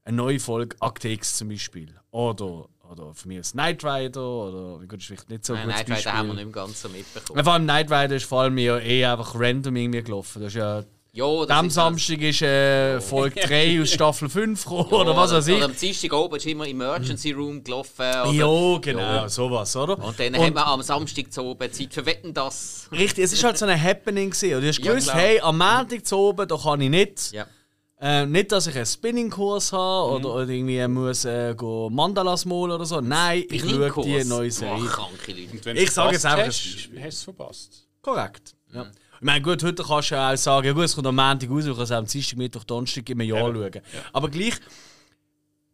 eine 0.05 0.15
neue 0.15 0.39
Folge 0.39 0.77
Akte 0.79 1.09
X 1.09 1.35
zum 1.35 1.49
Beispiel. 1.49 1.93
Oder, 2.11 2.69
oder 2.89 3.13
für 3.13 3.27
mich 3.27 3.39
ist 3.39 3.51
Knight 3.51 3.83
Rider, 3.83 4.25
oder 4.25 4.81
wie 4.81 4.87
gut, 4.87 4.99
ist 4.99 5.07
vielleicht 5.07 5.29
nicht 5.29 5.45
so 5.45 5.53
Nein, 5.53 5.67
gut 5.67 5.75
nein, 5.75 5.85
Nein, 5.89 6.13
haben 6.13 6.27
wir 6.29 6.33
nicht 6.35 6.53
ganz 6.53 6.81
so 6.81 6.87
mitbekommen. 6.87 7.43
Vor 7.43 7.53
allem 7.53 7.63
Knight 7.63 7.91
Rider 7.91 8.15
ist 8.15 8.25
vor 8.25 8.43
allem 8.43 8.57
ja 8.57 8.79
eh 8.79 9.03
einfach 9.03 9.35
random 9.37 9.75
irgendwie 9.75 10.01
gelaufen. 10.01 10.41
Das 10.41 10.53
ist 10.53 10.55
ja, 10.55 10.85
Ja, 11.13 11.45
das 11.45 11.57
am 11.57 11.67
ist 11.67 11.73
Samstag 11.73 12.21
ist 12.21 12.41
äh, 12.43 13.01
Folge 13.01 13.39
3 13.39 13.81
aus 13.81 13.89
Staffel 13.91 14.29
5 14.29 14.63
gekommen, 14.63 14.91
oder 14.91 15.15
was 15.15 15.31
weiß 15.31 15.47
ich. 15.47 15.55
Oder 15.55 15.65
am 15.65 15.75
Dienstag 15.75 16.13
oben 16.13 16.35
ist 16.35 16.45
immer 16.45 16.67
Emergency 16.67 17.31
Room 17.31 17.63
gelaufen. 17.63 18.05
Oder, 18.05 18.31
Ja, 18.31 18.77
genau, 18.79 18.99
Ja. 19.01 19.29
sowas, 19.29 19.75
oder? 19.75 19.97
Und 19.97 20.19
dann 20.19 20.35
haben 20.37 20.53
wir 20.53 20.67
am 20.67 20.81
Samstag 20.83 21.31
zu 21.33 21.43
oben 21.43 21.71
Zeit 21.71 21.93
für 21.93 22.05
Wetten, 22.05 22.33
das. 22.33 22.87
Richtig, 22.91 23.23
es 23.23 23.33
ist 23.33 23.43
halt 23.43 23.57
so 23.57 23.65
ein 23.65 23.81
Happening 23.81 24.29
gewesen. 24.29 24.55
Und 24.55 24.61
du 24.61 24.67
hast 24.67 24.77
Ja, 24.79 24.91
gewusst, 24.91 25.07
klar. 25.09 25.17
hey, 25.21 25.39
am 25.39 25.57
Montag 25.57 26.05
zu 26.05 26.17
oben, 26.17 26.47
da 26.47 26.55
kann 26.57 26.81
ich 26.81 26.89
nicht. 26.89 27.31
Ja. 27.31 27.47
Äh, 27.99 28.27
nicht, 28.27 28.51
dass 28.51 28.67
ich 28.67 28.75
einen 28.75 28.85
Spinning-Kurs 28.85 29.73
habe 29.73 30.11
oder, 30.17 30.31
oder 30.35 30.47
irgendwie 30.49 30.87
muss 30.87 31.25
äh, 31.25 31.55
go 31.57 31.89
Mandalas 31.89 32.45
malen 32.45 32.73
oder 32.73 32.85
so. 32.85 33.01
Nein, 33.01 33.43
ich 33.49 33.61
schaue 33.61 33.91
die 34.05 34.23
neue 34.23 34.51
Serie. 34.51 34.85
kranke 34.85 35.31
Leute. 35.31 35.51
Und 35.51 35.65
wenn 35.65 35.77
Ich 35.77 35.89
sage 35.89 36.13
jetzt 36.13 36.25
einfach 36.27 36.43
ein 36.43 36.47
hast. 36.49 36.63
Hast 36.67 36.91
du 36.93 37.07
es 37.07 37.23
verpasst? 37.23 37.87
Korrekt. 38.03 38.53
Ja. 38.71 38.85
Ich 39.20 39.26
meine, 39.26 39.41
gut, 39.41 39.63
heute 39.63 39.84
kannst 39.84 40.11
du 40.11 40.15
ja 40.15 40.32
auch 40.32 40.38
sagen, 40.38 40.68
ja 40.68 40.74
gut, 40.74 40.84
es 40.84 40.95
kommt 40.95 41.07
am 41.07 41.15
Montag 41.15 41.49
raus, 41.49 41.65
du 41.65 41.76
kannst 41.76 41.91
auch 41.91 41.97
am 41.97 42.05
Dienstag, 42.05 42.38
Mittwoch, 42.38 42.63
Donnerstag 42.63 43.09
im 43.09 43.22
Jahr 43.22 43.53
schauen. 43.53 43.82
Aber 44.13 44.30
gleich, 44.30 44.53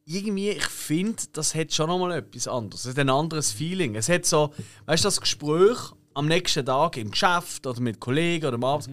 irgendwie, 0.06 0.52
ich 0.52 0.66
finde, 0.66 1.22
das 1.34 1.54
hat 1.54 1.74
schon 1.74 1.88
nochmal 1.88 2.20
etwas 2.20 2.48
anderes. 2.48 2.86
Es 2.86 2.92
hat 2.92 3.00
ein 3.00 3.10
anderes 3.10 3.52
Feeling. 3.52 3.96
Es 3.96 4.08
hat 4.08 4.26
so, 4.26 4.54
weißt 4.86 5.04
du, 5.04 5.08
das 5.08 5.20
Gespräch 5.20 5.78
am 6.14 6.28
nächsten 6.28 6.66
Tag 6.66 6.98
im 6.98 7.12
Geschäft 7.12 7.68
oder 7.68 7.82
mit 7.82 8.00
Kollegen 8.00 8.46
oder 8.46 8.56
am 8.56 8.64
Abend. 8.64 8.90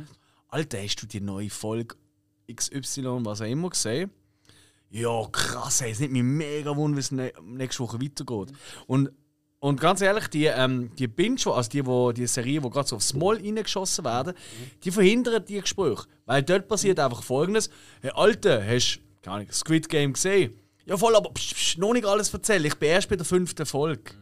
Alter, 0.48 0.82
hast 0.82 0.96
du 0.96 1.06
die 1.06 1.20
neue 1.20 1.50
Folge 1.50 1.94
XY, 2.52 3.24
was 3.24 3.40
auch 3.40 3.46
immer 3.46 3.70
gesehen? 3.70 4.10
Ja, 4.90 5.24
krass, 5.30 5.82
ey, 5.82 5.92
es 5.92 6.00
nimmt 6.00 6.14
mich 6.14 6.24
mega 6.24 6.74
wunder, 6.74 6.96
wie 6.96 7.00
es 7.00 7.12
nächste 7.12 7.84
Woche 7.84 8.00
weitergeht. 8.00 8.52
Und 8.88 9.10
Und 9.60 9.78
ganz 9.78 10.00
ehrlich, 10.00 10.26
die, 10.28 10.46
ähm, 10.46 10.90
die 10.96 11.06
Binge, 11.06 11.38
also 11.46 11.68
die, 11.68 11.84
wo, 11.84 12.12
die 12.12 12.26
Serie, 12.26 12.60
die 12.62 12.70
gerade 12.70 12.88
so 12.88 12.96
aufs 12.96 13.12
Moll 13.12 13.36
reingeschossen 13.36 14.04
werden, 14.06 14.32
die 14.82 14.90
verhindern 14.90 15.44
die 15.44 15.60
Gespräche. 15.60 16.04
Weil 16.24 16.42
dort 16.42 16.66
passiert 16.66 16.98
einfach 16.98 17.22
folgendes: 17.22 17.68
Hey, 18.00 18.10
Alter, 18.14 18.64
hast 18.66 18.96
du 18.96 19.00
keine 19.22 19.36
Ahnung, 19.36 19.52
Squid 19.52 19.88
Game 19.88 20.14
gesehen? 20.14 20.58
Ja, 20.86 20.96
voll, 20.96 21.14
aber 21.14 21.30
psch, 21.30 21.54
psch, 21.54 21.76
noch 21.78 21.92
nicht 21.92 22.06
alles 22.06 22.32
erzählen. 22.32 22.64
Ich 22.64 22.74
bin 22.76 22.88
erst 22.88 23.08
bei 23.10 23.16
der 23.16 23.26
fünften 23.26 23.66
Folge. 23.66 24.12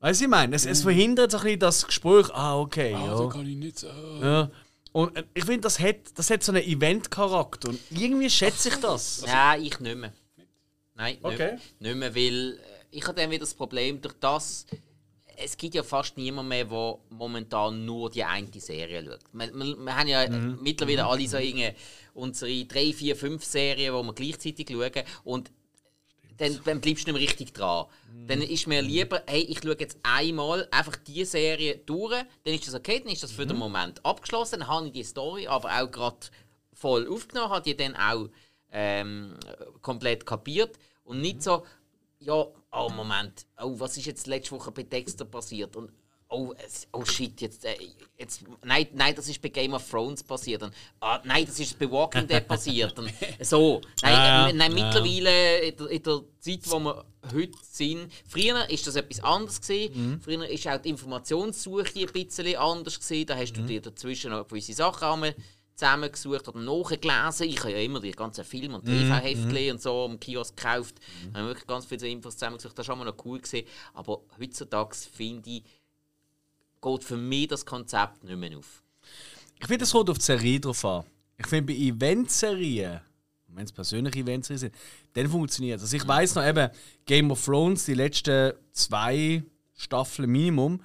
Weißt 0.00 0.20
du, 0.20 0.24
ich 0.24 0.30
meine, 0.30 0.56
es, 0.56 0.66
es 0.66 0.82
verhindert 0.82 1.30
so 1.30 1.38
ein 1.38 1.44
bisschen 1.44 1.60
das 1.60 1.86
Gespräch. 1.86 2.28
Ah, 2.34 2.58
okay. 2.58 2.94
Ah, 2.94 3.06
ja. 3.06 3.16
da 3.18 3.28
kann 3.28 3.46
ich 3.46 3.56
nicht 3.56 3.78
sagen. 3.78 4.20
Ja. 4.20 4.50
Und 4.92 5.16
äh, 5.16 5.24
ich 5.32 5.44
finde, 5.44 5.60
das 5.62 5.78
hat, 5.78 5.96
das 6.16 6.28
hat 6.28 6.42
so 6.42 6.52
einen 6.52 6.64
Event-Charakter. 6.64 7.70
Und 7.70 7.80
irgendwie 7.90 8.28
schätze 8.28 8.68
ich 8.68 8.76
das. 8.76 9.24
Nein, 9.26 9.62
ich 9.62 9.80
nicht 9.80 9.96
mehr. 9.96 10.12
Nein, 10.94 11.14
nicht, 11.14 11.24
Okay. 11.24 11.56
nicht 11.78 11.96
mehr, 11.96 12.14
weil 12.14 12.58
ich 12.92 13.02
habe 13.06 13.20
dann 13.20 13.30
wieder 13.30 13.40
das 13.40 13.54
Problem, 13.54 14.00
durch 14.00 14.14
das, 14.20 14.66
es 15.36 15.56
gibt 15.56 15.74
ja 15.74 15.82
fast 15.82 16.16
niemand 16.16 16.48
mehr, 16.48 16.64
der 16.66 16.98
momentan 17.10 17.84
nur 17.84 18.10
die 18.10 18.22
eine 18.22 18.48
Serie 18.60 19.02
schaut. 19.04 19.20
Wir, 19.32 19.52
wir, 19.54 19.76
wir 19.76 19.96
haben 19.96 20.08
ja 20.08 20.28
Mhm. 20.28 20.58
mittlerweile 20.62 21.06
alle 21.06 21.26
so 21.26 21.38
irgendwie 21.38 21.72
unsere 22.14 22.64
drei, 22.66 22.92
vier, 22.92 23.16
fünf 23.16 23.42
Serien, 23.44 23.94
die 23.94 24.02
wir 24.06 24.12
gleichzeitig 24.12 24.68
schauen 24.70 25.04
und 25.24 25.50
dann, 26.36 26.60
dann 26.64 26.80
bleibst 26.80 27.06
du 27.06 27.12
nicht 27.12 27.20
mehr 27.20 27.28
richtig 27.28 27.52
dran. 27.54 27.86
Mhm. 28.12 28.26
Dann 28.26 28.42
ist 28.42 28.66
mir 28.66 28.82
lieber, 28.82 29.22
hey, 29.26 29.40
ich 29.42 29.60
schaue 29.62 29.76
jetzt 29.78 29.98
einmal 30.02 30.68
einfach 30.70 30.96
die 30.96 31.24
Serie 31.24 31.78
durch, 31.78 32.24
dann 32.44 32.54
ist 32.54 32.66
das 32.68 32.74
okay, 32.74 33.00
dann 33.00 33.12
ist 33.12 33.22
das 33.22 33.32
Mhm. 33.32 33.36
für 33.36 33.46
den 33.46 33.56
Moment 33.56 34.04
abgeschlossen, 34.04 34.60
dann 34.60 34.68
habe 34.68 34.86
ich 34.86 34.92
die 34.92 35.04
Story 35.04 35.46
aber 35.46 35.70
auch 35.82 35.90
gerade 35.90 36.16
voll 36.74 37.08
aufgenommen, 37.08 37.50
habe 37.50 37.64
die 37.64 37.76
dann 37.76 37.96
auch 37.96 38.28
ähm, 38.70 39.34
komplett 39.82 40.24
kapiert 40.26 40.78
und 41.04 41.20
nicht 41.20 41.42
so, 41.42 41.64
ja, 42.24 42.46
oh 42.72 42.88
Moment, 42.90 43.46
oh, 43.60 43.74
was 43.78 43.96
ist 43.96 44.06
jetzt 44.06 44.26
letzte 44.26 44.52
Woche 44.52 44.70
bei 44.70 44.82
Dexter 44.82 45.24
passiert 45.24 45.76
und 45.76 45.90
oh, 46.28 46.54
oh 46.92 47.04
shit, 47.04 47.40
jetzt, 47.42 47.64
äh, 47.64 47.76
jetzt 48.18 48.42
nein, 48.64 48.86
nein, 48.94 49.14
das 49.14 49.28
ist 49.28 49.42
bei 49.42 49.50
Game 49.50 49.74
of 49.74 49.88
Thrones 49.88 50.22
passiert 50.22 50.62
und 50.62 50.72
ah, 51.00 51.20
nein, 51.24 51.44
das 51.44 51.60
ist 51.60 51.78
bei 51.78 51.90
Walking 51.90 52.26
Dead 52.26 52.46
passiert 52.48 52.98
und 52.98 53.12
so, 53.40 53.80
nein, 54.02 54.12
Ja, 54.14 54.48
äh, 54.48 54.52
nein 54.54 54.76
ja. 54.76 54.84
mittlerweile 54.86 55.58
in 55.60 55.76
der, 55.76 55.88
in 55.90 56.02
der 56.02 56.20
Zeit, 56.40 56.60
wo 56.70 56.78
wir 56.80 57.04
heute 57.34 57.58
sind, 57.62 58.10
früher 58.26 58.68
ist 58.70 58.86
das 58.86 58.96
etwas 58.96 59.22
anderes 59.22 59.60
gewesen. 59.60 60.12
Mhm. 60.12 60.20
Früher 60.20 60.48
ist 60.48 60.66
auch 60.66 60.78
die 60.80 60.88
Informationssuche 60.88 62.00
ein 62.00 62.06
bisschen 62.12 62.56
anders 62.56 62.98
gewesen. 62.98 63.26
Da 63.26 63.34
Mhm. 63.36 63.40
hast 63.40 63.52
du 63.52 63.62
dir 63.62 63.80
dazwischen 63.82 64.30
noch 64.30 64.48
gewisse 64.48 64.72
Sachen 64.72 65.34
zusammengesucht 65.82 66.48
oder 66.48 66.60
nachgelesen. 66.60 67.48
Ich 67.48 67.58
habe 67.60 67.72
ja 67.72 67.78
immer 67.78 68.00
die 68.00 68.12
ganzen 68.12 68.44
Filme 68.44 68.76
und 68.76 68.84
Mhm. 68.84 68.90
TV-Heftchen 69.08 69.72
und 69.72 69.82
so 69.82 70.04
am 70.04 70.20
Kiosk 70.20 70.56
gekauft. 70.56 70.94
Da 71.32 71.38
habe 71.40 71.48
wirklich 71.48 71.66
ganz 71.66 71.86
viele 71.86 72.08
Infos 72.08 72.34
zusammengesucht. 72.34 72.78
Das 72.78 72.86
war 72.88 72.94
immer 72.94 73.04
noch 73.04 73.16
cool 73.24 73.40
gewesen. 73.40 73.66
Aber 73.94 74.20
heutzutage 74.40 74.94
finde 74.94 75.50
ich, 75.50 75.64
geht 76.80 77.04
für 77.04 77.16
mich 77.16 77.48
das 77.48 77.64
Konzept 77.66 78.22
nicht 78.24 78.36
mehr 78.36 78.56
auf. 78.58 78.82
Ich 79.60 79.66
finde, 79.66 79.84
es 79.84 79.92
kommt 79.92 80.10
auf 80.10 80.18
die 80.18 80.24
Serie 80.24 80.60
drauf 80.60 80.84
an. 80.84 81.04
Ich 81.36 81.46
finde, 81.46 81.72
bei 81.72 81.78
Eventserien, 81.78 83.00
wenn 83.48 83.64
es 83.64 83.72
persönliche 83.72 84.20
Eventserien 84.20 84.58
sind, 84.58 84.74
dann 85.14 85.28
funktioniert 85.28 85.76
es. 85.78 85.82
Also 85.84 85.96
ich 85.96 86.06
weiß 86.06 86.34
noch 86.36 86.46
eben, 86.46 86.70
Game 87.06 87.30
of 87.30 87.44
Thrones, 87.44 87.84
die 87.84 87.94
letzten 87.94 88.52
zwei 88.72 89.42
Staffeln 89.76 90.30
Minimum, 90.30 90.80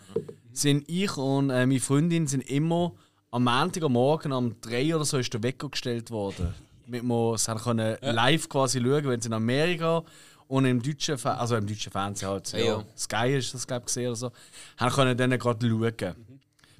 sind 0.51 0.89
ich 0.89 1.15
und 1.17 1.49
äh, 1.51 1.65
meine 1.67 1.79
Freundin 1.79 2.25
sind 2.25 2.41
immer 2.49 2.93
am 3.31 3.43
Montag 3.43 3.83
am 3.83 3.93
Morgen 3.93 4.31
um 4.31 4.55
drei 4.61 4.95
oder 4.95 5.05
so 5.05 5.17
ist 5.17 5.33
der 5.33 5.43
Wecker 5.43 5.69
gestellt 5.69 6.11
worden. 6.11 6.53
Damit 6.85 7.03
wir 7.03 7.33
es 7.33 7.47
haben 7.47 7.59
können 7.59 7.97
live 8.01 8.47
quasi 8.47 8.79
schauen, 8.79 9.03
wenn 9.05 9.19
es 9.19 9.25
in 9.25 9.33
Amerika 9.33 10.03
und 10.47 10.65
im 10.65 10.81
deutschen, 10.81 11.17
Fer 11.17 11.39
also 11.39 11.55
im 11.57 11.67
deutschen 11.67 11.91
Fernsehen 11.91 12.29
halt, 12.29 12.51
ja, 12.53 12.59
Ja. 12.59 12.85
Sky 12.97 13.37
ist 13.37 13.53
das 13.53 13.67
glaube 13.67 13.81
ich 13.81 13.85
gesehen 13.87 14.07
oder 14.07 14.15
so, 14.15 14.31
haben 14.77 14.91
können 14.93 15.17
dann 15.17 15.37
gerade 15.37 15.67
schauen. 15.67 16.15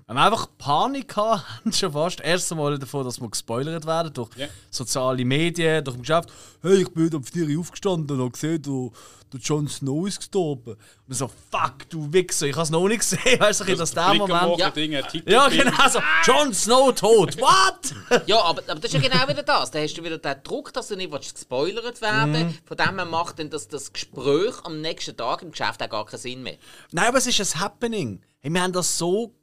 Wenn 0.10 0.16
wir 0.16 0.24
einfach 0.24 0.47
Panik 0.58 1.18
hatten, 1.18 1.74
schon 1.74 1.91
fast. 1.91 2.22
Erst 2.22 2.49
einmal 2.53 2.80
davon, 2.80 3.03
dass 3.03 3.20
wir 3.20 3.30
gespoilert 3.30 3.86
werden 3.86 4.14
durch 4.14 4.30
Ja. 4.38 4.47
soziale 4.70 5.26
Medien, 5.26 5.84
durch 5.84 5.97
dem 5.97 6.01
Geschäft. 6.03 6.30
Hey, 6.62 6.84
ich 6.84 6.89
bin 6.93 7.03
heute 7.08 7.18
um 7.18 7.24
4 7.26 7.45
Uhr 7.49 7.60
aufgestanden 7.60 8.16
und 8.16 8.22
habe 8.22 8.32
gesehen, 8.32 8.62
der, 8.62 8.89
der 9.34 9.39
Jon 9.41 9.68
Snow 9.68 10.08
ist 10.08 10.20
gestorben. 10.20 10.78
Und 11.10 11.14
so, 11.14 11.28
fuck, 11.51 11.89
du 11.89 12.08
Wichser, 12.14 12.45
ich 12.47 12.53
habe 12.53 12.64
es 12.64 12.70
noch 12.70 12.88
nicht 12.88 12.99
gesehen. 12.99 13.38
Weißt 13.41 13.68
du, 13.68 13.76
dass 13.76 13.91
der 13.91 14.10
Blick 14.12 14.22
am 14.22 14.30
Moment. 14.30 14.60
Ja. 14.62 14.70
Dinge, 14.70 15.03
Titel, 15.05 15.30
Ja, 15.30 15.49
genau 15.49 15.89
so. 15.89 15.99
Jon 16.24 16.53
Snow 16.53 16.95
tot. 16.95 17.38
What? 17.41 18.24
Ja, 18.28 18.39
aber, 18.43 18.62
aber 18.66 18.80
das 18.80 18.93
ist 18.93 19.03
ja 19.03 19.10
genau 19.10 19.28
wieder 19.28 19.43
das. 19.43 19.72
Da 19.72 19.80
hast 19.80 19.93
du 19.95 20.03
wieder 20.05 20.20
den 20.20 20.36
Druck, 20.41 20.72
dass 20.72 20.88
du 20.88 20.95
nicht 20.95 21.12
gespoilert 21.12 21.99
werden 22.01 22.32
Mhm. 22.32 22.58
Von 22.64 22.78
dem 22.78 22.95
her 22.95 23.03
macht 23.05 23.39
dann 23.39 23.49
das, 23.49 23.68
das 23.68 23.91
Gespräch 23.91 24.53
am 24.64 24.80
nächsten 24.80 25.18
Tag 25.18 25.41
im 25.41 25.51
Geschäft 25.51 25.84
auch 25.84 25.89
gar 25.89 26.05
keinen 26.05 26.20
Sinn 26.20 26.43
mehr. 26.43 26.55
Nein, 26.93 27.10
aber 27.10 27.18
es 27.18 27.28
ist 27.28 27.55
ein 27.55 27.60
Happening. 27.60 28.22
Hey, 28.39 28.51
wir 28.53 28.62
haben 28.64 28.72
das 28.72 28.97
so 28.97 29.34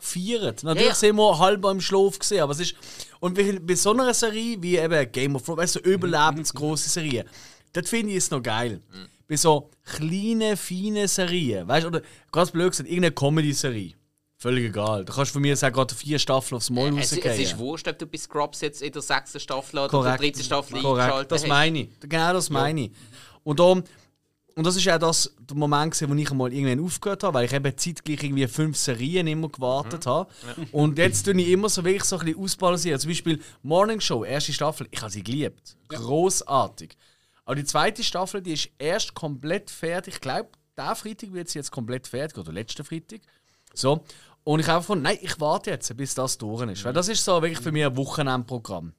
gefeiert. 0.00 0.62
Natürlich 0.64 0.88
Ja. 0.88 0.94
sind 0.94 1.16
wir 1.16 1.38
halb 1.38 1.64
im 1.64 1.80
Schlaf 1.80 2.18
gesehen, 2.18 2.40
aber 2.40 2.52
es 2.52 2.60
ist. 2.60 2.74
Und 3.20 3.34
bei 3.66 3.74
so 3.74 3.92
einer 3.92 4.12
Serie 4.14 4.56
wie 4.60 4.76
eben 4.78 5.12
Game 5.12 5.36
of 5.36 5.42
Thrones, 5.44 5.58
weißt 5.62 5.76
du, 5.76 5.80
so 5.80 5.84
überlebensgroße 5.90 6.88
Serien, 6.88 7.28
das 7.72 7.88
finde 7.88 8.12
ich 8.12 8.18
es 8.18 8.30
noch 8.30 8.42
geil. 8.42 8.80
Bei 9.28 9.36
so 9.36 9.70
kleinen, 9.84 10.56
feinen 10.56 11.06
Serien, 11.06 11.68
weißt 11.68 11.84
du, 11.84 11.88
oder 11.88 12.02
ganz 12.32 12.50
blöd 12.50 12.70
gesagt, 12.70 12.88
irgendeine 12.88 13.14
Comedy-Serie. 13.14 13.92
Völlig 14.36 14.70
egal. 14.70 15.04
Da 15.04 15.12
kannst 15.12 15.30
du 15.30 15.32
von 15.34 15.42
mir 15.42 15.54
sagen, 15.54 15.74
gerade 15.74 15.94
vier 15.94 16.18
Staffeln 16.18 16.56
aufs 16.56 16.70
Mal 16.70 16.96
Es, 16.98 17.12
es 17.12 17.18
ist 17.18 17.26
rausgehen. 17.26 17.58
wurscht, 17.58 17.86
ob 17.88 17.98
du 17.98 18.06
bei 18.06 18.16
Scrubs 18.16 18.62
jetzt 18.62 18.80
in 18.80 18.90
der 18.90 19.02
sechsten 19.02 19.38
Staffel 19.38 19.78
oder 19.80 19.88
Korrekt. 19.88 20.12
der 20.22 20.30
dritten 20.30 20.42
Staffel 20.42 20.80
Korrekt, 20.80 21.02
eingeschaltet 21.02 21.32
das 21.32 21.42
hast. 21.42 21.48
meine 21.48 21.78
ich. 21.80 21.88
Genau 22.00 22.32
das 22.32 22.48
meine 22.48 22.80
ich. 22.86 22.90
Und, 23.44 23.60
darum, 23.60 23.84
und 24.54 24.66
das 24.66 24.76
ist 24.76 24.88
auch 24.88 24.98
das, 24.98 25.34
der 25.38 25.56
Moment, 25.56 25.92
gewesen, 25.92 26.10
wo 26.10 26.14
ich 26.14 26.30
einmal 26.30 26.52
irgendwann 26.52 26.84
aufgehört 26.84 27.22
habe, 27.22 27.34
weil 27.34 27.44
ich 27.46 27.52
eben 27.52 27.76
zeitgleich 27.76 28.22
irgendwie 28.22 28.46
fünf 28.46 28.76
Serien 28.76 29.26
immer 29.26 29.48
gewartet 29.48 30.06
habe. 30.06 30.30
Und 30.72 30.98
jetzt 30.98 31.24
tue 31.24 31.40
ich 31.40 31.48
immer 31.48 31.68
so 31.68 31.84
wirklich 31.84 32.04
so 32.04 32.18
ein 32.18 32.26
bisschen 32.26 32.42
ausbalancieren. 32.42 33.00
Zum 33.00 33.10
Beispiel 33.10 33.40
Morning 33.62 34.00
Show, 34.00 34.24
erste 34.24 34.52
Staffel, 34.52 34.86
ich 34.90 35.00
habe 35.00 35.10
sie 35.10 35.22
geliebt. 35.22 35.76
Großartig. 35.88 36.96
Aber 37.44 37.54
die 37.56 37.64
zweite 37.64 38.04
Staffel, 38.04 38.42
die 38.42 38.52
ist 38.52 38.70
erst 38.78 39.14
komplett 39.14 39.70
fertig. 39.70 40.14
Ich 40.14 40.20
glaube, 40.20 40.50
der 40.76 40.94
Freitag 40.94 41.32
wird 41.32 41.48
sie 41.48 41.58
jetzt 41.58 41.70
komplett 41.70 42.06
fertig, 42.06 42.38
oder 42.38 42.52
letzten 42.52 42.84
Freitag. 42.84 43.20
So. 43.74 44.04
Und 44.44 44.60
ich 44.60 44.68
habe 44.68 44.82
von, 44.82 45.02
nein, 45.02 45.18
ich 45.20 45.38
warte 45.40 45.70
jetzt, 45.70 45.94
bis 45.96 46.14
das 46.14 46.38
durch 46.38 46.68
ist. 46.70 46.84
Weil 46.84 46.92
das 46.92 47.08
ist 47.08 47.24
so 47.24 47.42
wirklich 47.42 47.60
für 47.60 47.72
mich 47.72 47.84
ein 47.84 47.96
Wochenendprogramm. 47.96 48.94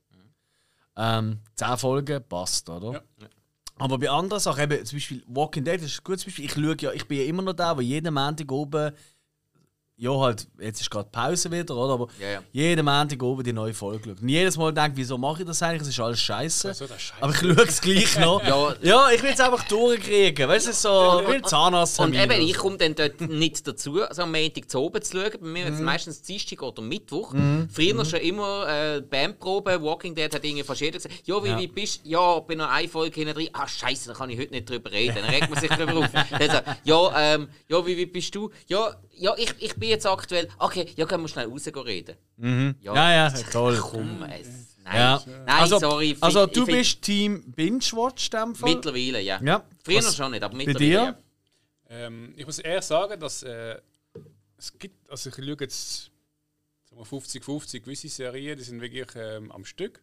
Ähm, 0.95 1.39
10 1.55 1.77
Folgen 1.77 2.23
passt, 2.27 2.69
oder? 2.69 2.93
Ja. 3.19 3.27
Aber 3.81 3.97
bei 3.97 4.11
anderen 4.11 4.39
Sachen, 4.39 4.61
eben, 4.61 4.85
zum 4.85 4.97
Beispiel 4.97 5.23
Walking 5.25 5.63
Dead 5.63 5.81
ist 5.81 5.99
ein 5.99 6.03
gutes 6.03 6.23
Beispiel. 6.23 6.45
Ich, 6.45 6.51
schaue 6.51 6.77
ja, 6.79 6.91
ich 6.91 7.07
bin 7.07 7.17
ja 7.17 7.23
immer 7.23 7.41
noch 7.41 7.53
der, 7.53 7.73
der 7.73 7.83
jeden 7.83 8.13
Montag 8.13 8.51
oben, 8.51 8.91
ja 10.03 10.17
halt, 10.19 10.47
jetzt 10.59 10.81
ist 10.81 10.89
gerade 10.89 11.07
Pause 11.11 11.51
wieder, 11.51 11.75
oder? 11.77 11.93
Aber 11.93 12.07
Ja, 12.19 12.31
ja. 12.31 12.43
jeden 12.51 12.83
Montag 12.85 13.21
oben 13.21 13.43
die 13.43 13.53
neue 13.53 13.73
Folge 13.73 14.09
schaut. 14.09 14.21
Und 14.21 14.29
jedes 14.29 14.57
Mal 14.57 14.73
denke 14.73 14.91
ich, 14.93 14.97
wieso 14.97 15.15
mache 15.17 15.43
ich 15.43 15.47
das 15.47 15.61
eigentlich? 15.61 15.83
Es 15.83 15.89
ist 15.89 15.99
alles 15.99 16.19
scheiße. 16.19 16.69
Also, 16.69 16.87
scheisse. 16.87 17.13
Aber 17.21 17.31
ich 17.33 17.37
schaue 17.39 17.63
es 17.67 17.81
gleich 17.81 18.19
noch. 18.19 18.41
Ja. 18.51 18.73
ja, 18.81 19.09
ich 19.11 19.21
will 19.21 19.29
es 19.31 19.39
einfach 19.39 19.63
durchkriegen. 19.67 20.49
Weißt 20.49 20.67
du, 20.69 20.73
so 20.73 20.89
ein 21.27 21.43
Zahnarzt. 21.43 21.99
Und 21.99 22.15
eben, 22.15 22.31
ich 22.41 22.55
komme 22.57 22.77
dann 22.77 22.95
dort 22.95 23.21
nicht 23.21 23.67
dazu, 23.67 24.01
also 24.01 24.23
am 24.23 24.31
Montag 24.31 24.69
zu 24.71 24.79
oben 24.79 25.01
zu 25.03 25.17
schauen. 25.17 25.31
Bei 25.39 25.47
mir 25.47 25.67
ist 25.67 25.75
es 25.75 25.79
meistens 25.81 26.21
Dienstag 26.23 26.63
oder 26.63 26.81
Mittwoch. 26.81 27.33
Früher 27.71 28.03
schon 28.05 28.19
immer 28.21 28.67
äh, 28.67 29.01
Bandprobe. 29.01 29.81
Walking 29.83 30.15
Dead 30.15 30.33
hat 30.33 30.43
irgendwie 30.43 30.63
fast 30.63 30.81
jeder 30.81 30.97
gesagt, 30.97 31.13
ja, 31.25 31.43
wie, 31.43 31.49
Ja. 31.49 31.59
wie 31.59 31.67
bist 31.67 32.03
du? 32.03 32.09
Ja, 32.09 32.39
bin 32.39 32.57
noch 32.57 32.69
eine 32.71 32.87
Folge 32.87 33.13
hinten 33.19 33.35
drin. 33.35 33.49
Ah, 33.53 33.67
scheiße, 33.67 34.09
da 34.09 34.15
kann 34.15 34.29
ich 34.31 34.39
heute 34.39 34.51
nicht 34.51 34.67
drüber 34.67 34.91
reden. 34.91 35.15
Dann 35.15 35.25
regt 35.25 35.49
man 35.49 35.59
sich 35.59 35.69
drüber 35.69 35.97
auf. 35.97 36.09
Dann 36.11 36.49
sagt 36.49 36.67
er, 36.67 36.77
ja, 36.83 37.11
ähm, 37.35 37.47
ja, 37.69 37.85
wie, 37.85 37.95
wie 37.97 38.05
bist 38.07 38.33
du? 38.33 38.49
Ja, 38.67 38.95
ja 39.15 39.33
ich, 39.37 39.53
ich 39.59 39.75
bin 39.75 39.90
jetzt 39.91 40.05
aktuell. 40.07 40.47
Okay, 40.57 40.87
ja, 40.95 41.05
können 41.05 41.23
wir 41.23 41.27
schnell 41.27 41.47
raus 41.47 41.67
reden. 41.67 42.15
Ja, 42.81 42.93
ja, 43.11 43.29
toll. 43.51 43.77
Komm, 43.79 44.23
es, 44.23 44.77
nein, 44.83 44.95
Ja. 44.95 45.23
nein, 45.27 45.47
also, 45.47 45.79
sorry. 45.79 46.11
ich 46.11 46.23
also 46.23 46.41
find- 46.45 46.55
du 46.57 46.65
find- 46.65 46.77
bist 46.77 47.01
Team 47.03 47.43
Binge-Watch 47.55 48.29
in 48.33 48.39
dem 48.39 48.55
Fall? 48.55 48.73
Mittlerweile, 48.75 49.21
ja. 49.21 49.39
Ja. 49.43 49.63
Früher 49.83 49.97
Was- 49.99 50.15
schon 50.15 50.31
nicht, 50.31 50.43
aber 50.43 50.51
Bei 50.57 50.57
mittlerweile. 50.65 50.79
dir? 50.89 50.95
Ja. 50.95 51.15
Ähm, 51.89 52.33
ich 52.35 52.45
muss 52.45 52.59
eher 52.59 52.81
sagen, 52.81 53.19
dass 53.19 53.43
äh, 53.43 53.75
es 54.57 54.77
gibt, 54.79 55.09
also 55.09 55.29
ich 55.29 55.35
schaue 55.35 55.57
jetzt 55.59 56.11
sagen 56.89 57.01
wir 57.01 57.05
50-50 57.05 57.81
gewisse 57.83 58.09
Serien, 58.09 58.57
die 58.57 58.63
sind 58.63 58.81
wirklich 58.81 59.07
ähm, 59.15 59.51
am 59.51 59.63
Stück. 59.65 60.01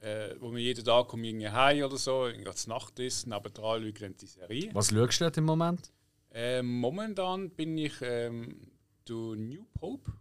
Äh, 0.00 0.36
wo 0.38 0.48
man 0.50 0.58
jeden 0.58 0.84
Tag 0.84 1.08
kommt 1.08 1.24
irgendwie 1.26 1.48
heim 1.48 1.82
oder 1.84 1.96
so, 1.96 2.28
zur 2.54 2.72
Nacht 2.74 2.98
ist, 3.00 3.26
nebendran 3.26 3.80
schaue 3.80 3.88
ich 3.88 3.94
dann 3.98 4.16
die 4.16 4.26
Serie. 4.26 4.70
Was 4.72 4.90
schaust 4.90 5.20
du 5.20 5.24
dort 5.24 5.36
im 5.38 5.44
Moment? 5.44 5.90
Ähm, 6.30 6.78
momentan 6.78 7.50
bin 7.50 7.76
ich 7.76 7.94
ähm, 8.00 8.60
du 9.08 9.34
New 9.34 9.64
Pope. 9.74 10.12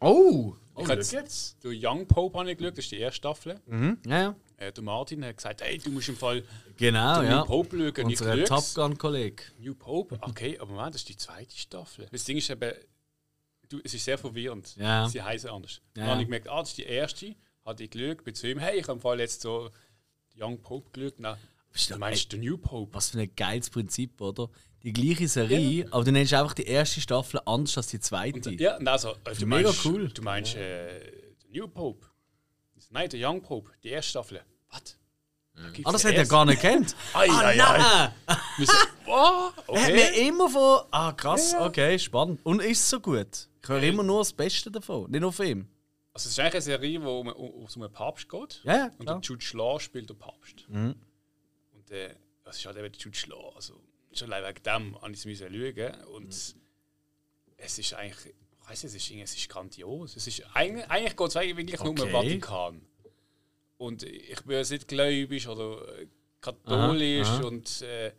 Oh! 0.00 0.54
Ich 0.78 0.88
habe 0.88 1.00
jetzt 1.00 1.62
du 1.62 1.70
Young 1.72 2.06
Pope 2.06 2.38
habe 2.38 2.50
ich 2.50 2.56
geschaut, 2.56 2.78
das 2.78 2.84
ist 2.86 2.92
die 2.92 2.98
erste 2.98 3.16
Staffel. 3.16 3.60
Mhm. 3.66 3.98
Ja, 4.06 4.22
ja. 4.22 4.36
Äh, 4.56 4.72
der 4.72 4.82
Martin 4.82 5.24
hat 5.24 5.36
gesagt, 5.36 5.62
hey, 5.62 5.78
du 5.78 5.90
musst 5.90 6.08
im 6.08 6.16
Fall 6.16 6.42
Genau, 6.76 7.20
den 7.20 7.30
ja. 7.30 7.40
New 7.40 7.46
Pope 7.46 7.92
schauen. 7.94 8.06
Unser 8.06 8.44
Top 8.44 8.64
Gun-Kollege. 8.74 9.42
New 9.58 9.74
Pope, 9.74 10.18
okay, 10.22 10.58
aber 10.58 10.72
Moment, 10.72 10.94
das 10.94 11.02
ist 11.02 11.08
die 11.08 11.16
zweite 11.16 11.56
Staffel. 11.56 12.06
Das 12.10 12.24
Ding 12.24 12.38
ist 12.38 12.48
eben, 12.48 12.72
du, 13.68 13.80
es 13.84 13.92
ist 13.92 14.04
sehr 14.04 14.16
verwirrend. 14.16 14.74
Ja. 14.76 15.08
Sie 15.08 15.20
heißen 15.20 15.50
anders. 15.50 15.80
Ja, 15.96 16.02
Dann 16.02 16.10
habe 16.12 16.20
ich 16.22 16.26
gemerkt, 16.26 16.48
ah, 16.48 16.60
das 16.60 16.70
ist 16.70 16.78
die 16.78 16.84
erste, 16.84 17.34
hatte 17.64 17.84
ich 17.84 17.90
geschaut, 17.90 18.24
bin 18.24 18.34
zu 18.34 18.48
ihm, 18.48 18.58
hey, 18.58 18.78
ich 18.78 18.84
habe 18.84 18.94
im 18.94 19.00
Fall 19.00 19.20
jetzt 19.20 19.42
so 19.42 19.70
Young 20.38 20.58
Pope 20.62 20.90
geschaut. 20.92 21.36
Du 21.88 21.98
meinst 21.98 22.32
den 22.32 22.40
New 22.40 22.58
Pope? 22.58 22.94
Was 22.94 23.10
für 23.10 23.20
ein 23.20 23.30
geiles 23.36 23.70
Prinzip, 23.70 24.20
oder? 24.20 24.48
Die 24.82 24.92
gleiche 24.92 25.28
Serie, 25.28 25.86
aber 25.90 26.04
du 26.04 26.12
nennst 26.12 26.32
einfach 26.32 26.54
die 26.54 26.64
erste 26.64 27.00
Staffel 27.00 27.40
anders 27.44 27.76
als 27.76 27.88
die 27.88 28.00
zweite. 28.00 28.50
Ja, 28.54 28.78
und 28.78 28.88
also, 28.88 29.14
äh, 29.24 29.34
du 29.38 29.46
mega 29.46 29.68
meinst, 29.68 29.84
cool. 29.84 30.08
Du 30.08 30.22
meinst 30.22 30.56
äh, 30.56 31.00
New 31.52 31.68
Pope? 31.68 32.06
Nein, 32.90 33.08
der 33.10 33.28
Young 33.28 33.42
Pope, 33.42 33.70
die 33.84 33.88
erste 33.88 34.10
Staffel. 34.10 34.40
Was? 34.70 34.96
Da 35.54 35.62
Ah, 35.84 35.92
das 35.92 36.04
hat 36.04 36.14
er 36.14 36.26
gar 36.26 36.44
nicht 36.46 36.60
kennt. 36.60 36.96
Ei, 37.12 37.28
ah, 37.30 37.40
ei, 37.40 37.56
nein! 37.56 38.12
Wir 38.56 38.66
so, 38.66 38.72
oh, 39.06 39.50
Er 39.74 39.82
hat 39.82 39.92
mir 39.92 40.08
okay. 40.08 40.28
immer 40.28 40.48
von. 40.48 40.80
Ah, 40.90 41.12
krass, 41.12 41.52
Ja, 41.52 41.60
ja. 41.60 41.66
okay, 41.66 41.98
spannend. 41.98 42.40
Und 42.44 42.60
ist 42.62 42.80
es 42.80 42.90
so 42.90 43.00
gut? 43.00 43.48
Ich 43.62 43.68
höre 43.68 43.82
immer 43.82 44.02
nur 44.02 44.20
das 44.20 44.32
Beste 44.32 44.70
davon, 44.70 45.10
nicht 45.10 45.20
nur 45.20 45.32
von 45.32 45.46
ihm. 45.46 45.68
Also, 46.14 46.26
es 46.26 46.32
ist 46.32 46.40
eigentlich 46.40 46.54
eine 46.54 46.62
Serie, 46.62 47.02
wo 47.02 47.20
um, 47.20 47.28
um, 47.28 47.50
um 47.50 47.82
einen 47.82 47.92
Papst 47.92 48.28
geht. 48.28 48.60
Ja, 48.64 48.76
ja, 48.76 48.90
Und 48.98 49.08
der 49.08 49.20
Jude 49.22 49.44
Law 49.52 49.78
spielt 49.78 50.08
den 50.08 50.18
Papst. 50.18 50.64
Mhm. 50.68 50.94
Äh, 51.90 52.14
das 52.44 52.56
ist 52.58 52.66
halt 52.66 52.76
eben 52.78 52.90
der 52.92 53.00
Jude 53.00 53.18
Law. 53.28 53.52
Also, 53.54 53.80
schon 54.12 54.32
allein 54.32 54.54
wegen 54.54 54.62
dem 54.64 55.00
habe 55.00 55.12
ich 55.12 55.18
es 55.18 55.24
müssen 55.24 55.48
schauen. 55.52 56.04
Und 56.06 56.24
Mhm. 56.54 56.60
es 57.58 57.78
ist 57.78 57.94
eigentlich, 57.94 58.26
ich 58.62 58.68
weiss 58.68 58.82
nicht, 58.84 58.94
es 58.94 59.10
ist, 59.10 59.10
es 59.10 59.36
ist 59.36 59.48
grandios. 59.48 60.16
Es 60.16 60.26
ist, 60.26 60.44
eigentlich 60.54 60.86
eigentlich 60.88 61.16
geht 61.16 61.28
es 61.28 61.34
wirklich 61.34 61.80
nur 61.80 61.90
um 61.90 61.96
den 61.96 62.14
Okay. 62.14 62.40
Vatikan. 62.40 62.82
Und 63.78 64.02
ich 64.02 64.40
bin 64.42 64.56
jetzt 64.56 64.70
nicht 64.70 64.88
gläubig 64.88 65.48
oder 65.48 65.98
äh, 66.00 66.06
katholisch. 66.40 67.26
Aha, 67.26 67.38
aha. 67.38 67.46
Und, 67.46 67.82
äh, 67.82 68.12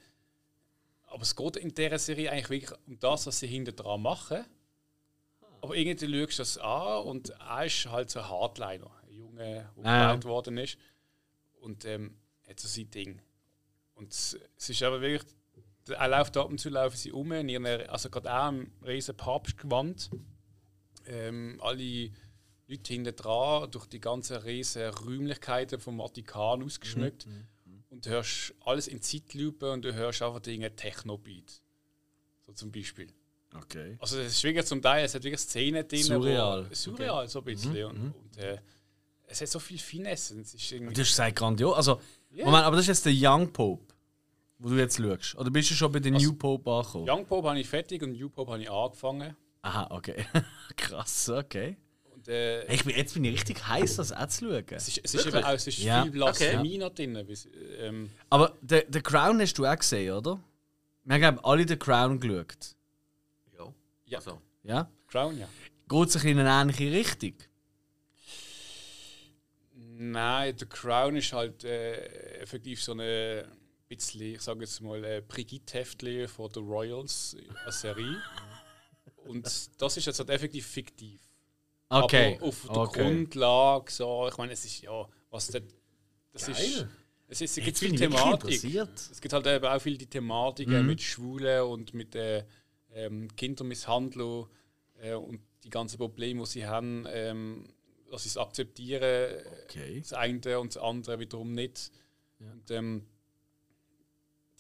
aber 1.08 1.22
es 1.24 1.36
geht 1.36 1.58
in 1.58 1.74
dieser 1.74 2.00
Serie 2.00 2.32
eigentlich 2.32 2.50
wirklich 2.50 2.80
um 2.88 2.98
das, 3.00 3.28
was 3.28 3.40
sie 3.40 3.48
hinter 3.48 3.72
dran 3.74 4.02
machen. 4.02 4.46
Aber 5.62 5.76
irgendwie 5.76 6.26
schaust 6.26 6.40
du 6.40 6.42
das 6.42 6.58
an 6.58 7.04
und 7.04 7.30
er 7.30 7.66
ist 7.66 7.86
halt 7.86 8.10
so 8.10 8.20
ein 8.20 8.28
Hardliner. 8.30 8.90
Ein 9.04 9.14
Junge, 9.14 9.70
der 9.78 9.86
Ah, 9.86 10.14
ja. 10.16 10.24
worden 10.24 10.58
ist. 10.58 10.78
Und 11.60 11.86
ähm, 11.86 12.18
hat 12.48 12.60
so 12.60 12.68
sein 12.68 12.90
Ding. 12.90 13.22
Und 14.02 14.12
es 14.12 14.38
es 14.58 14.70
ist 14.70 14.82
aber 14.84 15.00
wirklich, 15.00 15.32
er 15.88 16.08
läuft 16.08 16.36
ab 16.38 16.50
und 16.50 16.60
zu 16.60 16.70
laufen 16.70 16.98
sie 16.98 17.12
um, 17.12 17.32
in 17.32 17.50
ihren, 17.50 17.66
also 17.88 18.10
gerade 18.10 18.34
auch 18.34 18.50
im 18.50 18.72
riesen 18.86 19.16
Papstgewand. 19.16 20.10
Ähm, 21.06 21.60
alle 21.62 22.12
Leute 22.68 22.94
hinten 22.94 23.16
dran, 23.16 23.70
durch 23.70 23.86
die 23.88 24.00
ganzen 24.00 24.38
riesen 24.38 24.90
Räumlichkeiten 24.90 25.80
vom 25.80 25.98
Vatikan 26.00 26.64
ausgeschmückt. 26.64 27.28
Und 27.90 28.06
du 28.06 28.10
hörst 28.10 28.54
alles 28.62 28.88
in 28.88 29.02
Zeitlupe 29.02 29.72
und 29.72 29.84
du 29.84 29.94
hörst 29.94 30.22
einfach 30.22 30.40
Dinge 30.40 30.76
Techno-Beat. 30.76 31.62
So 32.46 32.54
zum 32.54 32.72
Beispiel. 32.72 33.08
Okay. 33.54 33.98
Also 34.00 34.18
es 34.20 34.34
ist 34.34 34.44
wirklich 34.44 34.66
zum 34.66 34.82
Teil, 34.82 35.06
es 35.06 35.14
hat 35.14 35.24
wirklich 35.24 35.42
Szenen 35.42 35.88
drin, 35.88 36.04
Surreal. 36.04 36.70
Wo, 36.70 36.74
surreal 36.74 37.28
so 37.28 37.40
ein 37.40 37.46
bisschen. 37.46 37.86
Und, 37.86 38.14
und 38.14 38.38
äh, 38.38 38.58
es 39.28 39.42
hat 39.42 39.50
so 39.50 39.60
viel 39.60 39.78
Finesse. 39.78 40.40
Es 40.40 40.54
ist 40.54 40.72
irgendwie, 40.72 40.94
Du 40.94 41.02
hast 41.02 41.10
gesagt, 41.10 41.36
grandios. 41.36 41.76
Also, 41.76 42.00
Ja. 42.34 42.46
Moment, 42.46 42.64
aber 42.64 42.78
das 42.78 42.86
ist 42.88 43.04
jetzt 43.04 43.06
der 43.06 43.14
Young 43.14 43.52
Pope, 43.52 43.91
wo 44.62 44.70
du 44.70 44.76
jetzt 44.78 44.98
schaust. 44.98 45.36
Oder 45.36 45.50
bist 45.50 45.72
du 45.72 45.74
schon 45.76 45.92
bei 45.92 46.00
den 46.00 46.14
Also- 46.14 46.28
New 46.30 46.36
Pope 46.38 46.70
angekommen? 46.72 47.10
Young 47.10 47.26
Pope 47.26 47.50
habe 47.50 47.60
ich 47.60 47.68
fertig 47.68 48.02
und 48.04 48.14
New 48.14 48.30
Pope 48.30 48.52
habe 48.52 48.62
ich 48.62 48.70
angefangen. 48.72 49.36
Aha, 49.64 49.88
okay. 49.92 50.26
Krass, 50.78 51.30
okay. 51.30 51.78
Und, 52.14 52.28
äh, 52.28 52.66
Hey, 52.68 52.76
Ich 52.76 52.84
bin, 52.86 52.96
jetzt 52.96 53.14
bin 53.14 53.24
ich 53.26 53.34
richtig 53.34 53.68
heiß, 53.68 53.96
das 53.98 54.12
auch 54.12 54.28
zu 54.28 54.46
schauen. 54.46 54.64
es 54.70 54.88
ist, 54.88 55.02
es 55.04 55.14
ist, 55.16 55.26
eben 55.26 55.44
auch, 55.44 55.50
es 55.54 55.68
ist 55.68 55.80
Ja. 55.80 56.04
viel 56.04 56.12
Blasphemie 56.12 56.78
noch 56.78 56.90
drin. 56.94 57.24
bis- 57.28 57.48
Ähm, 57.80 58.10
Aber 58.30 58.56
The, 58.68 58.82
The 58.92 59.02
Crown 59.02 59.40
hast 59.42 59.54
du 59.58 59.66
auch 59.66 59.76
gesehen, 59.76 60.14
oder? 60.16 60.40
Wir 61.04 61.26
haben 61.26 61.40
alle 61.44 61.68
The 61.68 61.78
Crown 61.78 62.20
geschaut. 62.20 62.76
Ja. 63.58 63.74
Ja. 64.06 64.18
Also, 64.20 64.42
Ja? 64.64 64.90
Crown, 65.08 65.40
ja. 65.40 65.48
Geht 65.90 66.08
es 66.16 66.24
in 66.24 66.40
eine 66.40 66.50
ähnliche 66.50 66.92
Richtung? 66.92 67.34
Nein, 69.74 70.56
The 70.58 70.66
Crown 70.66 71.16
ist 71.16 71.32
halt 71.34 71.64
äh, 71.64 72.40
effektiv 72.42 72.82
so 72.84 72.94
eine 72.94 73.46
bisschen, 73.96 74.22
ich 74.36 74.42
sage 74.42 74.62
jetzt 74.62 74.82
mal, 74.82 75.04
äh, 75.04 75.22
Brigitte-Heftli 75.28 76.28
von 76.28 76.50
The 76.54 76.60
Royals 76.60 77.36
als 77.66 77.82
Serie. 77.82 78.22
Und 79.26 79.46
das 79.78 79.98
ist 79.98 80.06
jetzt 80.06 80.20
halt 80.20 80.30
effektiv 80.30 80.66
fiktiv. 80.66 81.22
Okay. 81.90 82.38
Aber 82.38 82.48
auf 82.48 82.62
der 82.64 82.78
okay. 82.78 83.04
Grundlage, 83.04 83.92
so, 83.92 84.28
ich 84.30 84.38
meine, 84.38 84.54
es 84.54 84.66
ist 84.66 84.82
ja, 84.82 85.08
was 85.30 85.48
der, 85.48 85.62
das 86.32 86.48
ist. 86.48 86.58
Geil. 86.58 86.90
Es, 87.28 87.40
ist, 87.40 87.58
es 87.58 87.64
gibt 87.64 87.78
viel 87.78 87.96
Thematik. 87.96 88.64
Es 88.64 89.22
gibt 89.22 89.34
halt 89.34 89.48
eben 89.48 89.66
auch 89.66 89.82
viel 89.82 89.98
die 89.98 90.08
Thematik 90.08 90.68
Mhm. 90.68 90.76
äh, 90.76 90.84
mit 90.84 91.02
Schwulen 91.02 91.62
und 91.64 91.94
mit 91.94 92.14
äh, 92.16 92.44
ähm, 92.94 93.34
Kindermisshandlung 93.36 94.48
äh, 95.02 95.14
und 95.14 95.40
die 95.64 95.70
ganzen 95.70 95.98
Probleme, 95.98 96.44
die 96.44 96.50
sie 96.50 96.66
haben, 96.66 97.06
ähm, 97.08 97.66
dass 98.10 98.24
sie 98.24 98.30
es 98.30 98.38
akzeptieren, 98.38 99.38
Okay. 99.64 100.00
das 100.00 100.12
eine 100.14 100.60
und 100.60 100.76
das 100.76 100.82
andere 100.82 101.20
wiederum 101.20 101.54
nicht. 101.54 101.92
Und, 102.40 102.72
ähm, 102.72 103.06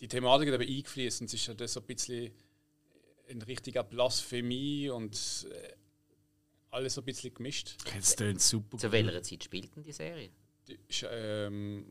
die 0.02 0.08
Thematik 0.08 0.52
hat 0.52 0.60
eben 0.60 0.78
eingefließt 0.78 1.22
und 1.22 1.28
es 1.28 1.34
ist 1.36 1.48
halt 1.48 1.70
so 1.70 1.80
ein 1.80 1.86
bisschen 1.86 2.32
ein 3.30 3.42
richtiger 3.44 3.84
Blasphemie 3.84 4.90
und 4.90 5.48
äh, 5.52 5.74
alles 6.72 6.96
so 6.96 7.02
ein 7.02 7.06
bisschen 7.06 7.34
gemischt. 7.34 7.76
Das 7.86 8.16
klingt 8.16 8.42
super. 8.42 8.78
zu 8.78 8.92
welcher 8.92 9.22
Zeit 9.24 9.44
spielt 9.44 9.76
denn 9.76 9.84
die 9.84 9.92
Serie? 9.92 10.32
Die 10.68 10.80
ist 10.88 11.06
ähm, 11.10 11.86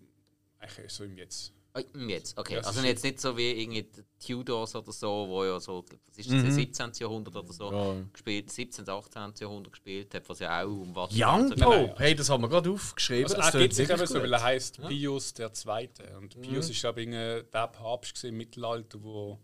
eigentlich 0.58 0.92
so 0.92 1.04
im 1.04 1.16
Jetzt. 1.16 1.52
Ah, 1.72 1.80
Jetzt, 2.08 2.36
okay. 2.36 2.54
Ja, 2.54 2.60
es 2.60 2.66
also 2.66 2.80
jetzt 2.82 3.04
nicht 3.04 3.20
so 3.20 3.36
wie 3.36 3.50
irgendwie 3.62 3.84
die 3.84 4.02
Tudors 4.34 4.74
oder 4.74 4.90
so, 4.90 5.26
wo 5.28 5.44
ja 5.44 5.60
so, 5.60 5.84
was 6.08 6.18
ist 6.18 6.28
Mhm. 6.28 6.44
das, 6.44 6.54
17. 6.56 6.90
Jahrhundert 6.98 7.36
oder 7.36 7.52
so 7.52 7.70
Ja. 7.72 7.94
gespielt, 8.12 8.50
17. 8.50 8.88
18. 8.88 9.34
Jahrhundert 9.38 9.72
gespielt 9.72 10.12
hat, 10.14 10.28
was 10.28 10.40
ja 10.40 10.62
auch 10.62 10.66
um 10.68 10.94
was 10.96 11.10
Young 11.14 11.48
so- 11.48 11.54
Pope? 11.54 11.76
nein. 11.86 11.94
Hey, 11.96 12.14
das 12.16 12.28
haben 12.28 12.42
wir 12.42 12.48
gerade 12.48 12.70
aufgeschrieben. 12.70 13.24
Also 13.24 13.36
das 13.36 13.54
er 13.54 13.60
geht 13.60 13.74
sich 13.74 13.84
eben 13.88 13.98
wirklich 14.00 14.10
so, 14.10 14.20
weil 14.20 14.32
er 14.32 14.42
heißt 14.42 14.80
Pius 14.88 15.32
der 15.34 15.52
Zweite. 15.52 16.16
Und 16.18 16.40
Pius 16.40 16.70
ist 16.70 16.80
glaube 16.80 17.02
ich 17.02 17.08
der 17.08 17.44
Papst 17.68 18.24
im 18.24 18.36
Mittelalter, 18.36 19.00
wo 19.02 19.38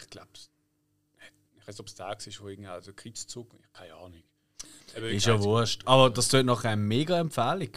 ich 0.00 0.10
glaube, 0.10 0.28
ich 0.34 1.68
weiß 1.68 1.74
nicht, 1.74 1.80
ob 1.80 1.86
es 1.86 1.94
der 1.94 2.06
war, 2.06 2.16
wo 2.40 2.48
irgendwie 2.48 2.68
also 2.70 2.92
Kreuzzug, 2.92 3.50
keine 3.72 3.94
Ahnung. 3.94 4.22
Ist 4.96 5.26
ja 5.26 5.40
wurscht. 5.40 5.82
Aber 5.84 6.10
das 6.10 6.26
tut 6.28 6.44
noch 6.44 6.64
eine 6.64 6.76
mega 6.82 7.20
Empfehlung. 7.20 7.70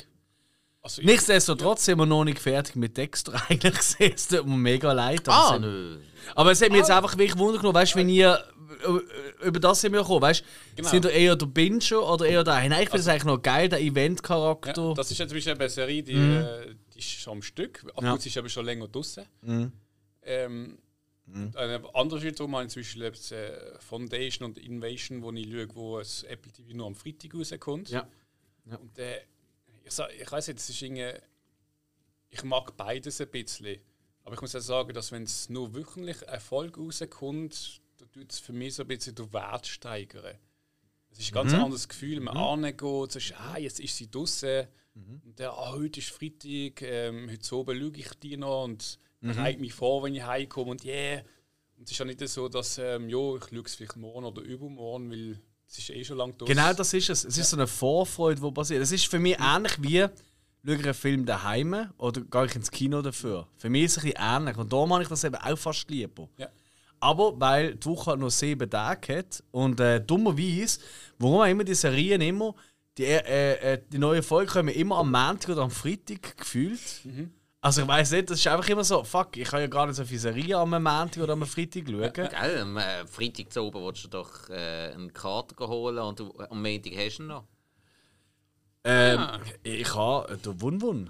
Also 0.85 1.01
ich- 1.01 1.07
Nichtsdestotrotz 1.07 1.85
sind 1.85 1.97
wir 1.97 2.05
noch 2.05 2.25
nicht 2.25 2.39
fertig 2.39 2.75
mit 2.75 2.97
Dexter 2.97 3.33
eigentlich. 3.49 3.95
Es 3.99 4.27
tut 4.27 4.45
mir 4.45 4.57
mega 4.57 4.91
leid. 4.91 5.27
Aber, 5.29 5.51
Ah, 5.51 5.55
es, 5.55 5.61
nö. 5.61 5.99
aber 6.35 6.51
es 6.51 6.61
hat 6.61 6.69
mich 6.69 6.79
jetzt 6.79 6.91
einfach 6.91 7.17
wirklich 7.17 7.37
Wunder 7.37 7.57
genommen, 7.57 7.75
weißt 7.75 7.93
du, 7.93 7.99
wenn 7.99 8.09
ihr 8.09 8.43
äh, 8.85 9.47
über 9.47 9.59
das 9.61 9.79
sind 9.79 9.93
wir 9.93 10.01
gekommen, 10.01 10.21
weißt 10.21 10.41
du, 10.41 10.45
Genau. 10.75 10.89
sind 10.89 11.05
ihr 11.05 11.11
eher 11.11 11.35
der 11.37 11.45
Binger 11.45 12.01
oder 12.11 12.25
eher 12.25 12.43
der. 12.43 12.55
Nein, 12.67 12.73
ich 12.83 12.89
finde 12.89 12.97
es 12.99 13.07
eigentlich 13.07 13.23
noch 13.23 13.41
geil, 13.41 13.69
der 13.69 13.79
Ja, 13.79 13.91
Event-Charakter. 13.91 14.93
das 14.93 15.09
ist 15.09 15.17
jetzt 15.19 15.29
zum 15.29 15.37
Beispiel 15.37 15.53
eine 15.53 15.69
Serie, 15.69 16.03
die, 16.03 16.11
äh, 16.13 16.75
die 16.93 16.99
ist 16.99 17.09
schon 17.11 17.33
am 17.33 17.41
Stück. 17.41 17.85
Ab 17.95 18.01
Mhm. 18.01 18.07
Ja. 18.07 18.15
ist 18.15 18.37
aber 18.37 18.49
schon 18.49 18.65
länger 18.65 18.87
draußen. 18.89 19.25
Mhm. 19.41 19.71
Ähm, 20.23 20.77
Eine 21.55 21.81
andere 21.93 22.21
Wiederum 22.21 22.53
habe 22.57 22.67
ich 22.67 23.31
äh, 23.31 23.51
Foundation 23.79 24.49
und 24.49 24.57
Invasion, 24.57 25.21
wo 25.23 25.31
ich 25.31 25.47
schaue, 25.49 25.67
wo 25.75 25.99
das 25.99 26.23
Apple 26.23 26.51
TV 26.51 26.73
nur 26.75 26.87
am 26.87 26.95
Freitag 26.95 27.33
rauskommt. 27.33 27.89
Ja. 27.89 28.05
Und 28.65 28.97
äh, 28.99 29.21
ich, 29.83 29.99
ich 30.21 30.31
weiß 30.31 30.47
nicht, 30.47 30.59
es 30.59 30.69
ist 30.69 30.81
irgendwie, 30.81 31.13
ich 32.29 32.43
mag 32.43 32.75
beides 32.75 33.21
ein 33.21 33.29
bisschen. 33.29 33.79
Aber 34.23 34.35
ich 34.35 34.41
muss 34.41 34.55
auch 34.55 34.61
sagen, 34.61 34.93
dass 34.93 35.11
wenn 35.11 35.23
es 35.23 35.49
nur 35.49 35.75
wöchentlich 35.75 36.27
eine 36.27 36.39
Folge 36.39 36.79
rauskommt, 36.79 37.81
dann 37.97 38.11
tut 38.11 38.31
es 38.31 38.39
für 38.39 38.53
mich 38.53 38.75
so 38.75 38.83
ein 38.83 38.87
bisschen 38.87 39.15
den 39.15 39.31
Wert 39.33 39.67
steigern. 39.67 40.37
Es 41.11 41.19
ist 41.19 41.31
ein 41.31 41.33
ganz 41.33 41.53
anderes 41.53 41.87
Gefühl, 41.87 42.21
man 42.21 42.35
mhm. 42.35 42.65
angeht, 42.65 43.11
sagst, 43.11 43.33
ah, 43.37 43.57
jetzt 43.57 43.79
ist 43.79 43.97
sie 43.97 44.09
draußen. 44.09 44.67
Und 44.95 45.37
der, 45.37 45.51
ah, 45.53 45.73
heute 45.73 45.99
ist 45.99 46.09
Freitag, 46.09 46.81
ähm, 46.81 47.29
heute 47.29 47.55
oben 47.55 47.79
schaue 47.79 47.97
ich 47.97 48.13
die 48.19 48.37
noch 48.37 48.63
und 48.63 48.99
bereite 49.21 49.59
mich 49.59 49.73
vor, 49.73 50.03
wenn 50.03 50.15
ich 50.15 50.23
heimkomme 50.23 50.71
und 50.71 50.85
yeah. 50.85 51.23
Und 51.77 51.85
es 51.85 51.91
ist 51.91 51.97
ja 51.97 52.05
nicht 52.05 52.27
so, 52.27 52.47
dass, 52.47 52.77
ähm, 52.77 53.09
jo, 53.09 53.37
ich 53.37 53.45
schaue 53.45 53.63
es 53.65 53.75
vielleicht 53.75 53.95
morgen 53.95 54.25
oder 54.25 54.41
übermorgen, 54.41 55.09
weil 55.11 55.39
es 55.73 55.79
ist 55.79 55.89
eh 55.89 56.03
schon 56.03 56.17
lange 56.17 56.33
durch. 56.33 56.49
Genau 56.49 56.71
das 56.73 56.93
ist 56.93 57.09
es. 57.09 57.25
Es 57.25 57.37
ist 57.37 57.49
so 57.49 57.57
eine 57.57 57.67
Vorfreude, 57.67 58.39
die 58.39 58.51
passiert. 58.51 58.81
Es 58.81 58.91
ist 58.91 59.07
für 59.07 59.19
mich 59.19 59.37
ähnlich 59.39 59.73
wie, 59.81 60.01
schaue 60.65 60.75
ich 60.75 60.83
einen 60.83 60.93
Film 60.93 61.25
daheim 61.25 61.89
oder 61.97 62.21
gehe 62.21 62.45
ich 62.45 62.55
ins 62.55 62.69
Kino 62.69 63.01
dafür. 63.01 63.47
Für 63.57 63.69
mich 63.69 63.85
ist 63.85 63.97
es 63.97 64.03
ein 64.03 64.11
bisschen 64.11 64.23
ähnlich. 64.23 64.57
Und 64.57 64.71
darum 64.71 64.93
habe 64.93 65.03
ich 65.03 65.09
das 65.09 65.23
eben 65.23 65.35
auch 65.35 65.57
fast 65.57 65.89
lieber. 65.89 66.29
Ja. 66.37 66.47
Aber 66.99 67.39
weil 67.39 67.75
die 67.75 67.85
Woche 67.85 68.15
nur 68.15 68.31
sieben 68.31 68.69
Tage 68.69 69.17
hat 69.17 69.43
und 69.51 69.79
äh, 69.79 69.99
dummerweise, 69.99 70.79
warum 71.17 71.43
immer 71.45 71.63
die 71.63 71.73
Serien 71.73 72.21
immer, 72.21 72.55
die, 72.97 73.05
äh, 73.05 73.73
äh, 73.73 73.81
die 73.91 73.97
neuen 73.97 74.23
Folgen 74.23 74.51
kommen 74.51 74.69
immer 74.69 74.97
am 74.99 75.11
Montag 75.11 75.49
oder 75.49 75.63
am 75.63 75.71
Freitag 75.71 76.37
gefühlt. 76.37 76.79
Also 77.65 77.81
ich 77.83 77.87
weiß 77.87 78.11
nicht, 78.11 78.29
das 78.29 78.39
ist 78.39 78.47
einfach 78.47 78.67
immer 78.67 78.83
so, 78.83 79.05
fuck, 79.05 79.37
ich 79.37 79.47
kann 79.47 79.61
ja 79.61 79.67
gar 79.67 79.85
nicht 79.87 79.95
so 79.95 80.03
viele 80.03 80.19
Serien 80.19 80.55
am 80.55 80.71
Montag 80.71 81.17
oder 81.23 81.31
am 81.31 81.45
Freitag 81.45 81.83
schauen. 81.87 82.11
Gell, 82.11 82.59
am 82.59 82.75
äh, 82.75 83.07
Freitag 83.07 83.53
zu 83.53 83.61
oben 83.61 83.85
willst 83.85 84.03
du 84.03 84.09
doch 84.09 84.49
äh, 84.49 84.91
einen 84.93 85.13
Kater 85.13 85.65
holen 85.67 85.97
und 85.99 86.19
du, 86.19 86.33
am 86.49 86.61
Montag 86.61 86.91
hast 86.97 87.19
du 87.19 87.23
ihn 87.23 87.27
noch. 87.27 87.45
Ähm, 88.83 89.25
Ich 89.63 89.95
habe 89.95 90.37
den 90.37 90.61
Wun-Wun. 90.61 91.09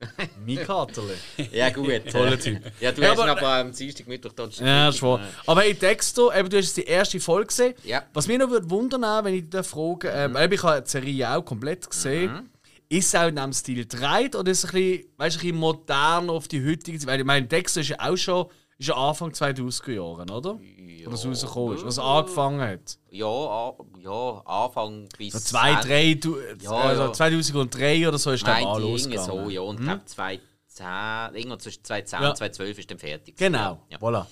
Mein 0.44 0.56
Katerle. 0.56 1.14
Ja, 1.52 1.70
gut. 1.70 1.92
Toller 2.10 2.36
Typ. 2.36 2.60
Ja, 2.80 2.90
du 2.90 3.00
Ja, 3.00 3.10
hast 3.10 3.18
ihn 3.18 3.28
aber- 3.28 3.30
aber 3.38 3.54
am 3.58 3.72
Dienstag, 3.72 4.08
Mittwoch 4.08 4.32
dort 4.32 4.58
Ja, 4.58 4.86
das 4.86 4.96
ist 4.96 5.02
wahr. 5.02 5.20
Aber 5.46 5.60
hey, 5.60 5.74
Dexter, 5.74 6.36
eben, 6.36 6.50
du 6.50 6.58
hast 6.58 6.76
die 6.76 6.82
erste 6.82 7.20
Folge 7.20 7.46
gesehen. 7.46 7.74
Ja. 7.84 8.02
Was 8.12 8.26
mich 8.26 8.38
noch 8.38 8.50
würde 8.50 8.68
wundern, 8.68 9.24
wenn 9.24 9.34
ich 9.34 9.48
dich 9.48 9.64
frage, 9.64 10.08
ähm, 10.08 10.36
eben, 10.36 10.52
ich 10.52 10.62
habe 10.64 10.82
die 10.82 10.90
Serie 10.90 11.30
auch 11.30 11.42
komplett 11.44 11.88
gesehen. 11.88 12.50
Ist 12.92 13.06
es 13.08 13.14
auch 13.14 13.28
in 13.28 13.36
diesem 13.36 13.52
Stil 13.52 13.86
dreht 13.86 14.36
oder 14.36 14.50
ist 14.50 14.64
es 14.64 14.70
ein 14.70 14.72
bisschen, 14.72 15.04
weißt, 15.16 15.36
ein 15.36 15.40
bisschen 15.40 15.56
modern 15.58 16.30
auf 16.30 16.48
die 16.48 16.64
heutige 16.64 16.98
Zeit? 16.98 17.06
Weil 17.08 17.20
ich 17.20 17.26
meine, 17.26 17.46
Dexter 17.46 17.80
ist 17.80 17.88
ja 17.88 17.96
auch 18.00 18.16
schon 18.16 18.46
ist 18.78 18.88
ja 18.88 18.94
Anfang 18.96 19.30
2000er 19.30 19.92
Jahren, 19.92 20.28
oder? 20.30 20.58
Ja, 20.60 21.06
Wo 21.06 21.10
das 21.12 21.24
rausgekommen 21.24 21.76
ist, 21.76 21.84
was 21.86 21.98
angefangen 22.00 22.60
hat. 22.60 22.98
Ja, 23.10 23.72
ja, 24.00 24.42
Anfang 24.44 25.08
bis. 25.16 25.32
So 25.34 25.38
zwei, 25.38 25.74
drei, 25.76 26.14
du, 26.14 26.36
Ja, 26.60 26.70
also 26.72 27.02
ja. 27.04 27.12
2003 27.12 28.08
oder 28.08 28.18
so 28.18 28.32
ist 28.32 28.44
Nein, 28.44 28.64
mal 28.64 28.80
losgegangen. 28.80 29.44
so, 29.44 29.50
ja. 29.50 29.60
Und 29.60 29.78
ich 29.80 29.84
glaube 29.86 30.04
2010, 30.04 31.34
irgendwo 31.36 31.56
zwischen 31.58 31.84
2010 31.84 32.22
Ja. 32.22 32.30
und 32.30 32.36
2012 32.36 32.78
ist 32.78 32.90
dann 32.90 32.98
fertig. 32.98 33.36
Genau, 33.36 33.82
Ja. 33.88 33.98
voilà. 33.98 34.26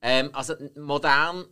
Ähm, 0.00 0.30
also 0.32 0.54
modern 0.76 1.46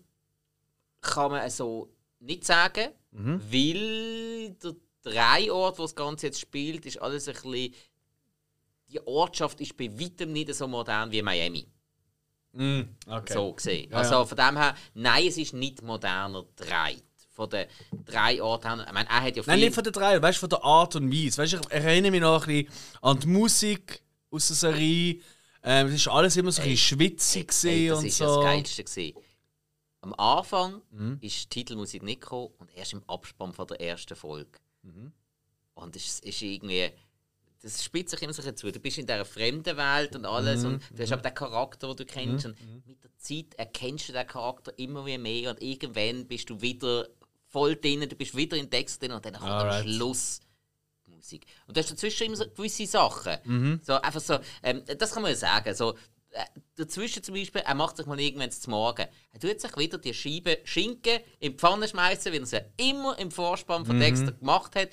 kann 1.00 1.30
man 1.32 1.50
so 1.50 1.88
nicht 2.20 2.44
sagen, 2.44 2.90
Mhm. 3.10 3.40
weil 3.50 4.50
der 4.62 4.74
Dreiort, 5.04 5.78
wo 5.78 5.82
das 5.82 5.94
Ganze 5.94 6.26
jetzt 6.26 6.40
spielt, 6.40 6.84
ist 6.86 7.00
alles 7.00 7.28
ein 7.28 7.34
bisschen. 7.34 7.74
Die 8.88 9.00
Ortschaft 9.06 9.60
ist 9.60 9.76
bei 9.76 9.88
weitem 9.98 10.32
nicht 10.32 10.52
so 10.54 10.66
modern 10.68 11.10
wie 11.10 11.22
Miami. 11.22 11.66
Mm, 12.52 12.82
okay. 13.08 13.32
So 13.32 13.52
gesehen. 13.52 13.90
Ja, 13.90 13.98
also 13.98 14.24
von 14.24 14.36
dem 14.36 14.56
her, 14.56 14.74
nein, 14.94 15.26
es 15.26 15.36
ist 15.38 15.54
nicht 15.54 15.82
moderner 15.82 16.44
Dreit. 16.56 17.02
Von 17.30 17.50
den 17.50 17.66
drei 18.04 18.40
Orten. 18.40 18.80
Ich 18.86 18.92
meine, 18.92 19.08
er 19.08 19.22
hat 19.22 19.36
ja 19.36 19.42
Nein, 19.46 19.58
viel- 19.58 19.64
nicht 19.66 19.74
von 19.74 19.82
der 19.82 19.92
drei, 19.92 20.22
weißt 20.22 20.36
du, 20.36 20.40
von 20.40 20.48
der 20.50 20.62
Art 20.64 20.94
und 20.94 21.10
Weise. 21.12 21.38
Weißt 21.42 21.54
du, 21.54 21.56
ich 21.58 21.70
erinnere 21.72 22.12
mich 22.12 22.20
noch 22.20 22.46
ein 22.46 22.64
bisschen 22.66 22.98
an 23.02 23.18
die 23.18 23.26
Musik 23.26 24.02
aus 24.30 24.46
der 24.46 24.56
Serie. 24.56 25.20
Ähm, 25.64 25.88
es 25.88 25.94
ist 25.94 26.08
alles 26.08 26.36
immer 26.36 26.52
so 26.52 26.62
ein 26.62 26.68
bisschen 26.68 26.98
schwitzig 26.98 27.48
gewesen 27.48 27.88
das 27.88 27.98
und 27.98 28.04
ist 28.06 28.18
so. 28.18 28.24
das 28.36 28.44
Geilste. 28.44 28.84
Gewesen. 28.84 29.14
Am 30.02 30.14
Anfang 30.14 30.80
Mhm. 30.92 31.18
ist 31.22 31.42
die 31.44 31.48
Titelmusik 31.48 32.02
nicht 32.04 32.20
gekommen 32.20 32.50
und 32.58 32.70
erst 32.76 32.92
im 32.92 33.02
Abspann 33.08 33.52
von 33.52 33.66
der 33.66 33.80
ersten 33.80 34.14
Folge. 34.14 34.60
Mhm. 34.84 35.12
Und 35.74 35.96
es 35.96 36.20
ist 36.20 36.40
irgendwie. 36.42 36.90
Das 37.62 37.82
spitzt 37.82 38.10
sich 38.10 38.20
immer 38.22 38.32
so 38.34 38.42
zu. 38.52 38.70
Du 38.70 38.78
bist 38.78 38.98
in 38.98 39.06
dieser 39.06 39.24
fremden 39.24 39.76
Welt 39.78 40.14
und 40.14 40.26
alles 40.26 40.62
Mhm. 40.62 40.74
und 40.74 40.82
du 40.92 41.02
hast 41.02 41.12
aber 41.12 41.22
den 41.22 41.34
Charakter, 41.34 41.88
den 41.88 41.96
du 41.96 42.04
kennst. 42.04 42.44
Und 42.46 42.56
mit 42.86 43.02
der 43.02 43.16
Zeit 43.16 43.54
erkennst 43.56 44.08
du 44.08 44.12
den 44.12 44.26
Charakter 44.26 44.78
immer 44.78 45.06
wie 45.06 45.16
mehr 45.16 45.50
und 45.50 45.62
irgendwann 45.62 46.26
bist 46.26 46.50
du 46.50 46.60
wieder 46.60 47.08
voll 47.48 47.74
drin, 47.76 48.00
du 48.08 48.16
bist 48.16 48.36
wieder 48.36 48.56
in 48.58 48.64
den 48.66 48.70
Text 48.70 49.00
drin 49.00 49.12
und 49.12 49.24
dann 49.24 49.32
kommt 49.34 49.48
Alright. 49.48 49.86
am 49.86 49.92
Schluss 49.92 50.40
die 51.06 51.12
Musik. 51.12 51.46
Und 51.66 51.74
du 51.76 51.80
hast 51.80 51.90
dazwischen 51.90 52.24
immer 52.26 52.36
so 52.36 52.44
gewisse 52.50 52.86
Sachen. 52.86 53.36
Mhm. 53.44 53.80
So, 53.82 53.94
einfach 53.94 54.20
so, 54.20 54.38
ähm, 54.62 54.82
das 54.98 55.12
kann 55.12 55.22
man 55.22 55.30
ja 55.32 55.36
sagen. 55.36 55.74
So, 55.74 55.96
dazwischen 56.76 57.22
zum 57.22 57.34
Beispiel, 57.34 57.62
er 57.62 57.74
macht 57.74 57.96
sich 57.96 58.06
mal 58.06 58.18
irgendwann 58.18 58.50
zum 58.50 58.72
Morgen. 58.72 59.06
Er 59.32 59.40
tut 59.40 59.60
sich 59.60 59.76
wieder 59.76 59.98
die 59.98 60.14
Scheibe 60.14 60.58
Schinken 60.64 61.20
in 61.38 61.52
die 61.52 61.58
Pfanne 61.58 61.88
schmeißen, 61.88 62.32
wie 62.32 62.38
er 62.38 62.42
es 62.42 62.50
ja 62.50 62.60
immer 62.76 63.18
im 63.18 63.30
Vorspann 63.30 63.86
von 63.86 63.98
Dexter 64.00 64.32
gemacht 64.32 64.74
hat. 64.76 64.90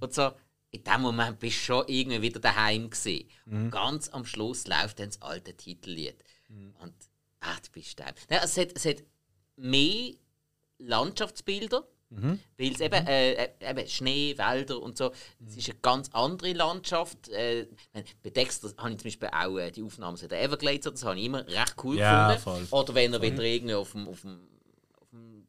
Und 0.00 0.14
so, 0.14 0.30
in 0.70 0.82
dem 0.82 1.00
Moment 1.02 1.38
bist 1.38 1.56
du 1.58 1.64
schon 1.64 1.84
irgendwie 1.88 2.22
wieder 2.22 2.40
daheim 2.40 2.90
gewesen. 2.90 3.28
Und 3.46 3.70
ganz 3.70 4.08
am 4.08 4.24
Schluss 4.24 4.66
läuft 4.66 4.98
dann 4.98 5.08
das 5.08 5.22
alte 5.22 5.54
Titellied. 5.56 6.16
Und, 6.80 6.94
ah, 7.40 7.56
du 7.64 7.70
bist 7.72 7.98
daheim. 7.98 8.14
Nein, 8.28 8.40
es, 8.42 8.56
hat, 8.56 8.72
es 8.74 8.84
hat 8.84 9.02
mehr 9.56 10.14
Landschaftsbilder. 10.78 11.86
Weil 12.58 12.72
es 12.72 12.80
eben, 12.80 13.06
äh, 13.06 13.32
äh, 13.32 13.48
eben 13.60 13.88
Schnee, 13.88 14.36
Wälder 14.36 14.80
und 14.80 14.98
so, 14.98 15.12
es 15.46 15.56
ist 15.56 15.70
eine 15.70 15.78
ganz 15.80 16.08
andere 16.12 16.52
Landschaft. 16.52 17.28
Äh, 17.28 17.66
bei 18.22 18.30
Dexter 18.30 18.72
habe 18.78 18.90
ich 18.92 18.98
zum 18.98 19.04
Beispiel 19.04 19.28
auch 19.32 19.58
äh, 19.58 19.70
die 19.70 19.82
Aufnahmen 19.82 20.16
der 20.16 20.42
Everglades, 20.42 20.84
das 20.84 21.04
habe 21.04 21.18
ich 21.18 21.26
immer 21.26 21.46
recht 21.46 21.74
cool 21.82 21.98
Ja, 21.98 22.34
gefunden. 22.34 22.66
voll. 22.68 22.80
Oder 22.80 22.94
wenn 22.94 23.12
er 23.12 23.22
wieder 23.22 23.42
irgendwie 23.42 23.74
auf 23.74 23.92
dem, 23.92 24.08
auf 24.08 24.20
dem, 24.22 24.48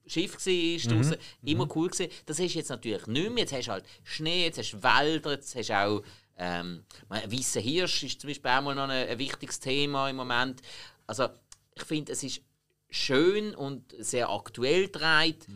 Schiff 0.07 0.34
war, 0.34 0.93
draussen, 0.93 1.18
immer 1.43 1.68
cool 1.76 1.89
gewesen. 1.89 2.11
Das 2.28 2.38
ist 2.39 2.53
jetzt 2.53 2.70
natürlich 2.70 3.07
nicht 3.07 3.32
mehr. 3.32 3.43
Jetzt 3.43 3.53
hast 3.53 3.68
du 3.68 3.72
halt 3.72 3.86
Schnee, 4.03 4.45
jetzt 4.45 4.59
hast 4.59 4.74
du 4.74 4.84
Wälder, 4.84 5.32
jetzt 5.32 5.55
hast 5.55 5.70
du 5.70 5.74
auch 5.74 6.03
ähm, 6.38 6.84
ein 7.09 7.32
weißer 7.32 7.61
Hirsch 7.61 8.03
ist 8.03 8.22
zum 8.22 8.30
Beispiel 8.30 8.51
auch 8.51 8.61
mal 8.61 8.76
noch 8.76 8.84
ein, 8.84 9.07
ein 9.07 9.18
wichtiges 9.18 9.59
Thema 9.59 10.09
im 10.09 10.18
Moment. 10.18 10.61
Also 11.07 11.30
ich 11.76 11.84
finde, 11.84 12.11
es 12.11 12.24
ist 12.24 12.41
schön 12.89 13.55
und 13.55 13.93
sehr 13.99 14.30
aktuell 14.30 14.88
gedreht, 14.88 15.47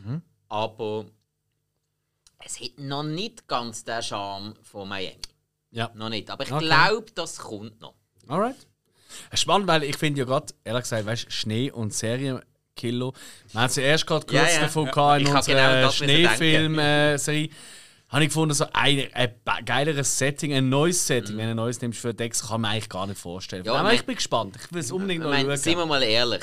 aber 0.50 1.06
es 2.44 2.60
hat 2.60 2.78
noch 2.78 3.04
nicht 3.04 3.48
ganz 3.48 3.84
den 3.84 4.02
Charme 4.02 4.54
von 4.64 4.88
Miami. 4.88 5.18
Ja. 5.72 5.92
Noch 5.94 6.10
nicht. 6.10 6.30
Aber 6.30 6.44
ich 6.44 6.52
Okay. 6.52 6.66
glaube, 6.66 7.06
das 7.14 7.38
kommt 7.38 7.80
noch. 7.82 7.94
Alright. 8.28 8.56
Spannend, 9.34 9.68
weil 9.68 9.84
ich 9.84 9.98
finde 9.98 10.20
ja 10.20 10.26
gerade, 10.26 10.54
ehrlich 10.64 10.84
gesagt, 10.84 11.06
weißt 11.06 11.32
Schnee 11.32 11.72
und 11.72 11.94
Serienkiller. 11.94 13.12
Wir 13.52 13.62
haben 13.62 13.70
zuerst 13.70 14.06
gerade 14.08 14.26
kurz 14.26 14.34
Ja, 14.34 14.48
ja. 14.50 14.60
davon 14.62 14.86
Ja. 14.96 15.18
in 15.18 15.28
unserer 15.28 15.76
genau. 15.80 15.92
Schneefilm-Serie. 15.92 17.50
Habe 18.10 18.24
ich 18.24 18.30
gefunden, 18.30 18.56
so 18.56 18.66
ein, 18.74 19.08
ein 19.14 19.36
geileres 19.66 20.18
Setting, 20.18 20.52
ein 20.54 20.68
neues 20.70 21.06
Setting, 21.06 21.38
wenn 21.38 21.46
du 21.46 21.52
ein 21.52 21.56
neues 21.58 21.80
nimmst 21.80 22.00
für 22.00 22.12
Dex, 22.14 22.48
kann 22.48 22.62
man 22.62 22.72
eigentlich 22.72 22.90
gar 22.90 23.06
nicht 23.06 23.20
vorstellen. 23.20 23.62
Mhm. 23.62 23.68
Ja, 23.68 23.74
aber 23.74 23.84
mein- 23.84 23.96
ich 23.98 24.06
bin 24.06 24.16
gespannt. 24.16 24.56
Ich 24.56 24.72
will 24.72 24.80
es 24.80 24.92
unbedingt 24.92 25.20
Ich 25.22 25.24
noch 25.26 25.30
meine, 25.32 25.58
seien 25.58 25.74
wir 25.76 25.82
schauen. 25.82 25.90
mal 25.90 26.02
ehrlich. 26.02 26.42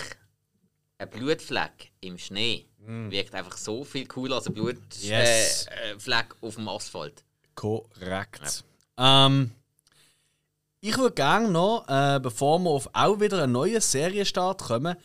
Ein 0.98 1.10
Blutfleck 1.10 1.90
im 2.00 2.18
Schnee 2.18 2.66
Mm. 2.86 3.10
wirkt 3.10 3.34
einfach 3.34 3.56
so 3.56 3.84
viel 3.84 4.06
cooler 4.06 4.36
als 4.36 4.46
ein 4.46 4.54
Blutfleck 4.54 5.02
Yes. 5.02 5.66
äh, 5.66 5.92
äh, 5.92 5.98
Fleck 5.98 6.36
auf 6.40 6.54
dem 6.54 6.68
Asphalt. 6.68 7.24
Korrekt. 7.54 8.64
Ähm, 8.98 9.50
ich 10.80 10.96
würde 10.96 11.14
gerne 11.14 11.48
noch, 11.48 11.86
äh, 11.88 12.20
bevor 12.20 12.58
wir 12.60 12.70
auf 12.70 12.88
auch 12.92 13.18
wieder 13.20 13.42
einen 13.42 13.52
neuen 13.52 13.80
Serienstart 13.80 14.62
kommen, 14.62 14.96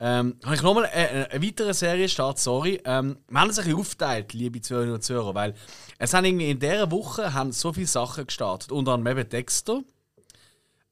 ähm, 0.00 0.36
habe 0.44 0.54
ich 0.54 0.62
nochmal 0.62 0.86
einen, 0.86 1.24
einen 1.24 1.42
weiteren 1.42 1.74
Serienstart, 1.74 2.38
sorry. 2.38 2.80
Ähm, 2.84 3.18
wir 3.28 3.40
haben 3.40 3.50
es 3.50 3.58
ein 3.58 3.64
bisschen 3.64 3.80
aufgeteilt, 3.80 4.32
liebe 4.32 4.60
Zuhörerinnen 4.60 4.94
und 4.94 5.02
Zuhörer, 5.02 5.34
weil 5.34 5.54
es 5.98 6.14
haben 6.14 6.24
irgendwie 6.24 6.50
in 6.50 6.60
dieser 6.60 6.88
Woche 6.92 7.34
haben 7.34 7.50
so 7.50 7.72
viele 7.72 7.88
Sachen 7.88 8.26
gestartet. 8.26 8.70
Unter 8.70 8.92
anderem 8.92 9.18
eben 9.18 9.28
Dexter, 9.28 9.82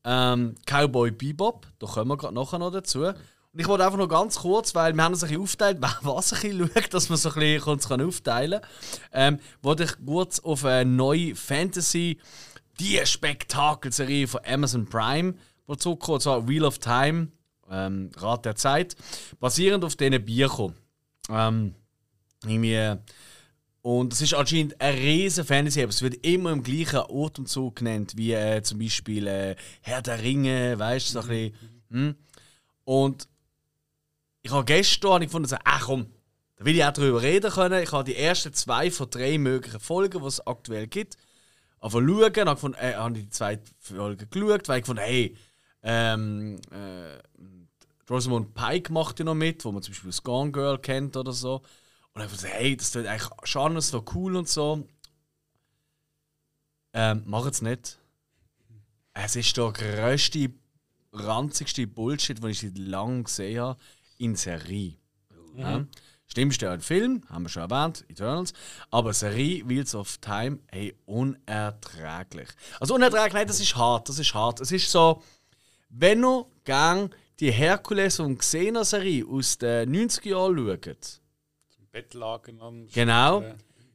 ähm, 0.05 0.57
Cowboy 0.67 1.13
Bebop, 1.13 1.67
da 1.79 1.87
kommen 1.87 2.09
wir 2.09 2.17
gerade 2.17 2.35
nachher 2.35 2.59
noch 2.59 2.73
dazu. 2.73 3.13
Und 3.57 3.63
ich 3.63 3.69
wollte 3.69 3.87
einfach 3.87 3.97
noch 3.97 4.09
ganz 4.09 4.41
kurz, 4.41 4.75
weil 4.75 4.93
wir 4.93 5.03
haben 5.03 5.15
es 5.15 5.23
ein 5.23 5.31
bisschen 5.31 5.43
aufgeteilt, 5.43 5.79
was 6.03 6.35
ein 6.35 6.41
bisschen 6.43 6.71
schaut, 6.75 6.93
dass 6.93 7.09
man 7.09 7.17
so 7.17 7.31
ein 7.31 7.35
bisschen 7.37 7.63
uns 7.63 7.89
kann 7.89 8.03
aufteilen 8.03 8.61
kann. 8.61 8.71
Ähm, 9.13 9.39
wollte 9.63 9.85
ich 9.85 9.93
kurz 10.05 10.41
auf 10.41 10.67
eine 10.67 10.91
neue 10.91 11.35
Fantasy, 11.35 12.19
die 12.79 13.01
Spektakelserie 13.03 14.29
von 14.29 14.43
Amazon 14.45 14.85
Prime, 14.85 15.37
die 15.71 15.77
zurückkommt, 15.79 16.17
und 16.17 16.21
zwar 16.21 16.47
Wheel 16.47 16.65
of 16.65 16.81
Time, 16.81 17.29
ähm, 17.71 18.11
Rat 18.19 18.45
der 18.45 18.57
Zeit, 18.57 18.95
basierend 19.41 19.87
auf 19.87 19.97
diesen 19.97 20.23
Büchern. 20.23 20.75
Ähm, 21.31 21.75
und 23.81 24.13
es 24.13 24.21
ist 24.21 24.35
anscheinend 24.35 24.79
eine 24.83 24.99
riesige 24.99 25.47
Fantasy, 25.47 25.81
aber 25.81 25.89
es 25.89 26.03
wird 26.03 26.27
immer 26.27 26.53
im 26.53 26.63
gleichen 26.63 26.99
Ort 26.99 27.39
und 27.39 27.49
Zug 27.49 27.77
genannt, 27.77 28.13
wie 28.17 28.35
äh, 28.35 28.61
zum 28.63 28.81
Beispiel 28.81 29.27
äh, 29.27 29.57
Herr 29.81 30.03
der 30.03 30.23
Ringe, 30.23 30.79
weißt 30.79 31.09
du, 31.09 31.13
so 31.15 31.21
ein 31.21 31.29
bisschen. 31.29 31.55
Hm? 31.91 32.17
Und 32.85 33.29
ich 34.47 34.53
habe 34.53 34.65
gestern 34.65 35.11
habe 35.11 35.25
ich 35.25 35.29
gefunden, 35.29 35.49
so, 35.49 35.57
ach 35.65 35.87
komm, 35.87 36.07
da 36.55 36.65
will 36.65 36.77
ich 36.77 36.85
auch 36.85 36.93
darüber 36.93 37.21
reden 37.21 37.51
können. 37.51 37.83
Ich 37.83 37.91
habe 37.91 38.05
die 38.05 38.15
ersten 38.15 38.53
zwei 38.55 38.93
von 38.93 39.11
drei 39.11 39.39
möglichen 39.39 39.81
Folgen, 39.81 40.21
die 40.21 40.27
es 40.27 40.47
aktuell 40.47 40.87
gibt, 40.87 41.17
aber 41.81 42.01
schauen. 42.01 42.33
Dann 42.33 42.49
habe 42.49 42.71
ich 42.71 42.79
äh, 42.79 42.95
habe 42.95 43.15
die 43.15 43.29
zweite 43.29 43.69
Folge 43.81 44.27
geschaut, 44.27 44.69
weil 44.69 44.79
ich 44.79 44.83
gefunden, 44.85 45.03
hey, 45.03 45.37
ähm, 45.83 46.61
äh, 46.71 47.19
Rosamund 48.09 48.55
Pike 48.55 48.93
macht 48.93 49.19
ja 49.19 49.25
noch 49.25 49.35
mit, 49.35 49.65
wo 49.65 49.73
man 49.73 49.83
zum 49.83 49.93
Beispiel 49.93 50.11
das 50.11 50.23
Gone 50.23 50.53
Girl 50.53 50.79
kennt 50.79 51.17
oder 51.17 51.33
so. 51.33 51.63
Und 52.13 52.23
ich 52.23 52.31
dachte, 52.31 52.47
hey, 52.47 52.77
das 52.77 52.93
tut 52.93 53.05
eigentlich 53.05 53.29
schon 53.43 53.81
so 53.81 54.05
cool 54.15 54.37
und 54.37 54.49
so. 54.49 54.87
Ähm, 56.93 57.25
mach 57.27 57.47
es 57.47 57.63
nicht. 57.63 57.99
Es 59.13 59.35
ist 59.35 59.57
der 59.57 59.73
grösste, 59.73 60.51
ranzigste 61.13 61.89
Bullshit, 61.89 62.41
den 62.41 62.51
ich 62.51 62.61
seit 62.61 62.79
langem 62.79 63.25
gesehen 63.25 63.61
habe, 63.61 63.81
in 64.19 64.37
Serie. 64.37 64.97
Ja. 65.57 65.85
Schlimmste 66.27 66.71
ein 66.71 66.81
Film, 66.81 67.23
haben 67.29 67.45
wir 67.45 67.49
schon 67.49 67.71
erwähnt, 67.71 68.05
Eternals. 68.09 68.53
Aber 68.91 69.13
Serie, 69.13 69.67
Wheels 69.69 69.95
of 69.95 70.19
Time, 70.19 70.59
hey, 70.67 70.95
unerträglich. 71.07 72.49
Also 72.81 72.95
unerträglich, 72.95 73.33
nein, 73.33 73.47
das 73.47 73.61
ist 73.61 73.77
hart, 73.77 74.09
das 74.09 74.19
ist 74.19 74.35
hart. 74.35 74.61
Es 74.61 74.73
ist 74.73 74.91
so, 74.91 75.23
wenn 75.89 76.25
ihr 76.25 76.45
gang 76.65 77.15
die 77.39 77.53
Herkules 77.53 78.19
und 78.19 78.39
Xena 78.39 78.85
Serie 78.85 79.25
aus 79.27 79.59
den 79.59 79.95
90er 79.95 80.29
Jahren 80.29 80.59
schaut, 80.85 81.21
Bettlaken 81.93 82.61
an. 82.61 82.89
Genau. 82.93 83.45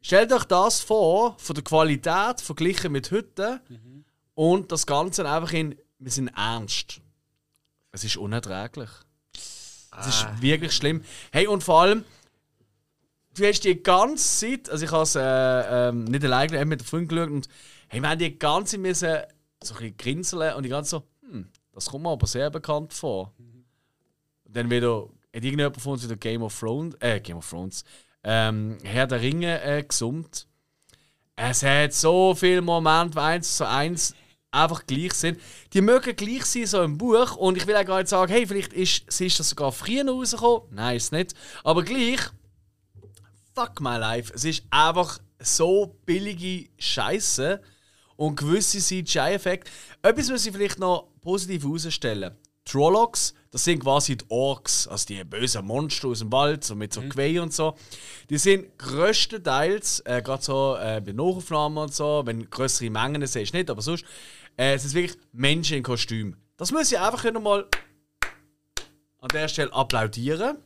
Stellt 0.02 0.34
euch 0.34 0.46
das 0.46 0.80
vor, 0.80 1.36
von 1.38 1.54
der 1.54 1.64
Qualität 1.64 2.42
verglichen 2.42 2.92
mit 2.92 3.12
heute 3.12 3.62
und 4.34 4.72
das 4.72 4.88
Ganze 4.88 5.30
einfach 5.30 5.54
in, 5.54 5.76
wir 6.00 6.12
sind 6.12 6.30
ernst. 6.30 7.02
Es 7.92 8.04
ist 8.04 8.18
unerträglich. 8.18 8.90
Es 10.00 10.08
ist 10.08 10.42
wirklich 10.42 10.72
schlimm. 10.72 11.04
Hey, 11.32 11.48
und 11.48 11.64
vor 11.64 11.82
allem, 11.82 12.06
du 13.36 13.46
hast 13.46 13.62
die 13.62 13.82
ganze 13.82 14.24
Zeit, 14.24 14.70
also 14.70 14.86
ich 14.86 14.92
habe 14.92 15.04
es 15.04 15.16
äh, 15.16 15.90
ähm, 15.90 16.06
nicht 16.06 16.24
alleine 16.24 16.60
eben 16.60 16.70
mit 16.70 16.80
der 16.80 16.88
Freundin 16.88 17.08
geschaut 17.10 17.30
und 17.30 17.50
hey, 17.90 18.02
wir 18.02 18.10
haben 18.10 18.20
die 18.20 18.38
ganze 18.38 18.72
Zeit 18.72 18.80
müssen 18.80 19.18
so 19.64 19.74
ein 19.76 19.80
bisschen 19.80 19.98
grinseln 19.98 20.56
und 20.56 20.64
die 20.64 20.70
ganze 20.70 20.90
so, 20.92 21.04
hm, 21.30 21.50
das 21.74 21.88
kommt 21.88 22.04
mir 22.04 22.10
aber 22.10 22.28
sehr 22.28 22.50
bekannt 22.50 22.94
vor. 22.94 23.34
Und 23.38 24.56
dann 24.56 24.70
wieder, 24.70 25.04
hat 25.04 25.44
irgendjemand 25.44 25.80
von 25.82 25.94
uns 25.94 26.04
wieder 26.04 26.16
Game 26.16 26.42
of 26.42 26.58
Thrones, 26.58 26.96
äh, 27.00 27.20
Game 27.20 27.38
of 27.38 27.50
Thrones, 27.50 27.84
ähm, 28.24 28.78
Herr 28.84 29.08
der 29.08 29.22
Ringe 29.22 29.62
äh, 29.62 29.84
gesummt. 29.84 30.48
Es 31.36 31.64
hat 31.64 31.94
so 31.94 32.36
viele 32.36 32.62
Momente, 32.62 33.16
wo 33.16 33.20
eins 33.22 33.58
zu 33.58 33.68
eins 33.68 34.14
einfach 34.52 34.86
gleich 34.86 35.14
sind. 35.14 35.40
Die 35.74 35.82
mögen 35.82 36.16
gleich 36.16 36.46
sein, 36.46 36.66
so 36.66 36.84
im 36.84 36.98
Buch. 36.98 37.36
Und 37.38 37.58
ich 37.58 37.66
will 37.66 37.76
auch 37.76 37.86
gar 37.86 37.98
nicht 37.98 38.10
sagen, 38.10 38.32
hey, 38.32 38.46
vielleicht 38.46 38.74
ist, 38.74 39.20
ist 39.20 39.40
das 39.40 39.50
sogar 39.50 39.72
früher 39.72 40.06
rausgekommen. 40.06 40.68
Nein, 40.72 40.98
ist 40.98 41.12
nicht. 41.12 41.34
Aber 41.64 41.84
gleich, 41.84 42.20
fuck 43.56 43.80
my 43.80 43.98
life. 43.98 44.32
Es 44.36 44.44
ist 44.44 44.64
einfach 44.70 45.20
so 45.40 45.98
billige 46.06 46.70
Scheiße 46.78 47.62
und 48.18 48.36
gewisse 48.36 48.80
CGI-Effekte. 48.80 49.72
Etwas 50.04 50.30
muss 50.30 50.46
ich 50.46 50.52
vielleicht 50.52 50.80
noch 50.80 51.08
positiv 51.22 51.64
herausstellen. 51.64 52.36
Trollocs, 52.66 53.34
das 53.50 53.64
sind 53.64 53.80
quasi 53.80 54.16
die 54.16 54.26
Orks, 54.30 54.88
also 54.88 55.06
die 55.08 55.24
bösen 55.24 55.66
Monster 55.66 56.08
aus 56.10 56.20
dem 56.20 56.32
Wald, 56.32 56.64
so 56.64 56.76
mit 56.76 56.94
so 56.94 57.02
Quai 57.02 57.42
und 57.42 57.52
so. 57.52 57.76
Die 58.30 58.38
sind 58.38 58.78
größtenteils, 58.78 60.02
äh, 60.06 60.22
gerade 60.22 60.44
so 60.44 60.78
äh, 60.80 61.02
bei 61.04 61.12
Nachaufnahmen 61.12 61.80
und 61.80 61.94
so, 61.94 62.22
wenn 62.24 62.50
größere 62.50 62.90
Mengen 62.90 63.26
siehst, 63.26 63.54
nicht, 63.54 63.70
aber 63.70 63.82
sonst, 63.82 64.06
äh, 64.62 64.76
es 64.76 64.84
sind 64.84 64.94
wirklich 64.94 65.18
Menschen 65.32 65.78
in 65.78 65.84
Kostüm. 65.84 66.36
Das 66.56 66.72
muss 66.72 66.92
ich 66.92 67.00
einfach 67.00 67.32
noch 67.32 67.42
mal 67.42 67.68
an 69.18 69.30
der 69.34 69.48
Stelle 69.48 69.74
applaudieren, 69.74 70.58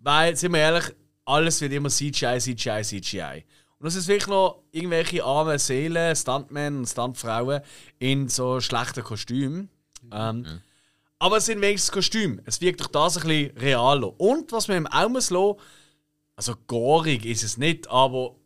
weil, 0.00 0.36
sind 0.36 0.52
wir 0.52 0.60
ehrlich, 0.60 0.94
alles 1.24 1.60
wird 1.60 1.72
immer 1.72 1.88
CGI, 1.88 2.38
CGI, 2.38 2.82
CGI. 2.82 3.44
Und 3.78 3.86
das 3.86 3.96
ist 3.96 4.06
wirklich 4.06 4.28
noch 4.28 4.62
irgendwelche 4.70 5.24
arme 5.24 5.58
Seelen, 5.58 6.14
Stuntmen 6.14 6.78
und 6.78 6.86
Stuntfrauen 6.86 7.62
in 7.98 8.28
so 8.28 8.60
schlechten 8.60 9.02
Kostümen. 9.02 9.70
Ähm, 10.12 10.60
aber 11.18 11.38
es 11.38 11.46
sind 11.46 11.60
wenigstens 11.60 11.92
Kostüme. 11.92 12.42
Es 12.44 12.60
wirkt 12.60 12.80
durch 12.80 12.90
das 12.90 13.16
ein 13.16 13.26
bisschen 13.26 13.56
realer. 13.58 14.20
Und 14.20 14.52
was 14.52 14.68
man 14.68 14.76
im 14.78 14.86
auch 14.86 15.08
muss 15.08 15.30
lassen, 15.30 15.58
also 16.36 16.54
gorig 16.66 17.26
ist 17.26 17.42
es 17.42 17.56
nicht, 17.56 17.88
aber 17.90 18.36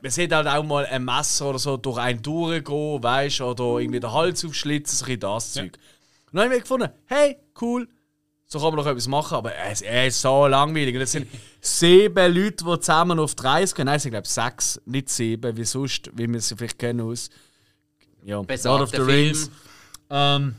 man 0.00 0.10
sieht 0.10 0.32
halt 0.32 0.46
auch 0.46 0.62
mal 0.62 0.86
ein 0.86 1.04
Messer 1.04 1.50
oder 1.50 1.58
so 1.58 1.76
durch 1.76 1.98
einen 1.98 2.22
durchgehen, 2.22 3.02
weißt 3.02 3.40
du, 3.40 3.44
oder 3.46 3.80
irgendwie 3.80 4.00
den 4.00 4.12
Hals 4.12 4.44
aufschlitzen, 4.44 4.98
so 4.98 5.06
ein 5.06 5.20
das 5.20 5.52
Zeug. 5.52 5.78
Und 6.30 6.38
dann 6.38 6.44
habe 6.44 6.56
ich 6.56 6.62
gefunden, 6.62 6.88
hey, 7.06 7.36
cool, 7.60 7.88
so 8.46 8.58
kann 8.58 8.74
man 8.74 8.84
doch 8.84 8.90
etwas 8.90 9.08
machen, 9.08 9.34
aber 9.34 9.54
es, 9.56 9.82
es 9.82 10.14
ist 10.14 10.22
so 10.22 10.46
langweilig. 10.46 10.94
Und 10.94 11.00
es 11.02 11.12
sind 11.12 11.26
sieben 11.60 12.34
Leute, 12.34 12.64
die 12.64 12.80
zusammen 12.80 13.18
auf 13.18 13.34
die 13.34 13.42
Reise 13.42 13.74
gehen. 13.74 13.86
Nein, 13.86 13.96
es 13.96 14.02
sind 14.02 14.12
glaube 14.12 14.26
ich 14.26 14.32
sechs, 14.32 14.80
nicht 14.84 15.08
sieben, 15.08 15.56
wie 15.56 15.64
sonst, 15.64 16.10
wie 16.14 16.30
wir 16.30 16.40
sie 16.40 16.56
vielleicht 16.56 16.78
kennen 16.78 17.00
aus 17.00 17.30
ja, 18.24 18.36
Lord 18.36 18.82
of 18.82 18.90
the 18.90 18.98
Rings. 18.98 19.50
Ähm, 20.10 20.54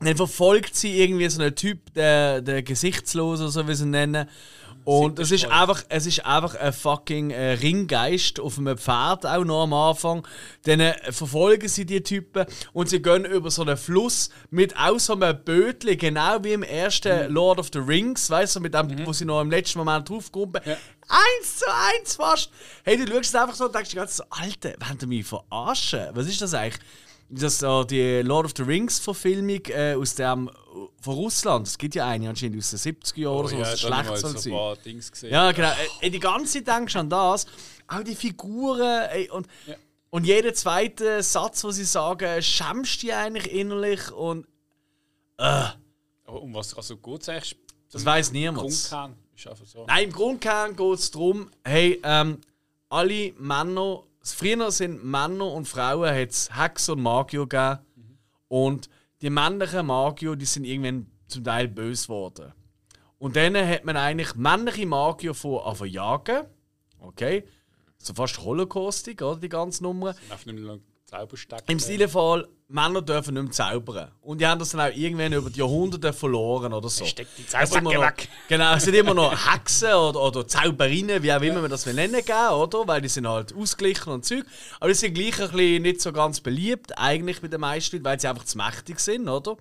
dann 0.00 0.16
verfolgt 0.16 0.74
sie 0.74 1.00
irgendwie 1.00 1.28
so 1.28 1.40
einen 1.40 1.54
Typ, 1.54 1.94
der, 1.94 2.42
der 2.42 2.62
Gesichtslos 2.62 3.40
oder 3.40 3.50
so, 3.50 3.66
wie 3.68 3.74
sie 3.74 3.84
ihn 3.84 3.90
nennen. 3.90 4.28
Und 4.84 5.18
es 5.18 5.30
ist 5.30 5.46
einfach, 5.46 5.82
es 5.88 6.04
ist 6.04 6.26
einfach 6.26 6.54
ein 6.56 6.72
fucking 6.72 7.30
äh, 7.30 7.52
Ringgeist 7.52 8.38
auf 8.38 8.58
einem 8.58 8.76
Pferd 8.76 9.24
auch 9.24 9.44
noch 9.44 9.62
am 9.62 9.72
Anfang. 9.72 10.26
Dann 10.64 10.80
äh, 10.80 11.10
verfolgen 11.10 11.68
sie 11.68 11.86
die 11.86 12.02
Typen 12.02 12.44
und 12.74 12.90
sie 12.90 13.00
gehen 13.00 13.24
über 13.24 13.50
so 13.50 13.62
einen 13.62 13.78
Fluss 13.78 14.28
mit 14.50 14.76
auch 14.76 14.98
so 14.98 15.14
einem 15.14 15.42
Bötli, 15.42 15.96
genau 15.96 16.44
wie 16.44 16.52
im 16.52 16.62
ersten 16.62 17.32
Lord 17.32 17.58
of 17.58 17.70
the 17.72 17.78
Rings, 17.78 18.28
weißt 18.28 18.56
du, 18.56 18.60
mit 18.60 18.74
dem, 18.74 19.06
wo 19.06 19.12
sie 19.14 19.24
noch 19.24 19.40
im 19.40 19.50
letzten 19.50 19.78
Moment 19.78 20.08
draufkommen. 20.08 20.60
Eins 20.64 21.56
zu 21.58 21.66
eins 21.66 22.16
fast! 22.16 22.50
Hey, 22.82 23.02
du 23.02 23.10
schaust 23.10 23.34
einfach 23.36 23.54
so 23.54 23.66
und 23.66 23.74
denkst 23.74 23.90
die 23.90 23.96
ganze 23.96 24.16
Zeit 24.16 24.26
so, 24.30 24.42
Alter, 24.42 24.74
wollen 24.86 24.98
die 24.98 25.06
mich 25.06 25.26
verarschen? 25.26 26.08
Was 26.12 26.26
ist 26.26 26.42
das 26.42 26.52
eigentlich? 26.52 26.80
Das 27.36 27.58
so 27.58 27.84
die 27.84 28.20
Lord 28.22 28.46
of 28.46 28.52
the 28.56 28.62
Rings 28.62 28.98
Verfilmung 28.98 29.60
äh, 29.66 29.94
aus 29.94 30.14
dem 30.14 30.50
von 31.00 31.14
Russland. 31.14 31.66
Es 31.66 31.76
gibt 31.78 31.94
ja 31.94 32.06
eine 32.06 32.28
anscheinend 32.28 32.58
aus 32.58 32.70
den 32.70 32.78
70er 32.78 33.20
Jahren 33.20 33.36
oder 33.36 33.48
so, 33.48 33.58
was 33.58 33.68
habe 33.68 34.04
schlecht 34.04 34.18
soll 34.20 34.30
so 34.32 34.38
sein. 34.38 34.52
ein 34.52 34.58
paar 34.58 34.76
Dings 34.76 35.12
gesehen. 35.12 35.32
Ja, 35.32 35.52
genau. 35.52 35.72
Äh, 36.00 36.10
Die 36.10 36.20
ganze 36.20 36.64
Zeit 36.64 36.76
denkst 36.78 36.92
du 36.92 36.98
an 37.00 37.10
das. 37.10 37.46
Auch 37.88 38.02
die 38.02 38.14
Figuren. 38.14 39.08
Ey, 39.10 39.30
und, 39.30 39.46
und 40.10 40.24
jeder 40.24 40.54
zweite 40.54 41.22
Satz, 41.22 41.62
den 41.62 41.72
sie 41.72 41.84
sagen, 41.84 42.42
schämst 42.42 43.02
du 43.02 43.06
dich 43.06 43.14
eigentlich 43.14 43.52
innerlich. 43.52 44.10
Und 44.12 44.46
Aber 45.36 46.42
um 46.42 46.54
was 46.54 46.74
also 46.74 46.96
es 47.22 47.28
eigentlich? 47.28 47.56
das 47.90 48.04
weiß 48.04 48.32
niemand. 48.32 48.72
So. 48.72 49.84
Nein, 49.86 50.04
im 50.04 50.12
Grundkern 50.12 50.76
geht 50.76 50.98
es 50.98 51.10
darum, 51.10 51.50
hey, 51.64 52.00
ähm, 52.04 52.40
alle 52.88 53.32
Männer, 53.38 54.02
früher 54.32 54.70
sind 54.70 55.04
Männer 55.04 55.52
und 55.52 55.68
Frauen 55.68 56.08
hat's 56.08 56.48
Hexen 56.56 56.94
und 56.94 57.02
Magier 57.02 57.46
gegeben. 57.46 57.80
Und 58.48 58.88
die 59.20 59.30
männlichen 59.30 59.86
Magier, 59.86 60.36
die 60.36 60.44
sind 60.44 60.64
irgendwann 60.64 61.10
zum 61.26 61.44
Teil 61.44 61.68
böse 61.68 62.04
geworden. 62.04 62.52
Und 63.18 63.36
dann 63.36 63.56
hat 63.56 63.84
man 63.84 63.96
eigentlich 63.96 64.34
männliche 64.34 64.86
Magier 64.86 65.34
vor 65.34 65.66
an 65.66 65.88
jagen. 65.88 66.46
Okay? 67.00 67.44
So 67.98 68.14
fast 68.14 68.38
Holocaustig, 68.38 69.20
oder? 69.22 69.40
Die 69.40 69.48
ganze 69.48 69.82
Nummer. 69.82 70.14
Zaubersteck. 71.14 71.62
Im 71.68 71.78
Stilefall, 71.78 72.48
Männer 72.68 73.02
dürfen 73.02 73.34
nicht 73.34 73.42
mehr 73.44 73.52
zaubern. 73.52 74.10
Und 74.22 74.40
die 74.40 74.46
haben 74.46 74.58
das 74.58 74.70
dann 74.70 74.80
auch 74.80 74.96
irgendwann 74.96 75.32
über 75.32 75.50
die 75.50 75.58
Jahrhunderte 75.60 76.12
verloren 76.12 76.72
oder 76.72 76.88
so. 76.88 77.04
Steck 77.04 77.28
die 77.36 77.44
noch- 77.80 78.00
weg. 78.02 78.28
Genau, 78.48 78.74
es 78.74 78.84
sind 78.84 78.94
immer 78.94 79.14
noch 79.14 79.32
Hexen 79.52 79.92
oder, 79.92 80.20
oder 80.22 80.46
Zauberinnen, 80.46 81.22
wie 81.22 81.32
auch 81.32 81.40
immer 81.40 81.60
man 81.60 81.70
das 81.70 81.86
will 81.86 81.94
nennen 81.94 82.14
will, 82.14 82.52
oder? 82.52 82.88
Weil 82.88 83.00
die 83.02 83.08
sind 83.08 83.28
halt 83.28 83.54
ausgeglichen 83.54 84.12
und 84.12 84.24
Zeug. 84.24 84.44
Aber 84.80 84.88
die 84.88 84.94
sind 84.94 85.14
gleich 85.14 85.40
ein 85.40 85.50
bisschen 85.50 85.82
nicht 85.82 86.00
so 86.00 86.12
ganz 86.12 86.40
beliebt, 86.40 86.96
eigentlich 86.98 87.40
bei 87.40 87.48
den 87.48 87.60
meisten 87.60 87.96
Leuten, 87.96 88.04
weil 88.06 88.18
sie 88.20 88.28
einfach 88.28 88.44
zu 88.44 88.56
mächtig 88.58 88.98
sind, 88.98 89.28
oder? 89.28 89.56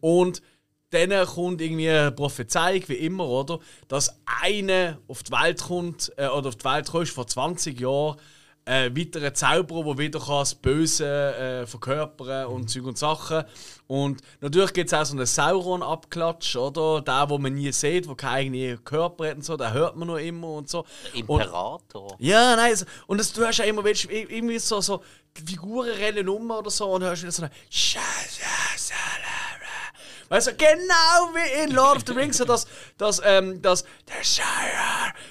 Und 0.00 0.42
dann 0.90 1.26
kommt 1.26 1.60
irgendwie 1.60 1.90
eine 1.90 2.12
Prophezeiung, 2.12 2.82
wie 2.86 2.94
immer, 2.94 3.28
oder? 3.28 3.58
Dass 3.88 4.20
einer 4.42 4.98
auf 5.06 5.22
die 5.22 5.32
Welt 5.32 5.62
kommt, 5.62 6.12
äh, 6.16 6.28
oder 6.28 6.48
auf 6.48 6.56
die 6.56 6.64
Welt 6.64 6.90
kommt 6.90 7.08
vor 7.08 7.26
20 7.26 7.78
Jahren, 7.78 8.16
äh, 8.68 8.90
weiterer 8.94 9.32
Zauberer, 9.32 9.84
der 9.84 9.98
wieder 9.98 10.20
kann 10.20 10.40
das 10.40 10.54
Böse 10.54 11.06
äh, 11.06 11.66
verkörpern 11.66 12.46
und 12.46 12.68
Zeug 12.68 12.84
und 12.84 12.98
Sachen. 12.98 13.44
Und 13.86 14.20
natürlich 14.40 14.74
gibt 14.74 14.92
es 14.92 14.98
auch 14.98 15.04
so 15.06 15.16
einen 15.16 15.24
Sauron-Abklatsch, 15.24 16.56
oder? 16.56 17.00
Der, 17.00 17.30
wo 17.30 17.38
man 17.38 17.54
nie 17.54 17.72
sieht, 17.72 18.06
der 18.06 18.14
keinen 18.14 18.54
eigenen 18.54 18.84
Körper 18.84 19.28
hat 19.28 19.36
und 19.36 19.44
so, 19.44 19.56
den 19.56 19.72
hört 19.72 19.96
man 19.96 20.08
noch 20.08 20.18
immer 20.18 20.48
und 20.48 20.68
so. 20.68 20.80
Und, 21.14 21.20
Imperator. 21.20 22.14
ja, 22.18 22.56
nein, 22.56 22.76
so, 22.76 22.84
und 23.06 23.18
das, 23.18 23.32
du 23.32 23.46
hast 23.46 23.58
ja 23.58 23.64
immer 23.64 23.82
du, 23.82 23.90
irgendwie 24.10 24.58
so, 24.58 24.82
so 24.82 25.02
Figuren 25.32 25.90
rennen 25.90 26.28
um 26.28 26.50
oder 26.50 26.70
so 26.70 26.90
und 26.90 27.02
hörst 27.02 27.22
wieder 27.22 27.32
so 27.32 27.44
eine 27.44 27.52
Weißt 30.28 30.48
du, 30.48 30.54
genau 30.54 31.32
wie 31.32 31.64
in 31.64 31.70
Lord 31.70 31.96
of 31.96 32.02
the 32.06 32.12
Rings, 32.12 32.36
so 32.36 32.44
das, 32.44 32.66
das, 32.98 33.22
ähm, 33.24 33.62
das, 33.62 33.84
der 34.06 34.22
Shire, 34.22 34.44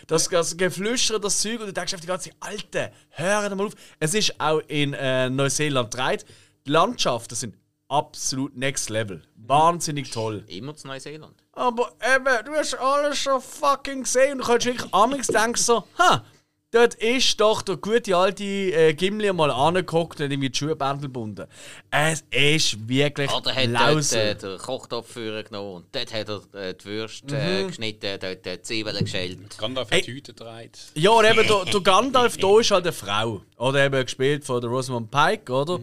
das, 0.07 0.29
das 0.29 0.57
Geflüster, 0.57 1.19
das 1.19 1.41
Zeug, 1.41 1.59
und 1.59 1.67
du 1.67 1.73
denkst 1.73 1.93
auf 1.93 2.01
die 2.01 2.07
ganze 2.07 2.31
Alter, 2.39 2.91
hör 3.09 3.53
mal 3.55 3.67
auf. 3.67 3.73
Es 3.99 4.13
ist 4.13 4.39
auch 4.39 4.61
in 4.67 4.93
äh, 4.93 5.29
Neuseeland 5.29 5.93
dreit. 5.93 6.25
Die 6.65 6.71
Landschaften 6.71 7.35
sind 7.35 7.55
absolut 7.89 8.55
next 8.55 8.89
level. 8.89 9.21
Wahnsinnig 9.35 10.11
toll. 10.11 10.43
Immer 10.47 10.75
zu 10.75 10.87
Neuseeland. 10.87 11.35
Aber 11.53 11.93
eben, 12.15 12.45
du 12.45 12.51
hast 12.53 12.75
alles 12.75 13.17
schon 13.17 13.41
fucking 13.41 14.03
gesehen 14.03 14.33
und 14.33 14.37
du 14.39 14.43
kannst 14.45 14.65
wirklich 14.65 14.93
amigs 14.93 15.27
denken 15.27 15.55
so, 15.57 15.83
ha, 15.97 16.23
dort 16.71 16.95
ist 16.95 17.39
doch 17.39 17.61
der 17.61 17.77
gute 17.77 18.15
alte 18.15 18.43
äh, 18.43 18.93
Gimli 18.93 19.31
mal 19.33 19.51
angeguckt 19.51 20.19
und 20.19 20.31
irgendwie 20.31 20.49
die 20.49 20.57
Schuhbändel 20.57 21.03
gebunden. 21.03 21.45
Es 21.91 22.23
ist 22.31 22.87
wirklich 22.87 23.31
Oder 23.31 23.55
hat 23.55 23.63
dort 23.65 23.71
lausig. 23.73 24.17
äh, 24.19 24.35
den 24.35 24.57
Kochtopf 24.57 25.11
für 25.11 25.43
genommen 25.43 25.75
und 25.75 25.85
dort 25.95 26.13
hat 26.13 26.29
er 26.29 26.41
äh, 26.61 26.73
die 26.73 26.85
Würste 26.85 27.35
äh, 27.37 27.63
Mhm. 27.63 27.67
geschnitten, 27.67 28.19
dort 28.19 28.45
die 28.45 28.61
Zwiebeln 28.61 28.99
geschält. 29.03 29.57
Gandalf 29.57 29.91
hat 29.91 30.03
Tüte 30.03 30.33
dreht. 30.33 30.77
Ja, 30.95 31.11
und 31.11 31.25
eben 31.25 31.47
der, 31.47 31.65
der 31.65 31.81
Gandalf 31.81 32.37
da 32.37 32.59
ist 32.59 32.71
halt 32.71 32.83
eine 32.85 32.93
Frau. 32.93 33.41
Oder 33.57 33.85
eben 33.85 34.03
gespielt 34.03 34.43
von 34.45 34.61
der 34.61 34.69
Rosamund 34.69 35.09
Pike, 35.09 35.51
oder? 35.51 35.79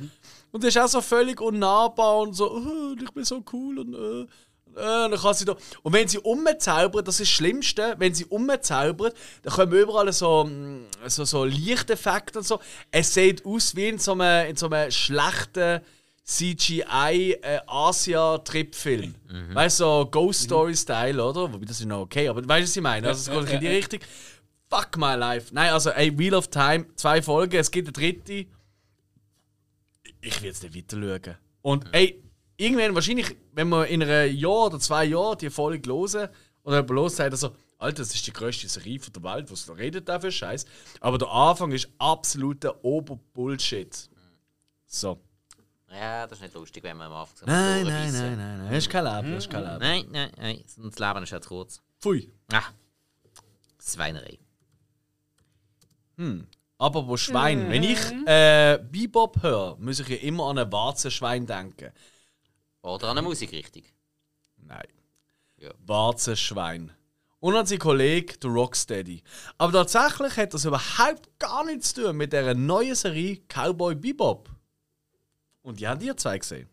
Und 0.53 0.63
die 0.63 0.69
ist 0.69 0.79
auch 0.79 0.87
so 0.87 1.01
völlig 1.01 1.41
unnahbar 1.41 2.19
und 2.19 2.35
so, 2.35 2.49
oh, 2.53 2.95
ich 3.03 3.11
bin 3.11 3.25
so 3.25 3.43
cool 3.53 3.81
und 3.81 3.95
äh, 3.95 4.27
äh, 4.77 5.11
dann 5.11 5.15
kann 5.15 5.35
sie 5.35 5.45
da. 5.45 5.57
Und 5.83 5.93
wenn 5.93 6.09
sie 6.09 6.19
umzaubert, 6.19 7.09
das 7.09 7.21
ist 7.21 7.29
das 7.31 7.37
Schlimmste, 7.37 7.95
wenn 7.99 8.15
sie 8.15 8.25
umzaubert, 8.27 9.17
dann 9.43 9.53
kommen 9.53 9.73
überall 9.73 10.13
so, 10.13 10.45
mm, 10.45 10.87
so, 11.07 11.25
so 11.25 11.45
Lichteffekte 11.45 12.39
und 12.39 12.47
so. 12.47 12.61
Es 12.91 13.15
sieht 13.15 13.45
aus 13.45 13.75
wie 13.77 13.89
in 13.89 13.99
so 13.99 14.13
einem, 14.13 14.51
in 14.51 14.57
so 14.57 14.69
einem 14.69 14.91
schlechten 14.91 15.81
CGI 16.25 17.39
äh, 17.43 17.61
Asia-Trip-Film. 17.67 19.15
Weißt 19.53 19.81
du, 19.81 19.85
so 19.85 20.09
Ghost 20.11 20.45
Story-Style, 20.45 21.23
oder? 21.23 21.53
Wobei 21.53 21.67
das 21.67 21.81
ist 21.81 21.87
noch 21.87 22.01
okay, 22.01 22.29
aber 22.29 22.41
weißt 22.49 22.61
du, 22.61 22.71
was 22.71 22.77
ich 22.77 22.83
meine? 22.83 23.09
Also, 23.09 23.31
es 23.33 23.47
geht 23.47 23.55
in 23.55 23.61
die 23.61 23.69
Richtung. 23.69 24.01
Fuck 24.71 24.97
my 24.97 25.15
life. 25.15 25.53
Nein, 25.53 25.71
also, 25.71 25.91
ey, 25.91 26.19
Wheel 26.19 26.35
of 26.35 26.49
Time, 26.49 26.87
zwei 26.97 27.21
Folgen, 27.21 27.57
es 27.57 27.71
gibt 27.71 27.89
eine 27.89 27.93
dritte. 27.93 28.47
Ich 30.23 30.41
will 30.41 30.49
jetzt 30.49 30.63
nicht 30.63 30.75
weiter 30.75 30.97
schauen. 30.99 31.37
Und, 31.61 31.85
ey, 31.93 32.24
irgendwann, 32.57 32.95
wahrscheinlich, 32.95 33.37
wenn 33.53 33.69
wir 33.69 33.87
in 33.87 34.03
einem 34.03 34.37
Jahr 34.37 34.67
oder 34.67 34.79
zwei 34.79 35.05
Jahren 35.05 35.39
die 35.39 35.51
Folge 35.51 35.89
hören, 35.91 36.29
oder 36.63 36.77
jemand 36.77 36.91
los 36.91 37.17
sagt, 37.17 37.33
also, 37.33 37.55
Alter, 37.79 37.99
das 37.99 38.15
ist 38.15 38.27
die 38.27 38.33
grösste 38.33 38.69
Serie 38.69 38.99
von 38.99 39.13
der 39.13 39.23
Welt, 39.23 39.51
was 39.51 39.67
da 39.67 39.75
redet 39.75 40.09
da 40.09 40.19
für 40.19 40.33
Scheiß. 40.33 40.65
Aber 41.01 41.19
der 41.19 41.29
Anfang 41.29 41.73
ist 41.73 41.89
absoluter 41.99 42.83
Oberbullshit. 42.85 44.09
So. 44.87 45.21
Ja, 45.91 46.27
das 46.27 46.39
ist 46.39 46.43
nicht 46.43 46.55
lustig, 46.55 46.83
wenn 46.83 46.97
man 46.97 47.09
am 47.09 47.19
Anfang 47.19 47.37
so 47.37 47.47
Nein, 47.47 47.85
nein, 47.87 48.13
nein, 48.13 48.37
nein, 48.37 48.59
nein. 48.59 48.69
Das 48.71 48.79
ist 48.79 48.91
kein 48.91 49.05
Leben, 49.05 49.35
das 49.35 49.45
ist 49.45 49.51
kein 49.51 49.63
Leben. 49.63 49.79
Nein, 49.79 50.07
nein, 50.11 50.31
nein. 50.39 50.65
Das 50.65 50.99
Leben 50.99 51.23
ist 51.23 51.31
ja 51.31 51.41
zu 51.41 51.49
kurz. 51.49 51.81
Pfui. 52.01 52.33
Ah. 52.51 52.63
Schweinerei. 53.81 54.39
Aber 56.79 57.07
wo 57.07 57.17
Schwein? 57.17 57.69
Wenn 57.71 57.83
ich 57.83 57.99
äh, 58.27 58.79
Bebop 58.91 59.43
höre, 59.43 59.77
muss 59.79 60.01
ich 60.01 60.09
ja 60.09 60.17
immer 60.17 60.49
an 60.49 60.59
ein 60.59 60.73
Warzenschwein 60.73 61.47
denken. 61.47 61.93
Oder 62.85 63.09
an 63.09 63.19
eine 63.19 63.27
Musikrichtung. 63.27 63.83
Nein. 64.59 64.87
Ja. 65.57 65.71
Warzenschwein. 65.87 66.93
Und 67.41 67.57
an 67.57 67.65
seinen 67.65 67.79
Kollegen, 67.79 68.39
der 68.43 68.51
Rocksteady. 68.51 69.23
Aber 69.57 69.73
tatsächlich 69.73 70.37
hat 70.37 70.53
das 70.53 70.67
überhaupt 70.67 71.39
gar 71.39 71.65
nichts 71.65 71.95
zu 71.95 72.03
tun 72.03 72.17
mit 72.17 72.35
der 72.35 72.55
neuen 72.55 72.95
Serie 72.95 73.41
Cowboy 73.49 73.95
Bebop. 73.95 74.51
Und 75.63 75.81
die 75.81 75.89
haben 75.89 76.01
ihr 76.03 76.15
zwei 76.17 76.39
gesehen. 76.39 76.69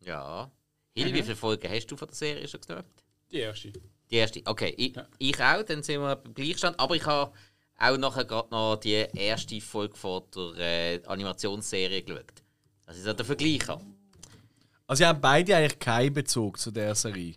Ja. 0.00 0.48
Hill, 0.94 1.12
wie 1.12 1.22
viele 1.22 1.34
Folgen 1.34 1.68
hast 1.68 1.88
du 1.88 1.96
von 1.96 2.06
der 2.06 2.16
Serie 2.16 2.46
schon 2.46 2.60
geschaut? 2.60 2.84
Die 3.30 3.38
erste. 3.38 3.72
Die 4.08 4.14
erste. 4.14 4.42
Okay, 4.44 4.74
ich, 4.76 4.94
ich 5.18 5.42
auch, 5.42 5.62
dann 5.64 5.82
sind 5.82 6.00
wir 6.00 6.14
beim 6.14 6.34
Gleichstand. 6.34 6.78
Aber 6.78 6.94
ich 6.94 7.04
habe 7.04 7.32
auch 7.78 7.96
nachher 7.96 8.24
gerade 8.24 8.50
noch 8.50 8.76
die 8.76 8.92
erste 8.92 9.60
Folge 9.60 9.96
von 9.96 10.22
der 10.56 11.02
äh, 11.02 11.06
Animationsserie 11.06 12.02
geschaut. 12.02 12.44
Dass 12.86 12.96
ich 12.96 13.02
so 13.02 13.12
den 13.12 13.26
Vergleich 13.26 13.66
habe. 13.66 13.84
Also, 14.86 14.98
sie 15.02 15.06
haben 15.06 15.20
beide 15.20 15.56
eigentlich 15.56 15.78
keinen 15.78 16.12
Bezug 16.12 16.58
zu 16.58 16.70
der 16.70 16.94
Serie. 16.94 17.34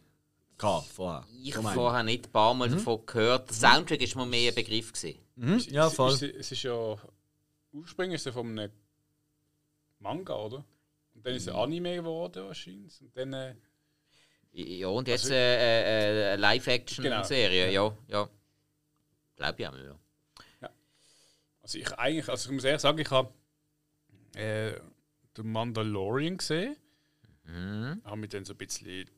Gehabt, 0.57 0.87
vorher. 0.87 1.25
Ich 1.41 1.55
meinem. 1.61 1.73
vorher 1.73 2.03
nicht 2.03 2.27
ein 2.27 2.31
paar 2.31 2.53
Mal 2.53 2.69
davon 2.69 3.05
gehört. 3.05 3.49
Der 3.49 3.55
Soundtrack 3.55 4.01
war 4.15 4.25
mir 4.25 4.29
mehr 4.31 4.51
ein 4.51 4.55
Begriff. 4.55 4.91
Gewesen. 4.93 5.19
Mhm, 5.35 5.57
ja, 5.69 5.87
Es- 5.87 5.93
voll. 5.93 6.13
Es, 6.13 6.21
es 6.21 6.51
ist 6.51 6.63
ja. 6.63 6.95
Ursprünglich 7.71 8.15
ist 8.15 8.27
es 8.27 8.33
von 8.33 8.47
einem 8.59 8.71
Manga, 9.99 10.35
oder? 10.35 10.65
Und 11.15 11.25
dann 11.25 11.33
ist 11.35 11.43
es 11.43 11.47
ein 11.53 11.55
Anime 11.55 11.95
geworden, 11.95 12.45
wahrscheinlich. 12.45 12.99
Und 13.01 13.15
dann. 13.15 13.33
Äh, 13.33 13.55
Ja, 14.51 14.87
und 14.87 15.07
jetzt 15.07 15.23
Also- 15.25 15.33
äh, 15.35 16.29
äh, 16.29 16.33
eine 16.33 16.41
Live-Action-Serie. 16.41 17.67
Genau. 17.71 17.95
Ja, 18.07 18.19
ja. 18.19 18.29
Glaube 19.37 19.55
ich 19.61 19.67
auch, 19.67 19.77
ja. 20.61 20.69
also, 21.61 21.77
ich 21.77 21.91
eigentlich. 21.93 22.27
Also, 22.29 22.49
ich 22.49 22.55
muss 22.55 22.63
ehrlich 22.65 22.81
sagen, 22.81 22.99
ich 22.99 23.09
habe. 23.11 23.33
Äh, 24.35 24.73
den 25.37 25.51
Mandalorian 25.51 26.37
gesehen. 26.37 26.75
Mhm. 27.49 28.01
Habe 28.03 28.17
mich 28.17 28.29
dann 28.29 28.45
so 28.45 28.53
ein 28.53 28.57
bisschen 28.57 29.09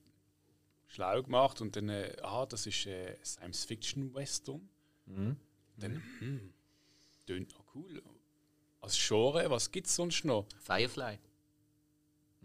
schlau 0.87 1.21
gemacht 1.21 1.61
und 1.61 1.75
dann. 1.75 1.89
Äh, 1.89 2.15
ah, 2.23 2.45
das 2.45 2.65
ist 2.65 2.85
äh, 2.85 3.17
Science-Fiction-Western. 3.23 4.67
Mhm. 5.05 5.37
Dann. 5.77 6.01
Hm, 6.19 6.53
tönt 7.25 7.55
auch 7.55 7.75
cool. 7.75 8.01
Als 8.81 8.97
Genre, 8.97 9.49
was 9.49 9.71
gibt 9.71 9.87
es 9.87 9.95
sonst 9.95 10.25
noch? 10.25 10.47
Firefly. 10.59 11.19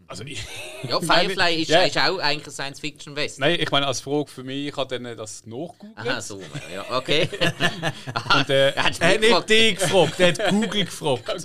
Also, 0.05 0.23
ich. 0.23 0.41
Ja, 0.87 1.01
Firefly 1.01 1.61
ist, 1.61 1.69
Ja. 1.69 1.81
ist 1.83 1.97
auch 1.97 2.19
eigentlich 2.19 2.47
ein 2.47 2.51
Science-Fiction-West. 2.51 3.39
Nein, 3.39 3.59
ich 3.59 3.69
meine, 3.71 3.87
als 3.87 3.99
Frage 3.99 4.27
für 4.29 4.43
mich, 4.43 4.67
ich 4.67 4.75
habe 4.77 4.87
dann 4.95 5.05
äh, 5.05 5.15
das 5.15 5.45
nachgegoogelt. 5.45 5.97
Aha, 5.97 6.21
so. 6.21 6.41
Ja, 6.73 6.85
okay. 6.97 7.27
Und, 8.35 8.49
äh, 8.49 8.69
Er 8.71 8.83
hat 8.83 8.99
nicht 9.01 9.21
gefragt. 9.21 9.49
dich 9.49 9.75
gefragt, 9.77 10.19
er 10.19 10.27
hat 10.29 10.49
Google 10.49 10.85
gefragt. 10.85 11.27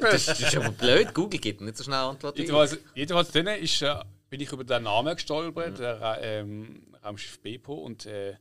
Das, 0.00 0.24
das 0.26 0.40
ist 0.40 0.56
aber 0.56 0.70
blöd. 0.70 1.12
Google 1.12 1.40
gibt 1.40 1.60
nicht 1.60 1.76
so 1.76 1.84
schnell 1.84 1.96
Antwort. 1.98 2.38
Jedenfalls, 2.38 2.78
jedenfalls 2.94 3.30
dann 3.32 3.46
ist, 3.48 3.82
äh, 3.82 3.94
bin 4.30 4.40
ich 4.40 4.50
über 4.50 4.64
den 4.64 4.84
Namen 4.84 5.14
gestolpert, 5.14 5.78
der 5.78 6.00
Ra- 6.00 6.18
ähm, 6.20 6.86
Raumschiff 7.04 7.38
Bepo 7.40 7.74
und 7.74 8.06
äh, 8.06 8.30
eben 8.30 8.38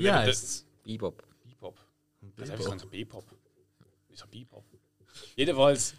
der- 0.00 0.14
heißt's. 0.20 0.64
Bebop. 0.84 1.22
Bebop. 1.44 1.76
Das 2.36 2.50
heißt 2.50 2.64
ganz 2.68 2.84
Bebop. 2.86 3.24
Wieso 4.08 4.26
Bebop? 4.26 4.64
Jedenfalls 5.36 5.94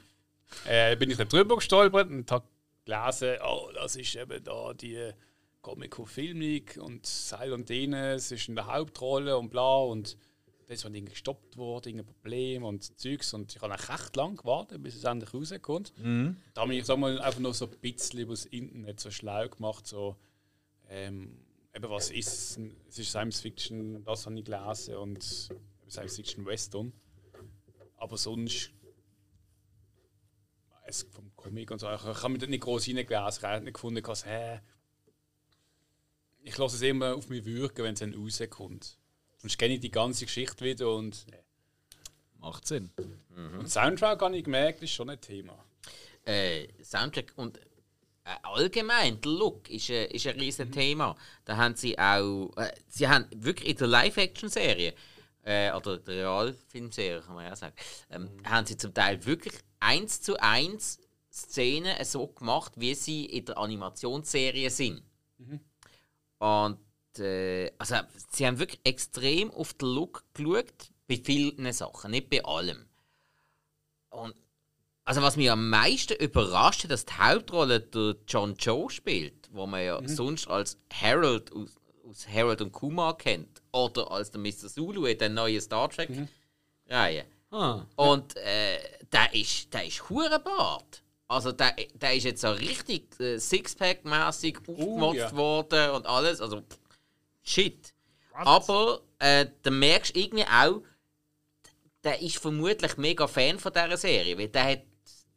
äh, 0.65 0.95
bin 0.95 1.09
ich 1.11 1.17
da 1.17 1.25
drüber 1.25 1.55
gestolpert 1.55 2.09
und 2.09 2.31
habe 2.31 2.45
gelesen, 2.85 3.37
oh, 3.43 3.69
das 3.73 3.95
ist 3.95 4.15
eben 4.15 4.43
da 4.43 4.73
die 4.73 5.11
Comico-Filmung 5.61 6.85
und 6.85 7.05
Seil 7.05 7.53
und 7.53 7.69
Denes 7.69 8.31
ist 8.31 8.47
in 8.47 8.55
der 8.55 8.67
Hauptrolle 8.67 9.37
und 9.37 9.49
bla 9.49 9.77
und 9.77 10.17
da 10.67 10.73
ist 10.75 10.83
Dingen 10.85 11.09
gestoppt 11.09 11.57
worden, 11.57 11.89
irgendein 11.89 12.13
Problem 12.13 12.63
und 12.63 12.99
Zeugs 12.99 13.33
und 13.33 13.55
ich 13.55 13.61
habe 13.61 13.73
eigentlich 13.73 13.89
recht 13.89 14.15
lang 14.15 14.37
gewartet, 14.37 14.83
bis 14.83 14.95
es 14.95 15.03
endlich 15.03 15.33
rauskommt. 15.33 15.93
Da 16.53 16.61
habe 16.61 16.75
ich 16.75 16.85
sag 16.85 16.99
mal, 16.99 17.19
einfach 17.19 17.39
noch 17.39 17.55
so 17.55 17.65
ein 17.65 17.77
bisschen 17.81 18.19
über 18.19 18.33
das 18.33 18.45
Internet 18.45 18.99
so 18.99 19.09
schlau 19.09 19.49
gemacht, 19.49 19.87
so 19.87 20.15
ähm, 20.87 21.39
eben 21.75 21.89
was 21.89 22.11
ist 22.11 22.27
es? 22.27 22.59
Es 22.87 22.99
ist 22.99 23.09
Science 23.09 23.41
Fiction, 23.41 24.03
das 24.03 24.27
habe 24.27 24.37
ich 24.37 24.45
gelesen 24.45 24.95
und 24.97 25.49
Science 25.89 26.15
Fiction 26.15 26.45
Western. 26.45 26.93
Aber 27.97 28.17
sonst 28.17 28.71
es 30.89 31.07
vom 31.11 31.35
Comic 31.35 31.71
und 31.71 31.79
so, 31.79 31.91
ich 31.91 32.01
habe 32.01 32.29
mich 32.29 32.39
dort 32.39 32.49
nicht 32.49 32.63
groß 32.63 32.85
hineingelesen, 32.85 33.39
ich 33.39 33.43
habe 33.43 33.63
nicht 33.63 33.73
gefunden, 33.73 34.03
dass, 34.03 34.25
hä, 34.25 34.59
ich 36.43 36.57
lasse 36.57 36.77
es 36.77 36.81
immer 36.81 37.15
auf 37.15 37.29
mich 37.29 37.45
wirken, 37.45 37.83
wenn 37.83 37.93
es 37.93 37.99
dann 37.99 38.13
rauskommt. 38.13 38.97
Sonst 39.37 39.57
kenne 39.57 39.75
ich 39.75 39.79
die 39.79 39.91
ganze 39.91 40.25
Geschichte 40.25 40.65
wieder 40.65 40.93
und, 40.93 41.25
Macht 42.39 42.67
Sinn. 42.67 42.89
und 43.35 43.69
Soundtrack 43.69 44.21
habe 44.21 44.37
ich 44.37 44.45
gemerkt, 44.45 44.81
ist 44.81 44.91
schon 44.91 45.09
ein 45.09 45.19
Thema. 45.19 45.57
Äh, 46.25 46.67
Soundtrack 46.83 47.33
und 47.35 47.57
äh, 47.57 47.61
allgemein, 48.43 49.19
der 49.21 49.31
Look 49.31 49.69
ist, 49.69 49.89
äh, 49.89 50.05
ist 50.05 50.27
ein 50.27 50.39
riesen 50.39 50.71
Thema. 50.71 51.17
Da 51.45 51.57
haben 51.57 51.75
sie 51.75 51.97
auch, 51.99 52.51
äh, 52.55 52.71
sie 52.87 53.07
haben 53.07 53.25
wirklich 53.35 53.69
in 53.69 53.77
der 53.77 53.87
Live-Action-Serie, 53.87 54.93
äh, 55.49 55.71
oder 55.73 55.97
der 55.97 56.15
Realfilmserie, 56.15 57.21
kann 57.21 57.33
man 57.33 57.45
ja 57.45 57.55
sagen, 57.55 57.75
ähm, 58.11 58.29
haben 58.45 58.67
sie 58.67 58.77
zum 58.77 58.93
Teil 58.93 59.25
wirklich 59.25 59.55
eins 59.79 60.21
zu 60.21 60.39
eins 60.39 60.99
Szenen 61.31 62.03
so 62.05 62.27
gemacht, 62.27 62.73
wie 62.75 62.93
sie 62.93 63.25
in 63.25 63.45
der 63.45 63.57
Animationsserie 63.57 64.69
sind. 64.69 65.01
Und 66.37 66.79
äh, 67.17 67.71
also, 67.77 67.95
sie 68.31 68.45
haben 68.45 68.59
wirklich 68.59 68.81
extrem 68.83 69.49
auf 69.51 69.73
den 69.73 69.89
Look 69.89 70.23
geschaut, 70.33 70.91
bei 71.07 71.17
vielen 71.17 71.71
Sachen, 71.73 72.11
nicht 72.11 72.29
bei 72.29 72.43
allem. 72.43 72.85
Und 74.09 74.35
also 75.05 75.23
was 75.23 75.37
mich 75.37 75.49
am 75.49 75.69
meisten 75.69 76.13
überrascht 76.13 76.83
hat, 76.83 76.91
dass 76.91 77.05
die 77.05 77.13
Hauptrolle 77.13 77.79
der 77.79 78.15
John 78.27 78.53
Joe 78.55 78.91
spielt, 78.91 79.49
wo 79.51 79.65
man 79.65 79.83
ja 79.83 80.07
sonst 80.07 80.47
als 80.47 80.77
Harold 80.93 81.51
aus, 81.51 81.75
aus 82.09 82.27
Harold 82.27 82.61
und 82.61 82.71
Kumar 82.71 83.17
kennt 83.17 83.61
oder 83.71 84.11
als 84.11 84.31
der 84.31 84.41
Mr. 84.41 84.67
Zulu 84.67 85.05
in 85.05 85.17
der 85.17 85.29
neuen 85.29 85.61
Star 85.61 85.89
Trek 85.89 86.09
Reihe. 86.87 87.25
Ah. 87.51 87.85
Und 87.95 88.35
äh, 88.37 88.79
der 89.11 89.33
ist 89.33 89.73
der 89.73 89.85
ist 89.85 90.09
Hurenbart. 90.09 91.03
Also 91.27 91.51
der, 91.51 91.75
der 91.93 92.15
ist 92.15 92.23
jetzt 92.23 92.41
so 92.41 92.49
richtig 92.51 93.19
äh, 93.19 93.37
Sixpack-mäßig 93.37 94.57
aufgemotzt 94.67 95.17
ja. 95.17 95.35
worden 95.35 95.91
und 95.91 96.07
alles. 96.07 96.41
Also 96.41 96.61
pff, 96.61 96.79
shit. 97.43 97.93
Aber 98.33 99.01
äh, 99.19 99.45
da 99.61 99.69
merkst 99.69 100.15
du 100.15 100.19
irgendwie 100.19 100.45
auch, 100.45 100.81
der 102.03 102.21
ist 102.21 102.37
vermutlich 102.37 102.97
mega 102.97 103.27
Fan 103.27 103.59
von 103.59 103.73
dieser 103.73 103.97
Serie, 103.97 104.37
weil 104.37 104.47
der 104.47 104.63
hat, 104.63 104.81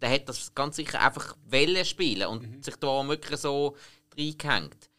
der 0.00 0.10
hat 0.10 0.28
das 0.28 0.54
ganz 0.54 0.76
sicher 0.76 1.00
einfach 1.00 1.36
Welle 1.44 1.84
spielen 1.84 2.28
und 2.28 2.64
sich 2.64 2.76
da 2.76 3.06
wirklich 3.08 3.40
so 3.40 3.76
reingehängt. 4.16 4.91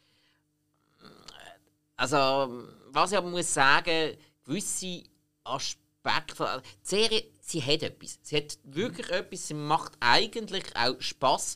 Also, 2.04 2.66
was 2.88 3.14
ich 3.14 3.18
aber 3.18 3.30
muss 3.30 3.54
sagen, 3.54 4.18
gewisse 4.44 5.04
Aspekte 5.46 6.36
von 6.36 6.48
die 6.62 6.86
Serie, 6.86 7.24
sie 7.40 7.64
hat 7.64 7.82
etwas. 7.82 8.20
Sie 8.24 8.36
hat 8.36 8.58
wirklich 8.66 9.10
etwas, 9.10 9.48
sie 9.48 9.54
macht 9.54 9.94
eigentlich 10.02 10.66
auch 10.76 11.00
Spaß. 11.00 11.56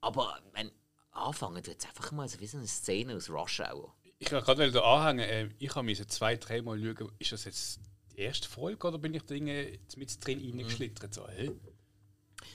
Aber 0.00 0.38
wenn 0.52 0.70
anfangen, 1.10 1.60
jetzt 1.66 1.88
einfach 1.88 2.12
mal 2.12 2.28
so 2.28 2.38
wie 2.38 2.46
so 2.46 2.58
eine 2.58 2.68
Szene 2.68 3.16
aus 3.16 3.28
Rush 3.28 3.58
Hour. 3.58 3.92
Ich 4.20 4.28
kann 4.28 4.44
gerade 4.44 4.70
da 4.70 4.80
anhängen, 4.80 5.28
äh, 5.28 5.48
ich 5.58 5.74
habe 5.74 5.84
mir 5.84 6.06
zwei, 6.06 6.36
dreimal 6.36 6.78
schauen, 6.78 7.10
ist 7.18 7.32
das 7.32 7.46
jetzt 7.46 7.80
die 8.12 8.20
erste 8.20 8.48
Folge 8.48 8.86
oder 8.86 8.98
bin 8.98 9.12
ich 9.12 9.24
da 9.24 9.34
mit 9.34 10.24
drin 10.24 10.54
reingeschlittert? 10.56 11.14
So, 11.14 11.26
hä? 11.26 11.50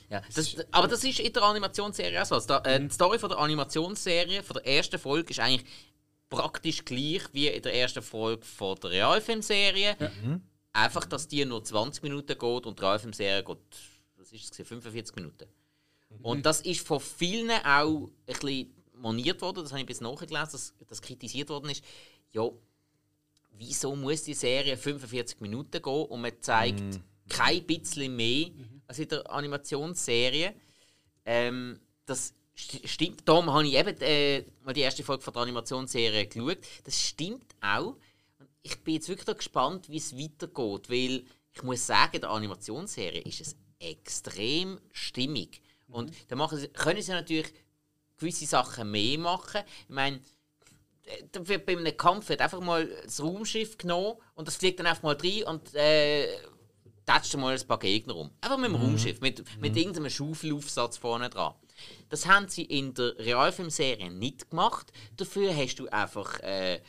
Ja, 0.10 0.22
das, 0.34 0.56
aber 0.72 0.88
das 0.88 1.03
ist 1.03 1.19
in 1.19 1.34
der 1.34 1.44
Animationsserie 1.44 2.22
auch 2.22 2.26
so. 2.26 2.36
Also, 2.36 2.48
da, 2.48 2.60
äh, 2.60 2.80
die 2.80 2.94
Story 2.94 3.19
von 3.19 3.27
der 3.27 3.40
Animationsserie, 3.40 4.41
von 4.41 4.53
der 4.53 4.65
ersten 4.65 4.98
Folge, 4.98 5.32
ist 5.32 5.40
eigentlich 5.41 5.69
praktisch 6.30 6.84
gleich 6.85 7.22
wie 7.34 7.47
in 7.47 7.61
der 7.61 7.73
ersten 7.76 8.02
Folge 8.02 8.45
von 8.45 8.76
der 8.81 8.91
Realfilmserie. 8.91 9.95
Einfach, 10.73 11.06
dass 11.06 11.27
die 11.27 11.45
nur 11.45 11.64
20 11.64 12.03
Minuten 12.03 12.27
geht 12.38 12.65
und 12.65 12.80
die 12.80 12.84
Realfilmserie 12.84 13.43
geht, 13.43 13.57
was 14.18 14.31
ist 14.31 14.43
es, 14.43 14.52
gewesen? 14.52 14.65
45 14.65 15.15
Minuten. 15.15 15.45
Und 16.22 16.45
das 16.45 16.61
ist 16.61 16.85
von 16.85 16.99
vielen 16.99 17.52
auch 17.52 18.07
ein 18.07 18.11
bisschen 18.26 18.73
moniert 18.93 19.41
worden, 19.41 19.64
das 19.64 19.72
habe 19.72 19.81
ich 19.81 19.88
bis 19.88 20.02
nachgelesen, 20.02 20.52
dass 20.52 20.73
das 20.88 21.02
kritisiert 21.02 21.49
worden 21.49 21.69
ist. 21.69 21.84
Ja, 22.31 22.49
wieso 23.52 23.95
muss 23.95 24.23
die 24.23 24.34
Serie 24.34 24.77
45 24.77 25.41
Minuten 25.41 25.81
gehen 25.81 26.06
und 26.06 26.22
man 26.22 26.31
zeigt 26.41 26.99
kein 27.30 27.65
bisschen 27.65 28.15
mehr 28.15 28.47
als 28.88 28.99
in 28.99 29.10
der 29.10 29.30
Animationsserie? 29.30 30.53
Ähm, 31.26 31.80
das 32.06 32.34
stimmt. 32.56 33.27
Darum 33.27 33.52
habe 33.52 33.68
ich 33.68 33.73
eben 33.76 33.95
äh, 34.02 34.44
mal 34.64 34.73
die 34.73 34.82
erste 34.82 35.03
Folge 35.03 35.23
von 35.23 35.34
der 35.34 35.44
Animationsserie 35.44 36.27
geschaut. 36.27 36.60
Das 36.84 36.99
stimmt 36.99 37.56
auch. 37.61 37.98
Ich 38.64 38.84
bin 38.84 38.95
jetzt 38.95 39.10
wirklich 39.10 39.38
gespannt, 39.38 39.90
wie 39.90 39.98
es 39.98 40.18
weitergeht, 40.18 40.90
weil 40.90 41.26
ich 41.53 41.64
muss 41.64 41.86
sagen, 41.86 42.15
in 42.15 42.22
der 42.22 42.32
Animationsserie 42.32 43.22
ist 43.22 43.41
es 43.41 43.56
extrem 43.80 44.80
stimmig. 44.91 45.61
Und 45.88 46.11
da 46.30 46.36
machen 46.36 46.57
sie, 46.57 46.68
können 46.69 47.02
sie 47.02 47.11
natürlich 47.11 47.53
gewisse 48.18 48.45
Sachen 48.45 48.90
mehr 48.90 49.19
machen. 49.19 49.61
Ich 49.84 49.94
meine, 49.94 50.19
da 51.32 51.48
wird 51.48 51.65
bei 51.65 51.77
einem 51.77 51.95
Kampf 51.95 52.30
wird 52.30 52.41
einfach 52.41 52.61
mal 52.61 52.88
das 53.03 53.22
Raumschiff 53.22 53.77
genommen 53.77 54.15
und 54.34 54.48
das 54.48 54.56
fliegt 54.56 54.80
dann 54.80 54.88
einfach 54.88 55.03
mal 55.03 55.15
rein 55.15 55.44
und 55.44 55.76
äh, 55.76 56.27
tätscht 57.06 57.34
du 57.34 57.38
mal 57.38 57.56
ein 57.56 57.68
paar 57.68 57.80
Gegner 57.80 58.15
um. 58.15 58.32
Einfach 58.41 58.57
mit 58.57 58.69
dem 58.69 58.76
Raumschiff, 58.76 59.22
mit, 59.22 59.44
mit 59.61 59.76
irgendeinem 59.76 60.10
Schaufelaufsatz 60.10 60.98
vorne 60.98 61.30
dran. 61.30 61.53
Das 62.10 62.26
haben 62.26 62.48
sie 62.48 62.64
in 62.64 62.94
der 62.94 63.18
Realfilmserie 63.18 64.10
nicht 64.10 64.49
gemacht. 64.49 64.91
Dafür 65.18 65.56
hast 65.56 65.76
du 65.76 65.88
einfach 65.90 66.40
äh, 66.40 66.82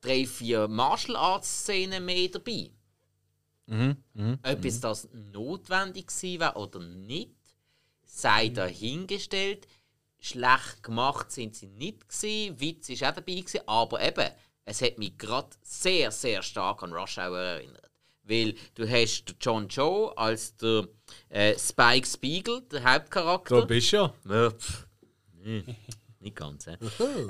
drei, 0.00 0.26
vier 0.26 0.68
Martial 0.68 1.16
Arts 1.16 1.62
Szenen 1.62 2.04
mehr 2.04 2.28
dabei. 2.28 2.70
Ob 4.42 4.64
jetzt 4.64 4.84
das 4.84 5.08
notwendig 5.12 6.08
gewesen 6.08 6.40
wäre 6.40 6.54
oder 6.54 6.80
nicht, 6.80 7.34
sei 8.04 8.48
dahingestellt. 8.48 9.66
Schlecht 10.18 10.82
gemacht 10.82 11.30
sind 11.30 11.54
sie 11.54 11.66
nicht 11.66 12.08
gewesen, 12.08 12.60
Witz 12.60 12.88
ist 12.88 13.04
auch 13.04 13.12
dabei 13.12 13.34
gewesen, 13.34 13.60
aber 13.66 14.00
eben, 14.00 14.30
es 14.64 14.82
hat 14.82 14.98
mich 14.98 15.18
gerade 15.18 15.50
sehr, 15.62 16.10
sehr 16.10 16.42
stark 16.42 16.82
an 16.82 16.92
Rush 16.92 17.18
Hour 17.18 17.38
erinnert. 17.38 17.90
Weil 18.28 18.54
du 18.74 18.88
hast 18.88 19.24
den 19.24 19.36
John 19.40 19.68
Joe 19.68 20.16
als 20.16 20.56
der 20.56 20.88
äh, 21.28 21.56
Spike 21.58 22.06
Spiegel, 22.06 22.62
der 22.72 22.82
Hauptcharakter. 22.82 23.60
Du 23.60 23.66
bist 23.66 23.92
ja. 23.92 24.12
Ja. 24.28 24.52
Nee, 25.44 25.62
nicht 26.18 26.36
ganz, 26.36 26.66
hä? 26.66 26.76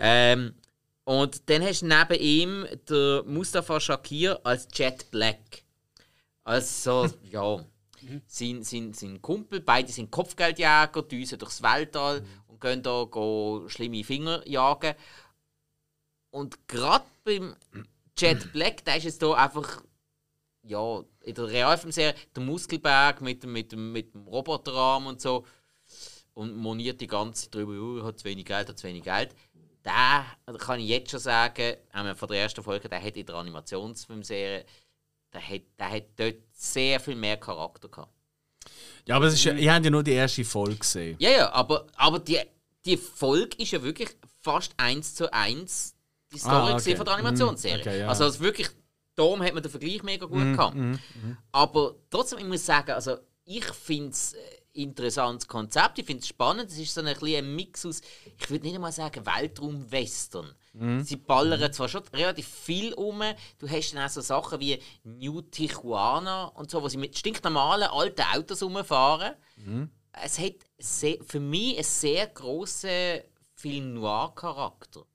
ähm, 0.01 0.55
Und 1.05 1.49
dann 1.51 1.63
hast 1.63 1.83
du 1.83 1.87
neben 1.87 2.19
ihm 2.21 2.67
den 2.89 3.23
Mustafa 3.33 3.79
Shakir 3.79 4.41
als 4.43 4.67
Jet 4.73 5.11
Black. 5.11 5.63
Also, 6.45 7.09
ja, 7.31 7.63
sein, 8.27 8.63
sein, 8.63 8.95
sein 8.95 9.21
Kumpel, 9.21 9.61
beide 9.61 9.93
sind 9.93 10.11
Kopfgeldjäger, 10.11 11.03
düsen 11.03 11.39
durchs 11.39 11.63
Weltall 11.63 12.25
und 12.47 12.61
gehen 12.61 12.83
da 12.83 13.05
go 13.05 13.65
schlimme 13.69 14.03
Finger 14.03 14.47
jagen. 14.49 14.95
Und 16.31 16.69
gerade 16.69 17.05
beim 17.25 17.55
Jet 18.17 18.53
Black, 18.53 18.85
der 18.85 18.97
ist 18.97 19.05
jetzt 19.05 19.23
da 19.23 19.33
einfach, 19.35 19.83
ja, 20.67 21.03
in 21.21 21.35
der 21.35 21.47
Realfilmserie, 21.47 22.15
der 22.35 22.43
Muskelberg 22.43 23.21
mit, 23.21 23.43
dem- 23.43 23.53
mit, 23.53 23.73
mit 23.75 24.15
dem 24.15 24.27
Roboterarm 24.27 25.07
und 25.07 25.21
so 25.21 25.45
und 26.35 26.55
moniert 26.57 27.01
die 27.01 27.07
ganze 27.07 27.45
Zeit 27.45 27.55
darüber, 27.55 27.73
oh, 28.03 28.05
hat 28.07 28.19
zu 28.19 28.25
wenig 28.25 28.45
Geld, 28.45 28.69
hat 28.69 28.79
zu 28.79 28.87
wenig 28.87 29.03
Geld. 29.05 29.31
Der, 29.85 30.25
da 30.45 30.53
kann 30.59 30.81
ich 30.81 30.89
jetzt 30.89 31.11
schon 31.13 31.21
sagen, 31.21 31.77
haben 31.93 32.07
wir 32.07 32.17
von 32.17 32.29
der 32.29 32.39
ersten 32.41 32.63
Folge, 32.63 32.89
der 32.89 33.03
hat 33.03 33.17
in 33.17 33.25
der 33.25 33.37
Animationsfilmserie, 33.37 34.65
der 35.33 35.41
hat, 35.49 35.63
der 35.79 35.91
hat 35.91 36.05
dort 36.17 36.35
sehr 36.53 36.99
viel 37.01 37.15
mehr 37.15 37.37
Charakter 37.37 37.89
gehabt. 37.89 38.13
Ja, 39.07 39.17
aber 39.17 39.27
es 39.27 39.35
ist, 39.35 39.45
ja- 39.45 39.55
ihr 39.55 39.73
habt 39.73 39.85
ja 39.85 39.91
nur 39.91 40.03
die 40.03 40.13
erste 40.13 40.45
Folge 40.45 40.77
gesehen. 40.77 41.17
Ja, 41.21 41.31
ja, 41.31 41.53
aber, 41.53 41.87
aber 41.95 42.19
die, 42.19 42.39
die 42.85 42.97
Folge 42.97 43.57
ist 43.59 43.71
ja 43.71 43.83
wirklich 43.83 44.09
fast 44.43 44.73
eins 44.77 45.15
zu 45.15 45.33
eins 45.33 45.95
die 46.33 46.39
Story 46.39 46.73
Ah, 46.73 46.77
okay. 46.77 46.97
von 46.97 47.05
der 47.05 47.15
Animationsserie. 47.15 47.77
Mhm, 47.77 47.81
okay, 47.83 47.99
ja. 48.01 48.09
Also 48.09 48.25
es 48.25 48.41
wirklich, 48.41 48.69
darum 49.17 49.43
hat 49.43 49.55
man 49.55 49.63
den 49.63 49.71
Vergleich 49.71 50.03
mega 50.03 50.27
gut 50.27 50.53
gehabt. 50.53 50.77
mhm, 50.77 50.99
Aber 51.53 51.97
trotzdem, 52.11 52.39
ich 52.39 52.45
muss 52.45 52.65
sagen, 52.65 52.93
also 52.93 53.17
ich 53.45 53.65
finde 53.65 54.11
es 54.11 54.35
ein 54.35 54.83
interessantes 54.83 55.49
Konzept, 55.49 55.99
ich 55.99 56.07
finde 56.07 56.21
es 56.21 56.29
spannend. 56.29 56.71
Es 56.71 56.79
ist 56.79 56.95
so 56.95 57.01
ein, 57.01 57.09
ein 57.09 57.57
Mix 57.57 57.87
aus, 57.87 58.01
ich 58.39 58.51
würde 58.51 58.67
nicht 58.67 58.75
einmal 58.75 58.93
sagen 58.93 59.25
Weltraum-Western. 59.25 60.55
Mhm. 60.75 61.03
Sie 61.03 61.17
ballern 61.17 61.73
zwar 61.73 61.89
schon 61.89 62.03
relativ 62.13 62.47
viel 62.47 62.93
um, 62.95 63.23
du 63.59 63.69
hast 63.69 63.93
dann 63.93 64.05
auch 64.05 64.11
so 64.11 64.21
Sachen 64.21 64.61
wie 64.61 64.79
New 65.05 65.41
Tijuana 65.41 66.47
und 66.47 66.71
so, 66.71 66.83
wo 66.83 66.89
sie 66.89 66.99
mit 66.99 67.17
stinknormalen 67.17 67.89
alten 67.89 68.23
Autos 68.35 68.63
rumfahren. 68.63 69.35
Mhm. 69.57 69.91
Es 70.13 70.39
hat 70.39 70.55
sehr, 70.79 71.17
für 71.27 71.41
mich 71.41 71.77
einen 71.77 71.85
sehr 71.85 72.27
grossen 72.27 73.21
Film-Noir-Charakter. 73.55 75.07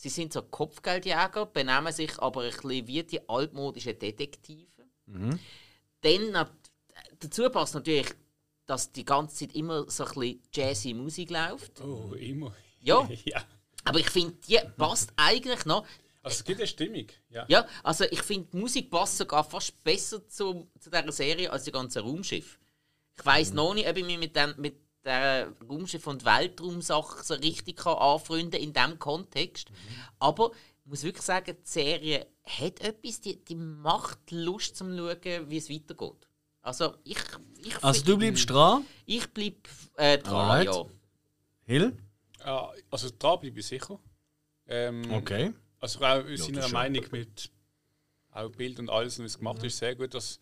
Sie 0.00 0.10
sind 0.10 0.32
so 0.32 0.42
Kopfgeldjäger, 0.42 1.46
benehmen 1.46 1.92
sich 1.92 2.16
aber 2.20 2.42
ein 2.42 2.50
bisschen 2.52 2.86
wie 2.86 3.02
die 3.02 3.28
altmodischen 3.28 3.98
Detektive. 3.98 4.84
Dann 5.06 6.30
nat- 6.30 6.52
dazu 7.18 7.50
passt 7.50 7.74
natürlich, 7.74 8.06
dass 8.64 8.92
die 8.92 9.04
ganze 9.04 9.34
Zeit 9.46 9.56
immer 9.56 9.90
so 9.90 10.04
ein 10.04 10.12
bisschen 10.14 10.42
jazzy 10.54 10.94
Musik 10.94 11.30
läuft. 11.30 11.80
Oh, 11.80 12.12
immer. 12.14 12.54
Ja. 12.80 13.08
ja. 13.24 13.42
Aber 13.84 13.98
ich 13.98 14.08
finde, 14.08 14.34
die 14.48 14.60
passt 14.76 15.12
eigentlich 15.16 15.64
noch. 15.64 15.84
Also 16.22 16.36
es 16.38 16.44
gibt 16.44 16.60
eine 16.60 16.68
Stimmung. 16.68 17.06
Ja. 17.30 17.44
Ja, 17.48 17.66
also 17.82 18.04
ich 18.04 18.22
finde, 18.22 18.48
die 18.52 18.56
Musik 18.58 18.90
passt 18.92 19.16
sogar 19.18 19.42
fast 19.42 19.82
besser 19.82 20.28
zu, 20.28 20.68
zu 20.78 20.90
dieser 20.90 21.10
Serie 21.10 21.50
als 21.50 21.64
die 21.64 21.72
ganze 21.72 22.00
Raumschiff. 22.00 22.58
Ich 23.18 23.26
weiß 23.26 23.52
noch 23.52 23.74
nicht, 23.74 23.88
ob 23.88 23.96
ich 23.96 24.04
mich 24.04 24.18
mit, 24.18 24.36
dem, 24.36 24.54
mit 24.58 24.76
der 25.04 25.52
Raumschiff- 25.68 26.06
und 26.06 26.24
Weltraumsache 26.24 27.22
so 27.24 27.34
richtig 27.34 27.76
kann 27.76 27.96
anfreunden 27.96 28.60
in 28.60 28.72
diesem 28.72 28.98
Kontext. 28.98 29.68
Aber 30.18 30.50
ich 30.84 30.86
muss 30.90 31.02
wirklich 31.02 31.24
sagen, 31.24 31.56
die 31.56 31.68
Serie 31.70 32.26
hat 32.44 32.80
etwas, 32.80 33.20
die, 33.20 33.42
die 33.44 33.54
macht 33.54 34.30
Lust 34.30 34.76
zum 34.76 34.96
Schauen, 34.96 35.48
wie 35.50 35.56
es 35.56 35.70
weitergeht. 35.70 36.28
Also 36.62 36.94
ich, 37.04 37.18
ich, 37.58 37.82
Also 37.82 38.04
du 38.04 38.18
bleibst 38.18 38.50
dran, 38.50 38.84
ich 39.06 39.26
bleib 39.32 39.68
äh, 39.96 40.18
dran, 40.18 40.34
Alright. 40.50 40.66
ja. 40.66 40.84
Hill? 41.64 41.96
Ja, 42.44 42.72
also 42.90 43.10
dran 43.18 43.40
bleibe 43.40 43.60
ich 43.60 43.66
sicher. 43.66 43.98
Ähm, 44.66 45.10
Okay. 45.10 45.52
Also 45.80 46.00
auch 46.00 46.24
in 46.26 46.36
seiner 46.36 46.68
Meinung 46.68 47.04
mit 47.12 47.50
auch 48.32 48.50
Bild 48.50 48.78
und 48.80 48.90
alles, 48.90 49.18
es 49.18 49.38
gemacht 49.38 49.62
ist, 49.62 49.78
sehr 49.78 49.94
gut, 49.94 50.12
dass 50.12 50.38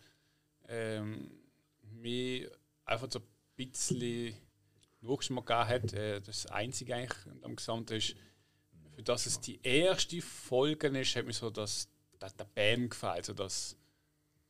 ähm, 0.68 1.30
mir 1.92 2.50
einfach 2.84 3.08
so 3.10 3.18
ein 3.20 3.24
bisschen 3.54 4.34
Nachgeschmack 5.06 5.46
gegeben 5.46 5.68
hat. 5.68 5.92
Äh, 5.92 6.20
das 6.20 6.46
Einzige 6.46 6.94
eigentlich 6.94 7.18
am 7.42 7.56
Gesamten 7.56 7.94
ist, 7.94 8.16
für 8.94 9.02
das 9.02 9.26
es 9.26 9.40
die 9.40 9.60
erste 9.62 10.20
Folge 10.22 10.88
ist, 10.88 11.16
hat 11.16 11.26
mir 11.26 11.32
so 11.32 11.50
das, 11.50 11.88
der, 12.20 12.30
der 12.30 12.44
Bam 12.44 12.88
gefällt. 12.88 13.26
So 13.26 13.34
das, 13.34 13.76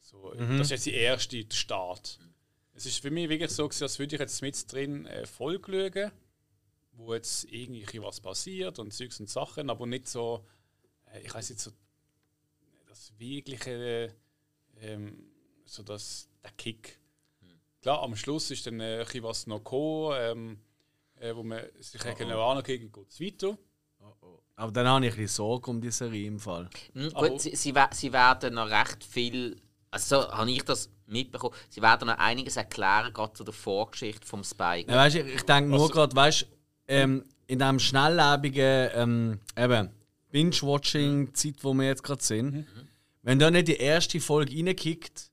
so, 0.00 0.32
Das 0.34 0.60
ist 0.60 0.70
jetzt 0.70 0.86
die 0.86 0.94
erste, 0.94 1.44
der 1.44 1.56
Start. 1.56 2.18
Es 2.74 2.86
ist 2.86 3.00
für 3.00 3.10
mich 3.10 3.28
wirklich 3.28 3.50
so, 3.50 3.68
als 3.68 3.98
würde 3.98 4.16
ich 4.16 4.20
jetzt 4.20 4.42
mit 4.42 4.72
drin 4.72 5.06
eine 5.06 5.26
Folge 5.26 5.90
schauen, 5.92 6.12
wo 6.92 7.14
jetzt 7.14 7.44
irgendwie 7.44 8.00
was 8.00 8.20
passiert 8.20 8.78
und 8.78 8.92
Zeugs 8.92 9.18
und 9.18 9.28
Sachen, 9.28 9.70
aber 9.70 9.86
nicht 9.86 10.08
so, 10.08 10.46
äh, 11.12 11.20
ich 11.20 11.34
weiß 11.34 11.50
nicht, 11.50 11.60
so 11.60 11.72
das 12.86 13.12
wirkliche, 13.18 14.14
ähm, 14.80 15.26
so 15.64 15.82
das, 15.82 16.28
der 16.42 16.52
Kick. 16.52 16.98
Klar, 17.86 18.02
am 18.02 18.16
Schluss 18.16 18.50
ist 18.50 18.66
dann 18.66 18.80
äh, 18.80 19.06
was 19.22 19.46
noch 19.46 19.58
gekommen, 19.58 20.16
ähm, 20.18 20.58
äh, 21.20 21.32
wo 21.36 21.44
man 21.44 21.60
sich 21.78 22.00
oh, 22.04 22.14
genau 22.18 22.50
ankriegen, 22.50 22.90
geht 22.90 23.08
es 23.08 23.20
weiter. 23.20 23.56
Aber 24.56 24.72
dann 24.72 24.88
habe 24.88 25.06
ich 25.06 25.12
ein 25.12 25.18
bisschen 25.18 25.36
Sorge 25.36 25.70
um 25.70 25.80
die 25.80 25.92
Serie 25.92 26.26
im 26.26 26.40
Fall. 26.40 26.68
Hm, 26.94 27.12
Aber- 27.14 27.30
gut, 27.30 27.42
sie, 27.42 27.54
sie, 27.54 27.72
sie 27.92 28.12
werden 28.12 28.54
noch 28.54 28.68
recht 28.68 29.04
viel, 29.04 29.62
also 29.92 30.22
so 30.22 30.32
habe 30.32 30.50
ich 30.50 30.64
das 30.64 30.90
mitbekommen, 31.06 31.54
sie 31.68 31.80
werden 31.80 32.08
noch 32.08 32.18
einiges 32.18 32.56
erklären, 32.56 33.12
gerade 33.12 33.34
zu 33.34 33.44
der 33.44 33.54
Vorgeschichte 33.54 34.26
vom 34.26 34.42
Spike. 34.42 34.90
Ja, 34.90 34.96
weißt, 34.96 35.14
ich, 35.14 35.26
ich 35.36 35.42
denke 35.42 35.70
nur 35.70 35.82
Also- 35.82 35.92
gerade, 35.92 36.16
weißt 36.16 36.44
ähm, 36.88 37.24
in 37.46 37.60
diesem 37.60 37.78
schnelllebigen 37.78 38.90
ähm, 38.94 39.40
eben, 39.56 39.90
Binge-Watching-Zeit, 40.32 41.62
wo 41.62 41.72
wir 41.72 41.86
jetzt 41.86 42.02
gerade 42.02 42.24
sind, 42.24 42.66
wenn 43.22 43.38
da 43.38 43.48
nicht 43.48 43.68
die 43.68 43.76
erste 43.76 44.18
Folge 44.18 44.56
reinkickt, 44.56 45.30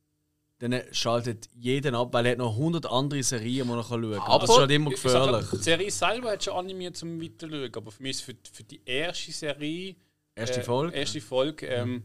dann 0.72 0.81
schaltet 0.91 1.49
jeden 1.56 1.94
ab, 1.95 2.14
weil 2.14 2.26
er 2.26 2.31
hat 2.34 2.38
noch 2.40 2.53
100 2.56 2.85
andere 2.85 3.22
Serien, 3.23 3.68
die 3.68 3.73
er 3.73 3.84
schauen 3.84 4.11
kann. 4.14 4.19
Aber- 4.22 4.40
das 4.45 4.49
ist 4.49 4.57
halt 4.57 4.72
immer 4.72 4.90
gefährlich. 4.91 5.45
Die 5.52 5.57
Serie 5.57 5.91
selber 5.91 6.31
hat 6.31 6.44
schon 6.44 6.53
animiert 6.56 6.95
zum 6.98 7.22
Weiterschauen, 7.22 7.72
aber 7.76 7.91
für 7.91 8.02
mich 8.03 8.11
ist 8.11 8.22
für, 8.22 8.35
für 8.52 8.64
die 8.64 8.81
erste 8.85 9.31
Serie, 9.31 9.95
Erste 10.35 10.61
äh, 10.61 10.64
Folge? 10.64 10.95
erste 10.95 11.22
Folge 11.22 11.65
ähm, 11.68 12.03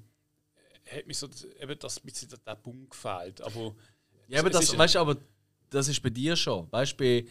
hat 0.87 1.07
mir 1.07 1.15
so 1.15 1.29
eben 1.61 1.79
das 1.79 2.01
bisschen 2.01 2.29
der, 2.29 2.39
der 2.47 2.57
Boom 2.57 2.89
gefällt. 2.89 3.41
Aber 3.43 3.75
Ja, 4.29 4.41
aber 4.41 4.49
es 4.51 4.57
das, 4.57 4.65
ist- 4.65 4.79
weißt, 4.79 4.97
aber 4.97 5.17
das 5.71 5.89
ist 5.89 6.03
bei 6.03 6.11
dir 6.11 6.37
schon. 6.37 6.67
Weißt 6.71 6.97
bei 6.97 7.25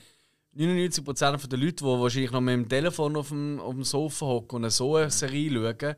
99% 0.55 1.47
der 1.47 1.59
Leute, 1.59 1.75
die 1.75 1.83
wahrscheinlich 1.83 2.31
noch 2.31 2.41
mit 2.41 2.53
dem 2.53 2.67
Telefon 2.69 3.15
auf 3.15 3.29
dem, 3.29 3.59
auf 3.59 3.73
dem 3.73 3.83
Sofa 3.83 4.25
hocken 4.25 4.63
und 4.63 4.69
so 4.71 4.95
eine 4.95 5.11
Serie 5.11 5.51
schauen, 5.51 5.95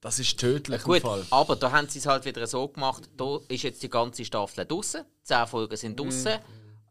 das 0.00 0.18
ist 0.18 0.38
tödlich 0.38 0.82
Gut, 0.82 1.02
Fall. 1.02 1.26
aber 1.30 1.56
da 1.56 1.72
haben 1.72 1.88
sie 1.88 1.98
es 1.98 2.06
halt 2.06 2.24
wieder 2.24 2.46
so 2.46 2.68
gemacht, 2.68 3.08
da 3.16 3.38
ist 3.48 3.62
jetzt 3.62 3.82
die 3.82 3.88
ganze 3.88 4.24
Staffel 4.24 4.64
draußen, 4.64 5.04
10 5.22 5.46
Folgen 5.46 5.76
sind 5.76 5.98
draußen. 5.98 6.38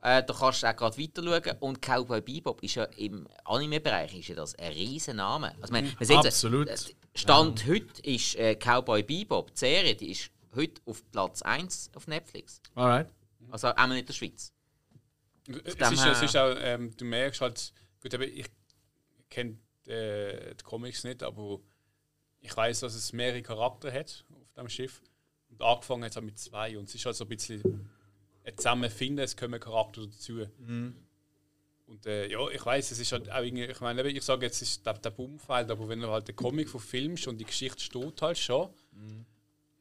Äh, 0.01 0.23
da 0.23 0.33
kannst 0.35 0.61
du 0.61 0.67
auch 0.67 0.75
gerade 0.75 0.97
weiter 0.99 1.23
schauen. 1.23 1.57
Und 1.61 1.81
Cowboy 1.81 2.21
Bebop 2.21 2.61
ist 2.61 2.75
ja 2.75 2.83
im 2.83 3.27
Anime-Bereich 3.43 4.19
ist 4.19 4.27
ja 4.27 4.35
das 4.35 4.53
ein 4.59 4.71
riesen 4.71 5.15
Name. 5.15 5.55
Also, 5.59 5.73
man, 5.73 5.85
man 5.97 6.05
sieht, 6.05 6.17
Absolut. 6.17 6.67
äh, 6.67 6.77
Stand 7.15 7.65
heute 7.65 8.01
ist 8.03 8.35
äh, 8.35 8.55
Cowboy 8.55 9.01
Bebop, 9.01 9.51
die 9.53 9.59
Serie, 9.59 9.95
die 9.95 10.11
ist 10.11 10.29
heute 10.55 10.79
auf 10.85 11.03
Platz 11.11 11.41
1 11.41 11.89
auf 11.95 12.05
Netflix. 12.05 12.61
Alright. 12.75 13.09
Also 13.49 13.69
auch 13.69 13.89
in 13.89 14.05
der 14.05 14.13
Schweiz. 14.13 14.53
Es 15.63 15.75
dem 15.75 15.93
ist, 15.93 16.05
es 16.05 16.21
ist 16.21 16.37
auch, 16.37 16.55
ähm, 16.59 16.95
du 16.95 17.05
merkst 17.05 17.41
halt, 17.41 17.73
gut, 18.01 18.13
ich 18.13 18.45
kenne 19.29 19.57
äh, 19.87 20.53
die 20.53 20.63
Comics 20.63 21.03
nicht, 21.03 21.23
aber 21.23 21.59
ich 22.45 22.55
weiß, 22.55 22.81
dass 22.81 22.95
es 22.95 23.11
mehrere 23.13 23.41
Charaktere 23.41 23.93
hat 23.93 24.23
auf 24.31 24.53
dem 24.53 24.69
Schiff. 24.69 25.01
Und 25.49 25.61
angefangen 25.61 26.03
hat 26.03 26.11
es 26.11 26.17
auch 26.17 26.21
mit 26.21 26.37
zwei. 26.37 26.77
Und 26.77 26.87
es 26.87 26.95
ist 26.95 27.05
halt 27.05 27.15
so 27.15 27.25
ein 27.25 27.29
bisschen 27.29 27.89
ein 28.43 28.57
Zusammenfinden, 28.57 29.23
es 29.23 29.35
kommen 29.35 29.59
Charakter 29.59 30.01
dazu. 30.05 30.45
Und 31.87 32.05
äh, 32.05 32.27
ja, 32.31 32.47
ich 32.49 32.65
weiß, 32.65 32.91
es 32.91 32.99
ist 32.99 33.11
halt 33.11 33.31
auch 33.31 33.43
irgendwie, 33.43 33.65
ich 33.65 33.79
meine, 33.79 34.01
ich 34.07 34.23
sage 34.23 34.45
jetzt, 34.45 34.61
es 34.61 34.69
ist 34.69 34.85
der, 34.85 34.93
der 34.93 35.11
Boomfeld, 35.11 35.69
aber 35.69 35.87
wenn 35.87 36.01
du 36.01 36.09
halt 36.09 36.27
den 36.27 36.35
Comic 36.35 36.69
verfilmst 36.69 37.27
und 37.27 37.37
die 37.37 37.45
Geschichte 37.45 37.79
steht 37.79 38.21
halt 38.21 38.37
schon, 38.37 38.69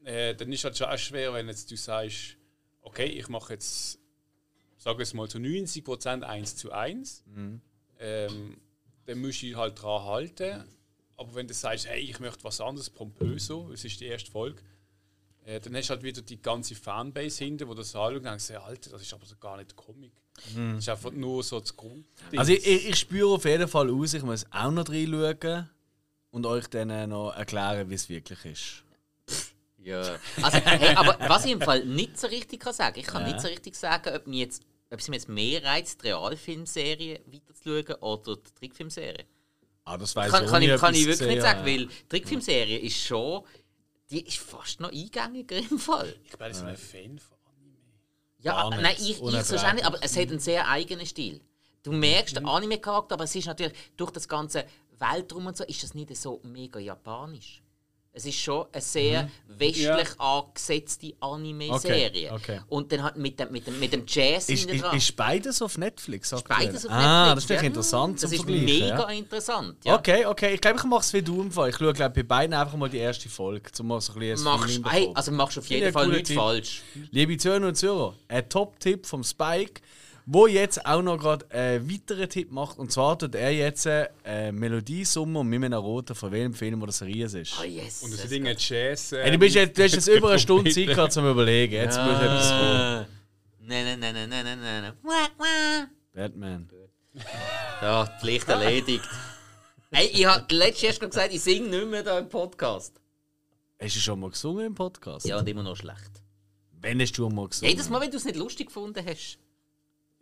äh, 0.05 0.35
dann 0.35 0.53
ist 0.53 0.65
halt 0.65 0.77
schon 0.77 0.89
auch 0.89 0.99
schwer, 0.99 1.33
wenn 1.33 1.49
jetzt 1.49 1.71
du 1.71 1.77
sagst, 1.77 2.37
okay, 2.83 3.07
ich 3.07 3.29
mache 3.29 3.55
jetzt, 3.55 3.99
sage 4.77 5.03
es 5.03 5.15
mal 5.15 5.29
zu 5.29 5.39
90% 5.39 6.23
1 6.23 6.57
zu 6.57 6.73
1, 6.73 7.25
ähm, 7.99 8.57
dann 9.07 9.19
musst 9.21 9.41
du 9.43 9.47
dich 9.47 9.57
halt 9.57 9.81
dran 9.83 10.05
halten. 10.05 10.65
Aber 11.17 11.35
wenn 11.35 11.47
du 11.47 11.55
sagst, 11.55 11.87
hey, 11.87 12.01
ich 12.01 12.19
möchte 12.21 12.43
was 12.45 12.61
anderes, 12.61 12.91
pompöso, 12.91 13.71
es 13.73 13.85
ist 13.85 14.01
die 14.01 14.07
erste 14.07 14.31
Folge, 14.31 14.61
äh, 15.45 15.61
dann 15.61 15.77
hast 15.77 15.89
du 15.89 15.95
halt 15.95 16.03
wieder 16.03 16.23
die 16.23 16.41
ganze 16.41 16.75
Fanbase 16.75 17.45
hinter, 17.45 17.69
wo 17.69 17.75
das 17.75 17.95
anschaut 17.95 18.17
und 18.17 18.25
denkst, 18.25 18.49
hey, 18.49 18.57
Alter, 18.57 18.91
das 18.91 19.03
ist 19.03 19.13
aber 19.13 19.27
so 19.27 19.37
gar 19.37 19.57
nicht 19.57 19.77
Comic. 19.77 20.13
Das 20.35 20.79
ist 20.79 20.89
einfach 20.89 21.13
nur 21.13 21.43
so 21.45 21.61
das 21.61 21.77
Grund. 21.77 22.05
Also 22.37 22.53
ich, 22.53 22.67
ich, 22.67 22.89
ich 22.89 22.97
spüre 22.99 23.35
auf 23.35 23.45
jeden 23.45 23.69
Fall 23.69 23.89
aus, 23.91 24.15
ich 24.15 24.23
muss 24.23 24.45
auch 24.51 24.71
noch 24.73 24.89
reinschauen 24.89 25.71
und 26.31 26.47
euch 26.47 26.67
dann 26.67 26.91
äh, 26.91 27.07
noch 27.07 27.31
erklären, 27.31 27.89
wie 27.89 27.95
es 27.95 28.09
wirklich 28.09 28.45
ist. 28.45 28.83
Ja. 29.79 30.19
Also, 30.43 30.59
hey, 30.59 30.97
aber 30.97 31.17
was 31.29 31.45
ich 31.45 31.53
im 31.53 31.61
Fall 31.61 31.85
nicht 31.85 32.19
so 32.19 32.27
richtig 32.27 32.61
kann 32.61 32.73
sagen, 32.73 32.99
ich 32.99 33.07
kann 33.07 33.23
Ja. 33.23 33.29
nicht 33.29 33.41
so 33.41 33.49
richtig 33.49 33.77
sagen, 33.77 34.15
ob, 34.17 34.27
mir 34.27 34.41
jetzt, 34.41 34.63
ob 34.91 34.99
es 34.99 35.09
mir 35.09 35.17
jetzt 35.17 35.29
mehr 35.29 35.63
reizt, 35.63 36.03
die 36.03 36.09
Realfilmserie 36.09 37.21
weiterzuschauen 37.27 38.01
oder 38.01 38.37
die 38.37 38.55
Trickfilmserie. 38.59 39.27
Ah, 39.85 39.99
das 39.99 40.17
weiß 40.17 40.31
Kann, 40.31 40.45
ich, 40.45 40.51
kann, 40.51 40.63
ich, 40.63 40.81
kann 40.81 40.95
ich 40.95 41.07
wirklich 41.07 41.29
nicht 41.29 41.37
gesehen, 41.37 41.43
sagen, 41.43 41.67
weil 41.67 41.87
die 41.87 42.09
Trickfilmserie 42.09 42.79
ist 42.79 42.97
schon, 42.97 43.45
die 44.11 44.27
ist 44.27 44.39
fast 44.39 44.81
noch 44.81 44.91
eingängiger 44.91 45.57
im 45.59 45.79
Fall. 45.79 46.15
Ich 46.25 46.37
bin 46.37 46.55
so 46.55 46.65
ein 46.65 46.77
Fan 46.77 47.19
von 47.19 47.37
Anime. 47.45 47.77
Ja, 48.39 48.71
nicht. 48.71 48.83
nein, 48.83 48.97
ich, 48.99 49.11
ich 49.11 49.45
so 49.45 49.55
nicht, 49.73 49.85
aber 49.85 49.99
es 50.03 50.17
hat 50.17 50.29
einen 50.29 50.39
sehr 50.39 50.69
eigenen 50.69 51.07
Stil. 51.07 51.41
Du 51.83 51.93
merkst 51.93 52.37
den 52.37 52.47
Anime-Charakter, 52.47 53.15
aber 53.15 53.25
es 53.25 53.35
ist 53.35 53.47
natürlich 53.47 53.75
durch 53.97 54.11
das 54.11 54.27
ganze 54.27 54.65
Weltraum 54.99 55.47
und 55.47 55.57
so, 55.57 55.65
ist 55.65 55.83
das 55.83 55.93
nicht 55.93 56.17
so 56.17 56.41
mega 56.45 56.81
japanisch. 56.81 57.64
Es 58.17 58.25
ist 58.27 58.39
schon 58.39 58.67
eine 58.73 58.81
sehr 58.81 59.29
westlich 59.49 60.21
angesetzte 60.21 61.15
Anime-Serie. 61.19 62.31
Mhm. 62.31 62.37
Okay, 62.37 62.53
okay. 62.55 62.61
Und 62.69 62.93
dann 62.93 63.03
halt 63.03 63.17
mit 63.17 63.41
dem, 63.41 63.51
mit 63.51 63.67
dem, 63.67 63.81
mit 63.81 63.93
dem 63.93 64.05
Jazz 64.07 64.49
Ist, 64.49 64.71
ist, 64.71 64.85
ist 64.85 65.17
beides 65.17 65.61
auf 65.61 65.77
Netflix? 65.79 66.31
Ist 66.31 66.39
aktuell? 66.39 66.67
beides 66.69 66.87
auf 66.87 66.93
Ah, 66.93 67.35
Netflix. 67.35 67.35
das 67.35 67.45
ist 67.45 67.51
ja. 67.63 67.67
interessant 67.67 68.23
Das 68.23 68.33
ist 68.33 68.47
mega 68.47 68.87
ja. 68.87 69.09
interessant. 69.09 69.77
Ja. 69.85 69.97
Okay, 69.99 70.27
okay. 70.27 70.55
Ich 70.55 70.61
glaube, 70.61 70.79
ich 70.79 70.85
mache 70.85 71.01
es 71.01 71.13
wie 71.13 71.23
du 71.23 71.43
im 71.43 71.51
Fall. 71.51 71.71
Ich 71.71 71.77
schaue 71.77 71.93
glaub, 71.93 72.15
bei 72.15 72.23
beiden 72.23 72.55
einfach 72.55 72.77
mal 72.77 72.89
die 72.89 72.99
erste 72.99 73.29
Folge, 73.29 73.69
um 73.81 73.89
mal 73.89 74.01
so 74.01 74.13
ein 74.13 74.21
bisschen 74.21 74.45
Machst, 74.45 74.81
hey, 74.87 75.11
also 75.13 75.33
machst 75.33 75.57
du 75.57 75.61
auf 75.61 75.67
jeden 75.67 75.93
Fall 75.93 76.07
nichts 76.07 76.33
falsch. 76.33 76.83
Liebe 77.11 77.37
Zuhörer 77.37 77.67
und 77.67 77.75
Zuhörer, 77.77 78.15
ein 78.29 78.49
Top-Tipp 78.49 79.07
vom 79.07 79.25
Spike, 79.25 79.81
wo 80.27 80.47
jetzt 80.47 80.85
auch 80.87 81.03
noch 81.03 81.19
gerade 81.19 81.51
einen 81.51 81.91
weiteren 81.91 82.29
Tipp 82.29 82.51
macht. 82.51 82.79
Und 82.79 82.91
zwar 82.91 83.19
tut 83.19 83.35
er 83.35 83.51
jetzt 83.51 83.87
äh, 83.87 84.53
Melodiesummer 84.53 85.45
mit 85.45 85.65
einem 85.65 85.79
roten, 85.79 86.15
von 86.15 86.33
welchem 86.33 86.55
Film 86.55 86.83
oder 86.83 86.93
Serie 86.93 87.27
es 87.27 87.35
ist. 87.35 87.55
Oh 87.61 87.65
yes. 87.65 88.03
Und 88.03 88.13
das 88.13 88.29
Dinge 88.29 88.55
Jazz. 88.59 89.13
Hey, 89.13 89.31
du, 89.31 89.39
bist 89.39 89.55
jetzt, 89.55 89.77
du 89.77 89.83
hast 89.83 89.95
jetzt 89.95 90.09
über 90.09 90.31
eine 90.31 90.39
Stunde 90.39 90.71
Zeit 90.71 90.87
gehabt 90.87 91.13
zum 91.13 91.29
Überlegen. 91.29 91.75
Jetzt 91.75 91.99
muss 91.99 92.21
etwas 92.21 92.49
kommen. 92.49 92.63
Ah. 92.63 93.07
Nein, 93.61 93.99
nein, 93.99 94.01
nein, 94.01 94.29
nein, 94.29 94.45
nein, 94.45 94.61
nein, 94.61 94.95
nein. 95.03 95.91
Batman. 96.13 96.69
Ja, 97.83 98.07
Pflicht 98.21 98.49
erledigt. 98.49 99.09
Hey, 99.91 100.07
ich 100.13 100.27
habe 100.27 100.53
letztes 100.55 100.83
erst 100.83 101.01
gesagt, 101.01 101.33
ich 101.33 101.41
singe 101.41 101.69
nicht 101.69 101.87
mehr 101.87 102.03
da 102.03 102.19
im 102.19 102.29
Podcast. 102.29 103.01
Hast 103.81 103.97
du 103.97 104.01
schon 104.01 104.21
mal 104.21 104.31
gesungen 104.31 104.67
im 104.67 104.75
Podcast? 104.75 105.27
Ja, 105.27 105.39
und 105.39 105.49
immer 105.49 105.63
noch 105.63 105.77
schlecht. 105.77 106.23
Wenn 106.81 107.01
hast 107.01 107.17
du 107.17 107.29
mal 107.29 107.49
gesungen? 107.49 107.71
Jedes 107.71 107.89
Mal, 107.89 108.01
wenn 108.01 108.11
du 108.11 108.17
es 108.17 108.25
nicht 108.25 108.37
lustig 108.37 108.67
gefunden 108.67 109.05
hast. 109.07 109.39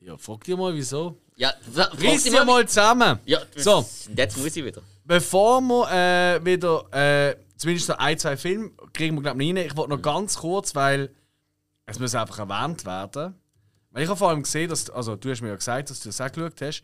Ja, 0.05 0.17
frag 0.17 0.43
dir 0.45 0.57
mal, 0.57 0.75
wieso. 0.75 1.17
Ja, 1.37 1.53
Riss 2.01 2.25
sie 2.25 2.31
dir 2.31 2.45
mal 2.45 2.67
zusammen. 2.67 3.21
Ja, 3.25 3.41
So. 3.57 3.87
Jetzt 4.17 4.37
muss 4.37 4.57
ich 4.57 4.65
wieder. 4.65 4.83
Bevor 5.05 5.61
wir 5.61 5.91
äh, 5.93 6.45
wieder, 6.45 6.85
äh, 6.93 7.37
zumindest 7.57 7.87
so 7.87 7.95
ein, 7.95 8.19
zwei 8.19 8.37
Filme, 8.37 8.71
kriegen 8.93 9.15
wir 9.17 9.23
glaube 9.23 9.43
ich 9.43 9.49
rein. 9.51 9.57
Ich 9.59 9.77
wollte 9.77 9.91
noch 9.91 10.03
ganz 10.03 10.37
kurz, 10.37 10.75
weil 10.75 11.11
es 11.87 11.99
muss 11.99 12.15
einfach 12.15 12.39
erwähnt 12.41 12.85
werden. 12.85 13.35
Weil 13.91 14.03
ich 14.03 14.09
habe 14.09 14.19
vor 14.19 14.31
allem 14.31 14.43
gesehen, 14.43 14.71
dass, 14.71 14.91
also 14.91 15.17
du 15.17 15.31
hast 15.31 15.41
mir 15.41 15.49
ja 15.49 15.57
gesagt, 15.57 15.91
dass 15.91 16.01
du 16.01 16.09
das 16.09 16.21
auch 16.21 16.33
geschaut 16.33 16.61
hast. 16.61 16.83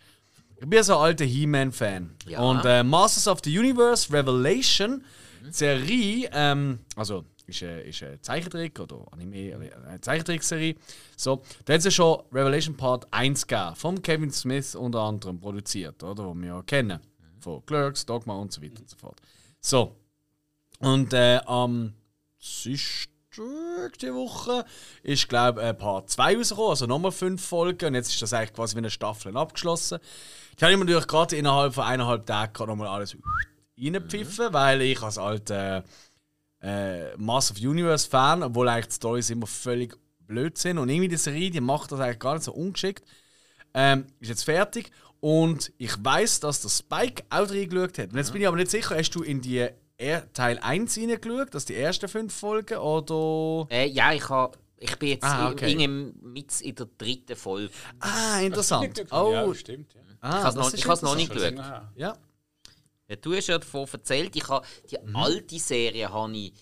Ich 0.60 0.66
bin 0.66 0.82
so 0.82 0.96
ein 0.96 1.04
alter 1.04 1.24
He-Man-Fan. 1.24 2.14
Ja. 2.26 2.40
Und 2.40 2.64
äh, 2.64 2.82
Masters 2.82 3.26
of 3.28 3.40
the 3.44 3.56
Universe 3.58 4.12
Revelation, 4.12 5.04
Serie, 5.50 6.28
ähm, 6.32 6.80
also 6.96 7.24
ist 7.48 7.62
eine, 7.62 7.80
ist 7.80 8.02
eine 8.02 8.20
Zeichentrick 8.20 8.78
oder 8.78 9.06
Anime, 9.10 9.36
äh, 9.36 9.70
eine 9.86 10.00
Zeichentrickserie. 10.00 10.76
So, 11.16 11.42
da 11.64 11.74
hat 11.74 11.78
es 11.78 11.86
ja 11.86 11.90
schon 11.90 12.22
Revelation 12.32 12.76
Part 12.76 13.06
1 13.10 13.46
gegeben, 13.46 13.76
von 13.76 14.02
Kevin 14.02 14.30
Smith 14.30 14.74
unter 14.74 15.00
anderem 15.00 15.40
produziert, 15.40 16.02
oder? 16.02 16.24
Wo 16.24 16.34
wir 16.34 16.48
ja 16.48 16.62
kennen. 16.62 17.00
Von 17.40 17.64
Clerks, 17.64 18.04
Dogma 18.04 18.34
und 18.34 18.52
so 18.52 18.62
weiter 18.62 18.80
und 18.80 18.90
so 18.90 18.96
fort. 18.96 19.20
So. 19.60 19.96
Und 20.80 21.12
äh, 21.12 21.40
am 21.46 21.94
Dienstag 22.40 23.98
die 24.00 24.12
Woche 24.12 24.64
ist, 25.02 25.28
glaube 25.28 25.68
ich, 25.68 25.78
Part 25.78 26.10
2 26.10 26.36
rausgekommen, 26.36 26.70
also 26.70 26.86
nochmal 26.86 27.12
fünf 27.12 27.44
Folgen. 27.44 27.86
Und 27.86 27.94
jetzt 27.94 28.12
ist 28.12 28.22
das 28.22 28.32
eigentlich 28.32 28.52
quasi 28.52 28.74
wie 28.74 28.78
eine 28.78 28.90
Staffel 28.90 29.36
abgeschlossen. 29.36 29.98
Die 30.58 30.64
habe 30.64 30.72
ich 30.72 30.78
mir 30.78 30.84
natürlich 30.84 31.06
gerade 31.06 31.36
innerhalb 31.36 31.74
von 31.74 31.84
eineinhalb 31.84 32.26
Tagen 32.26 32.66
nochmal 32.66 32.88
alles 32.88 33.16
reingepfiffen, 33.80 34.52
weil 34.52 34.82
ich 34.82 35.00
als 35.02 35.18
alter 35.18 35.84
äh, 36.62 37.16
Mass 37.16 37.50
of 37.50 37.58
Universe 37.58 38.08
Fan, 38.08 38.42
obwohl 38.42 38.68
eigentlich 38.68 38.88
die 38.88 38.94
Storys 38.94 39.30
immer 39.30 39.46
völlig 39.46 39.96
blöd 40.26 40.58
sind 40.58 40.78
und 40.78 40.88
irgendwie 40.88 41.08
die 41.08 41.16
Serie, 41.16 41.50
die 41.50 41.60
macht 41.60 41.90
das 41.92 42.00
eigentlich 42.00 42.18
gar 42.18 42.34
nicht 42.34 42.44
so 42.44 42.52
ungeschickt. 42.52 43.04
Ähm, 43.74 44.06
ist 44.20 44.28
jetzt 44.28 44.44
fertig 44.44 44.90
und 45.20 45.72
ich 45.78 45.92
weiß, 46.02 46.40
dass 46.40 46.62
der 46.62 46.68
Spike 46.70 47.24
auch 47.30 47.48
reingeschaut 47.50 47.98
hat. 47.98 48.10
Und 48.12 48.16
jetzt 48.18 48.32
bin 48.32 48.42
ich 48.42 48.48
aber 48.48 48.56
nicht 48.56 48.70
sicher, 48.70 48.96
hast 48.96 49.10
du 49.10 49.22
in 49.22 49.40
die 49.40 49.68
er 50.00 50.32
Teil 50.32 50.58
1 50.60 50.96
reingeschaut, 50.96 51.54
das 51.54 51.64
die 51.64 51.74
ersten 51.74 52.08
fünf 52.08 52.32
Folgen 52.34 52.78
oder. 52.78 53.66
Äh, 53.70 53.88
ja, 53.88 54.12
ich, 54.12 54.28
ha, 54.28 54.50
ich 54.76 54.96
bin 54.96 55.08
jetzt 55.08 55.24
Ah, 55.24 55.46
in- 55.48 55.52
okay. 55.54 55.70
irgendwie 55.72 56.14
mit 56.22 56.60
in 56.60 56.74
der 56.76 56.86
dritten 56.96 57.34
Folge. 57.36 57.70
Ah, 58.00 58.38
interessant. 58.40 58.96
Ja, 59.10 59.44
Oh, 59.44 59.54
stimmt. 59.54 59.94
Ja. 59.94 60.00
ah, 60.20 60.38
Ich 60.38 60.44
habe 60.44 60.48
es 60.94 61.02
noch, 61.02 61.10
noch 61.10 61.16
nicht 61.16 61.32
geschaut. 61.32 61.54
Ja. 61.96 62.16
Ja, 63.08 63.16
du 63.16 63.34
hast 63.34 63.46
ja 63.46 63.58
davon 63.58 63.86
erzählt, 63.90 64.36
ich 64.36 64.46
habe 64.48 64.66
die 64.90 64.98
Mhm. 65.02 65.16
alte 65.16 65.58
Serie 65.58 66.10
habe 66.12 66.36
ich 66.36 66.52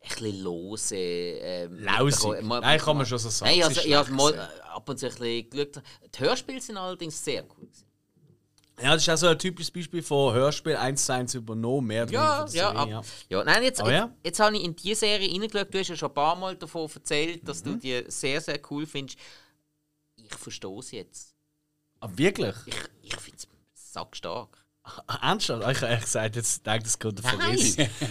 ein 0.00 0.08
bisschen 0.08 0.42
lose. 0.42 0.94
Ähm, 0.96 1.80
Lausig. 1.84 2.22
mitbekommen. 2.24 2.48
Mal- 2.48 2.60
Nein, 2.60 2.80
kann 2.80 2.96
man 2.96 3.06
schon 3.06 3.18
so 3.18 3.28
sagen. 3.28 3.50
Nein, 3.52 3.62
also, 3.64 3.80
ich 3.82 3.94
habe 3.94 4.10
mal 4.12 4.38
ab 4.72 4.88
und 4.88 4.98
zu 4.98 5.06
ein 5.06 5.12
bisschen 5.14 5.50
geschaut. 5.50 5.82
Die 6.14 6.18
Hörspiele 6.20 6.60
sind 6.60 6.76
allerdings 6.78 7.22
sehr 7.22 7.44
cool. 7.58 7.68
Ja, 8.80 8.92
das 8.92 9.02
ist 9.02 9.08
auch 9.08 9.16
so 9.16 9.26
ein 9.28 9.38
typisches 9.38 9.70
Beispiel 9.70 10.02
von 10.02 10.34
Hörspiel 10.34 10.76
1 10.76 11.06
zu 11.06 11.12
1 11.14 11.34
übernommen, 11.34 11.86
mehr 11.86 12.06
Ja, 12.10 12.46
ja, 12.50 12.70
ab, 12.72 12.88
ja. 13.30 13.42
Nein, 13.44 13.62
jetzt, 13.62 13.80
Aber 13.80 13.90
jetzt, 13.90 13.98
ja. 14.00 14.14
jetzt 14.22 14.40
habe 14.40 14.56
ich 14.56 14.64
in 14.64 14.76
diese 14.76 14.96
Serie 15.00 15.30
reingeschaut. 15.30 15.72
Du 15.74 15.78
hast 15.78 15.88
ja 15.88 15.96
schon 15.96 16.08
ein 16.10 16.14
paar 16.14 16.36
Mal 16.36 16.56
davon 16.56 16.90
erzählt, 16.94 17.46
dass 17.48 17.64
Mhm. 17.64 17.72
du 17.72 17.76
die 17.78 18.04
sehr, 18.08 18.38
sehr 18.40 18.60
cool 18.70 18.84
findest. 18.86 19.18
Ich 20.16 20.34
verstehe 20.34 20.78
es 20.78 20.90
jetzt. 20.90 21.34
Ah, 22.00 22.08
wirklich? 22.12 22.54
Ich, 22.66 22.74
ich 23.02 23.16
finde 23.16 23.38
es 23.38 23.92
sackstark. 23.94 24.58
Ernsthaft? 25.22 25.64
Ah, 25.64 25.70
Ich 25.70 25.76
habe 25.78 25.86
ehrlich 25.90 26.04
gesagt, 26.04 26.36
jetzt 26.36 26.66
denkt 26.66 26.86
das 26.86 26.98
gerade 26.98 27.22
verrissen. 27.22 27.88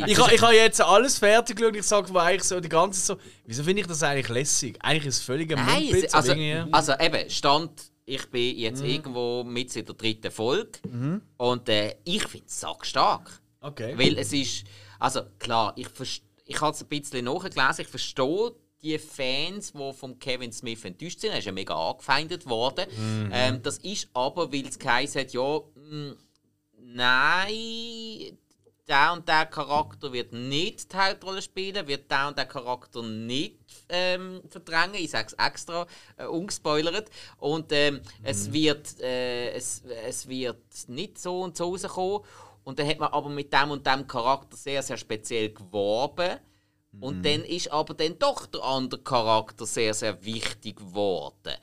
Nein! 0.00 0.04
Ich, 0.08 0.18
ha- 0.18 0.30
ich 0.32 0.40
habe 0.42 0.54
jetzt 0.54 0.80
alles 0.80 1.18
fertig 1.18 1.56
geschaut 1.56 1.72
und 1.72 1.78
ich 1.78 1.86
sage 1.86 2.20
eigentlich 2.20 2.42
so 2.44 2.58
die 2.60 2.68
ganze 2.68 3.00
Zeit 3.00 3.18
so, 3.18 3.22
wieso 3.44 3.62
finde 3.62 3.82
ich 3.82 3.86
das 3.88 4.02
eigentlich 4.02 4.28
lässig? 4.28 4.76
Eigentlich 4.82 5.06
ist 5.06 5.18
es 5.18 5.22
völlig 5.24 5.56
ein 5.56 5.66
es- 5.92 6.12
also, 6.14 6.32
also 6.72 6.92
eben, 6.98 7.30
Stand, 7.30 7.70
ich 8.04 8.26
bin 8.30 8.56
jetzt 8.56 8.82
Mhm. 8.82 8.88
irgendwo 8.88 9.44
mit 9.44 9.74
in 9.76 9.84
der 9.84 9.94
dritten 9.94 10.30
Folge 10.30 10.78
und 11.36 11.68
äh, 11.68 11.96
ich 12.04 12.26
finde 12.26 12.46
es 12.46 12.60
sackstark. 12.60 13.40
Okay. 13.60 13.94
Weil 13.96 14.18
es 14.18 14.32
ist, 14.32 14.64
also 14.98 15.22
klar, 15.38 15.72
ich, 15.76 15.88
ich 16.44 16.60
habe 16.60 16.72
es 16.74 16.82
ein 16.82 16.88
bisschen 16.88 17.24
nachgelesen, 17.24 17.80
ich 17.82 17.88
verstehe 17.88 18.52
die 18.82 18.98
Fans, 18.98 19.72
die 19.72 19.92
von 19.94 20.18
Kevin 20.20 20.52
Smith 20.52 20.84
enttäuscht 20.84 21.18
sind, 21.20 21.30
er 21.32 21.38
ist 21.38 21.46
ja 21.46 21.50
mega 21.52 21.74
angefeindet 21.74 22.46
worden. 22.46 22.86
Ähm, 23.32 23.60
das 23.62 23.78
ist 23.78 24.08
aber, 24.12 24.52
weil 24.52 24.66
es 24.68 24.78
geheißen 24.78 25.22
hat, 25.22 25.32
ja, 25.32 25.58
nein, 26.78 28.38
der 28.88 29.12
und 29.12 29.28
der 29.28 29.46
Charakter 29.46 30.12
wird 30.12 30.32
nicht 30.32 30.92
die 30.92 30.96
Hauptrolle 30.96 31.42
spielen, 31.42 31.86
wird 31.86 32.10
der 32.10 32.28
und 32.28 32.38
der 32.38 32.46
Charakter 32.46 33.02
nicht 33.02 33.58
ähm, 33.88 34.42
verdrängen. 34.48 34.94
Ich 34.94 35.10
sage 35.10 35.26
es 35.28 35.44
extra, 35.44 35.86
äh, 36.16 36.26
ungespoilert. 36.26 37.10
Und 37.38 37.72
ähm, 37.72 38.00
es, 38.22 38.52
wird, 38.52 39.00
äh, 39.00 39.50
es, 39.52 39.82
es 40.04 40.28
wird 40.28 40.62
nicht 40.88 41.18
so 41.18 41.42
und 41.42 41.56
so 41.56 41.70
rauskommen. 41.70 42.22
Und 42.64 42.78
dann 42.78 42.88
hat 42.88 42.98
man 42.98 43.12
aber 43.12 43.28
mit 43.28 43.52
dem 43.52 43.70
und 43.70 43.86
dem 43.86 44.06
Charakter 44.06 44.56
sehr, 44.56 44.82
sehr 44.82 44.96
speziell 44.96 45.50
geworben. 45.50 46.38
Und 46.98 47.24
dann 47.26 47.44
ist 47.44 47.70
aber 47.70 47.94
dann 47.94 48.18
doch 48.18 48.46
der 48.46 48.62
andere 48.64 49.02
Charakter 49.02 49.66
sehr, 49.66 49.92
sehr 49.92 50.24
wichtig 50.24 50.76
geworden. 50.76 51.54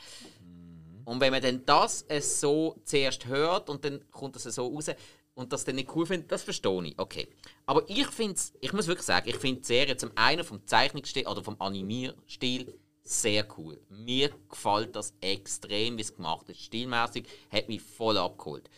Und 1.05 1.19
wenn 1.19 1.31
man 1.31 1.41
dann 1.41 1.65
das 1.65 2.05
so 2.19 2.79
zuerst 2.85 3.25
hört 3.27 3.69
und 3.69 3.83
dann 3.83 4.03
kommt 4.11 4.35
das 4.35 4.43
so 4.43 4.67
raus 4.67 4.91
und 5.35 5.51
das 5.51 5.65
dann 5.65 5.75
nicht 5.75 5.95
cool 5.95 6.05
findet, 6.05 6.31
das 6.31 6.43
verstehe 6.43 6.85
ich. 6.85 6.99
Okay. 6.99 7.27
Aber 7.65 7.83
ich 7.89 8.07
finde 8.07 8.39
ich 8.61 8.73
muss 8.73 8.87
wirklich 8.87 9.05
sagen, 9.05 9.29
ich 9.29 9.37
finde 9.37 9.61
die 9.61 9.67
Serie 9.67 9.97
zum 9.97 10.11
einen 10.15 10.43
vom 10.43 10.65
Zeichnungsstil 10.65 11.27
oder 11.27 11.43
vom 11.43 11.59
Animierstil 11.59 12.73
sehr 13.03 13.45
cool. 13.57 13.79
Mir 13.89 14.31
gefällt 14.49 14.95
das 14.95 15.13
extrem, 15.19 15.97
wie 15.97 16.01
es 16.01 16.15
gemacht 16.15 16.49
ist. 16.49 16.61
Stilmäßig 16.61 17.27
hat 17.51 17.67
mich 17.67 17.81
voll 17.81 18.17
abgeholt. 18.17 18.69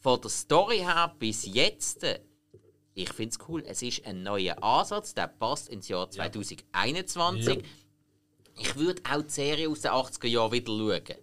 Von 0.00 0.20
der 0.20 0.30
Story 0.30 0.78
her 0.78 1.14
bis 1.18 1.44
jetzt, 1.46 2.04
ich 2.94 3.12
finde 3.12 3.36
es 3.38 3.48
cool. 3.48 3.62
Es 3.66 3.82
ist 3.82 4.04
ein 4.04 4.22
neuer 4.22 4.62
Ansatz, 4.62 5.14
der 5.14 5.28
passt 5.28 5.68
ins 5.68 5.88
Jahr 5.88 6.10
2021. 6.10 7.62
Ich 8.60 8.76
würde 8.76 9.02
auch 9.10 9.22
die 9.22 9.30
Serie 9.30 9.68
aus 9.68 9.80
den 9.80 9.90
80er 9.90 10.26
Jahren 10.26 10.52
wieder 10.52 10.66
schauen. 10.72 11.18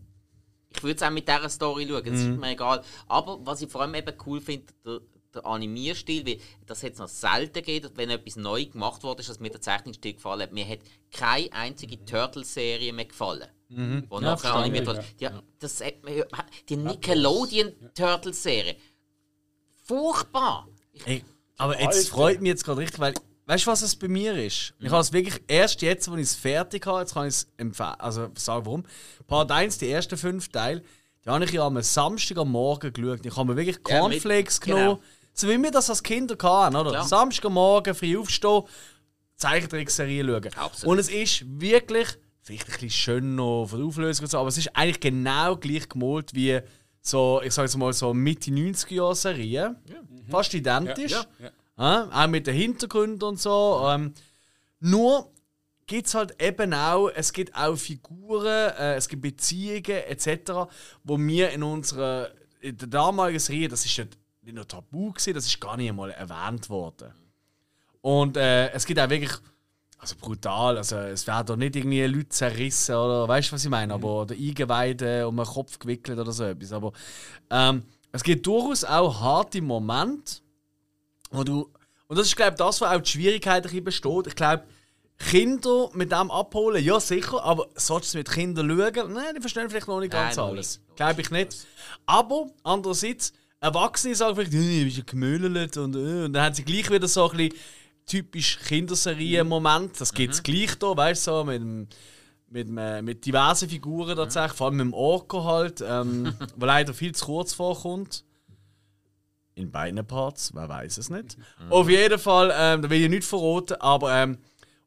Ich 0.70 0.84
würde 0.84 0.96
es 0.96 1.04
auch 1.04 1.12
mit 1.12 1.28
dieser 1.28 1.50
Story 1.50 1.88
schauen, 1.88 2.04
das 2.04 2.16
ist 2.16 2.28
mir 2.28 2.52
egal. 2.52 2.84
Aber 3.08 3.40
was 3.46 3.62
ich 3.62 3.72
vor 3.72 3.82
allem 3.82 3.96
eben 3.96 4.14
cool 4.26 4.42
finde, 4.42 4.66
der, 4.86 5.02
der 5.34 5.46
Animierstil, 5.46 6.26
weil 6.26 6.40
das 6.66 6.82
jetzt 6.82 7.00
noch 7.00 7.08
selten 7.08 7.54
gegeben, 7.54 7.92
wenn 7.96 8.10
etwas 8.10 8.36
neu 8.36 8.66
gemacht 8.66 9.04
wurde, 9.04 9.22
ist, 9.22 9.30
dass 9.30 9.40
mir 9.40 9.50
der 9.50 9.62
Zeichnungsstil 9.62 10.14
gefallen 10.14 10.42
hat. 10.42 10.54
Mir 10.54 10.68
hat 10.68 10.80
keine 11.12 11.52
einzige 11.54 12.04
Turtle-Serie 12.06 12.92
mehr 12.92 13.06
gefallen. 13.06 13.48
Mhm. 13.70 14.06
Wo 14.10 14.20
nachher 14.20 14.38
verstehe 14.38 14.62
animiert 14.62 14.84
ich, 14.84 14.88
wurde. 14.90 15.06
Die, 15.20 15.30
das, 15.60 15.82
hat 15.84 16.04
mir- 16.04 16.28
die 16.70 16.78
Nickelodeon-Turtle-Serie. 16.78 18.76
Furchtbar! 19.84 20.68
Ey, 21.06 21.24
aber 21.58 21.80
jetzt 21.80 22.10
freut 22.10 22.42
mich 22.42 22.50
jetzt 22.50 22.64
gerade 22.66 22.82
richtig, 22.82 23.00
weil 23.00 23.14
weißt 23.48 23.66
du, 23.66 23.72
was 23.72 23.82
es 23.82 23.96
bei 23.96 24.08
mir 24.08 24.34
ist? 24.36 24.74
Ich 24.80 24.90
habe 24.92 25.02
es 25.02 25.12
wirklich 25.12 25.42
erst 25.48 25.82
jetzt, 25.82 26.10
wo 26.12 26.16
ich 26.16 26.22
es 26.24 26.36
fertig 26.36 26.86
habe, 26.86 27.00
jetzt 27.00 27.14
kann 27.16 27.24
ich 27.28 27.34
es 27.34 27.48
empfehlen. 27.58 27.96
Also 27.98 28.30
sagen 28.36 28.66
warum. 28.66 28.84
Part 29.26 29.52
1, 29.52 29.80
die 29.80 29.90
ersten 29.90 30.16
fünf 30.18 30.50
Teile, 30.50 30.84
die 31.26 31.30
habe 31.30 31.44
ich 31.46 31.52
ja 31.52 31.66
am 31.66 31.82
Samstag 31.82 32.38
am 32.38 32.52
Morgen 32.52 32.94
geschaut. 32.94 33.26
Ich 33.26 33.36
habe 33.36 33.50
mir 33.50 33.58
wirklich 33.58 33.78
Ja, 33.90 34.00
Cornflakes 34.00 34.60
mit- 34.60 34.66
genommen. 34.68 34.86
genau. 34.98 35.02
So 35.34 35.48
wie 35.50 35.62
wir 35.62 35.72
das 35.72 35.90
als 35.90 36.02
Kinder 36.04 36.36
hatten, 36.42 36.76
oder? 36.76 36.90
Klar. 36.92 37.08
Samstag 37.08 37.46
am 37.46 37.54
Morgen, 37.54 37.94
früh 37.96 38.18
aufstehen, 38.18 38.64
Zeichentrickserie 39.36 40.24
schauen. 40.26 40.50
Absolut. 40.56 40.94
Und 40.94 41.00
es 41.00 41.10
ist 41.10 41.44
wirklich, 41.62 42.08
vielleicht 42.42 42.66
ein 42.68 42.72
bisschen 42.74 42.90
schön 42.90 43.36
noch 43.36 43.68
von 43.68 43.80
der 43.80 43.88
Auflösung 43.88 44.24
und 44.26 44.32
so, 44.32 44.40
aber 44.40 44.48
es 44.50 44.58
ist 44.58 44.76
eigentlich 44.76 45.00
genau 45.00 45.56
gleich 45.58 45.88
gemalt 45.88 46.34
wie 46.34 46.60
so, 47.02 47.42
ich 47.44 47.54
sage 47.54 47.68
jetzt 47.68 47.78
mal 47.78 47.94
so 47.94 48.14
Mitte 48.14 48.52
90er 48.52 48.94
Jahre 48.96 49.16
Serie. 49.16 49.76
Fast 50.30 50.54
identisch. 50.54 51.12
Ja, 51.12 51.26
ja. 51.78 52.10
Auch 52.12 52.28
mit 52.28 52.48
den 52.48 52.56
Hintergründen 52.56 53.24
und 53.24 53.40
so. 53.40 53.88
Ähm, 53.88 54.14
nur 54.80 55.32
gibt 55.88 56.08
es 56.08 56.14
halt 56.14 56.42
eben 56.42 56.74
auch, 56.74 57.10
es 57.10 57.34
gibt 57.34 57.56
auch 57.56 57.76
Figuren, 57.76 58.46
äh, 58.46 58.96
es 58.96 59.08
gibt 59.08 59.22
Beziehungen 59.22 60.04
etc., 60.08 60.70
wo 61.04 61.18
wir 61.18 61.52
in 61.52 61.64
unserer 61.64 62.30
in 62.62 62.78
der 62.78 62.88
damaligen 62.88 63.40
Serie, 63.40 63.68
das 63.68 63.86
ist 63.86 63.96
ja 63.98 64.06
nicht 64.42 64.56
nur 64.56 64.68
tabu 64.68 65.12
gewesen, 65.12 65.34
das 65.34 65.46
ist 65.46 65.60
gar 65.60 65.78
nicht 65.78 65.90
einmal 65.90 66.12
erwähnt 66.12 66.70
worden. 66.70 67.14
Und 68.02 68.38
äh, 68.38 68.70
es 68.72 68.86
gibt 68.86 69.00
auch 69.00 69.10
wirklich, 69.10 69.32
also 69.98 70.16
brutal, 70.20 70.78
also 70.78 70.98
es 70.98 71.26
werden 71.28 71.48
doch 71.48 71.56
nicht 71.56 71.76
irgendwie 71.76 72.04
Leute 72.04 72.30
zerrissen 72.30 72.96
oder 72.96 73.28
weißt 73.28 73.50
du, 73.50 73.54
was 73.54 73.64
ich 73.64 73.70
meine, 73.70 73.94
aber 73.94 74.26
der 74.26 74.38
Eingeweide 74.38 75.28
um 75.28 75.38
den 75.38 75.46
Kopf 75.46 75.80
gewickelt 75.80 76.20
oder 76.20 76.32
so 76.32 76.46
etwas. 76.46 76.72
Aber 76.72 76.94
ähm, 77.50 77.84
es 78.12 78.24
gibt 78.24 78.46
durchaus 78.46 78.84
auch 78.84 79.20
harte 79.20 79.62
Momente, 79.62 80.42
wo 81.32 81.44
du, 81.44 81.70
und 82.08 82.18
das 82.18 82.28
ist 82.28 82.36
glaube 82.36 82.52
ich 82.52 82.58
das, 82.58 82.82
was 82.82 82.96
auch 82.96 83.02
die 83.02 83.10
Schwierigkeit 83.10 83.58
ein 83.58 83.62
bisschen 83.64 83.84
besteht. 83.84 84.28
Ich 84.28 84.36
glaube, 84.36 84.64
Kinder 85.20 85.90
mit 85.94 86.12
dem 86.12 86.30
abholen, 86.30 86.84
ja 86.84 87.00
sicher, 87.00 87.44
aber 87.44 87.68
sollst 87.76 88.14
du 88.14 88.20
mit 88.20 88.30
Kindern 88.30 88.70
schauen? 88.70 89.14
Nein, 89.14 89.34
die 89.36 89.42
verstehen 89.42 89.70
vielleicht 89.70 89.88
noch 89.88 90.00
nicht 90.00 90.14
Nein, 90.14 90.26
ganz 90.26 90.38
alles. 90.38 90.80
Glaube 90.96 91.22
ich 91.22 91.32
nicht. 91.32 91.66
Aber 92.06 92.48
andererseits, 92.64 93.34
Erwachsene 93.60 94.14
sagen 94.14 94.36
vielleicht, 94.36 94.54
«Äh, 94.54 94.80
du 94.80 94.86
bist 94.86 94.98
ja 94.98 95.04
gemüllelt 95.04 95.76
und, 95.78 95.96
äh, 95.96 96.26
und 96.26 96.34
dann 96.34 96.44
haben 96.46 96.54
sie 96.54 96.64
gleich 96.64 96.92
wieder 96.92 97.08
so 97.08 97.30
ein 97.32 97.36
bisschen 97.38 97.54
typisch 98.06 98.60
Kinderserien-Moment. 98.68 100.00
Das 100.00 100.14
gibt 100.14 100.34
es 100.36 100.44
gleich 100.44 100.76
da, 100.78 100.96
weißt 100.96 101.26
du, 101.28 101.32
so 101.32 101.44
mit, 101.44 101.62
dem- 101.62 101.88
mit, 102.50 102.68
dem- 102.68 103.04
mit 103.06 103.26
diversen 103.26 103.68
Figuren 103.68 104.16
tatsächlich, 104.16 104.54
vor 104.54 104.68
allem 104.68 104.78
mit 104.78 104.86
dem 104.86 104.94
Orko 104.94 105.44
halt, 105.44 105.84
ähm, 105.86 106.34
der 106.56 106.68
leider 106.68 106.94
viel 106.94 107.14
zu 107.16 107.26
kurz 107.26 107.54
vorkommt. 107.54 108.24
In 109.58 109.72
beiden 109.72 110.06
Parts, 110.06 110.52
wer 110.54 110.70
weiß 110.70 110.98
es 111.00 111.10
nicht. 111.10 111.36
Auf 111.70 111.90
jeden 111.90 112.20
Fall, 112.20 112.54
ähm, 112.56 112.82
da 112.84 112.90
will 112.92 113.02
ich 113.04 113.10
nicht 113.10 113.24
verraten, 113.24 113.74
aber 113.82 114.14
ähm, 114.14 114.38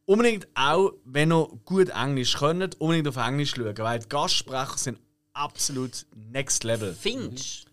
unbedingt 0.04 0.46
auch, 0.54 0.92
wenn 1.04 1.32
ihr 1.32 1.48
gut 1.64 1.88
Englisch 1.88 2.36
könnt, 2.38 2.80
unbedingt 2.80 3.08
auf 3.08 3.16
Englisch 3.16 3.50
schauen, 3.56 3.76
weil 3.78 3.98
die 3.98 4.08
Gastsprecher 4.08 4.76
sind 4.78 4.98
absolut 5.32 6.06
next 6.14 6.62
level. 6.62 6.94
Finch. 6.94 7.64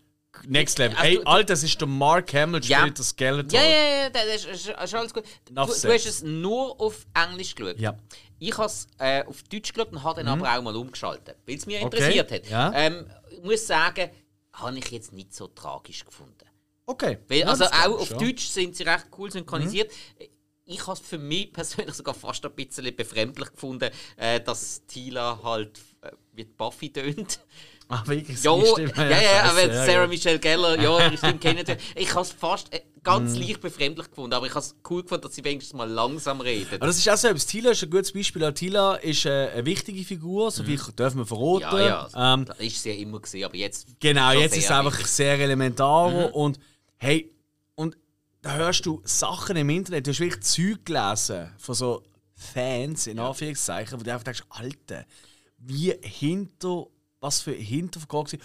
Next 0.46 0.78
level. 0.78 0.96
Also 0.96 1.18
Ey, 1.20 1.24
Alter, 1.24 1.44
das 1.54 1.62
ist 1.62 1.80
der 1.80 1.86
Mark 1.88 2.32
Hamill, 2.34 2.60
Ja. 2.64 2.80
spielt 2.80 2.98
das 2.98 3.08
Skeleton. 3.10 3.50
Ja, 3.50 3.62
ja, 3.62 4.02
ja, 4.02 4.10
das 4.10 4.44
ist, 4.44 4.68
ist 4.68 4.94
alles 4.94 5.14
gut. 5.14 5.24
Du, 5.46 5.54
du 5.54 5.60
hast 5.60 5.84
es 5.84 6.22
nur 6.22 6.80
auf 6.80 7.06
Englisch 7.14 7.54
geschaut. 7.54 7.78
Ja. 7.78 7.96
Ich 8.40 8.56
habe 8.56 8.66
es 8.66 8.86
äh, 8.98 9.24
auf 9.24 9.42
Deutsch 9.44 9.72
geschaut 9.72 9.92
und 9.92 10.02
habe 10.02 10.22
dann 10.24 10.40
aber 10.40 10.56
auch 10.58 10.62
mal 10.62 10.74
umgeschaltet, 10.76 11.36
weil 11.46 11.56
es 11.56 11.66
mich 11.66 11.76
Okay, 11.76 11.84
interessiert 11.84 12.32
hat. 12.32 12.48
ja. 12.48 12.72
Ähm, 12.74 13.06
ich 13.30 13.42
muss 13.44 13.66
sagen, 13.66 14.10
habe 14.52 14.78
ich 14.78 14.90
jetzt 14.90 15.12
nicht 15.12 15.32
so 15.34 15.46
tragisch 15.48 16.04
gefunden. 16.04 16.34
Okay. 16.88 17.18
Weil, 17.28 17.40
Ja, 17.40 17.46
also 17.48 17.64
das 17.64 17.72
auch 17.72 17.96
ich, 17.96 18.00
auf 18.02 18.10
ja. 18.10 18.16
Deutsch 18.18 18.46
sind 18.48 18.74
sie 18.74 18.82
recht 18.82 19.06
cool 19.18 19.30
synchronisiert. 19.30 19.92
Ich 20.64 20.80
habe 20.86 20.92
es 20.98 21.00
für 21.06 21.18
mich 21.18 21.52
persönlich 21.52 21.94
sogar 21.94 22.14
fast 22.14 22.44
ein 22.46 22.52
bisschen 22.52 22.94
befremdlich 22.96 23.50
gefunden, 23.52 23.90
äh, 24.16 24.40
dass 24.40 24.84
Tila 24.86 25.38
halt 25.42 25.78
äh, 26.02 26.10
wie 26.32 26.44
Buffy 26.44 26.90
tönt. 26.92 27.40
Ah, 27.90 28.02
wirklich, 28.04 28.42
Ja, 28.42 28.52
Stimme, 28.66 28.92
ja, 28.98 29.02
ja, 29.08 29.16
scheiße, 29.18 29.44
aber 29.50 29.66
ja, 29.74 29.86
Sarah 29.86 30.00
gut. 30.02 30.10
Michelle 30.10 30.38
Gellar, 30.38 30.78
ja, 30.78 31.06
ihre 31.06 31.16
Stimme 31.16 31.38
kennen. 31.38 31.64
Ich 31.94 32.10
habe 32.10 32.20
es 32.20 32.32
fast 32.32 32.70
äh, 32.74 32.82
ganz 33.02 33.32
Mhm. 33.34 33.40
leicht 33.40 33.60
befremdlich 33.62 34.10
gefunden, 34.10 34.34
aber 34.34 34.44
ich 34.44 34.50
habe 34.54 34.60
es 34.60 34.76
cool 34.90 35.02
gefunden, 35.04 35.22
dass 35.22 35.34
sie 35.34 35.42
wenigstens 35.42 35.72
mal 35.74 35.88
langsam 35.88 36.42
reden. 36.42 36.74
Aber 36.74 36.86
das 36.88 36.98
ist 36.98 37.08
auch 37.08 37.16
so 37.16 37.28
etwas. 37.28 37.46
Tila 37.46 37.70
ist 37.70 37.82
ein 37.82 37.88
gutes 37.88 38.12
Beispiel. 38.12 38.52
Tila 38.52 38.96
ist 38.96 39.24
äh, 39.24 39.48
eine 39.54 39.64
wichtige 39.64 40.04
Figur, 40.04 40.50
so 40.50 40.64
viel 40.64 40.78
dürfen 40.98 41.16
wir 41.16 41.24
verraten. 41.24 41.74
Mhm. 41.76 41.80
ja, 41.82 42.08
ja, 42.12 42.34
Ähm, 42.34 42.44
da 42.44 42.52
ist 42.58 42.82
sie 42.82 42.90
ja 42.90 42.96
immer 42.96 43.20
gesehen, 43.20 43.44
aber 43.46 43.56
jetzt. 43.56 43.86
Genau, 44.00 44.32
schon 44.32 44.40
jetzt 44.42 44.56
ist 44.58 44.64
es 44.66 44.70
einfach 44.70 44.92
wichtig. 44.92 45.06
sehr 45.06 45.38
elementar 45.38 46.10
Mhm. 46.10 46.24
und 46.34 46.58
hey, 46.98 47.30
und 47.74 47.96
da 48.42 48.54
hörst 48.54 48.86
du 48.86 49.00
Sachen 49.04 49.56
im 49.56 49.70
Internet, 49.70 50.06
du 50.06 50.10
hast 50.10 50.20
wirklich 50.20 50.42
Zeug 50.44 50.84
gelesen 50.84 51.52
von 51.58 51.74
so 51.74 52.02
Fans, 52.34 53.06
in 53.06 53.18
Anführungszeichen, 53.18 53.98
wo 53.98 54.04
du 54.04 54.12
einfach 54.12 54.24
denkst, 54.24 54.44
Alter, 54.48 55.04
wie 55.58 55.92
hinter, 56.02 56.86
was 57.20 57.40
für 57.40 57.52
Hintergrund 57.52 58.34
äh, 58.34 58.38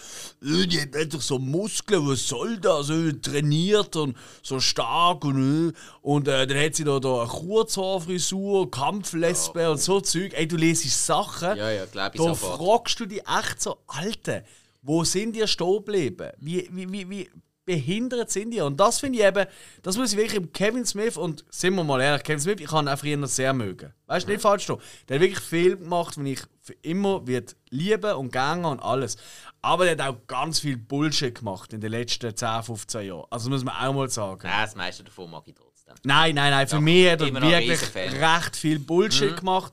die 0.66 0.80
hat 0.80 1.14
doch 1.14 1.22
so 1.22 1.38
Muskeln, 1.38 2.08
was 2.08 2.26
soll 2.26 2.58
das, 2.58 2.90
äh, 2.90 3.12
trainiert 3.12 3.94
und 3.94 4.16
so 4.42 4.58
stark 4.58 5.24
und, 5.24 5.70
äh, 5.70 5.72
und 6.02 6.26
äh, 6.26 6.44
dann 6.44 6.58
hat 6.58 6.74
sie 6.74 6.82
da, 6.82 6.98
da 6.98 7.20
eine 7.20 7.28
Kurzhaarfrisur, 7.28 8.68
Kampflesbe 8.68 9.70
und 9.70 9.80
so 9.80 10.00
Zeug, 10.00 10.32
ey, 10.34 10.48
du 10.48 10.56
lesest 10.56 11.06
Sachen, 11.06 11.56
Ja, 11.56 11.70
ja, 11.70 11.86
da 11.86 12.10
sofort. 12.16 12.58
fragst 12.58 12.98
du 12.98 13.06
dich 13.06 13.22
echt 13.28 13.62
so, 13.62 13.78
Alter, 13.86 14.42
wo 14.82 15.04
sind 15.04 15.36
die 15.36 15.46
stehen 15.46 15.76
geblieben? 15.76 16.32
Wie, 16.38 16.68
wie, 16.72 16.90
wie, 16.90 17.08
wie 17.08 17.30
behindert 17.64 18.30
sind 18.30 18.50
die? 18.50 18.60
Und 18.60 18.78
das 18.78 19.00
finde 19.00 19.18
ich 19.18 19.24
eben, 19.24 19.46
das 19.82 19.96
muss 19.96 20.12
ich 20.12 20.18
wirklich 20.18 20.36
im 20.36 20.52
Kevin 20.52 20.84
Smith, 20.84 21.16
und 21.16 21.44
sind 21.50 21.74
wir 21.74 21.84
mal 21.84 22.00
ehrlich, 22.00 22.22
Kevin 22.22 22.40
Smith, 22.40 22.60
ich 22.60 22.66
kann 22.66 22.86
ihn 22.86 22.88
auch 22.88 22.98
früher 22.98 23.26
sehr 23.26 23.52
mögen. 23.52 23.92
Weißt 24.06 24.26
du, 24.26 24.32
nicht 24.32 24.42
falsch 24.42 24.64
stehen. 24.64 24.78
Der 25.08 25.16
hat 25.16 25.22
wirklich 25.22 25.44
viel 25.44 25.76
gemacht, 25.76 26.16
den 26.16 26.26
ich 26.26 26.40
für 26.60 26.74
immer 26.82 27.26
wird 27.26 27.56
lieben 27.70 28.14
und 28.14 28.32
gängen 28.32 28.64
und 28.64 28.80
alles. 28.80 29.16
Aber 29.62 29.84
der 29.84 29.92
hat 29.92 30.14
auch 30.14 30.26
ganz 30.26 30.60
viel 30.60 30.76
Bullshit 30.76 31.34
gemacht 31.34 31.72
in 31.72 31.80
den 31.80 31.90
letzten 31.90 32.34
10, 32.34 32.62
15 32.62 33.06
Jahren. 33.06 33.26
Also 33.30 33.50
muss 33.50 33.64
man 33.64 33.74
auch 33.74 33.94
mal 33.94 34.10
sagen. 34.10 34.42
Nein, 34.42 34.64
das 34.64 34.74
meiste 34.74 35.04
davon 35.04 35.30
mag 35.30 35.42
ich 35.46 35.54
trotzdem. 35.54 35.94
Nein, 36.04 36.34
nein, 36.34 36.50
nein. 36.50 36.66
Für 36.66 36.76
Doch, 36.76 36.82
mich 36.82 37.10
hat 37.10 37.20
er 37.20 37.34
wirklich 37.34 37.94
recht 37.94 38.56
viel 38.56 38.78
Bullshit 38.78 39.36
gemacht. 39.36 39.72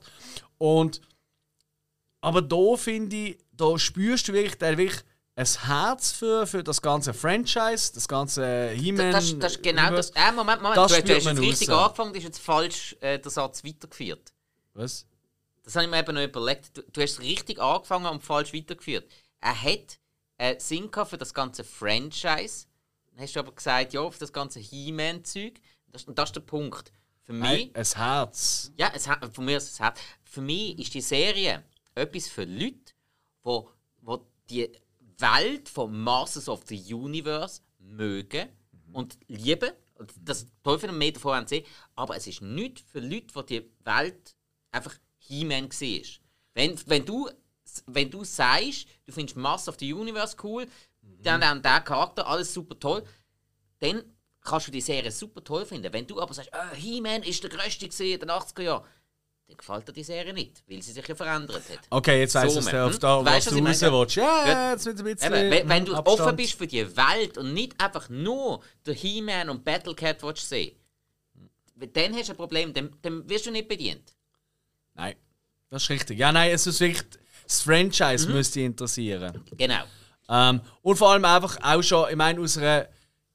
Und 0.58 1.00
aber 2.22 2.40
da 2.40 2.76
finde 2.76 3.16
ich, 3.16 3.38
da 3.52 3.78
spürst 3.78 4.28
du 4.28 4.32
wirklich, 4.32 4.56
der 4.56 4.78
wirklich 4.78 5.02
ein 5.34 5.46
Herz 5.46 6.12
für, 6.12 6.46
für 6.46 6.62
das 6.62 6.82
ganze 6.82 7.14
Franchise, 7.14 7.92
das 7.94 8.06
ganze 8.06 8.68
He-Man. 8.70 9.12
Das, 9.12 9.38
das 9.38 9.52
ist 9.52 9.62
genau 9.62 9.90
das. 9.90 10.10
Äh, 10.10 10.32
Moment, 10.32 10.60
Moment, 10.62 10.76
Das 10.76 10.92
du, 10.92 10.96
hast- 10.98 11.08
du 11.08 11.14
hast 11.14 11.24
jetzt 11.24 11.38
richtig 11.40 11.70
raus. 11.70 11.84
angefangen, 11.86 12.14
hast 12.14 12.22
jetzt 12.24 12.38
falsch 12.40 12.96
äh, 13.00 13.18
den 13.18 13.30
Satz 13.30 13.64
weitergeführt. 13.64 14.32
Was? 14.74 15.06
Das 15.62 15.74
habe 15.76 15.84
ich 15.86 15.90
mir 15.90 16.00
eben 16.00 16.14
noch 16.14 16.22
überlegt. 16.22 16.76
Du, 16.76 16.82
du 16.82 17.00
hast 17.00 17.20
richtig 17.20 17.60
angefangen 17.60 18.06
und 18.06 18.22
falsch 18.22 18.52
weitergeführt. 18.52 19.10
Er 19.40 19.62
hat 19.62 19.98
äh, 20.38 20.58
Sinn 20.58 20.90
für 20.92 21.16
das 21.18 21.32
ganze 21.32 21.64
Franchise. 21.64 22.66
Dann 23.12 23.22
hast 23.24 23.34
du 23.36 23.40
aber 23.40 23.52
gesagt, 23.52 23.92
ja, 23.94 24.10
für 24.10 24.18
das 24.18 24.32
ganze 24.32 24.60
He-Man-Zeug. 24.60 25.54
Das, 25.92 26.04
und 26.04 26.18
das 26.18 26.30
ist 26.30 26.36
der 26.36 26.40
Punkt. 26.40 26.92
Für 27.22 27.32
mich. 27.32 27.42
Nein, 27.42 27.70
ein 27.74 27.84
Herz. 27.86 28.72
Ja, 28.76 28.90
es 28.94 29.06
hat, 29.06 29.34
von 29.34 29.44
mir 29.44 29.56
ist 29.58 29.70
es 29.72 29.80
hat. 29.80 29.98
Für 30.24 30.40
mich 30.40 30.78
ist 30.78 30.92
die 30.94 31.00
Serie 31.00 31.62
etwas 31.94 32.26
für 32.28 32.44
Leute, 32.44 32.92
wo, 33.42 33.70
wo 34.00 34.26
die 34.50 34.68
Welt 35.22 35.68
von 35.68 35.98
Masters 35.98 36.48
of 36.48 36.62
the 36.66 36.94
Universe 36.94 37.62
mögen 37.78 38.48
und 38.92 39.18
lieben. 39.28 39.70
Das 40.20 40.46
Teufel 40.62 40.90
und 40.90 41.16
davon 41.16 41.34
haben 41.34 41.46
sie. 41.46 41.64
Aber 41.94 42.16
es 42.16 42.26
ist 42.26 42.42
nicht 42.42 42.80
für 42.80 43.00
Leute, 43.00 43.44
die 43.44 43.60
die 43.60 43.70
Welt 43.84 44.34
einfach 44.70 44.94
He-Man 45.18 45.70
war. 45.70 46.20
Wenn, 46.54 46.88
wenn, 46.88 47.04
du, 47.06 47.30
wenn 47.86 48.10
du 48.10 48.24
sagst, 48.24 48.86
du 49.06 49.12
findest 49.12 49.36
Masters 49.36 49.74
of 49.74 49.80
the 49.80 49.92
Universe 49.92 50.36
cool, 50.42 50.66
dann, 51.00 51.40
dann 51.40 51.62
der 51.62 51.80
Charakter, 51.80 52.26
alles 52.26 52.52
super 52.52 52.78
toll, 52.78 53.04
dann 53.78 54.02
kannst 54.40 54.68
du 54.68 54.72
die 54.72 54.80
Serie 54.80 55.10
super 55.10 55.42
toll 55.42 55.64
finden. 55.64 55.92
Wenn 55.92 56.06
du 56.06 56.20
aber 56.20 56.34
sagst, 56.34 56.52
ah, 56.52 56.72
He-Man 56.74 57.22
ist 57.22 57.42
der 57.42 57.50
größte 57.50 57.86
in 58.04 58.20
den 58.20 58.30
80er 58.30 58.62
Jahren, 58.62 58.84
dann 59.48 59.56
gefällt 59.56 59.88
dir 59.88 59.92
die 59.92 60.04
Serie 60.04 60.32
nicht, 60.32 60.62
weil 60.68 60.82
sie 60.82 60.92
sich 60.92 61.06
ja 61.06 61.14
verändert 61.14 61.62
hat. 61.68 61.80
Okay, 61.90 62.20
jetzt 62.20 62.34
weißt 62.34 62.56
du, 62.56 62.60
dass 62.60 62.70
du 62.70 62.84
auf 62.84 62.92
hm? 62.92 63.00
da, 63.00 63.18
was 63.18 63.26
Weißt 63.26 63.46
du, 63.50 63.64
was 63.64 63.78
du 63.80 63.86
ich 63.86 63.92
raus 63.92 64.00
willst. 64.00 64.16
Ja, 64.16 64.72
jetzt 64.72 64.86
mit 64.86 64.98
ein 64.98 65.04
bisschen. 65.04 65.34
Eben, 65.34 65.50
wenn, 65.50 65.68
wenn 65.68 65.84
du 65.84 65.94
Abstand. 65.94 66.20
offen 66.20 66.36
bist 66.36 66.54
für 66.54 66.66
die 66.66 66.96
Welt 66.96 67.38
und 67.38 67.52
nicht 67.52 67.80
einfach 67.80 68.08
nur 68.08 68.62
der 68.86 68.94
He-Man 68.94 69.50
und 69.50 69.64
Battlecat 69.64 70.22
willst 70.22 70.48
sehen, 70.48 70.76
dann 71.74 72.14
hast 72.14 72.28
du 72.28 72.32
ein 72.32 72.36
Problem, 72.36 72.72
dann, 72.72 72.90
dann 73.02 73.28
wirst 73.28 73.46
du 73.46 73.50
nicht 73.50 73.68
bedient. 73.68 74.14
Nein. 74.94 75.16
Das 75.72 75.84
ist 75.84 75.90
richtig. 75.90 76.18
Ja, 76.18 76.30
nein, 76.30 76.50
es 76.50 76.66
ist 76.66 76.80
wirklich. 76.80 77.02
Das 77.44 77.62
Franchise 77.62 78.28
müsste 78.28 78.58
dich 78.58 78.66
interessieren. 78.66 79.42
Genau. 79.56 79.82
Ähm, 80.28 80.60
und 80.82 80.96
vor 80.96 81.12
allem 81.12 81.24
einfach 81.24 81.58
auch 81.62 81.82
schon, 81.82 82.10
ich 82.10 82.16
meine, 82.16 82.40
aus 82.40 82.58
einer. 82.58 82.84
Ich 82.84 82.88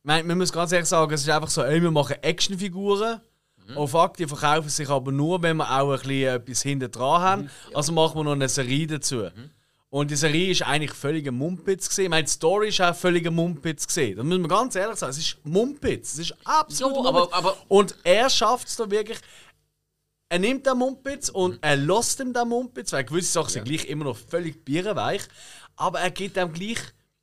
meine, 0.03 0.23
man 0.23 0.38
muss 0.38 0.53
ganz 0.53 0.71
ehrlich 0.71 0.88
sagen, 0.88 1.13
es 1.13 1.21
ist 1.21 1.29
einfach 1.29 1.49
so, 1.49 1.63
ey, 1.63 1.81
wir 1.81 1.91
machen 1.91 2.15
Actionfiguren. 2.21 3.19
Oh 3.76 3.88
fuck, 3.88 4.15
die 4.18 4.27
verkaufen 4.27 4.69
sich 4.69 4.89
aber 4.89 5.11
nur, 5.11 5.41
wenn 5.41 5.57
wir 5.57 5.69
auch 5.69 5.91
ein 5.91 5.98
bisschen 5.99 6.35
etwas 6.35 6.61
hinten 6.61 6.91
dran 6.91 7.22
haben. 7.22 7.49
Also 7.73 7.91
machen 7.91 8.15
wir 8.19 8.23
noch 8.23 8.31
eine 8.34 8.49
Serie 8.49 8.88
dazu. 8.88 9.27
Und 9.89 10.11
die 10.11 10.15
Serie 10.15 10.52
ist 10.52 10.64
eigentlich 10.64 10.91
völlig 10.94 11.27
ein 11.27 11.34
Mumpitz 11.35 11.88
gesehen. 11.88 12.06
Ich 12.06 12.10
meine, 12.10 12.23
die 12.26 12.30
Story 12.31 12.69
ist 12.69 12.81
auch 12.81 12.94
völlig 12.95 13.26
ein 13.26 13.34
Mumpitz 13.34 13.88
gesehen. 13.88 14.18
Da 14.18 14.23
muss 14.23 14.38
man 14.38 14.48
ganz 14.49 14.76
ehrlich 14.76 14.98
sagen, 14.98 15.11
es 15.11 15.18
ist 15.18 15.38
Mumpitz. 15.44 16.14
Es 16.14 16.19
ist 16.19 16.35
absolut 16.44 16.95
Ja, 17.06 17.11
Mumpitz. 17.11 17.34
aber- 17.34 17.49
aber- 17.52 17.57
Und 17.69 17.95
er 18.03 18.30
schafft 18.30 18.68
es 18.68 18.76
da 18.76 18.89
wirklich. 18.91 19.19
Er 20.30 20.39
nimmt 20.39 20.65
den 20.65 20.77
Mumpitz 20.77 21.30
und 21.30 21.57
er 21.61 21.77
lässt 21.77 22.19
ihm 22.19 22.34
den 22.34 22.49
Mumpitz, 22.49 22.91
weil 22.91 23.06
gewisse 23.06 23.31
Sachen 23.31 23.49
sind 23.49 23.65
gleich 23.65 23.85
immer 23.85 24.03
noch 24.06 24.18
völlig 24.18 24.64
bierenweich. 24.65 25.22
Aber 25.77 26.02
er 26.02 26.11
gibt 26.11 26.35
ihm 26.35 26.52
gleich, 26.52 26.80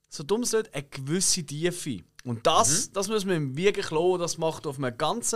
so 0.08 0.22
dumm 0.22 0.40
es 0.42 0.52
nicht, 0.52 0.74
eine 0.74 0.84
gewisse 0.84 1.44
Tiefe. 1.44 1.98
Und 2.24 2.46
das, 2.46 2.90
das 2.92 3.08
muss 3.08 3.26
man 3.26 3.36
ihm 3.36 3.56
wirklich 3.58 3.90
lassen. 3.90 4.18
Das 4.20 4.38
macht 4.38 4.66
auf 4.66 4.78
einem 4.78 4.96
ganz 4.96 5.34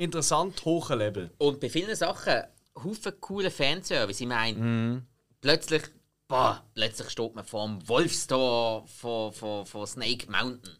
interessant 0.00 0.64
hohen 0.64 0.98
Level. 0.98 1.30
Und 1.38 1.60
bei 1.60 1.68
vielen 1.68 1.94
Sachen, 1.94 2.42
Haufen 2.82 3.12
coole 3.20 3.50
Fanservice. 3.50 4.20
Ich 4.20 4.26
meine, 4.28 4.58
Mhm. 4.58 5.02
plötzlich, 5.40 5.82
boah, 6.28 6.62
plötzlich 6.74 7.10
steht 7.10 7.34
man 7.34 7.44
vor 7.44 7.66
dem 7.66 7.88
Wolfstor 7.88 8.86
von, 8.86 9.32
von, 9.32 9.66
von 9.66 9.86
Snake 9.86 10.30
Mountain. 10.30 10.76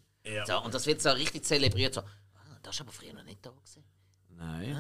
So, 0.47 0.61
und 0.63 0.73
das 0.75 0.87
wird 0.87 1.03
so 1.03 1.11
richtig 1.11 1.45
zelebriert. 1.45 1.95
So, 1.95 2.01
ah, 2.01 2.07
das 2.63 2.75
ist 2.77 2.81
aber 2.81 2.93
früher 2.93 3.13
noch 3.15 3.25
nicht 3.25 3.45
da 3.45 3.51
gewesen. 3.51 3.85
Nein. 4.37 4.77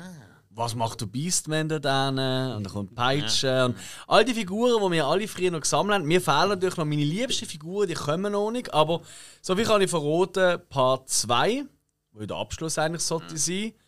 Was 0.52 0.74
macht 0.74 1.00
der 1.00 1.06
Beastman 1.06 1.68
da 1.68 1.78
dann? 1.78 2.18
Und 2.56 2.64
dann 2.64 2.72
kommt 2.72 2.94
Peitsche. 2.94 3.66
Und 3.66 3.76
all 4.08 4.24
die 4.24 4.34
Figuren, 4.34 4.82
die 4.84 4.96
wir 4.96 5.06
alle 5.06 5.28
früher 5.28 5.50
noch 5.50 5.60
gesammelt 5.60 5.94
haben. 6.00 6.06
Mir 6.08 6.20
fehlen 6.20 6.48
natürlich 6.50 6.76
noch 6.76 6.84
meine 6.84 7.04
liebsten 7.04 7.46
Figuren, 7.46 7.86
die 7.88 7.94
kommen 7.94 8.32
noch 8.32 8.50
nicht. 8.50 8.72
Aber 8.74 9.00
so 9.42 9.56
wie 9.56 9.62
kann 9.62 9.80
ich 9.80 9.90
verraten, 9.90 10.60
Part 10.68 11.08
2, 11.08 11.64
wo 12.12 12.24
der 12.26 12.36
Abschluss 12.36 12.78
eigentlich 12.78 13.02
sollte 13.02 13.36
sein, 13.38 13.72
ah, 13.76 13.79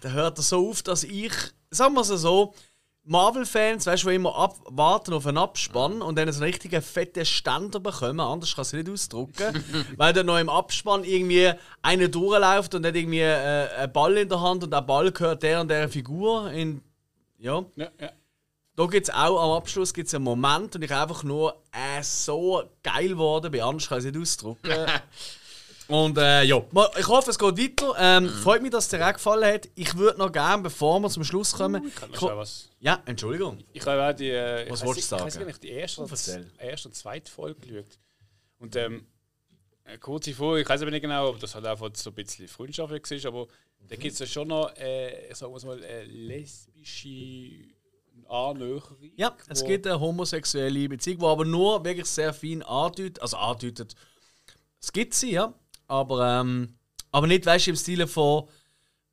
da 0.00 0.08
hört 0.10 0.38
er 0.38 0.42
so 0.42 0.70
auf, 0.70 0.82
dass 0.82 1.04
ich, 1.04 1.32
sagen 1.70 1.94
wir 1.94 2.02
es 2.02 2.08
so, 2.08 2.54
Marvel-Fans, 3.08 3.86
weißt 3.86 4.02
du, 4.02 4.08
die 4.08 4.16
immer 4.16 4.34
ab, 4.34 4.56
warten 4.64 5.12
auf 5.12 5.26
einen 5.26 5.38
Abspann 5.38 6.02
und 6.02 6.18
dann 6.18 6.28
einen 6.28 6.42
richtigen 6.42 6.82
fetten 6.82 7.24
Ständer 7.24 7.78
bekommen, 7.78 8.18
anders 8.18 8.54
kann 8.56 8.62
ich 8.62 8.68
es 8.68 8.72
nicht 8.72 8.90
ausdrücken, 8.90 9.64
weil 9.96 10.12
dann 10.12 10.26
noch 10.26 10.38
im 10.38 10.48
Abspann 10.48 11.04
irgendwie 11.04 11.52
einer 11.82 12.08
durchläuft 12.08 12.74
und 12.74 12.84
hat 12.84 12.96
irgendwie 12.96 13.20
äh, 13.20 13.68
einen 13.76 13.92
Ball 13.92 14.16
in 14.16 14.28
der 14.28 14.40
Hand 14.40 14.64
und 14.64 14.72
der 14.72 14.82
Ball 14.82 15.12
gehört 15.12 15.44
der 15.44 15.60
und 15.60 15.68
der 15.68 15.88
Figur. 15.88 16.50
In, 16.50 16.82
ja. 17.38 17.64
Ja, 17.76 17.88
ja. 18.00 18.10
Da 18.74 18.86
gibt 18.86 19.08
es 19.08 19.14
auch 19.14 19.40
am 19.40 19.50
Abschluss 19.52 19.94
gibt's 19.94 20.12
einen 20.12 20.24
Moment 20.24 20.74
und 20.74 20.82
ich 20.82 20.92
einfach 20.92 21.22
nur 21.22 21.62
äh, 21.72 22.02
so 22.02 22.62
geil 22.82 23.10
geworden 23.10 23.52
bin, 23.52 23.62
anders 23.62 23.88
kann 23.88 23.98
ich 23.98 24.04
es 24.04 24.12
nicht 24.12 24.20
ausdrücken. 24.20 24.86
Und 25.88 26.18
äh, 26.18 26.42
ja, 26.42 26.62
ich 26.98 27.06
hoffe, 27.06 27.30
es 27.30 27.38
geht 27.38 27.56
weiter. 27.56 27.94
Ähm, 27.98 28.28
Freut 28.28 28.60
mich, 28.62 28.72
dass 28.72 28.84
es 28.84 28.90
dir 28.90 29.06
auch 29.06 29.12
gefallen 29.12 29.54
hat. 29.54 29.68
Ich 29.76 29.96
würde 29.96 30.18
noch 30.18 30.32
gerne, 30.32 30.64
bevor 30.64 30.98
wir 31.00 31.08
zum 31.10 31.22
Schluss 31.22 31.52
kommen. 31.52 31.92
Kann 31.94 32.08
ich 32.10 32.14
ich 32.14 32.20
schon 32.20 32.36
was? 32.36 32.70
ja, 32.80 33.00
Entschuldigung. 33.06 33.58
Ich 33.72 33.86
habe 33.86 34.04
auch 34.04 34.12
die. 34.16 34.30
Äh, 34.30 34.68
Was 34.68 34.80
ich 34.80 34.86
wolltest 34.86 35.12
du 35.12 35.16
Ich 35.16 35.22
sagen? 35.22 35.38
gar 35.38 35.46
nicht, 35.46 35.62
die 35.62 35.70
erste, 35.70 36.04
die 36.04 36.64
erste 36.64 36.88
und 36.88 36.94
zweite 36.94 37.30
Folge 37.30 37.60
geschaut. 37.60 37.98
Und 38.58 38.74
ähm, 38.74 39.06
kurze 40.00 40.34
Folge, 40.34 40.62
ich 40.62 40.68
weiß 40.68 40.82
aber 40.82 40.90
nicht 40.90 41.02
genau, 41.02 41.28
ob 41.28 41.38
das 41.38 41.54
halt 41.54 41.66
einfach 41.66 41.90
so 41.94 42.10
ein 42.10 42.14
bisschen 42.14 42.48
freundschaftlich 42.48 43.24
war, 43.24 43.32
aber 43.32 43.46
da 43.88 43.94
gibt 43.94 44.14
es 44.14 44.18
ja 44.18 44.26
schon 44.26 44.48
noch, 44.48 44.74
äh, 44.76 45.32
sagen 45.32 45.54
wir 45.54 45.66
mal, 45.66 45.84
eine 45.84 46.04
lesbische 46.04 47.76
Annäherung. 48.28 48.82
Ja, 49.16 49.36
es 49.48 49.64
gibt 49.64 49.86
eine 49.86 50.00
homosexuelle 50.00 50.88
Beziehung, 50.88 51.18
die 51.20 51.24
aber 51.26 51.44
nur 51.44 51.84
wirklich 51.84 52.06
sehr 52.06 52.34
fein 52.34 52.62
andeutet. 52.62 53.22
Also 53.22 53.36
andeutet. 53.36 53.94
Es 54.80 54.92
gibt 54.92 55.14
sie, 55.14 55.32
ja. 55.32 55.54
Aber, 55.88 56.40
ähm, 56.40 56.76
aber 57.12 57.26
nicht, 57.26 57.46
weißt 57.46 57.66
du, 57.66 57.70
im 57.70 57.76
Stile 57.76 58.06
von. 58.06 58.48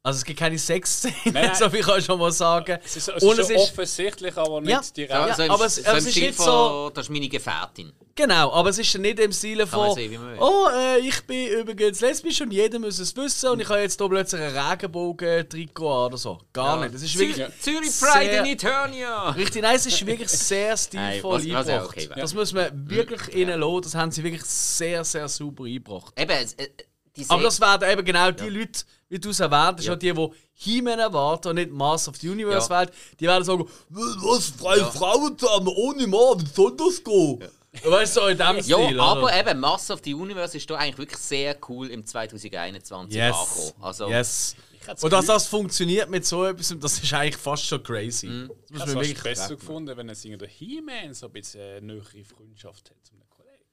Also 0.05 0.17
es 0.17 0.25
gibt 0.25 0.37
keine 0.37 0.57
Sexszenen, 0.59 1.15
so 1.55 1.69
viel 1.69 1.81
kann 1.81 1.97
ich 1.99 2.03
schon 2.05 2.19
mal 2.19 2.31
sagen. 2.31 2.77
Es 2.83 2.97
ist, 2.97 3.07
es 3.07 3.23
ist 3.23 3.47
schon 3.47 3.55
offensichtlich, 3.55 4.35
aber 4.35 4.59
nicht 4.59 4.69
Ja. 4.71 4.81
direkt. 4.97 5.11
Ja, 5.13 5.33
so 5.33 5.43
im, 5.43 5.51
aber 5.51 5.65
es- 5.65 5.75
so 5.75 5.81
aber 5.83 5.91
im 5.91 5.97
es 5.99 6.05
ist 6.07 6.11
Stil 6.11 6.27
nicht 6.27 6.35
von, 6.35 6.45
so- 6.45 6.89
das 6.93 7.05
ist 7.05 7.09
meine 7.09 7.29
Gefährtin. 7.29 7.93
Genau, 8.15 8.51
aber 8.53 8.69
es 8.69 8.77
ist 8.77 8.93
ja 8.93 8.99
nicht 8.99 9.19
im 9.19 9.31
man 9.31 9.67
von. 9.67 9.95
sehen. 9.95 10.19
Oh, 10.39 10.67
äh, 10.71 10.99
ich 10.99 11.21
bin 11.25 11.47
übrigens 11.47 11.99
lesbisch 11.99 12.41
und 12.41 12.51
jeder 12.53 12.77
muss 12.77 12.99
es 12.99 13.15
wissen 13.15 13.49
und 13.49 13.59
ich 13.59 13.67
habe 13.67 13.79
jetzt 13.79 13.99
hier 13.99 14.07
plötzlich 14.07 14.39
einen 14.39 14.55
Regenbogen-Trikot 14.55 15.91
an 15.91 16.05
oder 16.07 16.17
so. 16.17 16.39
Gar 16.53 16.81
nicht. 16.81 16.93
Das 16.93 17.01
ist 17.01 17.17
wirklich. 17.17 17.47
Zü 17.59 17.71
Zürich 17.71 17.99
Pride 17.99 18.25
sehr- 18.31 18.39
in 18.41 18.45
Eternia! 18.51 19.29
Richtig, 19.31 19.61
nein, 19.63 19.75
es 19.75 19.85
ist 19.87 20.05
wirklich 20.05 20.29
sehr 20.29 20.77
stilvoll 20.77 21.39
Nein, 21.39 21.53
was- 21.53 21.59
was 21.61 21.67
ja 21.67 21.73
eingebracht. 21.81 21.97
okay 22.09 22.09
das 22.21 22.33
muss 22.35 22.53
man 22.53 22.89
wirklich 22.89 23.35
ihnen 23.35 23.59
lassen. 23.59 23.81
Das 23.81 23.95
haben 23.95 24.11
sie 24.11 24.23
wirklich 24.23 24.43
sehr, 24.45 25.03
sehr 25.03 25.27
super 25.27 25.63
eingebracht. 25.63 26.13
Eben, 26.19 26.31
äh, 26.31 26.67
die 27.15 27.25
Aber 27.29 27.43
das 27.43 27.59
werden 27.61 27.89
eben 27.91 28.05
genau 28.05 28.31
die 28.31 28.49
Leute, 28.49 28.81
wie 29.09 29.19
du 29.19 29.29
es 29.29 29.39
erwähnt 29.39 29.77
hast, 29.77 29.85
Ja. 29.85 29.93
ja. 29.93 29.95
die, 29.95 30.13
die 30.13 30.29
He-Man 30.53 30.99
erwarten 30.99 31.47
und 31.49 31.55
nicht 31.55 31.71
Master 31.71 32.11
of 32.11 32.17
the 32.17 32.29
Universe 32.29 32.69
Ja. 32.69 32.79
Welt, 32.79 32.91
die 33.19 33.25
werden 33.25 33.43
sagen, 33.43 33.67
was, 33.89 34.47
freie 34.49 34.85
Frauen 34.85 35.37
zusammen, 35.37 35.67
ohne 35.67 36.07
Mann, 36.07 36.41
wie 36.41 36.45
soll 36.53 36.75
das 36.77 37.03
gehen? 37.03 37.43
Weißt 37.81 38.15
du, 38.17 38.21
so 38.21 38.27
in 38.27 38.37
dem 38.37 38.57
Ja, 38.57 38.61
Stil, 38.63 38.99
aber 38.99 39.23
oder? 39.23 39.39
eben, 39.39 39.59
Mass 39.59 39.89
of 39.89 39.99
the 40.03 40.13
Universe 40.13 40.55
ist 40.55 40.69
da 40.69 40.75
eigentlich 40.75 40.97
wirklich 40.99 41.19
sehr 41.19 41.57
cool 41.69 41.89
im 41.89 42.05
2021 42.05 43.15
Yes. 43.15 43.35
angekommen. 43.35 43.83
Also, 43.83 44.09
yes. 44.09 44.55
Und 45.01 45.11
dass 45.13 45.25
das 45.25 45.47
funktioniert 45.47 46.09
mit 46.09 46.25
so 46.25 46.45
etwas, 46.45 46.75
das 46.79 46.99
ist 47.01 47.13
eigentlich 47.13 47.37
fast 47.37 47.65
schon 47.65 47.81
crazy. 47.81 48.27
Das 48.27 48.47
muss 48.47 48.49
Ich 48.69 48.69
man 48.69 48.79
hätte 48.79 48.89
es 48.91 48.95
wirklich 49.07 49.23
besser 49.23 49.55
gefunden, 49.55 49.97
wenn 49.97 50.09
es 50.09 50.21
der 50.21 50.47
He-Man 50.47 51.13
so 51.13 51.27
ein 51.27 51.31
bisschen 51.31 51.61
eine 51.61 51.81
nähere 51.93 52.23
Freundschaft 52.25 52.89
hat 52.91 52.97
zu 53.03 53.13
einem 53.13 53.29
Kollegen. 53.29 53.63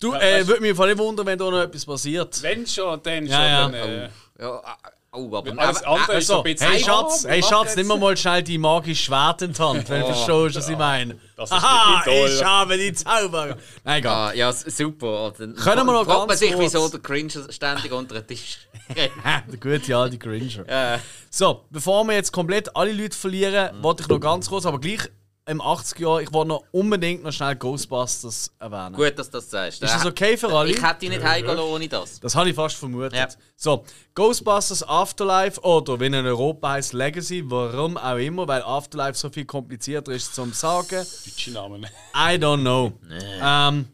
Du, 0.00 0.12
Ja, 0.12 0.20
äh, 0.20 0.40
weißt- 0.42 0.46
würde 0.48 0.60
mich 0.62 0.74
voll 0.76 0.88
nicht 0.88 0.98
wundern, 0.98 1.26
wenn 1.26 1.38
da 1.38 1.50
noch 1.50 1.62
etwas 1.62 1.86
passiert. 1.86 2.42
Wenn 2.42 2.66
schon, 2.66 3.00
dann 3.02 3.26
Ja, 3.26 3.36
schon. 3.36 3.74
ja. 3.74 3.86
Dann, 3.86 3.88
äh, 3.88 4.10
ja, 4.40 4.60
ah, 4.64 4.78
oh, 5.12 5.36
aber, 5.36 5.52
alles 5.58 5.82
aber, 5.82 6.00
andere 6.00 6.18
ist 6.18 6.26
so 6.26 6.34
Also, 6.34 6.36
ein 6.38 6.42
bisschen. 6.54 6.70
hey 6.70 6.80
Oh, 6.82 6.84
Schatz, 6.86 7.24
hey 7.28 7.42
Schatz, 7.42 7.76
nimm 7.76 7.86
mal 7.88 8.16
schnell 8.16 8.42
die 8.42 8.58
magische 8.58 9.04
Schwert 9.04 9.42
in 9.42 9.52
die 9.52 9.62
Hand, 9.62 9.88
wenn 9.90 10.00
du 10.00 10.06
verstehst, 10.06 10.56
was 10.56 10.68
ich 10.68 10.76
meine. 10.78 11.14
Ist 11.36 11.52
Aha, 11.52 12.02
ich 12.06 12.44
habe 12.44 12.76
die 12.78 12.92
Zauber. 12.92 13.56
Nein, 13.84 13.98
egal. 13.98 14.30
Ah, 14.30 14.34
ja, 14.34 14.52
super. 14.52 15.32
Dann 15.36 15.54
Können 15.56 15.86
wir 15.86 15.92
noch 15.92 16.04
fragt 16.04 16.18
man 16.20 16.28
ganz 16.28 16.40
sich, 16.40 16.52
kurz- 16.52 16.72
wieso 16.72 16.88
der 16.88 17.00
Cringe 17.00 17.30
ständig 17.50 17.92
unter 17.92 18.14
den 18.14 18.26
Tisch 18.26 18.58
Der 18.96 19.56
gute 19.58 19.96
alte 19.96 20.18
Gringer. 20.18 20.68
äh, 20.68 20.98
So, 21.30 21.64
bevor 21.70 22.04
wir 22.04 22.14
jetzt 22.14 22.32
komplett 22.32 22.74
alle 22.76 22.92
Leute 22.92 23.16
verlieren, 23.16 23.82
wollte 23.82 24.02
ich 24.02 24.08
noch 24.08 24.20
ganz 24.20 24.48
kurz, 24.48 24.66
aber 24.66 24.78
gleich 24.80 25.08
im 25.46 25.60
80er 25.60 26.00
Jahr, 26.00 26.20
ich 26.20 26.32
wollte 26.32 26.48
noch 26.48 26.64
unbedingt 26.70 27.24
noch 27.24 27.32
schnell 27.32 27.56
Ghostbusters 27.56 28.52
erwähnen. 28.60 28.94
Gut, 28.94 29.18
dass 29.18 29.28
du 29.28 29.38
das 29.38 29.50
sagst. 29.50 29.82
Ist 29.82 29.92
das 29.94 30.06
okay 30.06 30.36
für 30.36 30.48
alle? 30.48 30.70
Ich 30.70 30.80
hätte 30.80 31.00
dich 31.00 31.10
nicht 31.10 31.24
heimgehen 31.24 31.56
lassen 31.56 31.68
ohne 31.68 31.88
das. 31.88 32.20
Das 32.20 32.34
habe 32.36 32.50
ich 32.50 32.54
fast 32.54 32.76
vermutet. 32.76 33.14
Ja. 33.14 33.28
So, 33.56 33.84
Ghostbusters 34.14 34.86
Afterlife 34.86 35.60
oder 35.62 35.98
wenn 35.98 36.14
in 36.14 36.24
Europa 36.26 36.70
heißt 36.70 36.92
Legacy, 36.92 37.42
warum 37.46 37.96
auch 37.96 38.16
immer, 38.16 38.46
weil 38.46 38.62
Afterlife 38.62 39.14
so 39.14 39.30
viel 39.30 39.44
komplizierter 39.44 40.12
ist 40.12 40.32
zum 40.34 40.52
sagen. 40.52 41.04
Deutsche 41.24 41.50
Namen. 41.50 41.86
I 42.14 42.36
don't 42.36 42.60
know. 42.60 42.92
Ähm, 43.10 43.86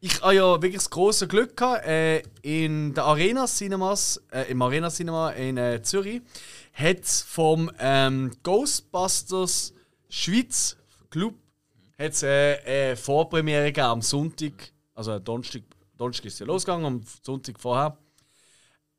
ich 0.00 0.20
habe 0.20 0.34
ja 0.34 0.52
wirklich 0.54 0.74
das 0.74 0.90
große 0.90 1.28
Glück 1.28 1.56
gehabt, 1.56 1.86
äh, 1.86 2.22
in 2.42 2.94
der 2.94 3.04
Arena 3.04 3.46
Cinemas, 3.46 4.20
äh, 4.32 4.50
im 4.50 4.60
Arena 4.60 4.90
Cinema 4.90 5.30
in 5.30 5.56
äh, 5.56 5.82
Zürich, 5.82 6.20
hat 6.72 7.00
es 7.00 7.22
vom 7.22 7.70
ähm, 7.78 8.32
Ghostbusters 8.42 9.72
Schweiz 10.08 10.76
Club 11.16 11.34
hat's, 11.98 12.22
äh, 12.22 12.58
eine 12.66 12.96
Vorpremiere 12.96 13.64
gegeben 13.64 13.86
am 13.86 14.02
Sonntag, 14.02 14.52
also 14.94 15.18
Donnerstag, 15.18 15.62
Donnerstag 15.96 16.26
ist 16.26 16.34
es 16.34 16.38
ja 16.40 16.46
losgegangen, 16.46 16.84
am 16.84 17.02
Sonntag 17.22 17.58
vorher. 17.58 17.96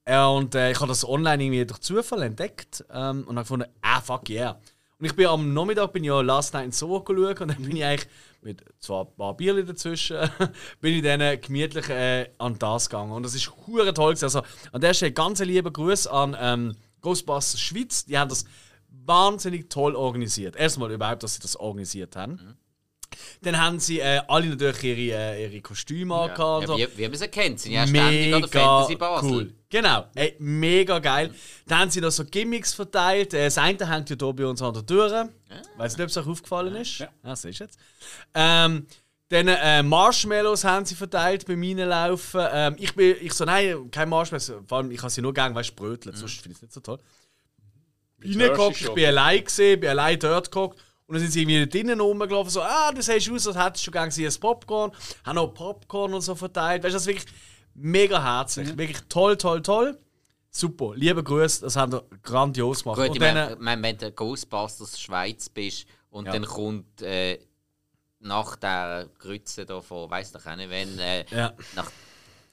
Äh, 0.03 0.26
und 0.26 0.56
äh, 0.56 0.72
ich 0.72 0.80
habe 0.80 0.88
das 0.88 1.07
online 1.07 1.44
irgendwie 1.44 1.65
durch 1.68 1.80
Zufall 1.80 2.23
entdeckt 2.23 2.84
ähm, 2.91 3.23
und 3.27 3.35
habe 3.35 3.41
gefunden, 3.41 3.68
ah 3.81 4.02
fuck 4.02 4.27
yeah. 4.31 4.60
Und 4.98 5.06
ich 5.06 5.15
bin 5.15 5.27
am 5.27 5.53
Nachmittag 5.53 5.94
bin 5.94 6.03
ja 6.03 6.19
Last 6.22 6.56
Night 6.56 6.65
in 6.65 6.72
Soho 6.72 7.02
geschaut 7.02 7.41
und 7.41 7.49
dann 7.49 7.61
bin 7.61 7.76
ich 7.76 7.85
eigentlich 7.85 8.10
mit 8.41 8.65
zwar 8.80 9.06
ein 9.06 9.15
paar 9.15 9.38
Bierchen 9.38 9.68
dazwischen, 9.68 10.18
bin 10.81 10.95
ich 10.95 11.03
dann 11.03 11.39
gemütlich 11.39 11.88
äh, 11.89 12.31
an 12.39 12.57
das 12.57 12.89
gegangen. 12.89 13.11
Und 13.11 13.22
das 13.22 13.35
ist 13.35 13.52
hure 13.68 13.94
toll. 13.94 14.15
gewesen. 14.15 14.26
Also 14.26 14.41
an 14.72 14.81
der 14.81 14.95
Stelle 14.95 15.11
ganz 15.11 15.39
lieben 15.41 15.72
Gruß 15.72 16.07
an 16.07 16.35
ähm, 16.39 16.76
Ghostbusters 17.02 17.61
Schweiz. 17.61 18.06
Die 18.06 18.18
haben 18.18 18.30
das 18.30 18.45
wahnsinnig 19.06 19.69
toll 19.69 19.95
organisiert. 19.95 20.56
Erstmal 20.56 20.91
überhaupt, 20.91 21.24
dass 21.24 21.36
sie 21.36 21.40
das 21.41 21.56
organisiert 21.56 22.15
haben. 22.15 22.57
Dann 23.41 23.57
haben 23.60 23.80
sie 23.80 23.99
äh, 23.99 24.22
alle 24.28 24.48
natürlich 24.48 24.84
ihre, 24.84 25.18
äh, 25.18 25.45
ihre 25.45 25.61
Kostüme 25.61 26.14
Ja, 26.14 26.26
angehabt. 26.26 26.68
so. 26.68 26.78
wie, 26.78 26.88
wie 26.98 27.07
man 27.07 27.18
sie 27.18 27.28
kennt, 27.30 27.60
sind 27.60 27.72
ja 27.72 27.88
ständig 27.88 28.34
an 28.34 28.41
der 28.41 28.49
Fantasy 28.49 28.95
Basel. 28.95 29.30
cool. 29.32 29.53
Genau, 29.69 30.06
ey, 30.14 30.36
mega 30.40 30.99
geil. 30.99 31.34
Dann 31.65 31.80
haben 31.80 31.91
sie 31.91 32.02
noch 32.02 32.11
so 32.11 32.26
Gimmicks 32.26 32.74
verteilt. 32.74 33.34
Äh, 33.34 33.45
Das 33.45 33.57
eine 33.57 33.90
hängt 33.90 34.10
ja 34.10 34.15
hier 34.19 34.34
bei 34.34 34.45
uns 34.45 34.61
an 34.61 34.74
der 34.74 34.86
Tür. 34.86 35.30
Weiß 35.78 35.94
nicht, 35.98 36.03
ob 36.03 36.10
es 36.10 36.18
euch 36.18 36.28
aufgefallen 36.28 36.76
ist. 36.76 36.99
Ja, 36.99 37.10
das 37.24 37.45
ist 37.45 37.60
jetzt. 37.60 37.80
Ähm, 38.34 38.86
dann 39.30 39.48
äh, 39.48 39.84
Marshmallows 39.84 40.64
haben 40.64 40.86
sie 40.86 40.95
verteilt 40.95 41.45
beim 41.48 41.61
Reinlaufen. 41.61 42.41
Ähm, 42.52 42.76
ich 42.78 42.94
bin, 42.94 43.15
ich 43.22 43.34
so, 43.34 43.45
nein, 43.45 43.90
kein 43.91 44.10
Marshmallows. 44.10 44.53
Vor 44.68 44.78
allem, 44.78 44.91
ich 44.91 44.99
habe 45.02 45.10
sie 45.10 45.22
nur 45.22 45.34
gerne, 45.34 45.56
weißt 45.56 45.72
du, 45.72 45.76
bröteln. 45.76 46.15
Sonst 46.15 46.36
finde 46.41 46.52
ich 46.52 46.57
es 46.57 46.61
nicht 46.61 46.74
so 46.74 46.82
toll. 46.82 46.99
Reingeguckt, 48.23 48.81
ich 48.81 48.94
bin 48.94 49.06
allein 49.06 49.44
gesehen, 49.44 49.80
bin 49.80 49.89
allein 49.89 50.19
dort 50.19 50.52
geguckt. 50.52 50.80
Und 51.06 51.14
dann 51.14 51.22
sind 51.22 51.31
sie 51.31 51.41
irgendwie 51.44 51.68
drinnen 51.68 52.02
rumgelaufen, 52.02 52.52
so, 52.52 52.61
ah, 52.61 52.91
das 52.91 53.06
siehst 53.06 53.31
aus, 53.31 53.48
als 53.48 53.57
hättest 53.57 53.88
du 53.88 53.91
gerne 53.91 54.11
ein 54.14 54.39
Popcorn. 54.39 54.91
Haben 55.23 55.35
noch 55.35 55.53
Popcorn 55.53 56.14
und 56.14 56.22
so 56.22 56.35
verteilt. 56.35 56.84
Weißt 56.84 56.94
du, 56.94 56.95
das 56.98 57.03
ist 57.03 57.07
wirklich 57.07 57.34
mega 57.73 58.22
herzlich. 58.22 58.73
Mhm. 58.73 58.77
Wirklich 58.77 59.02
toll, 59.07 59.38
toll, 59.38 59.61
toll. 59.61 59.98
Super. 60.49 60.94
Liebe 60.95 61.23
Grüße, 61.23 61.61
das 61.61 61.76
haben 61.76 61.94
wir 61.94 62.03
grandios 62.23 62.84
gemacht. 62.84 62.98
Gut, 62.98 63.10
und 63.10 63.15
ich 63.15 63.22
dann, 63.22 63.35
meine, 63.35 63.56
mein, 63.57 63.84
wenn 63.84 63.98
du 63.98 64.11
Ghostbusters 64.11 64.99
Schweiz 64.99 65.48
bist 65.48 65.85
und 66.10 66.26
Ja. 66.26 66.34
dann 66.34 66.45
kommt 66.45 67.02
äh, 67.02 67.39
nach 68.19 68.56
der 68.57 69.07
Grütze 69.19 69.65
da 69.65 69.81
von, 69.81 70.10
weiß 70.10 70.31
doch 70.34 70.45
auch 70.45 70.56
nicht, 70.56 70.69
wenn 70.69 70.99
äh, 70.99 71.26
ja. 71.30 71.53
nach 71.76 71.91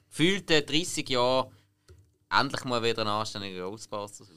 gefühlten 0.09 0.65
30 0.65 1.09
Jahren 1.09 1.51
endlich 2.29 2.63
mal 2.63 2.81
wieder 2.83 3.01
ein 3.01 3.07
anständiger 3.07 3.69
Ghostbusters. 3.69 4.27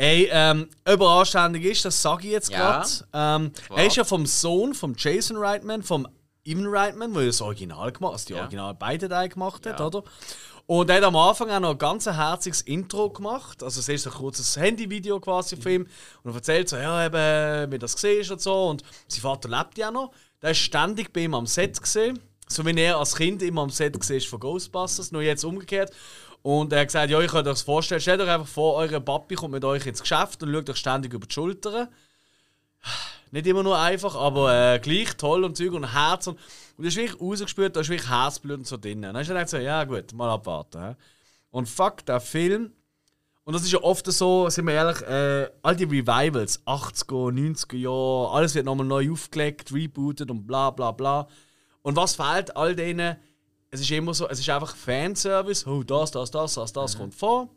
Ey, 0.00 0.28
ähm, 0.30 0.68
ob 0.86 1.00
er 1.00 1.08
anständig 1.08 1.64
ist, 1.64 1.84
das 1.84 2.00
sage 2.00 2.26
ich 2.28 2.32
jetzt 2.32 2.50
Ja. 2.50 2.84
gerade. 3.12 3.42
Ähm, 3.44 3.52
er 3.74 3.86
ist 3.86 3.96
ja 3.96 4.04
vom 4.04 4.26
Sohn 4.26 4.72
von 4.72 4.94
Jason 4.96 5.36
Reitman, 5.36 5.82
vom 5.82 6.06
Evan 6.44 6.66
Reitman, 6.68 7.12
der 7.12 7.26
das 7.26 7.40
Original 7.40 7.90
gemacht 7.90 8.12
also 8.12 8.26
die 8.28 8.32
Ja. 8.34 8.42
Original 8.42 8.74
beide 8.74 9.08
Teile 9.08 9.28
gemacht 9.28 9.66
hat, 9.66 9.80
Ja. 9.80 9.86
oder? 9.86 10.04
Und 10.66 10.88
er 10.88 10.96
hat 10.98 11.02
am 11.02 11.16
Anfang 11.16 11.50
auch 11.50 11.60
noch 11.60 11.70
ein 11.70 11.78
ganz 11.78 12.06
herziges 12.06 12.60
Intro 12.60 13.10
gemacht. 13.10 13.62
Also 13.62 13.80
es 13.80 13.88
ist 13.88 14.04
so 14.04 14.10
ein 14.10 14.16
kurzes 14.16 14.56
Handyvideo 14.56 15.18
quasi 15.18 15.56
von 15.56 15.72
ihm. 15.72 15.86
Und 16.22 16.30
er 16.30 16.34
erzählt 16.36 16.68
so, 16.68 16.76
ja, 16.76 17.06
eben, 17.06 17.72
wie 17.72 17.78
das 17.78 17.94
gesehen 17.94 18.30
und 18.30 18.40
so. 18.40 18.66
Und 18.68 18.82
sein 19.08 19.22
Vater 19.22 19.48
lebt 19.48 19.78
ja 19.78 19.90
noch. 19.90 20.12
Der 20.42 20.50
ist 20.52 20.58
ständig 20.58 21.12
bei 21.12 21.20
ihm 21.22 21.34
am 21.34 21.46
Set 21.46 21.80
gesehen. 21.80 22.20
So 22.48 22.64
wie 22.64 22.78
er 22.78 22.98
als 22.98 23.16
Kind 23.16 23.42
immer 23.42 23.62
am 23.62 23.70
Set 23.70 23.98
gesehen 23.98 24.18
ist 24.18 24.28
von 24.28 24.40
Ghostbusters, 24.40 25.10
nur 25.10 25.22
jetzt 25.22 25.44
umgekehrt. 25.44 25.90
Und 26.48 26.72
er 26.72 26.80
hat 26.80 26.88
gesagt, 26.88 27.10
ja, 27.10 27.20
ich 27.20 27.30
kann 27.30 27.40
euch 27.40 27.44
das 27.44 27.60
vorstellen. 27.60 28.00
Stellt 28.00 28.22
euch 28.22 28.30
einfach 28.30 28.48
vor, 28.48 28.76
euer 28.76 29.00
Papi 29.00 29.34
kommt 29.34 29.52
mit 29.52 29.66
euch 29.66 29.84
ins 29.84 30.00
Geschäft 30.00 30.42
und 30.42 30.50
schaut 30.50 30.70
euch 30.70 30.78
ständig 30.78 31.12
über 31.12 31.26
die 31.26 31.34
Schultern. 31.34 31.88
Nicht 33.32 33.46
immer 33.46 33.62
nur 33.62 33.78
einfach, 33.78 34.16
aber 34.16 34.54
äh, 34.54 34.78
gleich 34.78 35.14
toll 35.18 35.44
und 35.44 35.58
Zeug 35.58 35.74
und 35.74 35.92
Herz. 35.92 36.26
Und, 36.26 36.38
und 36.38 36.84
du 36.84 36.86
hast 36.86 36.96
wirklich 36.96 37.20
rausgespürt, 37.20 37.76
da 37.76 37.80
ist 37.80 37.90
wirklich 37.90 38.08
Herzblut 38.08 38.60
und 38.60 38.66
so 38.66 38.78
drin. 38.78 39.02
Dann 39.02 39.14
hast 39.14 39.28
du 39.28 39.34
gedacht, 39.34 39.50
so, 39.50 39.58
ja 39.58 39.84
gut, 39.84 40.14
mal 40.14 40.30
abwarten. 40.30 40.82
hä? 40.82 40.96
Und 41.50 41.68
fuck, 41.68 42.06
der 42.06 42.18
Film. 42.18 42.72
Und 43.44 43.52
das 43.52 43.64
ist 43.64 43.72
ja 43.72 43.82
oft 43.82 44.10
so, 44.10 44.48
sind 44.48 44.66
wir 44.68 44.72
ehrlich, 44.72 45.02
äh, 45.02 45.50
all 45.60 45.76
die 45.76 45.84
Revivals, 45.84 46.66
80er, 46.66 47.30
90er 47.30 47.76
Jahre, 47.76 48.30
alles 48.32 48.54
wird 48.54 48.64
nochmal 48.64 48.86
neu 48.86 49.12
aufgelegt, 49.12 49.70
rebootet 49.70 50.30
und 50.30 50.46
bla 50.46 50.70
bla 50.70 50.92
bla. 50.92 51.28
Und 51.82 51.94
was 51.96 52.16
fehlt 52.16 52.56
all 52.56 52.74
denen? 52.74 53.18
Es 53.70 53.80
ist 53.80 53.90
immer 53.90 54.14
so, 54.14 54.28
es 54.28 54.40
ist 54.40 54.48
einfach 54.48 54.74
Fanservice, 54.74 55.66
oh, 55.66 55.82
das, 55.82 56.10
das, 56.10 56.30
das, 56.30 56.54
das, 56.54 56.72
das 56.72 56.96
kommt 56.96 57.14
vor. 57.14 57.48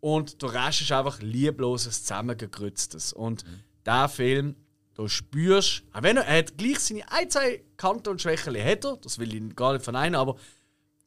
Und 0.00 0.42
der 0.42 0.52
Rest 0.52 0.82
ist 0.82 0.92
einfach 0.92 1.20
liebloses, 1.20 2.02
zusammengegrütztes. 2.02 3.12
Und 3.12 3.44
der 3.86 4.08
Film, 4.08 4.54
da 4.94 5.08
spürst 5.08 5.82
auch 5.92 6.02
wenn 6.02 6.18
er, 6.18 6.26
er 6.26 6.38
hat 6.38 6.56
gleich 6.56 6.78
seine 6.78 7.10
ein, 7.10 7.30
zwei 7.30 7.64
Kanten 7.76 8.10
und 8.10 8.22
Schwächen 8.22 8.54
hat 8.56 8.84
er, 8.84 8.96
das 8.98 9.18
will 9.18 9.34
ich 9.34 9.56
gar 9.56 9.72
nicht 9.72 9.82
verneinen, 9.82 10.14
aber 10.14 10.36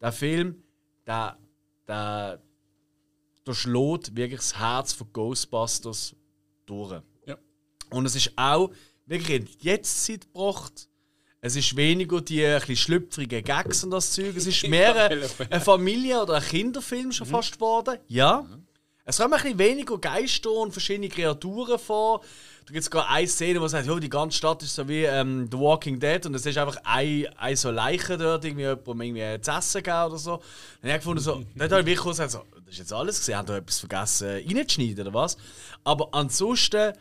der 0.01 0.11
Film, 0.11 0.63
der, 1.05 1.37
der, 1.87 2.41
der 3.45 3.53
schlägt 3.53 4.15
wirklich 4.15 4.41
das 4.41 4.59
Herz 4.59 4.93
von 4.93 5.11
Ghostbusters 5.13 6.15
durch. 6.65 7.01
Ja. 7.25 7.37
Und 7.89 8.05
es 8.05 8.15
ist 8.15 8.33
auch 8.35 8.71
wirklich 9.05 9.41
in 9.41 9.45
die 9.45 9.57
Jetztzeit 9.65 10.25
gebracht. 10.25 10.86
Es 11.47 11.55
ist 11.55 11.77
weniger 11.77 12.19
die 12.19 12.45
ein 12.45 12.59
bisschen 12.59 12.75
schlüpfrigen 12.75 13.41
Gags 13.41 13.81
und 13.81 13.91
das 13.91 14.11
Zeug. 14.11 14.35
Es 14.35 14.47
ist 14.47 14.67
mehr 14.67 15.09
ein, 15.09 15.23
ein 15.49 15.61
Familie- 15.61 16.21
oder 16.21 16.35
ein 16.35 16.43
Kinderfilm 16.43 17.13
schon 17.13 17.25
fast 17.25 17.53
geworden. 17.53 17.97
Ja. 18.09 18.45
Es 19.05 19.17
kommen 19.17 19.33
ein 19.33 19.41
bisschen 19.41 19.57
weniger 19.57 19.97
Geister 19.97 20.51
und 20.51 20.73
verschiedene 20.73 21.07
Kreaturen 21.07 21.79
vor. 21.79 22.19
Da 22.65 22.73
gibt 22.73 22.83
es 22.83 22.91
gerade 22.91 23.07
eine 23.07 23.27
Szene, 23.29 23.61
wo 23.61 23.67
sagt, 23.69 23.87
jo, 23.87 23.97
die 23.97 24.09
ganze 24.09 24.37
Stadt 24.37 24.61
ist 24.61 24.75
so 24.75 24.89
wie 24.89 25.05
ähm, 25.05 25.47
The 25.49 25.57
Walking 25.57 25.97
Dead 26.01 26.25
und 26.25 26.35
es 26.35 26.45
ist 26.45 26.57
einfach 26.57 26.75
ein, 26.83 27.25
ein 27.37 27.55
so 27.55 27.71
Leiche 27.71 28.17
dort, 28.17 28.43
irgendwie 28.43 28.63
jemandem 28.63 29.01
irgendwie 29.01 29.41
zu 29.41 29.51
essen 29.51 29.83
gegeben 29.83 30.03
oder 30.03 30.17
so. 30.17 30.31
Dann 30.81 30.89
habe 30.89 30.89
ich 30.89 30.95
gefunden, 30.95 31.23
so, 31.23 31.43
dann 31.55 31.71
habe 31.71 31.79
ich 31.79 31.87
wirklich 31.87 32.05
gesagt, 32.05 32.31
so, 32.31 32.43
das 32.65 32.73
ist 32.73 32.79
jetzt 32.79 32.91
alles 32.91 33.19
gesehen, 33.19 33.37
haben 33.37 33.45
da 33.45 33.55
etwas 33.55 33.79
vergessen 33.79 34.27
reinzuschneiden 34.27 35.07
oder 35.07 35.13
was? 35.13 35.37
Aber 35.85 36.09
ansonsten, 36.11 36.91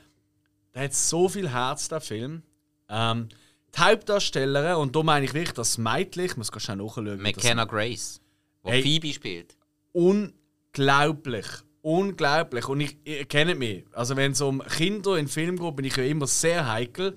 der 0.73 0.85
hat 0.85 0.95
so 0.95 1.29
viel 1.29 1.51
Herz, 1.51 1.89
der 1.89 2.01
Film. 2.01 2.45
Ähm, 2.89 3.29
die 3.77 3.81
Hauptdarstellerin, 3.83 4.77
und 4.77 4.95
da 4.97 5.03
meine 5.03 5.25
ich 5.27 5.35
wirklich 5.35 5.53
das 5.55 5.79
Mädchen, 5.79 6.25
ich 6.25 6.37
muss 6.37 6.51
schnell 6.57 6.77
nachschauen. 6.77 7.21
McKenna 7.21 7.65
Grace, 7.65 8.21
wo 8.63 8.71
Hey. 8.71 8.83
Phoebe 8.83 9.13
spielt. 9.13 9.57
unglaublich. 9.93 11.47
Unglaublich. 11.83 12.69
Und 12.69 12.81
ich, 12.81 12.97
ihr 13.05 13.25
kennt 13.27 13.59
mich. 13.59 13.85
Also, 13.93 14.17
wenn 14.17 14.33
es 14.33 14.41
um 14.41 14.61
Kinder 14.63 15.17
in 15.17 15.29
Film 15.29 15.57
geht, 15.59 15.77
bin 15.77 15.85
ich 15.85 15.97
ja 15.97 16.03
immer 16.05 16.27
sehr 16.27 16.67
heikel. 16.67 17.17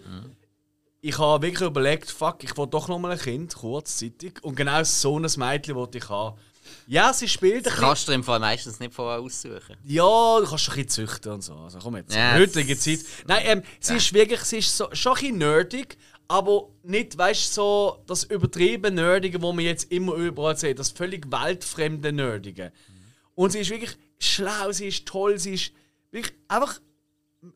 Ich 1.02 1.18
habe 1.18 1.48
wirklich 1.48 1.68
überlegt, 1.68 2.12
fuck, 2.12 2.44
ich 2.44 2.56
will 2.58 2.68
doch 2.68 2.88
noch 2.88 3.00
mal 3.00 3.12
ein 3.12 3.18
Kind, 3.18 3.56
kurzzeitig. 3.56 4.44
Und 4.44 4.56
genau 4.56 4.84
so 4.84 5.18
ein 5.18 5.26
Mädchen 5.38 5.76
wollte 5.76 5.98
ich 5.98 6.10
haben. 6.10 6.38
Ja, 6.86 7.14
sie 7.14 7.28
spielt 7.28 7.56
ein 7.58 7.64
bisschen. 7.64 7.80
Kannst 7.80 8.08
du 8.08 8.12
im 8.12 8.24
Fall 8.24 8.40
meistens 8.40 8.80
nicht 8.80 8.94
vorher 8.94 9.20
aussuchen. 9.22 9.76
Ja, 9.86 10.40
du 10.40 10.46
kannst 10.46 10.70
ein 10.70 10.76
bisschen 10.76 10.90
züchten 10.90 11.32
und 11.32 11.42
so. 11.42 11.56
Also 11.56 11.80
komm 11.80 11.96
jetzt. 11.98 12.14
Ja, 12.14 12.36
heutige 12.36 12.78
Zeit. 12.78 13.00
Nein, 13.28 13.42
ähm, 13.46 13.64
sie 13.80 13.96
ist 13.96 14.14
wirklich, 14.14 14.42
sie 14.42 14.58
ist 14.60 14.76
so, 14.76 14.88
schon 14.94 15.14
ein 15.14 15.20
bisschen 15.22 15.38
nerdig, 15.40 15.98
aber 16.30 16.70
nicht, 16.84 17.18
weißt 17.18 17.50
du, 17.50 17.62
so 17.62 18.04
das 18.06 18.24
übertrieben 18.24 18.94
Nerdige, 18.94 19.42
wo 19.42 19.52
man 19.52 19.66
jetzt 19.66 19.92
immer 19.92 20.14
überall 20.14 20.56
sieht. 20.56 20.78
Das 20.78 20.92
völlig 20.92 21.26
weltfremde 21.32 22.14
Nerdige. 22.14 22.72
Und 23.34 23.52
sie 23.52 23.60
ist 23.60 23.72
wirklich 23.72 23.98
schlau, 24.20 24.72
sie 24.72 24.90
ist 24.90 25.08
toll, 25.08 25.40
sie 25.40 25.56
ist 25.56 25.72
wirklich 26.12 26.36
einfach. 26.48 26.80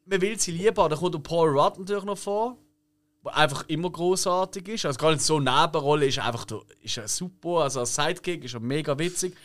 Man 0.06 0.22
will 0.22 0.40
sie 0.40 0.52
lieb 0.52 0.78
haben. 0.78 0.90
Da 0.90 0.96
kommt 0.96 1.14
der 1.14 1.20
Paul 1.20 1.50
Rudd 1.50 1.78
natürlich 1.78 2.04
noch 2.04 2.18
vor, 2.18 2.58
der 3.24 3.38
einfach 3.38 3.64
immer 3.68 3.92
großartig 3.92 4.68
ist. 4.70 4.86
Also 4.88 4.98
gar 4.98 5.12
nicht 5.12 5.22
so 5.22 5.38
eine 5.38 5.52
Nebenrolle, 5.52 6.08
ist 6.08 6.18
einfach 6.18 6.48
ist 6.82 6.98
er 6.98 7.08
super. 7.08 7.60
Also 7.60 7.82
als 7.82 7.94
Sidekick 7.94 8.44
ist 8.44 8.56
er 8.56 8.60
mega 8.60 8.98
witzig. 8.98 9.36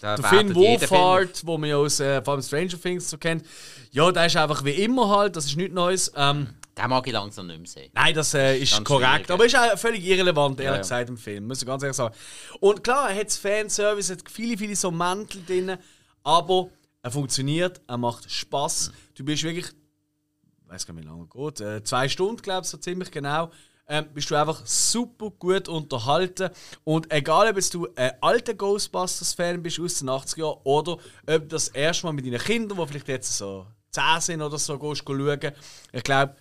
Da 0.00 0.14
Der 0.14 0.28
Finn. 0.28 0.54
Wolfhard, 0.54 1.44
wo 1.44 1.58
man 1.58 1.70
ja 1.70 1.76
aus 1.76 1.98
äh, 1.98 2.22
vor 2.22 2.34
allem 2.34 2.42
Stranger 2.42 2.80
Things 2.80 3.10
so 3.10 3.18
kennt, 3.18 3.44
ja, 3.90 4.12
der 4.12 4.26
ist 4.26 4.36
einfach 4.36 4.64
wie 4.64 4.70
immer 4.70 5.08
halt, 5.08 5.34
das 5.34 5.46
ist 5.46 5.56
nichts 5.56 5.74
Neues. 5.74 6.12
Ähm, 6.14 6.50
Den 6.76 6.90
mag 6.90 7.06
ich 7.06 7.12
langsam 7.12 7.46
nicht 7.46 7.58
mehr 7.58 7.66
sehen. 7.66 7.90
nein, 7.94 8.14
das 8.14 8.34
äh, 8.34 8.58
ist 8.58 8.72
Ganz 8.72 8.86
korrekt, 8.86 9.30
aber 9.30 9.46
ist 9.46 9.56
auch 9.56 9.78
völlig 9.78 10.04
irrelevant, 10.04 10.60
ehrlich 10.60 10.66
Ja, 10.66 10.74
ja. 10.74 10.82
gesagt, 10.82 11.08
im 11.08 11.16
Film, 11.16 11.46
muss 11.46 11.62
ich 11.62 11.66
ganz 11.66 11.82
ehrlich 11.82 11.96
sagen. 11.96 12.14
Und 12.60 12.84
klar, 12.84 13.10
er 13.10 13.18
hat 13.18 13.32
Fanservice, 13.32 14.10
er 14.10 14.18
hat 14.18 14.30
viele, 14.30 14.58
viele 14.58 14.76
so 14.76 14.90
Mäntel 14.90 15.42
drin, 15.46 15.78
aber 16.22 16.68
er 17.02 17.10
funktioniert, 17.10 17.80
er 17.86 17.96
macht 17.96 18.30
Spaß. 18.30 18.92
Du 19.14 19.24
bist 19.24 19.42
wirklich, 19.42 19.66
ich 19.66 20.68
weiß 20.68 20.86
gar 20.86 20.92
nicht, 20.92 21.04
wie 21.04 21.08
lange 21.08 21.26
geht, 21.26 21.60
äh, 21.60 21.82
zwei 21.82 22.08
Stunden, 22.08 22.42
glaube 22.42 22.64
ich, 22.64 22.68
so 22.68 22.76
ziemlich 22.76 23.10
genau. 23.10 23.50
Ähm, 23.88 24.06
bist 24.12 24.28
du 24.30 24.34
einfach 24.34 24.66
super 24.66 25.30
gut 25.30 25.68
unterhalten. 25.68 26.50
Und 26.82 27.10
egal, 27.12 27.48
ob 27.48 27.70
du 27.70 27.88
ein 27.94 28.10
alter 28.20 28.52
Ghostbusters-Fan 28.52 29.62
bist 29.62 29.78
aus 29.78 30.00
den 30.00 30.10
80er 30.10 30.38
Jahren 30.40 30.60
oder 30.64 30.92
ob 30.92 31.00
du 31.24 31.46
das 31.46 31.68
erste 31.68 32.04
Mal 32.06 32.12
mit 32.12 32.26
deinen 32.26 32.40
Kindern, 32.40 32.76
die 32.76 32.86
vielleicht 32.88 33.06
jetzt 33.06 33.38
so 33.38 33.64
10 33.92 34.20
sind 34.20 34.42
oder 34.42 34.58
so, 34.58 34.76
gehst 34.76 35.04
schauen, 35.06 35.52
ich 35.92 36.02
glaube, 36.02 36.34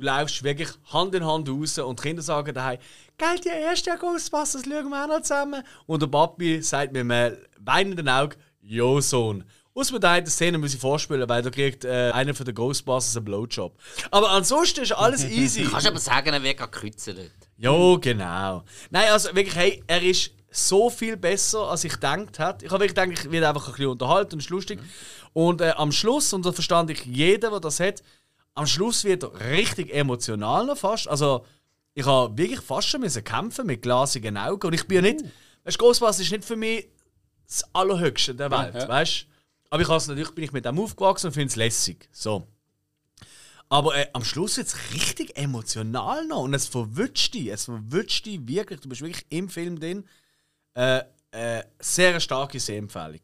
du 0.00 0.06
läufst 0.06 0.42
wirklich 0.42 0.68
Hand 0.92 1.14
in 1.14 1.24
Hand 1.24 1.48
raus 1.48 1.78
und 1.78 1.98
die 1.98 2.02
Kinder 2.02 2.22
sagen 2.22 2.54
daheim, 2.54 2.78
geil, 3.18 3.38
die 3.44 3.48
erste 3.48 3.96
Ghostbusters 3.98 4.62
schauen 4.64 4.88
wir 4.88 5.04
auch 5.04 5.08
noch 5.08 5.22
zusammen. 5.22 5.62
Und 5.86 6.02
der 6.02 6.06
Papi 6.08 6.62
sagt 6.62 6.92
mit 6.92 7.00
einem 7.02 7.36
weinenden 7.58 8.08
Auge, 8.08 8.36
Jo, 8.62 9.00
Sohn. 9.00 9.44
Aus 9.72 9.92
mit 9.92 10.04
einer 10.04 10.26
Szene 10.26 10.58
muss 10.58 10.74
ich 10.74 10.80
vorspielen, 10.80 11.28
weil 11.28 11.42
da 11.42 11.50
kriegt 11.50 11.84
äh, 11.84 12.10
einer 12.12 12.34
von 12.34 12.44
den 12.44 12.54
Ghostbusters 12.54 13.16
einen 13.16 13.24
Blowjob. 13.24 13.78
Aber 14.10 14.30
ansonsten 14.30 14.82
ist 14.82 14.92
alles 14.92 15.24
easy. 15.30 15.62
Kannst 15.62 15.86
du 15.86 15.90
aber 15.90 16.00
sagen, 16.00 16.32
er 16.32 16.42
wird 16.42 16.58
gekreuzelt. 16.58 17.32
Jo, 17.56 17.98
genau. 18.00 18.64
Nein, 18.90 19.10
also 19.10 19.28
wirklich, 19.34 19.54
hey, 19.54 19.82
er 19.86 20.02
ist 20.02 20.32
so 20.50 20.90
viel 20.90 21.16
besser, 21.16 21.70
als 21.70 21.84
ich 21.84 21.92
gedacht 21.92 22.38
hätte. 22.38 22.64
Ich 22.64 22.70
habe 22.70 22.84
wirklich 22.84 22.94
gedacht, 22.94 23.24
ich 23.24 23.30
werde 23.30 23.48
einfach 23.48 23.68
ein 23.68 23.72
bisschen 23.72 23.90
unterhalten 23.90 24.34
und 24.34 24.40
ist 24.40 24.50
lustig. 24.50 24.80
Und 25.32 25.60
äh, 25.60 25.70
am 25.76 25.92
Schluss, 25.92 26.32
und 26.32 26.44
da 26.44 26.52
verstand 26.52 26.90
ich 26.90 27.04
jeder, 27.04 27.50
der 27.50 27.60
das 27.60 27.78
hat, 27.78 28.02
am 28.54 28.66
Schluss 28.66 29.04
wird 29.04 29.22
er 29.22 29.40
richtig 29.40 29.94
emotional 29.94 30.66
noch 30.66 30.78
fast. 30.78 31.08
Also, 31.08 31.46
ich 31.94 32.06
habe 32.06 32.36
wirklich 32.36 32.60
fast 32.60 32.88
schon 32.88 33.00
müssen 33.00 33.24
kämpfen 33.24 33.66
mit 33.66 33.82
glasigen 33.82 34.36
Augen. 34.36 34.66
Und 34.66 34.74
ich 34.74 34.86
bin 34.86 34.96
ja 34.96 35.12
nicht, 35.12 35.24
weißt 35.64 35.80
du, 35.80 35.84
Ghostbusters 35.84 36.20
ist 36.20 36.32
nicht 36.32 36.44
für 36.44 36.56
mich 36.56 36.88
das 37.46 37.64
Allerhöchste 37.74 38.34
der 38.34 38.50
Welt, 38.50 38.74
ja. 38.74 38.88
weißt 38.88 39.22
du? 39.22 39.30
Aber 39.70 39.82
ich 39.82 39.88
natürlich 39.88 40.34
bin 40.34 40.44
ich 40.44 40.52
mit 40.52 40.64
dem 40.64 40.78
aufgewachsen 40.78 41.28
und 41.28 41.32
finde 41.32 41.48
es 41.48 41.56
lässig. 41.56 42.08
So. 42.12 42.46
Aber 43.68 43.96
äh, 43.96 44.08
am 44.12 44.24
Schluss 44.24 44.56
wird 44.56 44.66
es 44.66 44.92
richtig 44.92 45.36
emotional 45.38 46.26
noch 46.26 46.42
und 46.42 46.54
es 46.54 46.66
verwünscht 46.66 47.34
dich. 47.34 47.48
Es 47.48 47.66
verwünscht 47.66 48.26
dich 48.26 48.40
wirklich. 48.48 48.80
Du 48.80 48.88
bist 48.88 49.00
wirklich 49.00 49.26
im 49.28 49.48
Film 49.48 49.78
drin. 49.78 50.08
Äh, 50.74 51.02
äh, 51.30 51.62
sehr 51.78 52.18
starke 52.18 52.58
Sehempfehlung. 52.58 53.20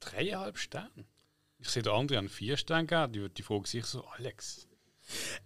Dreieinhalb 0.00 0.58
Sterne. 0.58 1.06
Ich 1.60 1.68
sehe 1.68 1.82
der 1.82 1.92
andere 1.92 2.18
an 2.18 2.28
vier 2.28 2.56
Sterne 2.56 2.86
gegeben. 2.86 3.12
Die, 3.12 3.34
die 3.34 3.42
fragen 3.42 3.64
sich 3.64 3.84
so, 3.84 4.04
Alex. 4.16 4.66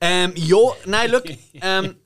Ähm, 0.01 0.33
ja, 0.37 0.59
nein, 0.87 1.11
schau. 1.11 1.21
ähm, 1.55 1.97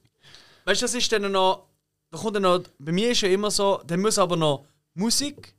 weißt 0.64 0.82
du, 0.82 0.84
das 0.84 0.94
ist 0.94 1.12
dann 1.12 1.30
noch. 1.30 1.68
Da 2.10 2.18
kommt 2.18 2.36
dann 2.36 2.42
noch. 2.42 2.62
Bei 2.78 2.92
mir 2.92 3.10
ist 3.10 3.20
ja 3.20 3.28
immer 3.28 3.50
so, 3.50 3.82
dann 3.86 4.00
muss 4.00 4.18
aber 4.18 4.36
noch 4.36 4.66
Musik 4.94 5.54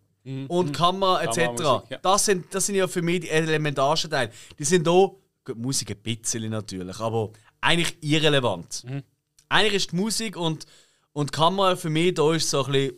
und 0.47 0.73
Kamera 0.73 1.23
etc. 1.23 1.61
Ja. 1.89 1.97
das, 2.01 2.25
sind, 2.25 2.53
das 2.53 2.65
sind 2.65 2.75
ja 2.75 2.87
für 2.87 3.01
mich 3.01 3.21
die 3.21 3.29
elementarsten 3.29 4.11
Teile. 4.11 4.31
Die 4.57 4.63
sind 4.63 4.87
hier 4.87 5.11
Gut, 5.43 5.57
Musik 5.57 5.91
ein 5.91 5.97
bisschen 5.97 6.49
natürlich, 6.49 6.99
aber 6.99 7.31
eigentlich 7.61 7.97
irrelevant. 8.01 8.85
Eigentlich 9.47 9.73
ist 9.73 9.91
die 9.91 9.95
Musik 9.95 10.35
und, 10.35 10.65
und 11.13 11.33
die 11.33 11.37
Kamera 11.37 11.75
für 11.75 11.89
mich, 11.89 12.13
da 12.13 12.33
ist 12.33 12.49
so 12.49 12.65
ein 12.65 12.71
bisschen 12.71 12.97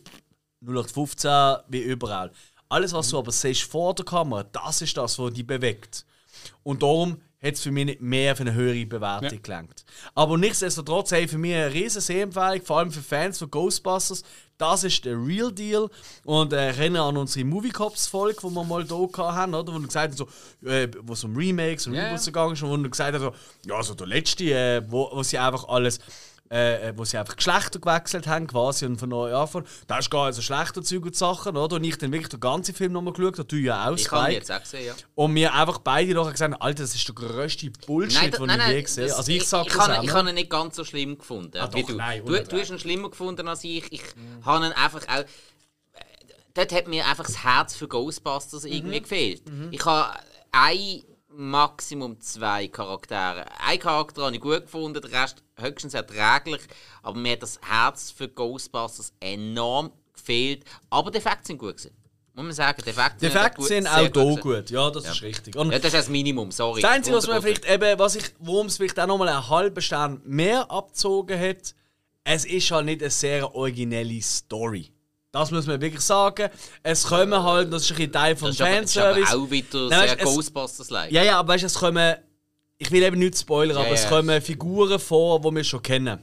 0815 0.60 1.64
wie 1.68 1.80
überall. 1.80 2.30
Alles, 2.72 2.94
was 2.94 3.10
du 3.10 3.18
aber 3.18 3.32
siehst 3.32 3.64
vor 3.64 3.94
der 3.94 4.06
Kamera, 4.06 4.44
das 4.44 4.80
ist 4.80 4.96
das, 4.96 5.18
was 5.18 5.34
dich 5.34 5.46
bewegt. 5.46 6.06
Und 6.62 6.82
darum 6.82 7.18
hat 7.42 7.54
es 7.54 7.60
für 7.60 7.70
mich 7.70 7.84
nicht 7.84 8.00
mehr 8.00 8.34
für 8.34 8.44
eine 8.44 8.54
höhere 8.54 8.86
Bewertung 8.86 9.30
Ja. 9.30 9.38
gelangt. 9.42 9.84
Aber 10.14 10.38
nichtsdestotrotz, 10.38 11.10
hey, 11.12 11.28
für 11.28 11.36
mich 11.36 11.54
eine 11.54 11.70
riesen 11.74 12.00
Sehempfehlung, 12.00 12.62
vor 12.62 12.78
allem 12.78 12.90
für 12.90 13.02
Fans 13.02 13.38
von 13.38 13.50
Ghostbusters. 13.50 14.22
Das 14.56 14.84
ist 14.84 15.04
der 15.04 15.16
Real 15.16 15.52
Deal. 15.52 15.90
Und 16.24 16.54
äh, 16.54 16.70
ich 16.70 16.78
erinnere 16.78 17.02
an 17.08 17.16
unsere 17.18 17.44
Movie 17.44 17.70
Cops 17.70 18.06
Folge, 18.06 18.38
die 18.42 18.50
wir 18.54 18.64
mal 18.64 18.86
hier 18.86 19.34
hatten, 19.34 19.54
oder? 19.54 19.74
wo 19.74 19.78
wir 19.78 19.86
gesagt 19.86 20.18
haben, 20.18 20.28
so, 20.62 20.66
äh, 20.68 20.88
wo 21.02 21.12
es 21.12 21.24
um 21.24 21.36
Remakes 21.36 21.86
und 21.88 21.94
Reboots 21.94 22.24
ja. 22.26 22.30
gegangen 22.32 22.52
ist, 22.54 22.62
und 22.62 22.70
wo 22.70 22.76
wir 22.78 22.88
gesagt 22.88 23.14
haben, 23.14 23.22
so, 23.22 23.32
ja, 23.68 23.82
so 23.82 23.92
der 23.94 24.06
letzte, 24.06 24.44
äh, 24.44 24.82
wo, 24.88 25.10
wo 25.12 25.22
sie 25.22 25.36
einfach 25.36 25.68
alles 25.68 25.98
äh, 26.52 26.90
äh, 26.90 26.92
wo 26.96 27.04
sie 27.04 27.16
einfach 27.16 27.34
Geschlechter 27.36 27.78
gewechselt 27.78 28.26
haben 28.26 28.46
quasi 28.46 28.84
und 28.84 28.98
von 28.98 29.08
neu 29.08 29.34
anfangen. 29.34 29.66
Da 29.86 29.98
ist 29.98 30.10
gar 30.10 30.26
nicht 30.26 30.36
so 30.36 30.42
schlechter 30.42 30.82
Zeug 30.82 31.04
und 31.06 31.16
Sachen, 31.16 31.56
oder? 31.56 31.76
Und 31.76 31.84
ich 31.84 31.96
dann 31.96 32.12
wirklich 32.12 32.28
den 32.28 32.40
ganzen 32.40 32.74
Film 32.74 32.92
nochmal 32.92 33.14
geschaut, 33.14 33.38
habe, 33.38 33.48
du 33.48 33.56
ja 33.56 33.88
auch, 33.90 33.96
Ich 33.96 34.10
habe 34.10 34.32
jetzt 34.32 34.52
auch 34.52 34.60
gesehen, 34.60 34.86
ja. 34.88 34.94
Und 35.14 35.34
wir 35.34 35.54
einfach 35.54 35.78
beide 35.78 36.12
nachher 36.12 36.32
gesagt 36.32 36.52
haben, 36.52 36.60
Alter, 36.60 36.82
das 36.82 36.94
ist 36.94 37.08
der 37.08 37.14
grösste 37.14 37.70
Bullshit, 37.86 38.38
den 38.38 38.50
ich 38.50 38.66
je 38.68 38.82
gesehen 38.82 39.02
habe. 39.04 39.08
das- 39.08 39.18
Also 39.18 39.32
ich 39.32 39.48
sag 39.48 39.66
ich, 39.66 39.72
das 39.72 39.80
habe, 39.82 39.98
auch. 39.98 40.02
ich 40.04 40.12
habe 40.12 40.28
ihn 40.28 40.34
nicht 40.34 40.50
ganz 40.50 40.76
so 40.76 40.84
schlimm 40.84 41.16
gefunden. 41.16 41.56
Ah, 41.58 41.66
doch, 41.68 41.80
du. 41.86 41.94
nein, 41.94 42.22
du, 42.24 42.32
du 42.44 42.60
hast 42.60 42.70
ihn 42.70 42.78
schlimmer 42.78 43.08
gefunden 43.08 43.48
als 43.48 43.64
ich. 43.64 43.90
Ich 43.90 44.02
habe 44.44 44.66
ihn 44.66 44.72
einfach 44.72 45.02
auch. 45.08 45.24
Dort 46.54 46.72
hat 46.72 46.86
mir 46.86 47.06
einfach 47.06 47.24
das 47.24 47.42
Herz 47.44 47.74
für 47.74 47.88
Ghostbusters 47.88 48.64
irgendwie 48.64 48.98
Mhm. 48.98 49.02
gefehlt. 49.04 49.42
Ich 49.70 49.84
habe 49.86 50.18
ein, 50.52 51.02
Maximum 51.34 52.20
zwei 52.20 52.68
Charaktere. 52.68 53.46
Ein 53.66 53.78
Charakter 53.78 54.24
habe 54.24 54.34
ich 54.34 54.40
gut 54.40 54.62
gefunden, 54.62 55.00
der 55.00 55.22
Rest 55.22 55.42
höchstens 55.58 55.94
erträglich. 55.94 56.60
Aber 57.02 57.18
mir 57.18 57.32
hat 57.32 57.42
das 57.42 57.60
Herz 57.62 58.10
für 58.10 58.28
Ghostbusters 58.28 59.12
enorm 59.20 59.92
gefehlt. 60.12 60.64
Aber 60.90 61.10
die 61.10 61.18
Effekte 61.18 61.46
sind 61.46 61.58
gut 61.58 61.76
gewesen. 61.76 61.96
Muss 62.34 62.44
man 62.44 62.52
sagen, 62.54 62.82
die 62.84 62.88
Effekte, 62.90 63.18
Die 63.20 63.26
Effekte 63.26 63.62
sind 63.62 63.86
auch 63.86 64.10
gewesen. 64.10 64.40
gut. 64.40 64.70
Ja, 64.70 64.90
das 64.90 65.04
ist 65.06 65.20
richtig. 65.22 65.54
Und 65.54 65.70
Ja, 65.70 65.78
das 65.78 65.88
ist 65.92 65.94
das 65.94 66.08
Minimum, 66.08 66.50
sorry. 66.50 66.80
das 66.80 66.90
Einzige, 66.90 67.16
was 67.16 67.26
man 67.26 67.36
100%. 67.38 67.42
vielleicht 67.42 67.68
eben, 67.70 67.98
was 67.98 68.14
ich, 68.16 68.24
worum 68.38 68.68
es 68.68 68.78
vielleicht 68.78 68.98
auch 68.98 69.06
nochmal 69.06 69.28
einen 69.28 69.48
halben 69.50 69.82
Stern 69.82 70.22
mehr 70.24 70.70
abgezogen 70.70 71.38
hat, 71.38 71.74
es 72.24 72.44
ist 72.46 72.70
halt 72.70 72.86
nicht 72.86 73.02
eine 73.02 73.10
sehr 73.10 73.54
originelle 73.54 74.22
Story. 74.22 74.90
Das 75.32 75.50
muss 75.50 75.66
man 75.66 75.80
wirklich 75.80 76.02
sagen. 76.02 76.50
Es 76.82 77.04
kommen 77.04 77.42
halt, 77.42 77.72
das 77.72 77.90
ist 77.90 77.98
ein 77.98 78.12
Teil 78.12 78.36
vom 78.36 78.48
Das 78.48 78.56
ist 78.56 78.60
aber, 78.60 78.80
das 78.80 78.90
ist 78.90 78.96
aber 78.98 79.14
Fanservice. 79.14 79.34
auch 79.36 79.50
wieder 79.50 79.88
Nein, 79.88 80.08
sehr 80.08 80.16
Ghostbusters-like. 80.18 81.10
Ja, 81.12 81.22
ja, 81.24 81.38
aber 81.38 81.48
weißt 81.54 81.62
du, 81.62 81.66
es 81.66 81.74
kommen. 81.74 82.14
Ich 82.78 82.90
will 82.90 83.02
eben 83.02 83.18
nicht 83.18 83.38
spoilern, 83.38 83.76
Ja, 83.76 83.82
aber 83.84 83.92
es 83.94 84.02
ja. 84.02 84.08
kommen 84.08 84.42
Figuren 84.42 84.98
vor, 84.98 85.40
die 85.40 85.50
wir 85.54 85.64
schon 85.64 85.82
kennen. 85.82 86.18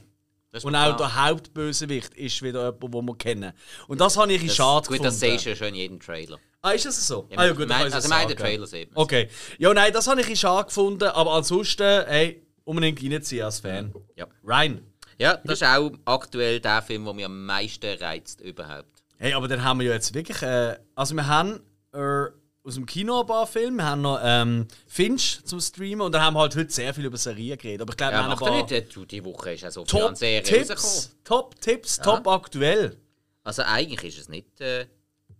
Und 0.62 0.74
auch 0.74 0.96
klar. 0.96 0.96
der 0.96 1.24
Hauptbösewicht 1.26 2.14
ist 2.14 2.42
wieder 2.42 2.66
jemand, 2.66 2.82
den 2.94 3.04
wir 3.06 3.16
kennen. 3.16 3.52
Und 3.88 4.00
das 4.00 4.16
habe 4.16 4.32
ich 4.32 4.44
Das- 4.46 4.56
schade 4.56 4.80
Gut, 4.88 4.98
gefunden. 4.98 5.04
das 5.04 5.20
siehst 5.20 5.44
du 5.46 5.50
ja 5.50 5.56
schon 5.56 5.68
in 5.68 5.74
jedem 5.76 6.00
Trailer. 6.00 6.38
Ah, 6.62 6.70
ist 6.72 6.84
das 6.86 7.06
so? 7.06 7.26
Ja, 7.30 7.38
ah, 7.38 7.46
ja, 7.46 7.52
gut, 7.52 7.68
mein- 7.68 7.78
ich 7.78 7.84
also 7.84 7.96
das 7.96 8.08
meine 8.08 8.30
sagen. 8.30 8.36
Trailer 8.42 8.66
sieht 8.66 8.94
man. 8.94 9.02
Okay. 9.02 9.28
Ja, 9.58 9.72
nein, 9.72 9.92
das 9.92 10.06
habe 10.06 10.20
ich 10.20 10.28
ein 10.28 10.36
schade 10.36 10.66
gefunden, 10.66 11.04
aber 11.08 11.32
ansonsten, 11.34 12.04
hey, 12.06 12.42
unbedingt 12.64 13.02
reinziehen 13.02 13.44
als 13.44 13.60
Fan. 13.60 13.94
Ja. 14.16 14.26
Ryan. 14.44 14.82
Ja, 15.18 15.36
das 15.44 15.60
ist 15.62 15.66
auch 15.66 15.90
aktuell 16.04 16.60
der 16.60 16.82
Film, 16.82 17.04
der 17.04 17.14
mich 17.14 17.24
am 17.24 17.44
meisten 17.46 17.86
reizt 17.98 18.40
überhaupt. 18.40 18.99
Hey, 19.22 19.34
aber 19.34 19.48
dann 19.48 19.62
haben 19.62 19.80
wir 19.80 19.86
ja 19.86 19.92
jetzt 19.92 20.14
wirklich. 20.14 20.40
Äh, 20.40 20.78
also, 20.94 21.14
wir 21.14 21.26
haben 21.26 21.60
äh, 21.92 22.24
aus 22.64 22.74
dem 22.74 22.86
Kino 22.86 23.20
ein 23.20 23.26
paar 23.26 23.46
Filme, 23.46 23.76
wir 23.76 23.84
haben 23.84 24.00
noch 24.00 24.18
ähm, 24.22 24.66
Finch 24.86 25.44
zum 25.44 25.60
Streamen 25.60 26.00
und 26.00 26.12
dann 26.12 26.22
haben 26.22 26.34
wir 26.34 26.40
halt 26.40 26.56
heute 26.56 26.72
sehr 26.72 26.94
viel 26.94 27.04
über 27.04 27.18
Serien 27.18 27.58
geredet. 27.58 27.82
Aber 27.82 27.92
ich 27.92 27.98
glaube, 27.98 28.12
Ja, 28.14 28.20
wir 28.20 28.24
haben 28.24 28.32
ein 28.32 28.38
paar 28.38 28.74
nicht. 28.80 28.96
Du, 28.96 29.04
die 29.04 29.22
Woche 29.22 29.52
ist 29.52 29.60
ja 29.60 29.70
so 29.70 29.84
viel 29.84 30.00
an 30.00 30.16
Serien 30.16 30.42
rausgekommen. 30.42 30.74
Top-Tipps, 30.74 31.16
Top-Tipps, 31.22 31.96
top 31.98 32.26
aktuell. 32.28 32.96
Also 33.44 33.62
eigentlich 33.62 34.16
ist 34.16 34.22
es 34.22 34.28
nicht 34.30 34.58
äh, 34.62 34.86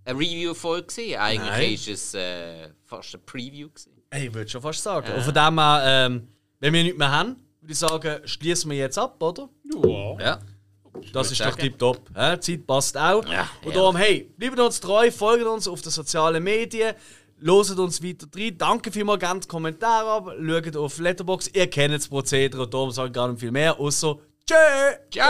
eine 0.05 0.19
Review-Folge. 0.19 1.19
Eigentlich 1.19 1.51
Nein. 1.51 1.73
ist 1.73 1.89
es 1.89 2.15
äh, 2.15 2.69
fast 2.85 3.15
eine 3.15 3.23
Preview 3.25 3.69
gewesen. 3.71 3.93
Hey, 4.11 4.27
ich 4.27 4.35
würde 4.35 4.51
schon 4.51 4.61
fast 4.61 4.83
sagen. 4.83 5.11
Und 5.15 5.23
von 5.23 5.33
dem 5.33 5.59
her, 5.59 5.83
ähm, 5.87 6.29
wenn 6.59 6.75
wir 6.75 6.83
nichts 6.83 6.99
mehr 6.99 7.11
haben, 7.11 7.37
würde 7.61 7.73
ich 7.73 7.79
sagen, 7.79 8.21
schließen 8.27 8.71
wir 8.71 8.77
jetzt 8.77 8.99
ab, 8.99 9.23
oder? 9.23 9.49
Ja. 9.73 10.21
Ja. 10.21 10.41
Das 11.13 11.31
ist 11.31 11.41
doch 11.41 11.55
tipptopp. 11.55 12.01
Ja, 12.15 12.37
die 12.37 12.41
Zeit 12.41 12.67
passt 12.67 12.97
auch. 12.97 13.25
Ja, 13.27 13.49
und 13.65 13.75
darum, 13.75 13.97
hey, 13.97 14.31
bleibt 14.37 14.59
uns 14.59 14.81
treu, 14.81 15.11
folgt 15.11 15.45
uns 15.45 15.69
auf 15.69 15.81
den 15.83 15.91
sozialen 15.91 16.43
Medien, 16.43 16.95
loset 17.39 17.79
uns 17.79 18.03
weiter 18.03 18.27
rein. 18.37 18.57
Danke 18.59 18.93
vielmals, 18.93 19.21
gerne 19.21 19.41
Kommentare 19.41 20.11
ab, 20.11 20.33
schaut 20.39 20.77
auf 20.77 20.99
Letterbox. 20.99 21.51
Ihr 21.53 21.69
kennt 21.69 21.95
das 21.95 22.09
Prozedere 22.09 22.63
und 22.63 22.75
darum 22.75 22.91
sage 22.91 23.09
ich 23.09 23.15
gar 23.15 23.29
nicht 23.29 23.41
viel 23.41 23.51
mehr, 23.51 23.79
außer 23.79 24.19
Tschö! 24.47 24.55
Tschö! 25.11 25.21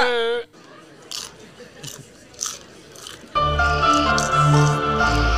Tschö. 3.33 5.37